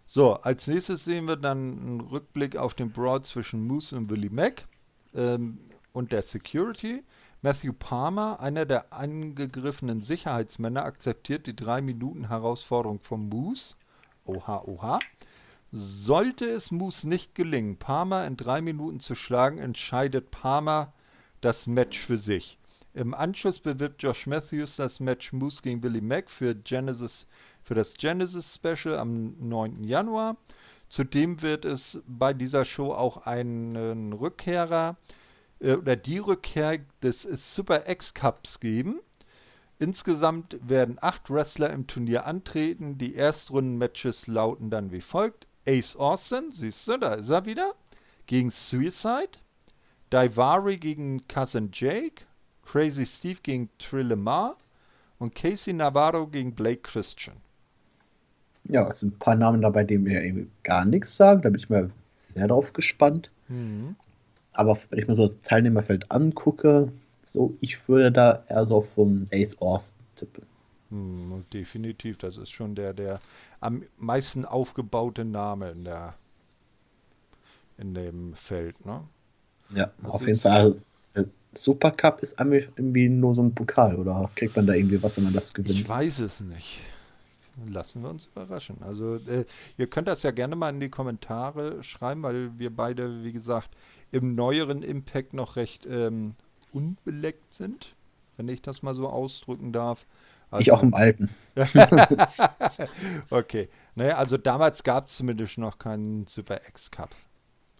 So, 0.06 0.34
als 0.34 0.66
nächstes 0.66 1.04
sehen 1.04 1.26
wir 1.26 1.36
dann 1.36 1.78
einen 1.78 2.00
Rückblick 2.00 2.56
auf 2.56 2.74
den 2.74 2.90
Brawl 2.90 3.22
zwischen 3.22 3.66
Moose 3.66 3.96
und 3.96 4.10
Willie 4.10 4.30
Mack. 4.30 4.66
Ähm, 5.14 5.58
und 5.92 6.12
der 6.12 6.22
Security. 6.22 7.02
Matthew 7.42 7.72
Palmer, 7.72 8.40
einer 8.40 8.66
der 8.66 8.92
angegriffenen 8.92 10.02
Sicherheitsmänner, 10.02 10.84
akzeptiert 10.84 11.46
die 11.46 11.54
3-Minuten-Herausforderung 11.54 13.00
von 13.00 13.28
Moose. 13.28 13.76
Oha, 14.26 14.62
oha. 14.66 14.98
Sollte 15.72 16.44
es 16.44 16.70
Moose 16.70 17.08
nicht 17.08 17.34
gelingen, 17.34 17.78
Palmer 17.78 18.26
in 18.26 18.36
3 18.36 18.60
Minuten 18.60 19.00
zu 19.00 19.14
schlagen, 19.14 19.58
entscheidet 19.58 20.30
Palmer 20.30 20.92
das 21.40 21.66
Match 21.66 21.98
für 21.98 22.18
sich. 22.18 22.58
Im 22.92 23.14
Anschluss 23.14 23.60
bewirbt 23.60 24.02
Josh 24.02 24.26
Matthews 24.26 24.76
das 24.76 25.00
Match 25.00 25.32
Moose 25.32 25.62
gegen 25.62 25.80
Billy 25.80 26.00
Mack 26.00 26.28
für, 26.28 26.54
Genesis, 26.54 27.26
für 27.62 27.74
das 27.74 27.94
Genesis 27.94 28.54
Special 28.56 28.98
am 28.98 29.36
9. 29.38 29.84
Januar. 29.84 30.36
Zudem 30.88 31.40
wird 31.40 31.64
es 31.64 32.02
bei 32.06 32.34
dieser 32.34 32.64
Show 32.64 32.92
auch 32.92 33.24
einen 33.26 34.12
Rückkehrer 34.12 34.96
äh, 34.98 35.19
oder 35.60 35.96
die 35.96 36.18
Rückkehr 36.18 36.78
des 37.02 37.22
Super 37.22 37.88
X 37.88 38.14
Cups 38.14 38.60
geben. 38.60 39.00
Insgesamt 39.78 40.58
werden 40.66 40.98
acht 41.00 41.30
Wrestler 41.30 41.70
im 41.70 41.86
Turnier 41.86 42.26
antreten. 42.26 42.98
Die 42.98 43.14
Erstrunden-Matches 43.14 44.26
lauten 44.26 44.70
dann 44.70 44.92
wie 44.92 45.00
folgt: 45.00 45.46
Ace 45.66 45.96
Austin, 45.96 46.50
siehst 46.52 46.86
du, 46.88 46.98
da 46.98 47.14
ist 47.14 47.30
er 47.30 47.46
wieder, 47.46 47.74
gegen 48.26 48.50
Suicide. 48.50 49.30
Daivari 50.10 50.76
gegen 50.76 51.26
Cousin 51.28 51.70
Jake. 51.72 52.24
Crazy 52.64 53.06
Steve 53.06 53.40
gegen 53.42 53.70
Trillemar. 53.78 54.56
Und 55.18 55.34
Casey 55.34 55.72
Navarro 55.72 56.26
gegen 56.26 56.54
Blake 56.54 56.80
Christian. 56.82 57.36
Ja, 58.64 58.88
es 58.88 59.00
sind 59.00 59.14
ein 59.14 59.18
paar 59.18 59.34
Namen 59.34 59.62
dabei, 59.62 59.84
die 59.84 59.98
mir 59.98 60.22
eben 60.22 60.50
gar 60.62 60.84
nichts 60.84 61.16
sagen. 61.16 61.42
Da 61.42 61.50
bin 61.50 61.60
ich 61.60 61.70
mal 61.70 61.90
sehr 62.18 62.48
drauf 62.48 62.72
gespannt. 62.72 63.30
Mhm. 63.48 63.96
Aber 64.52 64.76
wenn 64.90 64.98
ich 64.98 65.08
mir 65.08 65.16
so 65.16 65.26
das 65.26 65.40
Teilnehmerfeld 65.42 66.10
angucke, 66.10 66.92
so 67.22 67.56
ich 67.60 67.88
würde 67.88 68.12
da 68.12 68.44
eher 68.48 68.66
so 68.66 68.76
auf 68.76 68.90
so 68.92 69.02
einen 69.02 69.26
Ace 69.32 69.56
Austin 69.60 70.04
tippen. 70.16 70.46
Hm, 70.90 71.44
definitiv, 71.52 72.18
das 72.18 72.36
ist 72.36 72.50
schon 72.50 72.74
der, 72.74 72.92
der 72.92 73.20
am 73.60 73.84
meisten 73.96 74.44
aufgebaute 74.44 75.24
Name 75.24 75.70
in 75.70 75.84
der 75.84 76.14
in 77.78 77.94
dem 77.94 78.34
Feld, 78.34 78.84
ne? 78.84 79.02
Ja, 79.74 79.90
das 80.02 80.10
auf 80.10 80.26
jeden 80.26 80.38
Fall. 80.38 80.52
Also, 80.52 80.80
Supercup 81.54 82.20
ist 82.20 82.38
irgendwie 82.38 83.08
nur 83.08 83.34
so 83.34 83.42
ein 83.42 83.54
Pokal 83.54 83.96
oder 83.96 84.30
kriegt 84.34 84.54
man 84.56 84.66
da 84.66 84.74
irgendwie 84.74 85.02
was, 85.02 85.16
wenn 85.16 85.24
man 85.24 85.32
das 85.32 85.52
gewinnt? 85.52 85.80
Ich 85.80 85.88
weiß 85.88 86.20
es 86.20 86.40
nicht. 86.40 86.80
Lassen 87.66 88.02
wir 88.02 88.10
uns 88.10 88.26
überraschen. 88.26 88.76
Also 88.82 89.16
äh, 89.16 89.44
ihr 89.76 89.86
könnt 89.88 90.08
das 90.08 90.22
ja 90.22 90.30
gerne 90.30 90.56
mal 90.56 90.70
in 90.70 90.80
die 90.80 90.88
Kommentare 90.88 91.82
schreiben, 91.82 92.22
weil 92.22 92.58
wir 92.58 92.74
beide, 92.74 93.24
wie 93.24 93.32
gesagt, 93.32 93.68
im 94.12 94.34
neueren 94.34 94.82
Impact 94.82 95.34
noch 95.34 95.56
recht 95.56 95.86
ähm, 95.86 96.34
unbeleckt 96.72 97.54
sind, 97.54 97.94
wenn 98.36 98.48
ich 98.48 98.62
das 98.62 98.82
mal 98.82 98.94
so 98.94 99.08
ausdrücken 99.08 99.72
darf. 99.72 100.06
Also, 100.50 100.62
ich 100.62 100.72
auch 100.72 100.82
im 100.82 100.94
alten. 100.94 101.30
okay. 103.30 103.68
Naja, 103.94 104.16
also 104.16 104.36
damals 104.36 104.82
gab 104.82 105.08
es 105.08 105.16
zumindest 105.16 105.58
noch 105.58 105.78
keinen 105.78 106.26
Super 106.26 106.60
X 106.68 106.90
Cup. 106.90 107.10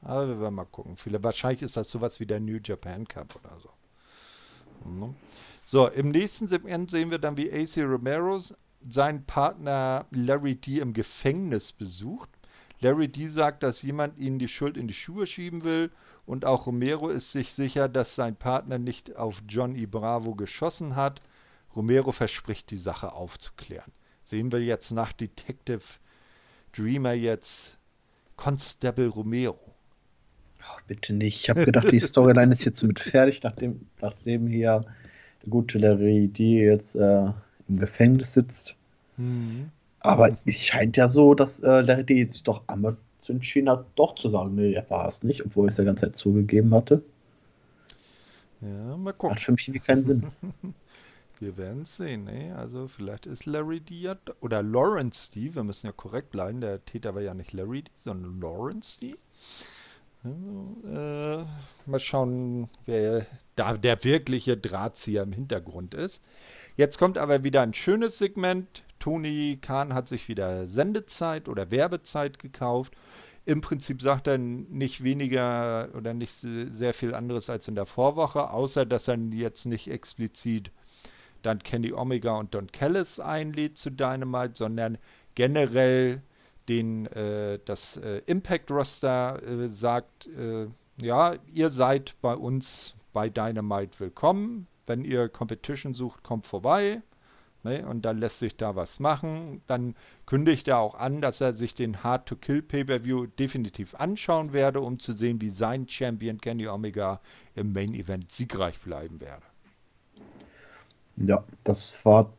Aber 0.02 0.28
wir 0.28 0.40
werden 0.40 0.54
mal 0.54 0.64
gucken. 0.64 0.96
Viele, 0.96 1.22
wahrscheinlich 1.22 1.62
ist 1.62 1.76
das 1.76 1.90
sowas 1.90 2.20
wie 2.20 2.26
der 2.26 2.40
New 2.40 2.58
Japan 2.62 3.06
Cup 3.06 3.36
oder 3.42 3.58
so. 3.60 3.70
Mhm. 4.88 5.14
So, 5.66 5.88
im 5.88 6.10
nächsten 6.10 6.48
Segment 6.48 6.90
sehen 6.90 7.10
wir 7.10 7.18
dann, 7.18 7.36
wie 7.36 7.52
AC 7.52 7.78
Romero 7.78 8.40
seinen 8.88 9.24
Partner 9.24 10.06
Larry 10.10 10.54
D 10.54 10.78
im 10.78 10.94
Gefängnis 10.94 11.72
besucht. 11.72 12.30
Larry 12.80 13.08
D 13.08 13.26
sagt, 13.28 13.62
dass 13.62 13.82
jemand 13.82 14.18
ihnen 14.18 14.38
die 14.38 14.48
Schuld 14.48 14.76
in 14.76 14.88
die 14.88 14.94
Schuhe 14.94 15.26
schieben 15.26 15.64
will 15.64 15.90
und 16.24 16.44
auch 16.44 16.66
Romero 16.66 17.08
ist 17.08 17.32
sich 17.32 17.52
sicher, 17.52 17.88
dass 17.88 18.14
sein 18.14 18.36
Partner 18.36 18.78
nicht 18.78 19.16
auf 19.16 19.42
John 19.48 19.76
E. 19.76 19.86
Bravo 19.86 20.34
geschossen 20.34 20.96
hat. 20.96 21.20
Romero 21.76 22.12
verspricht, 22.12 22.70
die 22.70 22.76
Sache 22.76 23.12
aufzuklären. 23.12 23.92
Sehen 24.22 24.50
wir 24.50 24.60
jetzt 24.60 24.90
nach 24.92 25.12
Detective 25.12 25.82
Dreamer 26.72 27.12
jetzt 27.12 27.78
Constable 28.36 29.08
Romero. 29.08 29.58
Oh, 30.62 30.78
bitte 30.86 31.12
nicht. 31.12 31.40
Ich 31.42 31.50
habe 31.50 31.64
gedacht, 31.64 31.90
die 31.90 32.00
Storyline 32.00 32.52
ist 32.52 32.64
jetzt 32.64 32.82
mit 32.82 33.00
fertig, 33.00 33.42
nachdem, 33.42 33.86
nachdem 34.00 34.46
hier 34.46 34.84
der 35.42 35.50
gute 35.50 35.78
Larry 35.78 36.28
D 36.28 36.64
jetzt 36.64 36.94
äh, 36.96 37.32
im 37.68 37.78
Gefängnis 37.78 38.34
sitzt. 38.34 38.76
Mhm. 39.16 39.70
Aber 40.00 40.36
es 40.46 40.60
scheint 40.64 40.96
ja 40.96 41.08
so, 41.08 41.34
dass 41.34 41.60
äh, 41.60 41.82
Larry 41.82 42.04
D 42.04 42.14
jetzt 42.14 42.48
doch 42.48 42.62
einmal 42.68 42.96
zu 43.18 43.32
entschieden 43.32 43.68
hat, 43.68 43.86
doch 43.96 44.14
zu 44.14 44.28
sagen, 44.28 44.54
nee, 44.54 44.72
er 44.72 44.88
war 44.90 45.06
es 45.06 45.22
nicht, 45.22 45.44
obwohl 45.44 45.66
er 45.66 45.70
es 45.70 45.76
ja 45.76 45.84
ganze 45.84 46.06
Zeit 46.06 46.16
zugegeben 46.16 46.74
hatte. 46.74 47.02
Ja, 48.62 48.96
mal 48.96 49.12
gucken. 49.12 49.36
Hat 49.36 49.40
für 49.40 49.52
mich 49.52 49.68
irgendwie 49.68 49.86
keinen 49.86 50.02
Sinn. 50.02 50.30
Wir 51.38 51.56
werden 51.56 51.82
es 51.82 51.96
sehen, 51.96 52.24
ne? 52.24 52.54
Also 52.54 52.86
vielleicht 52.86 53.24
ist 53.24 53.46
Larry 53.46 53.80
D 53.80 53.94
ja, 53.94 54.16
oder 54.42 54.62
Lawrence 54.62 55.30
D, 55.32 55.54
wir 55.54 55.64
müssen 55.64 55.86
ja 55.86 55.92
korrekt 55.92 56.32
bleiben, 56.32 56.60
der 56.60 56.84
Täter 56.84 57.14
war 57.14 57.22
ja 57.22 57.32
nicht 57.32 57.54
Larry 57.54 57.80
D, 57.84 57.90
sondern 57.96 58.42
Lawrence 58.42 59.00
D. 59.00 59.16
Also, 60.22 60.76
äh, 60.86 61.44
mal 61.86 61.98
schauen, 61.98 62.68
wer 62.84 63.24
da 63.56 63.74
der 63.78 64.04
wirkliche 64.04 64.58
Drahtzieher 64.58 65.22
im 65.22 65.32
Hintergrund 65.32 65.94
ist. 65.94 66.22
Jetzt 66.76 66.98
kommt 66.98 67.16
aber 67.16 67.42
wieder 67.42 67.62
ein 67.62 67.72
schönes 67.72 68.18
Segment. 68.18 68.82
Tony 69.00 69.58
Khan 69.60 69.94
hat 69.94 70.06
sich 70.08 70.28
wieder 70.28 70.68
Sendezeit 70.68 71.48
oder 71.48 71.72
Werbezeit 71.72 72.38
gekauft. 72.38 72.92
Im 73.46 73.62
Prinzip 73.62 74.00
sagt 74.00 74.28
er 74.28 74.38
nicht 74.38 75.02
weniger 75.02 75.88
oder 75.96 76.14
nicht 76.14 76.32
sehr 76.32 76.94
viel 76.94 77.14
anderes 77.14 77.50
als 77.50 77.66
in 77.66 77.74
der 77.74 77.86
Vorwoche, 77.86 78.50
außer 78.50 78.86
dass 78.86 79.08
er 79.08 79.16
jetzt 79.32 79.66
nicht 79.66 79.90
explizit 79.90 80.70
dann 81.42 81.62
Kenny 81.62 81.92
Omega 81.92 82.36
und 82.36 82.54
Don 82.54 82.70
Callis 82.70 83.18
einlädt 83.18 83.78
zu 83.78 83.90
Dynamite, 83.90 84.52
sondern 84.54 84.98
generell 85.34 86.22
den 86.68 87.06
äh, 87.06 87.58
das 87.64 87.96
äh, 87.96 88.20
Impact 88.26 88.70
Roster 88.70 89.42
äh, 89.42 89.68
sagt, 89.68 90.26
äh, 90.26 90.66
ja, 91.00 91.34
ihr 91.52 91.70
seid 91.70 92.14
bei 92.20 92.34
uns 92.34 92.94
bei 93.12 93.30
Dynamite 93.30 93.98
willkommen. 93.98 94.66
Wenn 94.86 95.04
ihr 95.04 95.28
Competition 95.28 95.94
sucht, 95.94 96.22
kommt 96.22 96.46
vorbei. 96.46 97.00
Ne? 97.62 97.86
Und 97.86 98.04
dann 98.04 98.18
lässt 98.18 98.38
sich 98.38 98.56
da 98.56 98.76
was 98.76 99.00
machen. 99.00 99.62
Dann 99.66 99.94
kündigt 100.26 100.68
er 100.68 100.78
auch 100.78 100.94
an, 100.94 101.20
dass 101.20 101.40
er 101.40 101.54
sich 101.54 101.74
den 101.74 102.02
Hard 102.02 102.26
to 102.26 102.36
Kill 102.36 102.62
Pay-Per-View 102.62 103.26
definitiv 103.26 103.94
anschauen 103.94 104.52
werde, 104.52 104.80
um 104.80 104.98
zu 104.98 105.12
sehen, 105.12 105.40
wie 105.40 105.50
sein 105.50 105.88
Champion 105.88 106.40
Kenny 106.40 106.68
Omega 106.68 107.20
im 107.54 107.72
Main 107.72 107.94
Event 107.94 108.30
siegreich 108.30 108.78
bleiben 108.80 109.20
werde. 109.20 109.42
Ja, 111.16 111.44
das 111.64 112.04
war 112.04 112.32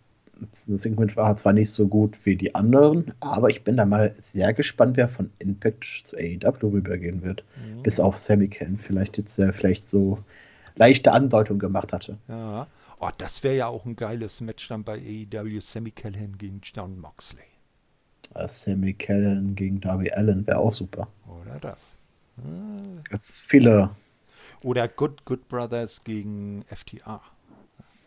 das 0.49 0.63
Segment 0.63 1.15
war 1.15 1.37
zwar 1.37 1.53
nicht 1.53 1.69
so 1.69 1.87
gut 1.87 2.17
wie 2.23 2.35
die 2.35 2.55
anderen, 2.55 3.13
aber 3.19 3.49
ich 3.49 3.63
bin 3.63 3.77
da 3.77 3.85
mal 3.85 4.13
sehr 4.17 4.53
gespannt, 4.53 4.97
wer 4.97 5.07
von 5.07 5.29
Impact 5.39 5.85
zu 6.03 6.17
AEW 6.17 6.67
rübergehen 6.71 7.21
wird. 7.21 7.43
Mhm. 7.55 7.83
Bis 7.83 7.99
auf 7.99 8.17
Sammy 8.17 8.47
Ken 8.47 8.79
vielleicht 8.79 9.17
jetzt 9.17 9.37
äh, 9.37 9.53
vielleicht 9.53 9.87
so 9.87 10.17
leichte 10.75 11.11
Andeutung 11.11 11.59
gemacht 11.59 11.93
hatte. 11.93 12.17
Ja. 12.27 12.67
Oh, 13.03 13.09
das 13.17 13.41
wäre 13.41 13.55
ja 13.55 13.67
auch 13.67 13.85
ein 13.85 13.95
geiles 13.95 14.41
Match 14.41 14.67
dann 14.67 14.83
bei 14.83 14.99
AEW. 14.99 15.59
Sammy 15.59 15.89
Callahan 15.89 16.37
gegen 16.37 16.61
John 16.61 16.99
Moxley. 16.99 17.41
Ja, 18.35 18.47
Sammy 18.47 18.93
Callahan 18.93 19.55
gegen 19.55 19.81
Darby 19.81 20.11
Allen 20.11 20.45
wäre 20.45 20.59
auch 20.59 20.71
super. 20.71 21.07
Oder 21.27 21.59
das. 21.59 21.95
Hm. 22.35 22.83
Jetzt 23.11 23.41
viele. 23.41 23.89
Oder 24.63 24.87
Good 24.87 25.25
Good 25.25 25.49
Brothers 25.49 26.03
gegen 26.03 26.63
FTA. 26.67 27.23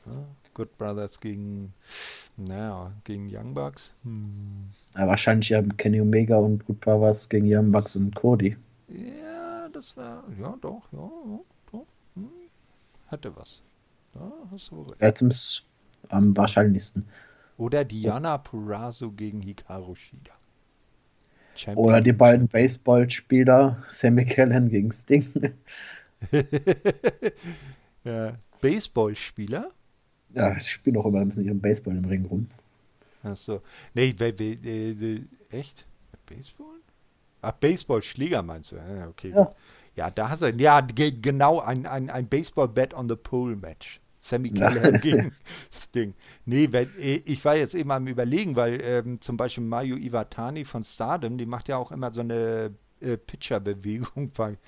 Ja. 0.06 0.26
Good 0.54 0.78
Brothers 0.78 1.18
gegen, 1.18 1.74
naja, 2.36 2.92
gegen 3.02 3.28
Young 3.28 3.52
Bucks. 3.52 3.92
Hm. 4.04 4.68
Ja, 4.96 5.08
wahrscheinlich 5.08 5.48
ja 5.48 5.60
Kenny 5.76 6.00
Omega 6.00 6.36
und 6.36 6.64
Good 6.66 6.80
Brothers 6.80 7.28
gegen 7.28 7.52
Young 7.52 7.72
Bucks 7.72 7.96
und 7.96 8.14
Cody. 8.14 8.56
Ja, 8.86 9.68
das 9.70 9.96
war, 9.96 10.22
ja, 10.40 10.56
doch, 10.60 10.82
ja, 10.92 11.10
doch. 11.72 11.86
Hm. 12.14 12.28
Hatte 13.08 13.34
was. 13.34 13.64
Ja, 14.14 14.32
hast 14.50 14.70
du 14.70 14.82
recht. 14.82 15.64
Am 16.08 16.36
wahrscheinlichsten. 16.36 17.06
Oder 17.56 17.84
Diana 17.84 18.38
Purazo 18.38 19.10
gegen 19.10 19.40
Hikaru 19.40 19.94
Shida. 19.94 20.32
Champion 21.54 21.86
Oder 21.86 22.00
die 22.00 22.12
beiden 22.12 22.48
Baseballspieler 22.48 23.82
Sammy 23.90 24.26
Callan 24.26 24.68
gegen 24.68 24.90
Sting. 24.90 25.32
ja, 28.04 28.34
Baseballspieler? 28.60 29.70
Ja, 30.30 30.56
ich 30.56 30.70
spiele 30.70 30.98
auch 30.98 31.06
immer 31.06 31.24
mit 31.24 31.36
ihrem 31.38 31.60
Baseball 31.60 31.96
im 31.96 32.04
Ring 32.06 32.24
rum. 32.26 32.48
Achso. 33.22 33.62
Nee, 33.94 34.14
echt? 35.50 35.86
Baseball? 36.26 36.80
Ach, 37.40 37.52
Baseballschläger 37.52 38.42
meinst 38.42 38.72
du? 38.72 38.76
Ja, 38.76 39.08
okay. 39.08 39.30
Ja. 39.30 39.52
ja, 39.96 40.10
da 40.10 40.30
hast 40.30 40.42
du. 40.42 40.50
Ja, 40.50 40.80
genau, 40.80 41.60
ein, 41.60 41.86
ein, 41.86 42.10
ein 42.10 42.26
Baseball-Bet 42.26 42.94
on 42.94 43.08
the 43.08 43.16
Pole-Match. 43.16 44.00
Sammy 44.24 44.50
Callahan 44.52 45.00
gegen 45.02 45.32
Sting. 45.70 46.14
Nee, 46.46 46.72
weil, 46.72 46.88
äh, 46.98 47.20
ich 47.26 47.44
war 47.44 47.56
jetzt 47.56 47.74
eben 47.74 47.90
am 47.90 48.06
überlegen, 48.06 48.56
weil 48.56 48.80
ähm, 48.80 49.20
zum 49.20 49.36
Beispiel 49.36 49.64
Mayu 49.64 49.96
Iwatani 49.96 50.64
von 50.64 50.82
Stardom, 50.82 51.36
die 51.36 51.44
macht 51.44 51.68
ja 51.68 51.76
auch 51.76 51.92
immer 51.92 52.10
so 52.10 52.22
eine 52.22 52.74
äh, 53.00 53.18
Pitcher-Bewegung. 53.18 54.32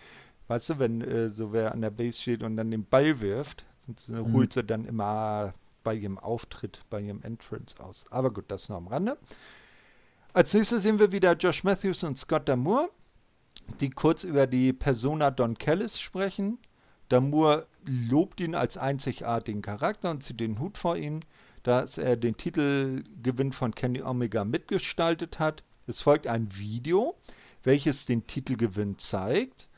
Weißt 0.48 0.68
du, 0.68 0.78
wenn 0.78 1.00
äh, 1.00 1.30
so 1.30 1.54
wer 1.54 1.72
an 1.72 1.80
der 1.80 1.90
Base 1.90 2.20
steht 2.20 2.42
und 2.42 2.58
dann 2.58 2.70
den 2.70 2.84
Ball 2.84 3.20
wirft, 3.20 3.64
mhm. 4.08 4.34
holt 4.34 4.52
sie 4.52 4.62
dann 4.62 4.84
immer 4.84 5.54
bei 5.82 5.94
ihrem 5.94 6.18
Auftritt, 6.18 6.82
bei 6.90 7.00
ihrem 7.00 7.22
Entrance 7.22 7.82
aus. 7.82 8.04
Aber 8.10 8.30
gut, 8.30 8.44
das 8.48 8.68
noch 8.68 8.76
am 8.76 8.88
Rande. 8.88 9.16
Als 10.34 10.52
nächstes 10.52 10.82
sehen 10.82 10.98
wir 10.98 11.12
wieder 11.12 11.32
Josh 11.32 11.64
Matthews 11.64 12.02
und 12.02 12.18
Scott 12.18 12.46
Damour, 12.46 12.90
die 13.80 13.88
kurz 13.88 14.22
über 14.22 14.46
die 14.46 14.74
Persona 14.74 15.30
Don 15.30 15.56
Callis 15.56 15.98
sprechen. 15.98 16.58
Damour 17.08 17.66
lobt 17.84 18.40
ihn 18.40 18.54
als 18.54 18.76
einzigartigen 18.76 19.62
Charakter 19.62 20.10
und 20.10 20.22
zieht 20.22 20.40
den 20.40 20.58
Hut 20.58 20.76
vor 20.78 20.96
ihm, 20.96 21.20
dass 21.62 21.98
er 21.98 22.16
den 22.16 22.36
Titelgewinn 22.36 23.52
von 23.52 23.74
Kenny 23.74 24.02
Omega 24.02 24.44
mitgestaltet 24.44 25.38
hat. 25.38 25.62
Es 25.86 26.00
folgt 26.00 26.26
ein 26.26 26.56
Video, 26.56 27.14
welches 27.62 28.06
den 28.06 28.26
Titelgewinn 28.26 28.98
zeigt. 28.98 29.68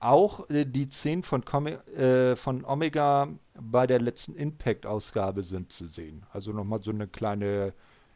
Auch 0.00 0.48
äh, 0.50 0.64
die 0.64 0.88
10 0.88 1.22
von, 1.22 1.42
äh, 1.42 2.36
von 2.36 2.64
Omega 2.64 3.28
bei 3.60 3.86
der 3.86 4.00
letzten 4.00 4.34
Impact-Ausgabe 4.36 5.42
sind 5.42 5.72
zu 5.72 5.86
sehen. 5.86 6.24
Also 6.32 6.52
nochmal 6.52 6.82
so 6.82 6.90
eine 6.90 7.08
kleine 7.08 7.72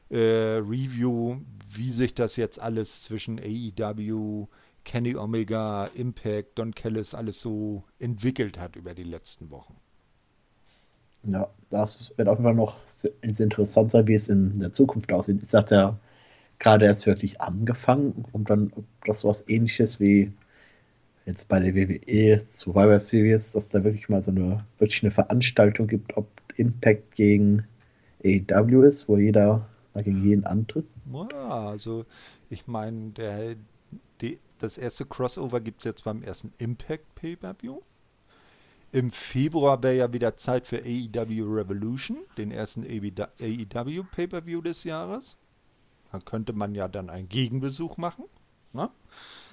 äh, 0.09 0.59
Review, 0.59 1.39
wie 1.69 1.91
sich 1.91 2.15
das 2.15 2.37
jetzt 2.37 2.61
alles 2.61 3.03
zwischen 3.03 3.41
AEW, 3.41 4.47
Kenny 4.85 5.17
Omega, 5.17 5.87
Impact, 5.95 6.59
Don 6.59 6.75
Kellis 6.75 7.15
alles 7.15 7.41
so 7.41 7.85
entwickelt 7.99 8.59
hat 8.59 8.77
über 8.77 8.95
die 8.95 9.05
letzten 9.05 9.51
Wochen. 9.51 9.77
Ja, 11.25 11.49
das 11.71 12.13
wird 12.17 12.29
auch 12.29 12.39
immer 12.39 12.53
noch 12.53 12.79
interessant 13.23 13.93
sein, 13.93 14.09
wie 14.09 14.15
es 14.15 14.29
in 14.29 14.59
der 14.59 14.73
Zukunft 14.73 15.13
aussieht. 15.13 15.41
Ich 15.41 15.49
sagte 15.49 15.75
ja 15.77 15.99
gerade 16.59 16.87
erst 16.87 17.07
wirklich 17.07 17.41
angefangen 17.41 18.25
und 18.33 18.51
dann 18.51 18.73
das 19.05 19.25
was 19.25 19.49
ähnliches 19.49 20.01
wie 20.01 20.33
jetzt 21.27 21.49
bei 21.49 21.61
der 21.61 21.75
WWE 21.75 22.41
Survivor 22.45 22.99
Series, 22.99 23.53
dass 23.53 23.69
da 23.69 23.85
wirklich 23.85 24.09
mal 24.09 24.23
so 24.23 24.31
eine 24.33 24.65
wirklich 24.79 25.03
eine 25.03 25.13
Veranstaltung 25.13 25.87
gibt, 25.87 26.17
ob 26.17 26.29
Impact 26.57 27.15
gegen 27.15 27.67
AEW 28.25 28.83
ist, 28.83 29.09
wo 29.09 29.17
jeder 29.17 29.67
gegen 29.95 30.25
jeden 30.25 30.45
antritt. 30.45 30.87
Ja, 31.13 31.69
also 31.69 32.05
ich 32.49 32.67
meine, 32.67 33.11
der, 33.11 33.57
die, 34.21 34.39
das 34.63 34.79
erste 34.79 35.05
Crossover 35.05 35.61
gibt 35.61 35.81
es 35.81 35.85
jetzt 35.85 36.05
beim 36.05 36.23
ersten 36.23 36.53
Impact 36.59 37.15
Pay-Per-View. 37.17 37.81
Im 38.93 39.11
Februar 39.11 39.83
wäre 39.83 39.97
ja 39.97 40.13
wieder 40.13 40.37
Zeit 40.37 40.67
für 40.67 40.83
AEW 40.85 41.55
Revolution, 41.55 42.19
den 42.37 42.51
ersten 42.51 42.85
AEW 42.85 44.05
Pay-Per-View 44.05 44.61
des 44.61 44.85
Jahres. 44.85 45.37
Da 46.13 46.21
könnte 46.21 46.53
man 46.53 46.75
ja 46.75 46.89
dann 46.89 47.11
einen 47.11 47.29
Gegenbesuch 47.29 47.97
machen. 47.97 48.27
Ne? 48.73 48.91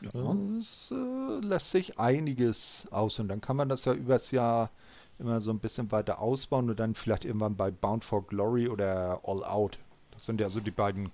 Ja. 0.02 0.36
Das 0.58 0.92
äh, 0.92 1.46
lässt 1.46 1.72
sich 1.72 1.98
einiges 1.98 2.88
aus 2.92 3.20
und 3.20 3.30
dann 3.30 3.42
kann 3.42 3.58
man 3.58 3.70
das 3.70 3.86
ja 3.86 3.94
übers 3.94 4.32
Jahr 4.32 4.70
immer 5.18 5.42
so 5.42 5.52
ein 5.52 5.60
bisschen 5.60 5.92
weiter 5.92 6.22
ausbauen 6.22 6.70
und 6.70 6.80
dann 6.80 6.96
vielleicht 6.96 7.26
irgendwann 7.26 7.56
bei 7.56 7.72
Bound 7.72 8.06
for 8.06 8.26
Glory 8.28 8.68
oder 8.70 9.22
All 9.24 9.44
Out. 9.44 9.80
Das 10.20 10.26
sind 10.26 10.42
ja 10.42 10.50
so 10.50 10.60
die 10.60 10.72
beiden 10.72 11.12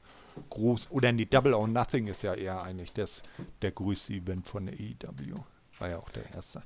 groß 0.50 0.88
oder 0.90 1.14
die 1.14 1.28
Double 1.28 1.54
or 1.54 1.68
Nothing 1.68 2.08
ist 2.08 2.24
ja 2.24 2.34
eher 2.34 2.64
eigentlich 2.64 2.92
das 2.92 3.22
der 3.62 3.70
größte 3.70 4.14
Event 4.14 4.48
von 4.48 4.66
der 4.66 4.74
AEW. 4.74 5.36
War 5.78 5.90
ja 5.90 6.00
auch 6.00 6.10
der 6.10 6.24
erste. 6.34 6.64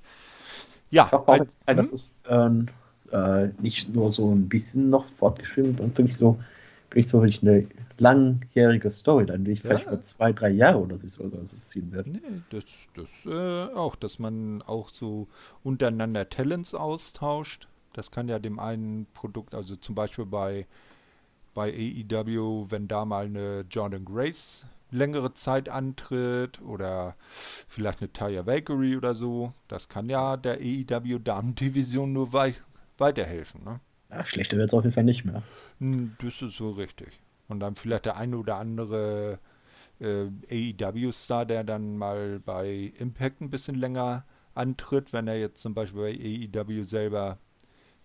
Ja, 0.90 1.12
hoffe, 1.12 1.34
als, 1.34 1.58
das 1.66 1.88
hm? 1.88 1.94
ist 1.94 2.14
ähm, 2.30 2.68
äh, 3.12 3.50
nicht 3.62 3.94
nur 3.94 4.10
so 4.14 4.32
ein 4.34 4.48
bisschen 4.48 4.90
noch 4.90 5.06
fortgeschrieben 5.18 5.80
und 5.80 5.98
wirklich 5.98 6.16
so, 6.16 6.40
wirklich 6.90 7.10
so 7.10 7.22
wirklich 7.22 7.42
eine 7.42 7.68
langjährige 7.98 8.90
Story, 8.90 9.26
dann 9.26 9.46
will 9.46 9.52
ich 9.52 9.64
ja. 9.64 9.72
vielleicht 9.72 9.88
über 9.88 10.02
zwei, 10.02 10.32
drei 10.32 10.50
Jahre 10.52 10.80
oder 10.80 10.96
so, 10.96 11.10
so 11.10 11.42
ziehen 11.64 11.92
werden. 11.92 12.22
Nee, 12.24 12.42
das, 12.52 12.64
das 12.96 13.34
äh, 13.34 13.74
auch, 13.76 13.98
dass 13.98 14.18
man 14.18 14.62
auch 14.62 14.88
so 14.88 15.28
untereinander 15.62 16.30
Talents 16.30 16.74
austauscht. 16.74 17.68
Das 17.92 18.12
kann 18.12 18.30
ja 18.30 18.40
dem 18.40 18.60
einen 18.60 19.08
Produkt, 19.14 19.54
also 19.54 19.76
zum 19.76 19.94
Beispiel 19.94 20.26
bei, 20.26 20.68
bei 21.54 21.72
AEW, 21.72 22.68
wenn 22.70 22.88
da 22.88 23.06
mal 23.06 23.26
eine 23.26 23.66
Jordan 23.70 24.06
Grace 24.06 24.66
längere 24.92 25.34
Zeit 25.34 25.70
antritt 25.70 26.62
oder 26.62 27.16
vielleicht 27.68 28.02
eine 28.02 28.12
Taya 28.12 28.46
Valkyrie 28.46 28.98
oder 28.98 29.16
so. 29.16 29.54
Das 29.68 29.90
kann 29.90 30.10
ja 30.10 30.38
der 30.38 30.60
AEW 30.60 31.20
Damen-Division 31.20 32.12
nur 32.12 32.34
wei 32.34 32.56
weiterhelfen. 32.98 33.64
Ne? 33.64 33.80
Ja, 34.10 34.26
schlechter 34.26 34.58
wird 34.58 34.70
es 34.70 34.74
auf 34.74 34.84
jeden 34.84 34.94
Fall 34.94 35.04
nicht 35.04 35.26
mehr. 35.26 35.44
Hm, 35.80 36.16
das 36.22 36.42
ist 36.42 36.58
so 36.58 36.72
richtig. 36.72 37.20
Und 37.48 37.60
dann 37.60 37.76
vielleicht 37.76 38.06
der 38.06 38.18
eine 38.18 38.38
oder 38.38 38.58
andere 38.58 39.40
äh, 40.00 40.28
AEW-Star, 40.50 41.46
der 41.46 41.64
dann 41.64 41.98
mal 41.98 42.40
bei 42.40 42.94
Impact 42.98 43.42
ein 43.42 43.50
bisschen 43.50 43.76
länger 43.76 44.26
antritt, 44.56 45.14
wenn 45.14 45.28
er 45.28 45.40
jetzt 45.40 45.62
zum 45.62 45.74
Beispiel 45.74 46.02
bei 46.02 46.62
AEW 46.64 46.84
selber 46.84 47.38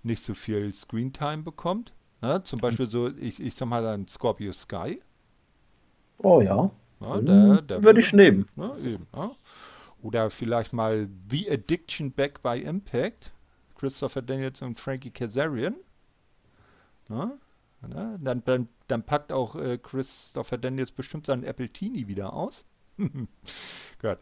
nicht 0.03 0.23
so 0.23 0.35
viel 0.35 0.73
Screentime 0.73 1.43
bekommt. 1.43 1.93
Ne? 2.25 2.43
Zum 2.43 2.59
Beispiel 2.59 2.89
so, 2.89 3.09
ich, 3.19 3.39
ich 3.43 3.55
sag 3.55 3.69
mal 3.69 3.87
ein 3.87 4.09
Scorpio 4.09 4.53
Sky. 4.53 5.03
Oh 6.19 6.41
ja. 6.41 6.71
ja 7.01 7.21
der, 7.21 7.61
der 7.61 7.85
würde 7.85 8.01
ich 8.01 8.15
nehmen. 8.15 8.49
Ne, 8.57 8.73
eben, 8.83 9.07
ja. 9.15 9.33
Oder 10.03 10.31
vielleicht 10.31 10.73
mal 10.73 11.09
The 11.29 11.51
Addiction 11.51 12.13
Back 12.13 12.43
by 12.43 12.63
Impact. 12.63 13.31
Christopher 13.75 14.23
Daniels 14.23 14.63
und 14.63 14.81
Frankie 14.81 15.11
Kazarian. 15.11 15.75
Ne? 17.11 17.33
Ne? 17.87 18.19
Dann, 18.23 18.43
dann, 18.47 18.69
dann, 18.89 19.03
packt 19.03 19.31
auch 19.31 19.57
äh, 19.57 19.77
Christopher 19.77 20.57
Daniels 20.57 20.93
bestimmt 20.93 21.27
seinen 21.27 21.45
Apple 21.45 21.69
Teenie 21.69 22.09
wieder 22.09 22.33
aus. 22.33 22.65
Gut. 22.97 24.19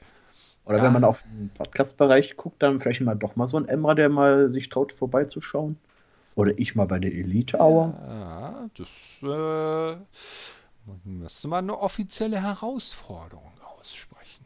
Oder 0.65 0.79
ja. 0.79 0.83
wenn 0.83 0.93
man 0.93 1.05
auf 1.05 1.23
den 1.23 1.51
Podcast-Bereich 1.51 2.37
guckt, 2.37 2.61
dann 2.65 2.81
vielleicht 2.81 3.03
mal 3.03 3.15
doch 3.15 3.37
mal 3.37 3.47
so 3.47 3.59
ein 3.59 3.69
Emra, 3.69 3.95
der 3.95 4.09
mal 4.09 4.51
sich 4.51 4.69
traut, 4.71 4.91
vorbeizuschauen. 4.91 5.77
Oder 6.35 6.59
ich 6.59 6.75
mal 6.75 6.87
bei 6.87 6.99
der 6.99 7.13
Elite 7.13 7.59
Hour. 7.59 7.95
Ja, 8.07 8.71
das 8.75 8.89
äh, 9.23 9.97
Müsste 11.05 11.49
man 11.49 11.65
eine 11.65 11.79
offizielle 11.79 12.43
Herausforderung 12.43 13.53
aussprechen. 13.79 14.45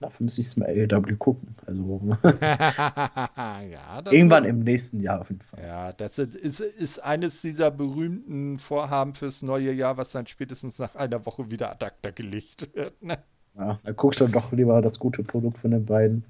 Dafür 0.00 0.24
müsste 0.24 0.40
ich 0.42 0.48
es 0.48 0.56
mal 0.56 0.68
AEW 0.68 1.16
gucken. 1.16 1.54
Also 1.66 2.18
ja, 2.22 4.02
irgendwann 4.10 4.44
im 4.44 4.60
nächsten 4.60 5.00
Jahr 5.00 5.20
auf 5.20 5.30
jeden 5.30 5.40
Fall. 5.40 5.62
Ja, 5.62 5.92
das 5.92 6.18
ist, 6.18 6.60
ist 6.60 6.98
eines 6.98 7.40
dieser 7.40 7.70
berühmten 7.70 8.58
Vorhaben 8.58 9.14
fürs 9.14 9.42
neue 9.42 9.72
Jahr, 9.72 9.96
was 9.96 10.12
dann 10.12 10.26
spätestens 10.26 10.78
nach 10.78 10.94
einer 10.96 11.24
Woche 11.24 11.50
wieder 11.50 11.70
ad 11.70 11.84
acta 11.84 12.10
gelegt 12.10 12.68
wird. 12.74 13.00
Ne? 13.02 13.18
Ja, 13.56 13.78
da 13.82 13.92
guckst 13.92 14.20
du 14.20 14.26
doch 14.26 14.52
lieber 14.52 14.82
das 14.82 14.98
gute 14.98 15.22
Produkt 15.22 15.58
von 15.58 15.70
den 15.70 15.86
beiden. 15.86 16.24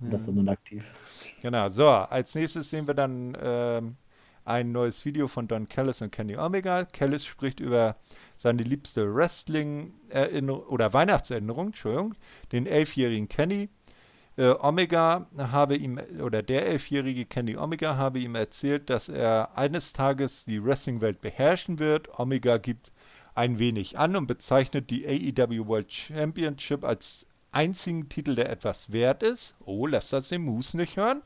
Und 0.00 0.12
das 0.12 0.26
ist 0.26 0.36
dann 0.36 0.48
aktiv. 0.48 0.84
Genau, 1.40 1.70
so, 1.70 1.88
als 1.88 2.34
nächstes 2.34 2.68
sehen 2.68 2.86
wir 2.86 2.92
dann 2.92 3.34
ähm, 3.40 3.96
ein 4.44 4.72
neues 4.72 5.06
Video 5.06 5.26
von 5.26 5.48
Don 5.48 5.66
Callis 5.66 6.02
und 6.02 6.12
Kenny 6.12 6.36
Omega. 6.36 6.84
Callis 6.84 7.24
spricht 7.24 7.60
über 7.60 7.96
seine 8.36 8.62
liebste 8.62 9.14
Wrestling-Erinnerung 9.14 10.64
oder 10.64 10.92
Weihnachtserinnerung, 10.92 11.68
Entschuldigung, 11.68 12.14
den 12.52 12.66
elfjährigen 12.66 13.28
Kenny. 13.28 13.70
Äh, 14.36 14.54
Omega 14.60 15.28
habe 15.38 15.76
ihm, 15.76 15.98
oder 16.22 16.42
der 16.42 16.66
elfjährige 16.66 17.24
Kenny 17.24 17.56
Omega 17.56 17.96
habe 17.96 18.18
ihm 18.18 18.34
erzählt, 18.34 18.90
dass 18.90 19.08
er 19.08 19.56
eines 19.56 19.94
Tages 19.94 20.44
die 20.44 20.62
Wrestling-Welt 20.62 21.22
beherrschen 21.22 21.78
wird. 21.78 22.18
Omega 22.18 22.58
gibt 22.58 22.92
ein 23.34 23.58
wenig 23.58 23.98
an 23.98 24.14
und 24.14 24.26
bezeichnet 24.26 24.90
die 24.90 25.06
AEW 25.06 25.66
World 25.66 25.90
Championship 25.90 26.84
als 26.84 27.24
einzigen 27.52 28.08
Titel, 28.08 28.34
der 28.34 28.50
etwas 28.50 28.92
wert 28.92 29.22
ist. 29.22 29.56
Oh, 29.64 29.86
lässt 29.86 30.12
das 30.12 30.28
den 30.28 30.42
Moose 30.42 30.76
nicht 30.76 30.96
hören. 30.96 31.22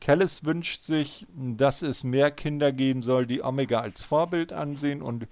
Callis 0.00 0.44
wünscht 0.44 0.82
sich, 0.82 1.26
dass 1.36 1.80
es 1.80 2.02
mehr 2.02 2.32
Kinder 2.32 2.72
geben 2.72 3.02
soll, 3.02 3.26
die 3.26 3.42
Omega 3.42 3.80
als 3.80 4.02
Vorbild 4.02 4.52
ansehen 4.52 5.00
und 5.00 5.28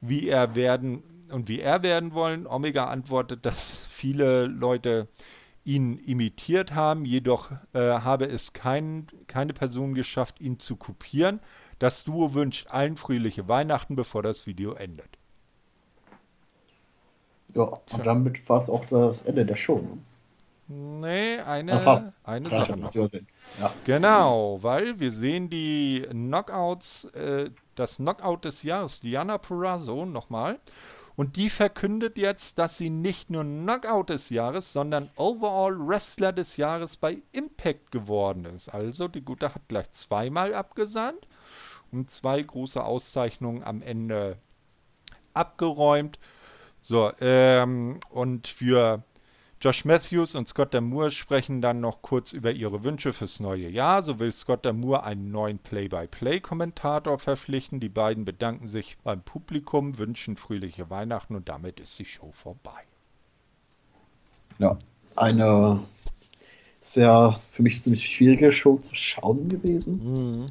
wie 0.00 0.28
er 0.28 0.54
werden 0.54 1.02
und 1.32 1.48
wie 1.48 1.60
er 1.60 1.82
werden 1.82 2.12
wollen. 2.12 2.46
Omega 2.46 2.86
antwortet, 2.86 3.44
dass 3.44 3.80
viele 3.88 4.46
Leute 4.46 5.08
ihn 5.64 5.98
imitiert 5.98 6.74
haben, 6.74 7.04
jedoch 7.04 7.50
äh, 7.72 7.80
habe 7.80 8.26
es 8.26 8.52
kein, 8.52 9.06
keine 9.26 9.54
Person 9.54 9.94
geschafft, 9.94 10.40
ihn 10.40 10.58
zu 10.58 10.76
kopieren. 10.76 11.40
Das 11.78 12.04
Duo 12.04 12.34
wünscht 12.34 12.68
allen 12.70 12.96
fröhliche 12.96 13.48
Weihnachten, 13.48 13.96
bevor 13.96 14.22
das 14.22 14.46
Video 14.46 14.74
endet. 14.74 15.18
Ja, 17.54 17.62
und 17.62 18.06
damit 18.06 18.48
war 18.48 18.58
es 18.58 18.70
auch 18.70 18.84
das 18.86 19.22
Ende 19.22 19.44
der 19.44 19.56
Show. 19.56 19.78
Ne? 19.78 19.98
Nee, 20.68 21.38
eine, 21.40 21.80
fast. 21.80 22.20
eine 22.24 22.48
Sache 22.48 22.76
noch. 22.76 22.94
Ja. 22.94 23.74
Genau, 23.84 24.58
weil 24.62 25.00
wir 25.00 25.10
sehen 25.10 25.50
die 25.50 26.06
Knockouts, 26.08 27.04
äh, 27.14 27.50
das 27.74 27.96
Knockout 27.96 28.44
des 28.44 28.62
Jahres, 28.62 29.00
Diana 29.00 29.38
Purrazzo 29.38 30.06
nochmal. 30.06 30.58
Und 31.14 31.36
die 31.36 31.50
verkündet 31.50 32.16
jetzt, 32.16 32.58
dass 32.58 32.78
sie 32.78 32.88
nicht 32.88 33.28
nur 33.28 33.44
Knockout 33.44 34.08
des 34.08 34.30
Jahres, 34.30 34.72
sondern 34.72 35.10
Overall 35.16 35.76
Wrestler 35.78 36.32
des 36.32 36.56
Jahres 36.56 36.96
bei 36.96 37.18
Impact 37.32 37.90
geworden 37.90 38.46
ist. 38.46 38.70
Also 38.70 39.08
die 39.08 39.20
Gute 39.20 39.54
hat 39.54 39.68
gleich 39.68 39.90
zweimal 39.90 40.54
abgesandt 40.54 41.26
und 41.90 42.10
zwei 42.10 42.40
große 42.40 42.82
Auszeichnungen 42.82 43.62
am 43.62 43.82
Ende 43.82 44.38
abgeräumt. 45.34 46.18
So, 46.82 47.12
ähm, 47.20 48.00
und 48.10 48.48
für 48.48 49.04
Josh 49.60 49.84
Matthews 49.84 50.34
und 50.34 50.48
Scott 50.48 50.74
Damour 50.74 51.12
sprechen 51.12 51.62
dann 51.62 51.80
noch 51.80 52.02
kurz 52.02 52.32
über 52.32 52.50
ihre 52.50 52.82
Wünsche 52.82 53.12
fürs 53.12 53.38
neue 53.38 53.68
Jahr. 53.68 54.02
So 54.02 54.18
will 54.18 54.32
Scott 54.32 54.64
Damour 54.66 55.04
einen 55.04 55.30
neuen 55.30 55.60
Play-by-Play-Kommentator 55.60 57.20
verpflichten. 57.20 57.78
Die 57.78 57.88
beiden 57.88 58.24
bedanken 58.24 58.66
sich 58.66 58.98
beim 59.04 59.22
Publikum, 59.22 59.98
wünschen 59.98 60.36
fröhliche 60.36 60.90
Weihnachten 60.90 61.36
und 61.36 61.48
damit 61.48 61.78
ist 61.78 61.96
die 62.00 62.04
Show 62.04 62.32
vorbei. 62.32 62.80
Ja, 64.58 64.76
eine 65.14 65.84
sehr 66.80 67.38
für 67.52 67.62
mich 67.62 67.80
ziemlich 67.80 68.04
schwierige 68.04 68.50
Show 68.50 68.78
zu 68.78 68.96
schauen 68.96 69.48
gewesen. 69.48 70.00
Mhm. 70.02 70.46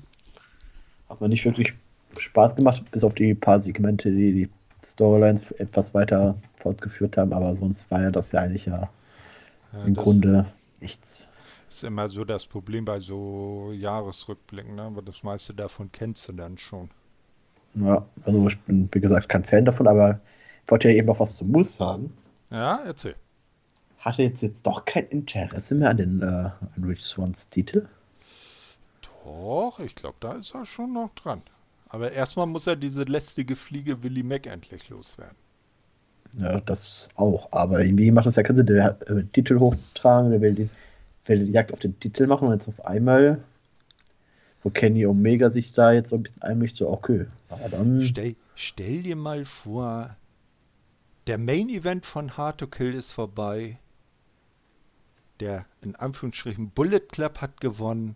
Hat 1.10 1.20
mir 1.20 1.28
nicht 1.28 1.44
wirklich 1.44 1.74
Spaß 2.18 2.56
gemacht, 2.56 2.90
bis 2.90 3.04
auf 3.04 3.16
die 3.16 3.34
paar 3.34 3.60
Segmente, 3.60 4.10
die 4.10 4.32
die 4.32 4.50
Storylines 4.84 5.52
etwas 5.52 5.94
weiter 5.94 6.36
fortgeführt 6.56 7.18
haben, 7.18 7.34
aber 7.34 7.56
sonst 7.56 7.90
war 7.92 8.02
ja 8.02 8.12
das 8.12 8.32
ja 8.32 8.42
eigentlich 8.42 8.66
ja 8.66 8.90
ja, 9.74 9.84
Im 9.84 9.96
Grunde 9.96 10.46
nichts. 10.80 11.30
Ist 11.70 11.84
immer 11.84 12.10
so 12.10 12.26
das 12.26 12.46
Problem 12.46 12.84
bei 12.84 13.00
so 13.00 13.72
Jahresrückblicken, 13.74 14.76
ne? 14.76 14.84
aber 14.84 15.02
das 15.02 15.24
meiste 15.24 15.54
davon 15.54 15.92
kennst 15.92 16.28
du 16.28 16.34
dann 16.34 16.58
schon. 16.58 16.90
Ja, 17.76 18.06
also 18.26 18.48
ich 18.48 18.60
bin, 18.60 18.90
wie 18.92 19.00
gesagt, 19.00 19.30
kein 19.30 19.46
Fan 19.46 19.64
davon, 19.64 19.88
aber 19.88 20.20
ich 20.66 20.72
wollte 20.72 20.90
ja 20.90 20.96
eben 20.96 21.08
noch 21.08 21.22
was 21.22 21.38
zu 21.38 21.46
Moose 21.46 21.72
sagen. 21.72 22.14
Ja, 22.50 22.82
erzähl. 22.84 23.16
Hatte 24.00 24.24
jetzt, 24.24 24.42
jetzt 24.42 24.68
doch 24.68 24.84
kein 24.84 25.06
Interesse 25.08 25.76
mehr 25.76 25.92
an 25.92 25.98
den 25.98 26.22
äh, 26.22 26.26
an 26.26 26.84
Rich 26.84 27.06
Swans 27.06 27.50
Titel? 27.50 27.88
Doch, 29.24 29.80
ich 29.80 29.96
glaube, 29.96 30.18
da 30.20 30.34
ist 30.34 30.54
er 30.54 30.66
schon 30.66 30.92
noch 30.92 31.14
dran. 31.16 31.44
Aber 31.92 32.12
erstmal 32.12 32.48
muss 32.48 32.68
er 32.68 32.76
diese 32.76 33.04
lästige 33.04 33.56
Fliege 33.56 34.02
Willy 34.02 34.24
Mac 34.24 34.48
endlich 34.48 34.88
loswerden. 34.90 35.36
Ja, 36.38 36.62
das 36.62 37.10
auch. 37.16 37.50
Aber 37.52 37.84
irgendwie 37.84 38.12
macht 38.12 38.26
das 38.26 38.38
ja 38.38 38.44
keinen 38.44 38.56
Sinn. 38.56 38.66
Der 38.68 38.98
will 39.08 39.24
den 39.24 39.32
Titel 39.34 39.60
hochtragen, 39.60 40.32
der 40.32 40.40
will 40.40 40.54
die, 40.54 40.70
will 41.26 41.46
die 41.46 41.52
Jagd 41.52 41.74
auf 41.74 41.80
den 41.80 42.00
Titel 42.00 42.28
machen 42.28 42.48
und 42.48 42.54
jetzt 42.54 42.70
auf 42.70 42.86
einmal 42.86 43.44
wo 44.64 44.70
Kenny 44.70 45.06
Omega 45.06 45.50
sich 45.50 45.74
da 45.74 45.92
jetzt 45.92 46.10
so 46.10 46.16
ein 46.16 46.24
bisschen 46.24 46.42
einmischt, 46.42 46.78
so 46.78 46.90
okay. 46.90 47.26
Aber 47.50 47.70
dann 47.70 48.02
stell, 48.02 48.36
stell 48.56 49.04
dir 49.04 49.16
mal 49.16 49.46
vor, 49.46 50.16
der 51.28 51.38
Main 51.38 51.70
Event 51.70 52.06
von 52.06 52.38
Hard 52.38 52.60
to 52.60 52.68
Kill 52.68 52.94
ist 52.94 53.12
vorbei. 53.12 53.78
Der 55.40 55.66
in 55.82 55.96
Anführungsstrichen 55.96 56.70
Bullet 56.70 57.00
Club 57.00 57.42
hat 57.42 57.62
gewonnen. 57.62 58.16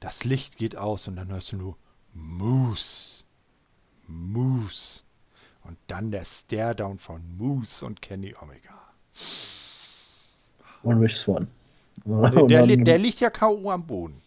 Das 0.00 0.24
Licht 0.24 0.56
geht 0.56 0.76
aus 0.76 1.08
und 1.08 1.16
dann 1.16 1.28
hörst 1.28 1.52
du 1.52 1.56
nur 1.56 1.76
Moose. 2.20 3.24
Moose. 4.06 5.04
Und 5.64 5.76
dann 5.86 6.10
der 6.10 6.24
Stare-Down 6.24 6.98
von 6.98 7.22
Moose 7.36 7.84
und 7.84 8.00
Kenny 8.00 8.34
Omega. 8.40 8.78
Und 10.82 10.98
Rich 10.98 11.16
Swan. 11.16 11.48
Der, 12.04 12.46
der, 12.46 12.76
der, 12.76 12.98
liegt 12.98 13.20
ja 13.20 13.30
K.O. 13.30 13.70
am 13.70 13.86
Boden. 13.86 14.22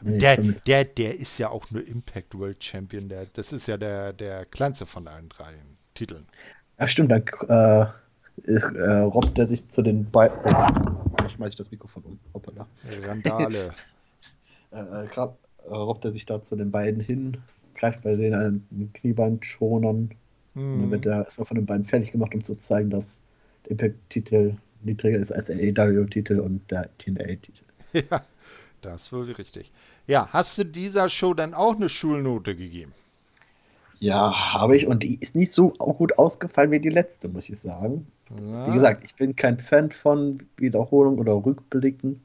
Nee, 0.00 0.18
der, 0.18 0.36
der, 0.36 0.84
der 0.84 1.18
ist 1.18 1.38
ja 1.38 1.50
auch 1.50 1.70
nur 1.70 1.86
Impact 1.86 2.38
World 2.38 2.62
Champion. 2.62 3.08
Der, 3.08 3.26
das 3.26 3.52
ist 3.52 3.66
ja 3.66 3.76
der, 3.76 4.12
der 4.12 4.46
kleinste 4.46 4.86
von 4.86 5.08
allen 5.08 5.28
drei 5.28 5.54
Titeln. 5.94 6.26
Ja, 6.78 6.86
stimmt. 6.86 7.10
Dann 7.10 7.24
äh, 7.48 7.86
äh, 8.46 8.98
robbt 9.00 9.38
er 9.38 9.46
sich 9.46 9.68
zu 9.68 9.82
den 9.82 10.10
beiden. 10.10 10.38
Oh, 10.44 11.16
da 11.16 11.28
schmeiß 11.28 11.50
ich 11.50 11.56
das 11.56 11.70
Mikrofon 11.70 12.04
um. 12.04 12.18
Hoppala. 12.32 12.66
Randale. 13.02 13.74
äh, 14.70 14.80
äh, 14.80 15.06
grad, 15.08 15.30
äh, 15.30 15.47
robbt 15.76 16.04
er 16.04 16.12
sich 16.12 16.26
da 16.26 16.42
zu 16.42 16.56
den 16.56 16.70
beiden 16.70 17.00
hin, 17.00 17.36
greift 17.74 18.02
bei 18.02 18.16
denen 18.16 18.34
einen 18.70 18.92
Kniebandschonern. 18.94 20.10
Hm. 20.54 20.74
Und 20.74 20.80
dann 20.82 20.90
wird 20.90 21.06
er 21.06 21.24
erstmal 21.24 21.46
von 21.46 21.56
den 21.56 21.66
beiden 21.66 21.84
fertig 21.84 22.12
gemacht, 22.12 22.34
um 22.34 22.42
zu 22.42 22.56
zeigen, 22.56 22.90
dass 22.90 23.20
der 23.64 23.72
Impact-Titel 23.72 24.54
niedriger 24.82 25.18
ist 25.18 25.32
als 25.32 25.48
der 25.48 25.56
AEW-Titel 25.56 26.40
und 26.40 26.70
der 26.70 26.88
TNA-Titel. 26.98 27.62
Ja, 28.10 28.22
das 28.82 29.04
ist 29.04 29.12
wohl 29.14 29.30
richtig. 29.32 29.72
Ja, 30.06 30.28
hast 30.30 30.58
du 30.58 30.64
dieser 30.64 31.08
Show 31.08 31.32
dann 31.32 31.54
auch 31.54 31.76
eine 31.76 31.88
Schulnote 31.88 32.54
gegeben? 32.54 32.92
Ja, 33.98 34.52
habe 34.52 34.76
ich 34.76 34.86
und 34.86 35.02
die 35.02 35.18
ist 35.20 35.34
nicht 35.34 35.52
so 35.52 35.70
gut 35.70 36.18
ausgefallen 36.18 36.70
wie 36.70 36.78
die 36.78 36.90
letzte, 36.90 37.28
muss 37.28 37.48
ich 37.48 37.58
sagen. 37.58 38.06
Ja. 38.40 38.68
Wie 38.68 38.72
gesagt, 38.72 39.04
ich 39.04 39.14
bin 39.16 39.34
kein 39.34 39.58
Fan 39.58 39.90
von 39.90 40.42
Wiederholung 40.56 41.18
oder 41.18 41.32
Rückblicken. 41.32 42.20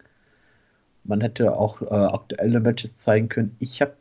Man 1.03 1.21
hätte 1.21 1.55
auch 1.57 1.81
äh, 1.81 1.85
aktuelle 1.85 2.59
Matches 2.59 2.97
zeigen 2.97 3.29
können. 3.29 3.55
Ich 3.59 3.81
habe 3.81 3.95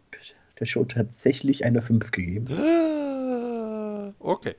der 0.61 0.67
Show 0.67 0.85
tatsächlich 0.85 1.65
eine 1.65 1.83
5 1.83 2.11
gegeben. 2.13 2.47
Okay. 4.21 4.55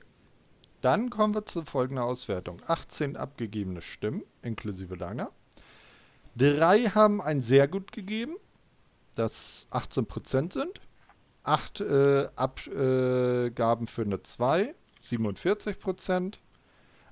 Dann 0.82 1.10
kommen 1.10 1.34
wir 1.34 1.46
zu 1.46 1.64
folgender 1.64 2.04
Auswertung. 2.04 2.62
18 2.68 3.16
abgegebene 3.16 3.82
Stimmen, 3.82 4.24
inklusive 4.42 4.98
deiner. 4.98 5.32
Drei 6.36 6.82
haben 6.90 7.22
ein 7.22 7.42
sehr 7.42 7.70
gut 7.70 7.94
gegeben, 7.94 8.36
das 9.16 9.68
18% 9.72 10.52
sind. 10.52 10.82
Acht 11.44 11.80
äh, 11.80 12.28
Abgaben 12.36 13.88
für 13.88 14.02
eine 14.02 14.22
2, 14.22 14.76
47%. 15.02 16.34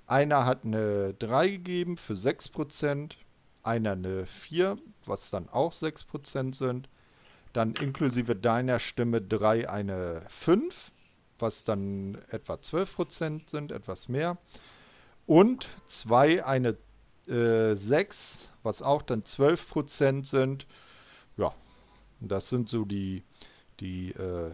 Einer 0.07 0.45
hat 0.45 0.65
eine 0.65 1.13
3 1.13 1.47
gegeben 1.47 1.95
für 1.95 2.13
6%. 2.13 3.11
Einer 3.63 3.91
eine 3.91 4.25
4, 4.25 4.77
was 5.05 5.29
dann 5.29 5.49
auch 5.49 5.73
6% 5.73 6.55
sind. 6.55 6.89
Dann 7.53 7.73
inklusive 7.73 8.35
deiner 8.35 8.79
Stimme 8.79 9.21
3 9.21 9.69
eine 9.69 10.23
5 10.29 10.73
was 11.41 11.63
dann 11.63 12.17
etwa 12.29 12.53
12% 12.53 13.49
sind, 13.49 13.71
etwas 13.71 14.07
mehr. 14.07 14.37
Und 15.25 15.67
2 15.87 16.45
eine 16.45 16.77
äh, 17.27 17.75
6, 17.75 18.49
was 18.63 18.81
auch 18.81 19.01
dann 19.01 19.23
12% 19.23 20.25
sind. 20.25 20.65
Ja, 21.37 21.53
das 22.19 22.49
sind 22.49 22.69
so 22.69 22.85
die, 22.85 23.23
die 23.79 24.11
äh, 24.11 24.51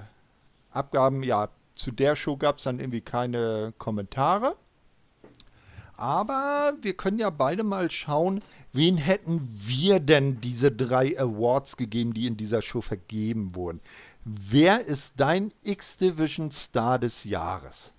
Abgaben. 0.71 1.23
Ja, 1.23 1.49
zu 1.75 1.91
der 1.91 2.15
Show 2.15 2.37
gab 2.37 2.57
es 2.57 2.63
dann 2.63 2.79
irgendwie 2.79 3.01
keine 3.01 3.73
Kommentare. 3.77 4.55
Aber 5.97 6.73
wir 6.81 6.93
können 6.93 7.17
ja 7.17 7.31
beide 7.31 7.63
mal 7.63 7.89
schauen, 7.89 8.43
wen 8.71 8.97
hätten 8.97 9.49
wir 9.65 9.99
denn 9.99 10.39
diese 10.41 10.71
drei 10.71 11.19
Awards 11.19 11.75
gegeben, 11.75 12.13
die 12.13 12.27
in 12.27 12.37
dieser 12.37 12.61
Show 12.61 12.81
vergeben 12.81 13.55
wurden. 13.55 13.81
Wer 14.23 14.85
ist 14.85 15.13
dein 15.17 15.51
X-Division 15.63 16.51
Star 16.51 16.99
des 16.99 17.23
Jahres? 17.23 17.93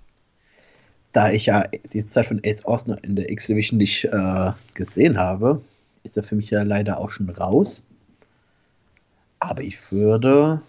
Da 1.11 1.33
ich 1.33 1.47
ja 1.47 1.65
die 1.93 2.07
Zeit 2.07 2.27
von 2.27 2.41
Ace 2.45 2.65
Austin 2.65 2.97
in 3.03 3.17
der 3.17 3.31
X-Division 3.31 3.79
nicht 3.79 4.05
äh, 4.05 4.53
gesehen 4.75 5.19
habe, 5.19 5.61
ist 6.05 6.17
er 6.17 6.23
für 6.23 6.37
mich 6.37 6.51
ja 6.51 6.63
leider 6.63 7.01
auch 7.01 7.11
schon 7.11 7.29
raus. 7.29 7.83
Aber 9.41 9.63
ich 9.63 9.91
würde, 9.91 10.63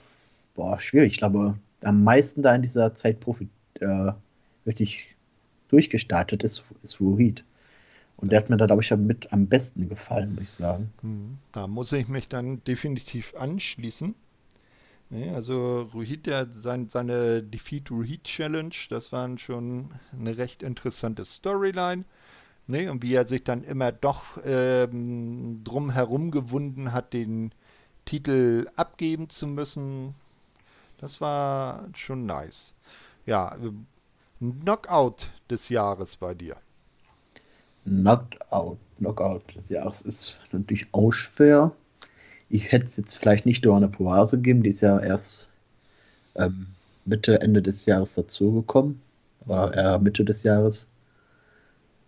boah, 0.56 0.82
schwierig. 0.82 1.14
Ich 1.14 1.18
glaube, 1.20 1.56
am 1.84 2.04
meisten 2.04 2.42
da 2.42 2.56
in 2.56 2.64
dieser 2.64 2.96
Zeit 2.96 3.20
profit, 3.20 3.50
äh, 3.82 4.14
wirklich 4.66 5.16
durchgestartet 5.70 6.44
ist, 6.44 6.64
ist 6.84 7.00
Ruhid. 7.00 7.44
Und 8.18 8.32
der 8.32 8.40
hat 8.42 8.50
mir 8.50 8.58
da, 8.58 8.66
glaube 8.66 8.82
ich, 8.82 8.92
mit 8.92 9.32
am 9.32 9.48
besten 9.48 9.88
gefallen, 9.88 10.36
muss 10.36 10.44
ich 10.44 10.52
sagen. 10.52 10.92
Hm, 11.02 11.38
da 11.54 11.68
muss 11.68 11.92
ich 11.94 12.08
mich 12.10 12.28
dann 12.28 12.62
definitiv 12.66 13.34
anschließen. 13.38 14.14
Nee, 15.12 15.30
also 15.30 15.90
Ruhid, 15.94 16.28
der 16.28 16.48
sein, 16.48 16.88
seine 16.90 17.42
Defeat 17.42 17.90
Ruhid 17.90 18.26
Challenge, 18.26 18.76
das 18.90 19.12
war 19.12 19.38
schon 19.40 19.92
eine 20.12 20.38
recht 20.38 20.62
interessante 20.62 21.26
Storyline. 21.26 22.04
Nee, 22.68 22.90
und 22.90 23.02
wie 23.02 23.16
er 23.16 23.28
sich 23.28 23.44
dann 23.44 23.64
immer 23.64 23.92
doch 23.92 24.38
ähm, 24.44 25.62
drum 25.64 25.90
herum 25.90 26.30
gewunden 26.30 26.92
hat, 26.92 27.14
den 27.14 27.52
Titel 28.06 28.68
abgeben 28.76 29.30
zu 29.30 29.48
müssen, 29.48 30.14
das 31.00 31.22
war 31.22 31.88
schon 31.96 32.28
nice. 32.28 32.74
Ja, 33.26 33.56
Knockout 34.40 35.28
des 35.50 35.70
Jahres 35.70 36.16
bei 36.16 36.34
dir. 36.34 36.56
Knockout, 37.84 38.78
Knockout 38.98 39.56
des 39.56 39.70
Jahres 39.70 40.02
ist 40.02 40.40
natürlich 40.52 40.88
auch 40.94 41.12
schwer 41.12 41.74
ich 42.50 42.72
hätte 42.72 42.88
es 42.88 42.98
jetzt 42.98 43.16
vielleicht 43.16 43.46
nicht 43.46 43.64
Johanna 43.64 43.88
Poase 43.88 44.38
gegeben, 44.38 44.64
die 44.64 44.70
ist 44.70 44.82
ja 44.82 45.00
erst 45.00 45.50
ähm, 46.36 46.68
Mitte, 47.06 47.42
Ende 47.42 47.62
des 47.62 47.86
Jahres 47.86 48.16
dazugekommen. 48.16 49.02
War 49.46 49.74
eher 49.74 50.00
Mitte 50.00 50.26
des 50.26 50.44
Jahres. 50.44 50.88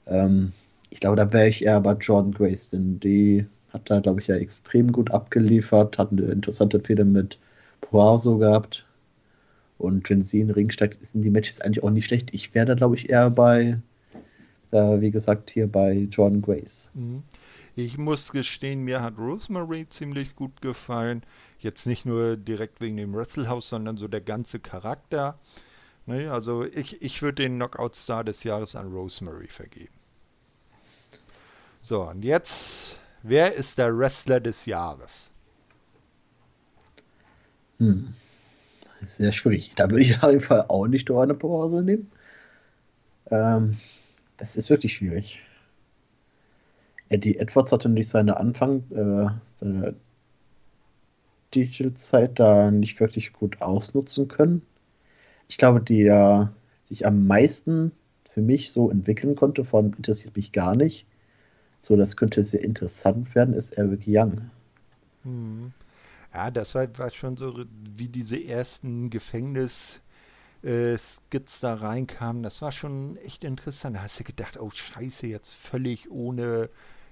Ähm, 0.07 0.51
ich 0.89 0.99
glaube, 0.99 1.15
da 1.15 1.31
wäre 1.31 1.47
ich 1.47 1.63
eher 1.63 1.79
bei 1.79 1.93
Jordan 1.93 2.33
Grace, 2.33 2.71
denn 2.71 2.99
die 2.99 3.45
hat 3.71 3.89
da, 3.89 3.99
glaube 3.99 4.19
ich, 4.19 4.27
ja 4.27 4.35
extrem 4.35 4.91
gut 4.91 5.11
abgeliefert, 5.11 5.97
hat 5.97 6.11
eine 6.11 6.23
interessante 6.23 6.79
Fehde 6.79 7.05
mit 7.05 7.37
Poirso 7.79 8.37
gehabt. 8.37 8.85
Und 9.81 10.09
wenn 10.09 10.23
sie 10.23 10.41
in 10.41 10.47
den 10.47 10.53
Ring 10.53 10.69
steigt, 10.69 11.05
sind 11.05 11.23
die 11.23 11.29
Matches 11.29 11.59
eigentlich 11.61 11.83
auch 11.83 11.89
nicht 11.89 12.05
schlecht. 12.05 12.33
Ich 12.33 12.53
wäre 12.53 12.65
da, 12.65 12.73
glaube 12.75 12.95
ich, 12.95 13.09
eher 13.09 13.29
bei, 13.29 13.79
äh, 14.71 15.01
wie 15.01 15.11
gesagt, 15.11 15.49
hier 15.49 15.67
bei 15.67 16.07
Jordan 16.11 16.41
Grace. 16.41 16.91
Mhm. 16.93 17.23
Ich 17.75 17.97
muss 17.97 18.31
gestehen, 18.31 18.83
mir 18.83 19.01
hat 19.01 19.17
Rosemary 19.17 19.87
ziemlich 19.87 20.35
gut 20.35 20.61
gefallen. 20.61 21.23
Jetzt 21.59 21.85
nicht 21.85 22.05
nur 22.05 22.35
direkt 22.35 22.81
wegen 22.81 22.97
dem 22.97 23.13
Wrestlehouse, 23.13 23.69
sondern 23.69 23.97
so 23.97 24.07
der 24.07 24.21
ganze 24.21 24.59
Charakter. 24.59 25.39
Ne, 26.05 26.31
also 26.31 26.65
ich, 26.65 27.01
ich 27.01 27.21
würde 27.21 27.43
den 27.43 27.55
Knockout-Star 27.55 28.23
des 28.23 28.43
Jahres 28.43 28.75
an 28.75 28.91
Rosemary 28.91 29.47
vergeben. 29.47 29.93
So, 31.81 32.03
und 32.03 32.23
jetzt, 32.23 32.99
wer 33.23 33.53
ist 33.55 33.77
der 33.77 33.97
Wrestler 33.97 34.39
des 34.39 34.65
Jahres? 34.65 35.31
Hm. 37.77 38.13
Sehr 39.05 39.31
schwierig. 39.31 39.73
Da 39.75 39.89
würde 39.89 40.03
ich 40.03 40.17
auf 40.23 40.29
jeden 40.29 40.41
Fall 40.41 40.65
auch 40.67 40.87
nicht 40.87 41.09
eine 41.09 41.33
Pause 41.33 41.81
nehmen. 41.81 42.11
Ähm, 43.29 43.77
das 44.37 44.55
ist 44.55 44.69
wirklich 44.69 44.93
schwierig. 44.93 45.39
Eddie 47.09 47.37
Edwards 47.37 47.71
hatte 47.71 47.89
nicht 47.89 48.07
seine 48.07 48.37
Anfang, 48.37 48.83
äh, 48.91 49.29
seine 49.55 49.95
Titelzeit 51.51 52.39
da 52.39 52.71
nicht 52.71 52.99
wirklich 52.99 53.33
gut 53.33 53.61
ausnutzen 53.61 54.27
können. 54.27 54.61
Ich 55.49 55.57
glaube, 55.57 55.81
die 55.81 55.99
ja 56.03 56.53
sich 56.83 57.05
am 57.05 57.27
meisten 57.27 57.91
für 58.29 58.41
mich 58.41 58.71
so 58.71 58.89
entwickeln 58.89 59.35
konnte, 59.35 59.65
von 59.65 59.93
interessiert 59.93 60.37
mich 60.37 60.53
gar 60.53 60.75
nicht. 60.75 61.05
So, 61.79 61.97
das 61.97 62.15
könnte 62.15 62.43
sehr 62.43 62.63
interessant 62.63 63.35
werden, 63.35 63.53
ist 63.53 63.77
Eric 63.77 64.03
Young. 64.07 64.49
Hm. 65.23 65.73
Ja, 66.33 66.51
das 66.51 66.75
war, 66.75 66.87
war, 66.97 67.09
schon 67.09 67.37
so 67.37 67.65
wie 67.95 68.09
diese 68.09 68.41
ersten 68.41 69.09
Gefängnis- 69.09 70.01
äh, 70.63 70.97
da 71.61 71.73
reinkamen, 71.73 72.43
das 72.43 72.61
war 72.61 72.71
schon 72.71 73.17
echt 73.17 73.43
interessant. 73.43 73.95
Da 73.95 74.03
hast 74.03 74.19
du 74.19 74.23
gedacht, 74.23 74.59
oh 74.59 74.69
scheiße, 74.69 75.27
jetzt 75.27 75.53
völlig 75.53 76.11
ohne 76.11 76.69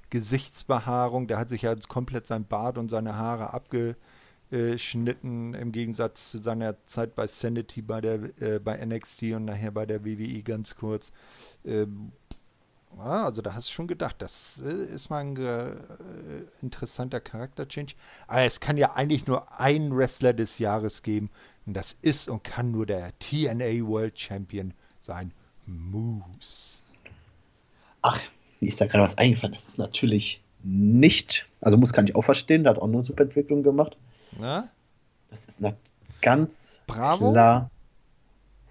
Gesichtsbehaarung. 0.10 1.28
Der 1.28 1.38
hat 1.40 1.50
sich 1.50 1.64
ja 1.64 1.76
komplett 1.88 2.28
sein 2.28 2.46
Bart 2.46 2.78
und 2.78 2.90
seine 2.90 3.16
Haare 3.16 3.54
abgeschnitten, 3.54 5.54
im 5.54 5.72
Gegensatz 5.72 6.32
zu 6.32 6.42
seiner 6.42 6.84
Zeit 6.86 7.16
bei 7.16 7.28
Sanity 7.28 7.82
bei, 7.82 8.02
der, 8.02 8.42
äh, 8.42 8.60
bei 8.60 8.84
NXT 8.86 9.24
und 9.34 9.46
nachher 9.46 9.72
bei 9.72 9.86
der 9.86 10.06
WWE 10.06 10.42
ganz 10.44 10.76
kurz. 10.76 11.12
Ähm, 11.66 12.12
Ja, 12.98 13.26
also 13.26 13.42
da 13.42 13.54
hast 13.54 13.70
du 13.70 13.74
schon 13.74 13.88
gedacht, 13.88 14.16
das 14.20 14.62
äh, 14.64 14.86
ist 14.86 15.10
mal 15.10 15.20
ein 15.20 15.38
äh, 15.38 15.76
interessanter 16.62 17.20
Charakter-Change. 17.20 17.94
Aber 18.28 18.42
es 18.42 18.60
kann 18.60 18.78
ja 18.78 18.94
eigentlich 18.94 19.28
nur 19.28 19.60
einen 19.60 19.96
Wrestler 19.96 20.34
des 20.34 20.60
Jahres 20.60 21.04
geben. 21.04 21.30
Und 21.66 21.76
das 21.76 21.96
ist 22.02 22.28
und 22.28 22.44
kann 22.44 22.72
nur 22.72 22.86
der 22.86 23.14
TNA 23.20 23.88
World 23.88 24.20
Champion 24.20 24.74
sein, 25.02 25.32
Moose. 25.66 26.82
Ach, 28.02 28.20
mir 28.60 28.68
ist 28.70 28.82
da 28.82 28.88
gerade 28.88 29.04
was 29.04 29.18
eingefallen. 29.18 29.54
Das 29.54 29.68
ist 29.68 29.78
natürlich 29.78 30.42
nicht, 30.64 31.48
also 31.62 31.78
Moose 31.78 31.94
kann 31.94 32.08
ich 32.08 32.16
auch 32.16 32.24
verstehen, 32.24 32.64
der 32.64 32.72
hat 32.72 32.80
auch 32.80 32.88
eine 32.88 33.04
super 33.04 33.24
Entwicklung 33.24 33.64
gemacht. 33.64 33.98
Na? 34.38 34.68
Das 35.30 35.46
ist 35.46 35.64
eine 35.64 35.78
ganz 36.22 36.82
Bravo? 36.88 37.32
klar. 37.32 37.72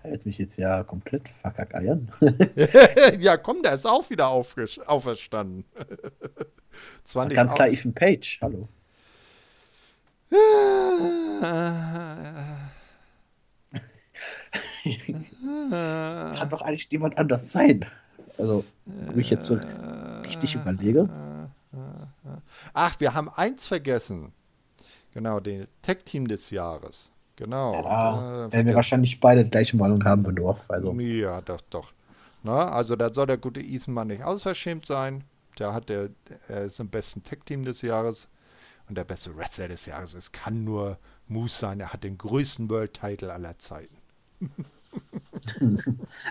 Hält 0.03 0.27
mich 0.27 0.39
jetzt 0.39 0.57
ja 0.57 0.83
komplett 0.85 1.29
verkackeiern. 1.29 2.13
ja, 3.19 3.37
komm, 3.37 3.63
der 3.63 3.75
ist 3.75 3.87
auch 3.87 4.11
wieder 4.11 4.29
auferstanden. 4.29 5.65
Das 7.03 7.25
ist 7.25 7.31
ganz 7.31 7.55
klar 7.55 7.69
Ethan 7.69 7.93
Page. 7.93 8.39
Hallo. 8.41 8.69
Das 15.71 16.39
kann 16.39 16.49
doch 16.51 16.63
eigentlich 16.63 16.89
niemand 16.91 17.19
anders 17.19 17.51
sein. 17.51 17.85
Also, 18.39 18.65
wenn 18.87 19.19
ich 19.19 19.31
jetzt 19.31 19.47
so 19.47 19.59
richtig 20.25 20.55
überlege. 20.55 21.09
Ach, 22.73 23.01
wir 23.01 23.15
haben 23.15 23.29
eins 23.29 23.67
vergessen. 23.67 24.33
Genau, 25.13 25.41
den 25.41 25.67
Tech-Team 25.83 26.29
des 26.29 26.51
Jahres. 26.51 27.11
Genau. 27.39 27.73
Ja, 27.85 28.47
äh, 28.47 28.53
werden 28.53 28.67
wir 28.67 28.75
wahrscheinlich 28.75 29.21
beide 29.21 29.45
die 29.45 29.51
gleiche 29.51 29.77
Meinung 29.77 30.05
haben, 30.05 30.27
Wendorf. 30.27 30.59
Also, 30.67 30.93
Ja, 30.95 31.41
doch, 31.41 31.61
doch. 31.71 31.93
Na, 32.43 32.73
also 32.73 32.97
da 32.97 33.15
soll 33.15 33.29
der 33.29 33.39
gute 33.39 33.63
mal 33.87 34.05
nicht 34.05 34.25
ausverschämt 34.25 34.87
sein. 34.87 35.23
Der 35.57 35.73
hat 35.73 35.89
der, 35.89 36.11
er 36.49 36.65
ist 36.65 36.81
im 36.81 36.89
besten 36.89 37.23
Tech-Team 37.23 37.65
des 37.65 37.83
Jahres. 37.83 38.27
Und 38.89 38.99
der 38.99 39.05
beste 39.05 39.37
Wrestler 39.37 39.69
des 39.69 39.87
Jahres. 39.87 40.15
Es 40.15 40.33
kann 40.33 40.65
nur 40.65 40.99
Moose 41.29 41.57
sein. 41.57 41.79
Er 41.79 41.93
hat 41.93 42.03
den 42.03 42.19
größten 42.19 42.69
World-Title 42.71 43.33
aller 43.33 43.57
Zeiten. 43.59 43.97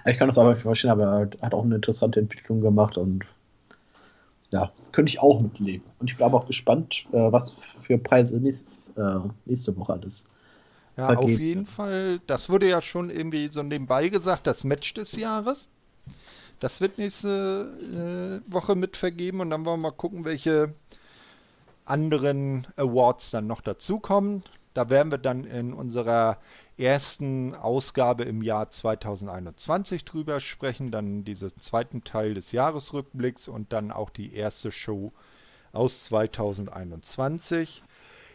ich 0.05 0.17
kann 0.17 0.27
das 0.27 0.37
aber 0.37 0.51
nicht 0.51 0.63
verstehen, 0.63 0.91
aber 0.91 1.05
er 1.05 1.29
hat 1.41 1.53
auch 1.53 1.63
eine 1.63 1.75
interessante 1.75 2.19
Entwicklung 2.19 2.59
gemacht 2.59 2.97
und 2.97 3.23
ja, 4.49 4.73
könnte 4.91 5.09
ich 5.09 5.21
auch 5.21 5.39
mitleben. 5.39 5.87
Und 5.99 6.09
ich 6.11 6.17
bin 6.17 6.25
aber 6.25 6.39
auch 6.39 6.47
gespannt, 6.47 7.05
äh, 7.13 7.31
was 7.31 7.57
für 7.81 7.97
Preise 7.97 8.41
nächstes, 8.41 8.91
äh, 8.97 9.19
nächste 9.45 9.77
Woche 9.77 9.93
alles. 9.93 10.27
Ja, 10.97 11.09
auf 11.09 11.15
Vergeht, 11.15 11.39
jeden 11.39 11.65
Fall. 11.67 12.19
Das 12.25 12.49
wurde 12.49 12.67
ja 12.67 12.81
schon 12.81 13.09
irgendwie 13.09 13.47
so 13.49 13.61
nebenbei 13.61 14.09
gesagt, 14.09 14.47
das 14.47 14.63
Match 14.63 14.93
des 14.95 15.13
Jahres. 15.13 15.69
Das 16.59 16.81
wird 16.81 16.97
nächste 16.97 18.41
äh, 18.47 18.51
Woche 18.51 18.75
mitvergeben 18.75 19.41
und 19.41 19.51
dann 19.51 19.63
wollen 19.65 19.79
wir 19.79 19.91
mal 19.91 19.95
gucken, 19.95 20.25
welche 20.25 20.73
anderen 21.85 22.65
Awards 22.75 23.29
dann 23.29 23.45
noch 23.45 23.61
dazukommen. 23.61 24.43
Da 24.73 24.89
werden 24.89 25.11
wir 25.11 25.19
dann 25.19 25.43
in 25.43 25.71
unserer 25.73 26.39
ersten 26.77 27.55
Ausgabe 27.55 28.23
im 28.23 28.41
Jahr 28.41 28.69
2021 28.69 30.03
drüber 30.03 30.39
sprechen, 30.39 30.91
dann 30.91 31.23
diesen 31.23 31.59
zweiten 31.59 32.03
Teil 32.03 32.33
des 32.33 32.51
Jahresrückblicks 32.51 33.47
und 33.47 33.71
dann 33.71 33.91
auch 33.91 34.09
die 34.09 34.33
erste 34.33 34.71
Show 34.71 35.13
aus 35.73 36.05
2021. 36.05 37.83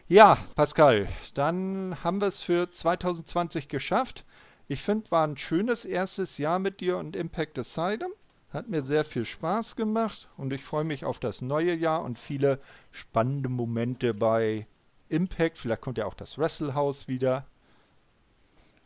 Ja, 0.09 0.37
Pascal, 0.55 1.07
dann 1.33 2.03
haben 2.03 2.19
wir 2.19 2.27
es 2.27 2.43
für 2.43 2.69
2020 2.69 3.69
geschafft. 3.69 4.25
Ich 4.67 4.81
finde, 4.81 5.09
war 5.11 5.25
ein 5.25 5.37
schönes 5.37 5.85
erstes 5.85 6.37
Jahr 6.37 6.59
mit 6.59 6.81
dir 6.81 6.97
und 6.97 7.15
Impact 7.15 7.57
Asylum. 7.57 8.11
Hat 8.49 8.67
mir 8.67 8.83
sehr 8.83 9.05
viel 9.05 9.23
Spaß 9.23 9.77
gemacht 9.77 10.27
und 10.35 10.51
ich 10.51 10.61
freue 10.61 10.83
mich 10.83 11.05
auf 11.05 11.19
das 11.19 11.41
neue 11.41 11.73
Jahr 11.73 12.03
und 12.03 12.19
viele 12.19 12.59
spannende 12.91 13.47
Momente 13.47 14.13
bei 14.13 14.67
Impact. 15.07 15.57
Vielleicht 15.57 15.81
kommt 15.81 15.97
ja 15.97 16.05
auch 16.05 16.15
das 16.15 16.37
Wrestle 16.37 16.75
House 16.75 17.07
wieder. 17.07 17.45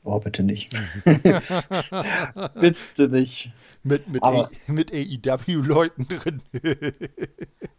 Oh, 0.09 0.19
bitte 0.19 0.41
nicht. 0.41 0.69
bitte 2.55 3.09
nicht. 3.09 3.51
Mit, 3.83 4.07
mit, 4.09 4.23
Aber- 4.23 4.45
A- 4.45 4.71
mit 4.71 4.91
AEW-Leuten 4.93 6.07
drin. 6.07 6.41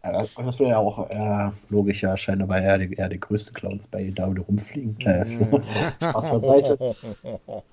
Ja, 0.03 0.25
das- 0.43 0.59
wäre 0.59 0.69
ja 0.71 0.77
auch 0.77 1.09
äh, 1.09 1.51
logisch 1.69 2.03
erscheinen, 2.03 2.47
weil 2.47 2.63
er 2.63 2.77
die, 2.79 2.97
er 2.97 3.09
die 3.09 3.19
größte 3.19 3.53
Clowns 3.53 3.87
bei 3.87 4.11
AEW 4.17 4.41
rumfliegen. 4.41 4.97
Äh, 5.01 5.25
Spaß 5.99 6.29
beiseite. 6.31 6.95
Oh. 7.45 7.63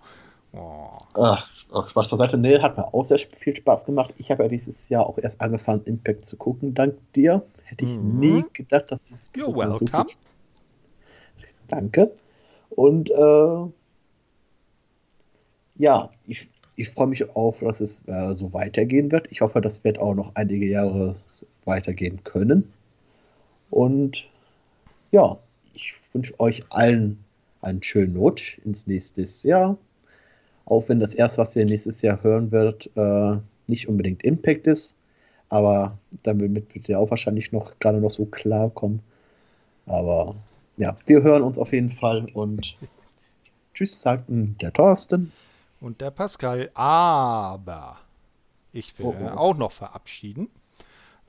Ach, 1.15 1.49
ach, 1.73 1.91
Spaß 1.91 2.09
beiseite. 2.09 2.37
Nee, 2.39 2.59
hat 2.59 2.77
mir 2.77 2.93
auch 2.93 3.05
sehr 3.05 3.19
viel 3.19 3.55
Spaß 3.55 3.85
gemacht. 3.85 4.13
Ich 4.19 4.31
habe 4.31 4.43
ja 4.45 4.49
dieses 4.49 4.89
Jahr 4.89 5.07
auch 5.07 5.19
erst 5.19 5.41
angefangen, 5.41 5.83
Impact 5.85 6.25
zu 6.25 6.37
gucken, 6.37 6.75
dank 6.75 6.95
dir. 7.15 7.43
Hätte 7.65 7.85
ich 7.85 7.93
Mhm. 7.97 8.19
nie 8.21 8.45
gedacht, 8.53 8.87
dass 8.91 9.11
es 9.11 9.31
You're 9.35 9.47
so 9.47 9.57
welcome. 9.57 10.07
Danke. 11.69 12.11
Und 12.71 13.11
äh, 13.11 13.71
ja, 15.79 16.11
ich, 16.27 16.49
ich 16.77 16.91
freue 16.91 17.09
mich 17.09 17.29
auf, 17.37 17.61
dass 17.61 17.81
es 17.81 18.07
äh, 18.07 18.35
so 18.35 18.53
weitergehen 18.53 19.11
wird. 19.13 19.29
Ich 19.31 19.41
hoffe, 19.41 19.61
das 19.61 19.85
wird 19.85 20.01
auch 20.01 20.15
noch 20.15 20.35
einige 20.35 20.67
Jahre 20.67 21.17
weitergehen 21.65 22.23
können. 22.25 22.73
Und 23.71 24.29
ja, 25.11 25.39
ich 25.75 25.95
wünsche 26.13 26.39
euch 26.41 26.63
allen 26.71 27.19
einen 27.63 27.83
schönen 27.83 28.17
Rutsch 28.17 28.59
ins 28.65 28.87
nächste 28.87 29.23
Jahr. 29.47 29.77
Auch 30.67 30.89
wenn 30.89 31.01
das 31.01 31.15
erste, 31.15 31.39
was 31.39 31.57
ihr 31.57 31.65
nächstes 31.65 32.03
Jahr 32.03 32.23
hören 32.23 32.51
werdet, 32.51 32.91
äh, 32.97 33.39
nicht 33.69 33.89
unbedingt 33.89 34.23
Impact 34.25 34.67
ist. 34.67 34.97
Aber 35.49 35.99
damit 36.25 36.75
wird 36.75 36.89
ihr 36.89 36.99
auch 36.99 37.11
wahrscheinlich 37.11 37.53
noch 37.53 37.79
gerade 37.79 38.01
noch 38.01 38.11
so 38.11 38.25
klarkommen. 38.27 39.01
Aber 39.87 40.35
ja, 40.77 40.97
wir 41.07 41.23
hören 41.23 41.43
uns 41.43 41.59
auf 41.59 41.73
jeden 41.73 41.91
Fall 41.91 42.27
und 42.35 42.77
tschüss, 43.75 44.01
sagten 44.01 44.57
der 44.61 44.73
Thorsten. 44.73 45.33
Und 45.81 46.01
der 46.01 46.11
Pascal. 46.11 46.71
Aber 46.75 47.99
ich 48.73 48.99
will 48.99 49.07
Oh, 49.07 49.15
oh. 49.19 49.29
auch 49.29 49.57
noch 49.57 49.73
verabschieden. 49.73 50.51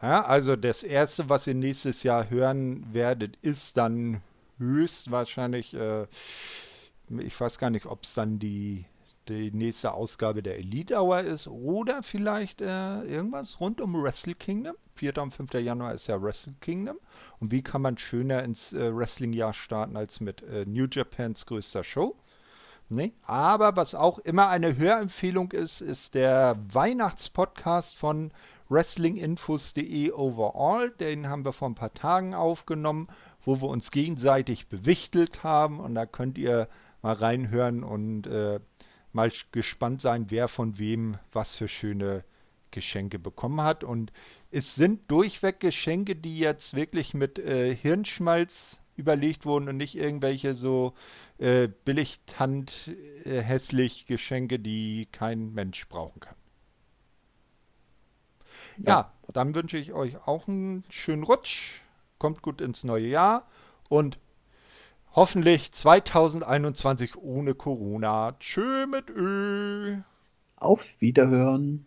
Ja, 0.02 0.24
also 0.26 0.56
das 0.56 0.84
erste, 0.84 1.28
was 1.30 1.48
ihr 1.48 1.56
nächstes 1.56 2.04
Jahr 2.04 2.30
hören 2.30 2.86
werdet, 2.94 3.36
ist 3.38 3.78
dann 3.78 4.22
höchstwahrscheinlich, 4.60 5.74
äh, 5.74 6.06
ich 7.10 7.40
weiß 7.40 7.58
gar 7.58 7.70
nicht, 7.70 7.86
ob 7.86 8.04
es 8.04 8.14
dann 8.14 8.38
die, 8.38 8.86
die 9.28 9.52
nächste 9.52 9.94
Ausgabe 9.94 10.44
der 10.44 10.58
Elite 10.60 10.96
Hour 11.02 11.22
ist 11.22 11.48
oder 11.48 12.04
vielleicht 12.04 12.62
äh, 12.62 13.02
irgendwas 13.04 13.60
rund 13.60 13.82
um 13.82 14.02
Wrestle 14.02 14.36
Kingdom. 14.36 14.76
4. 14.96 15.18
und 15.20 15.32
5. 15.32 15.54
Januar 15.56 15.94
ist 15.94 16.08
ja 16.08 16.22
Wrestle 16.22 16.56
Kingdom. 16.60 16.98
Und 17.40 17.52
wie 17.52 17.62
kann 17.62 17.82
man 17.82 17.98
schöner 17.98 18.44
ins 18.44 18.74
äh, 18.74 18.96
Wrestling-Jahr 18.96 19.54
starten 19.54 19.96
als 19.98 20.20
mit 20.20 20.42
äh, 20.44 20.66
New 20.66 20.88
Japans 20.92 21.46
größter 21.46 21.84
Show? 21.84 22.16
Nee. 22.90 23.12
Aber 23.24 23.76
was 23.76 23.96
auch 23.96 24.18
immer 24.20 24.48
eine 24.48 24.78
Hörempfehlung 24.78 25.52
ist, 25.52 25.82
ist 25.82 26.16
der 26.16 26.58
Weihnachtspodcast 26.72 27.98
von 27.98 28.32
wrestlinginfos.de 28.70 30.12
overall. 30.12 30.92
Den 30.92 31.28
haben 31.28 31.44
wir 31.44 31.52
vor 31.52 31.70
ein 31.70 31.76
paar 31.76 31.94
Tagen 31.94 32.34
aufgenommen, 32.34 33.10
wo 33.44 33.62
wir 33.62 33.68
uns 33.68 33.92
gegenseitig 33.92 34.68
bewichtelt 34.68 35.44
haben. 35.44 35.80
Und 35.80 35.96
da 35.96 36.06
könnt 36.06 36.38
ihr 36.38 36.70
mal 37.02 37.14
reinhören 37.14 37.84
und 37.84 38.28
äh, 38.28 38.60
mal 39.12 39.32
gespannt 39.52 40.00
sein, 40.00 40.28
wer 40.30 40.48
von 40.48 40.78
wem 40.78 41.18
was 41.34 41.56
für 41.56 41.68
schöne 41.68 42.24
Geschenke 42.72 43.20
bekommen 43.20 43.62
hat. 43.62 43.84
Und 43.84 44.14
es 44.50 44.76
sind 44.76 45.12
durchweg 45.12 45.60
Geschenke, 45.60 46.16
die 46.16 46.40
jetzt 46.40 46.74
wirklich 46.74 47.14
mit 47.14 47.38
äh, 47.38 47.76
Hirnschmalz 47.76 48.80
überlegt 48.98 49.46
wurden 49.46 49.70
und 49.70 49.78
nicht 49.78 49.96
irgendwelche 49.96 50.54
so 50.54 50.94
äh, 51.38 51.68
billigtant 51.86 52.92
äh, 53.24 53.42
hässlich 53.42 54.06
Geschenke, 54.06 54.60
die 54.60 55.08
kein 55.12 55.54
Mensch 55.54 55.88
brauchen 55.88 56.20
kann. 56.20 56.36
Ja, 58.78 59.12
dann 59.34 59.56
wünsche 59.56 59.78
ich 59.78 59.94
euch 59.94 60.28
auch 60.28 60.48
einen 60.48 60.84
schönen 60.90 61.24
Rutsch. 61.24 61.82
Kommt 62.20 62.42
gut 62.42 62.62
ins 62.62 62.84
neue 62.84 63.08
Jahr 63.08 63.48
und 63.90 64.20
hoffentlich 65.14 65.72
2021 65.72 67.16
ohne 67.18 67.54
Corona. 67.56 68.36
Tschö 68.40 68.88
mit 68.88 69.10
Ö. 69.10 69.98
Auf 70.58 70.82
Wiederhören. 71.00 71.86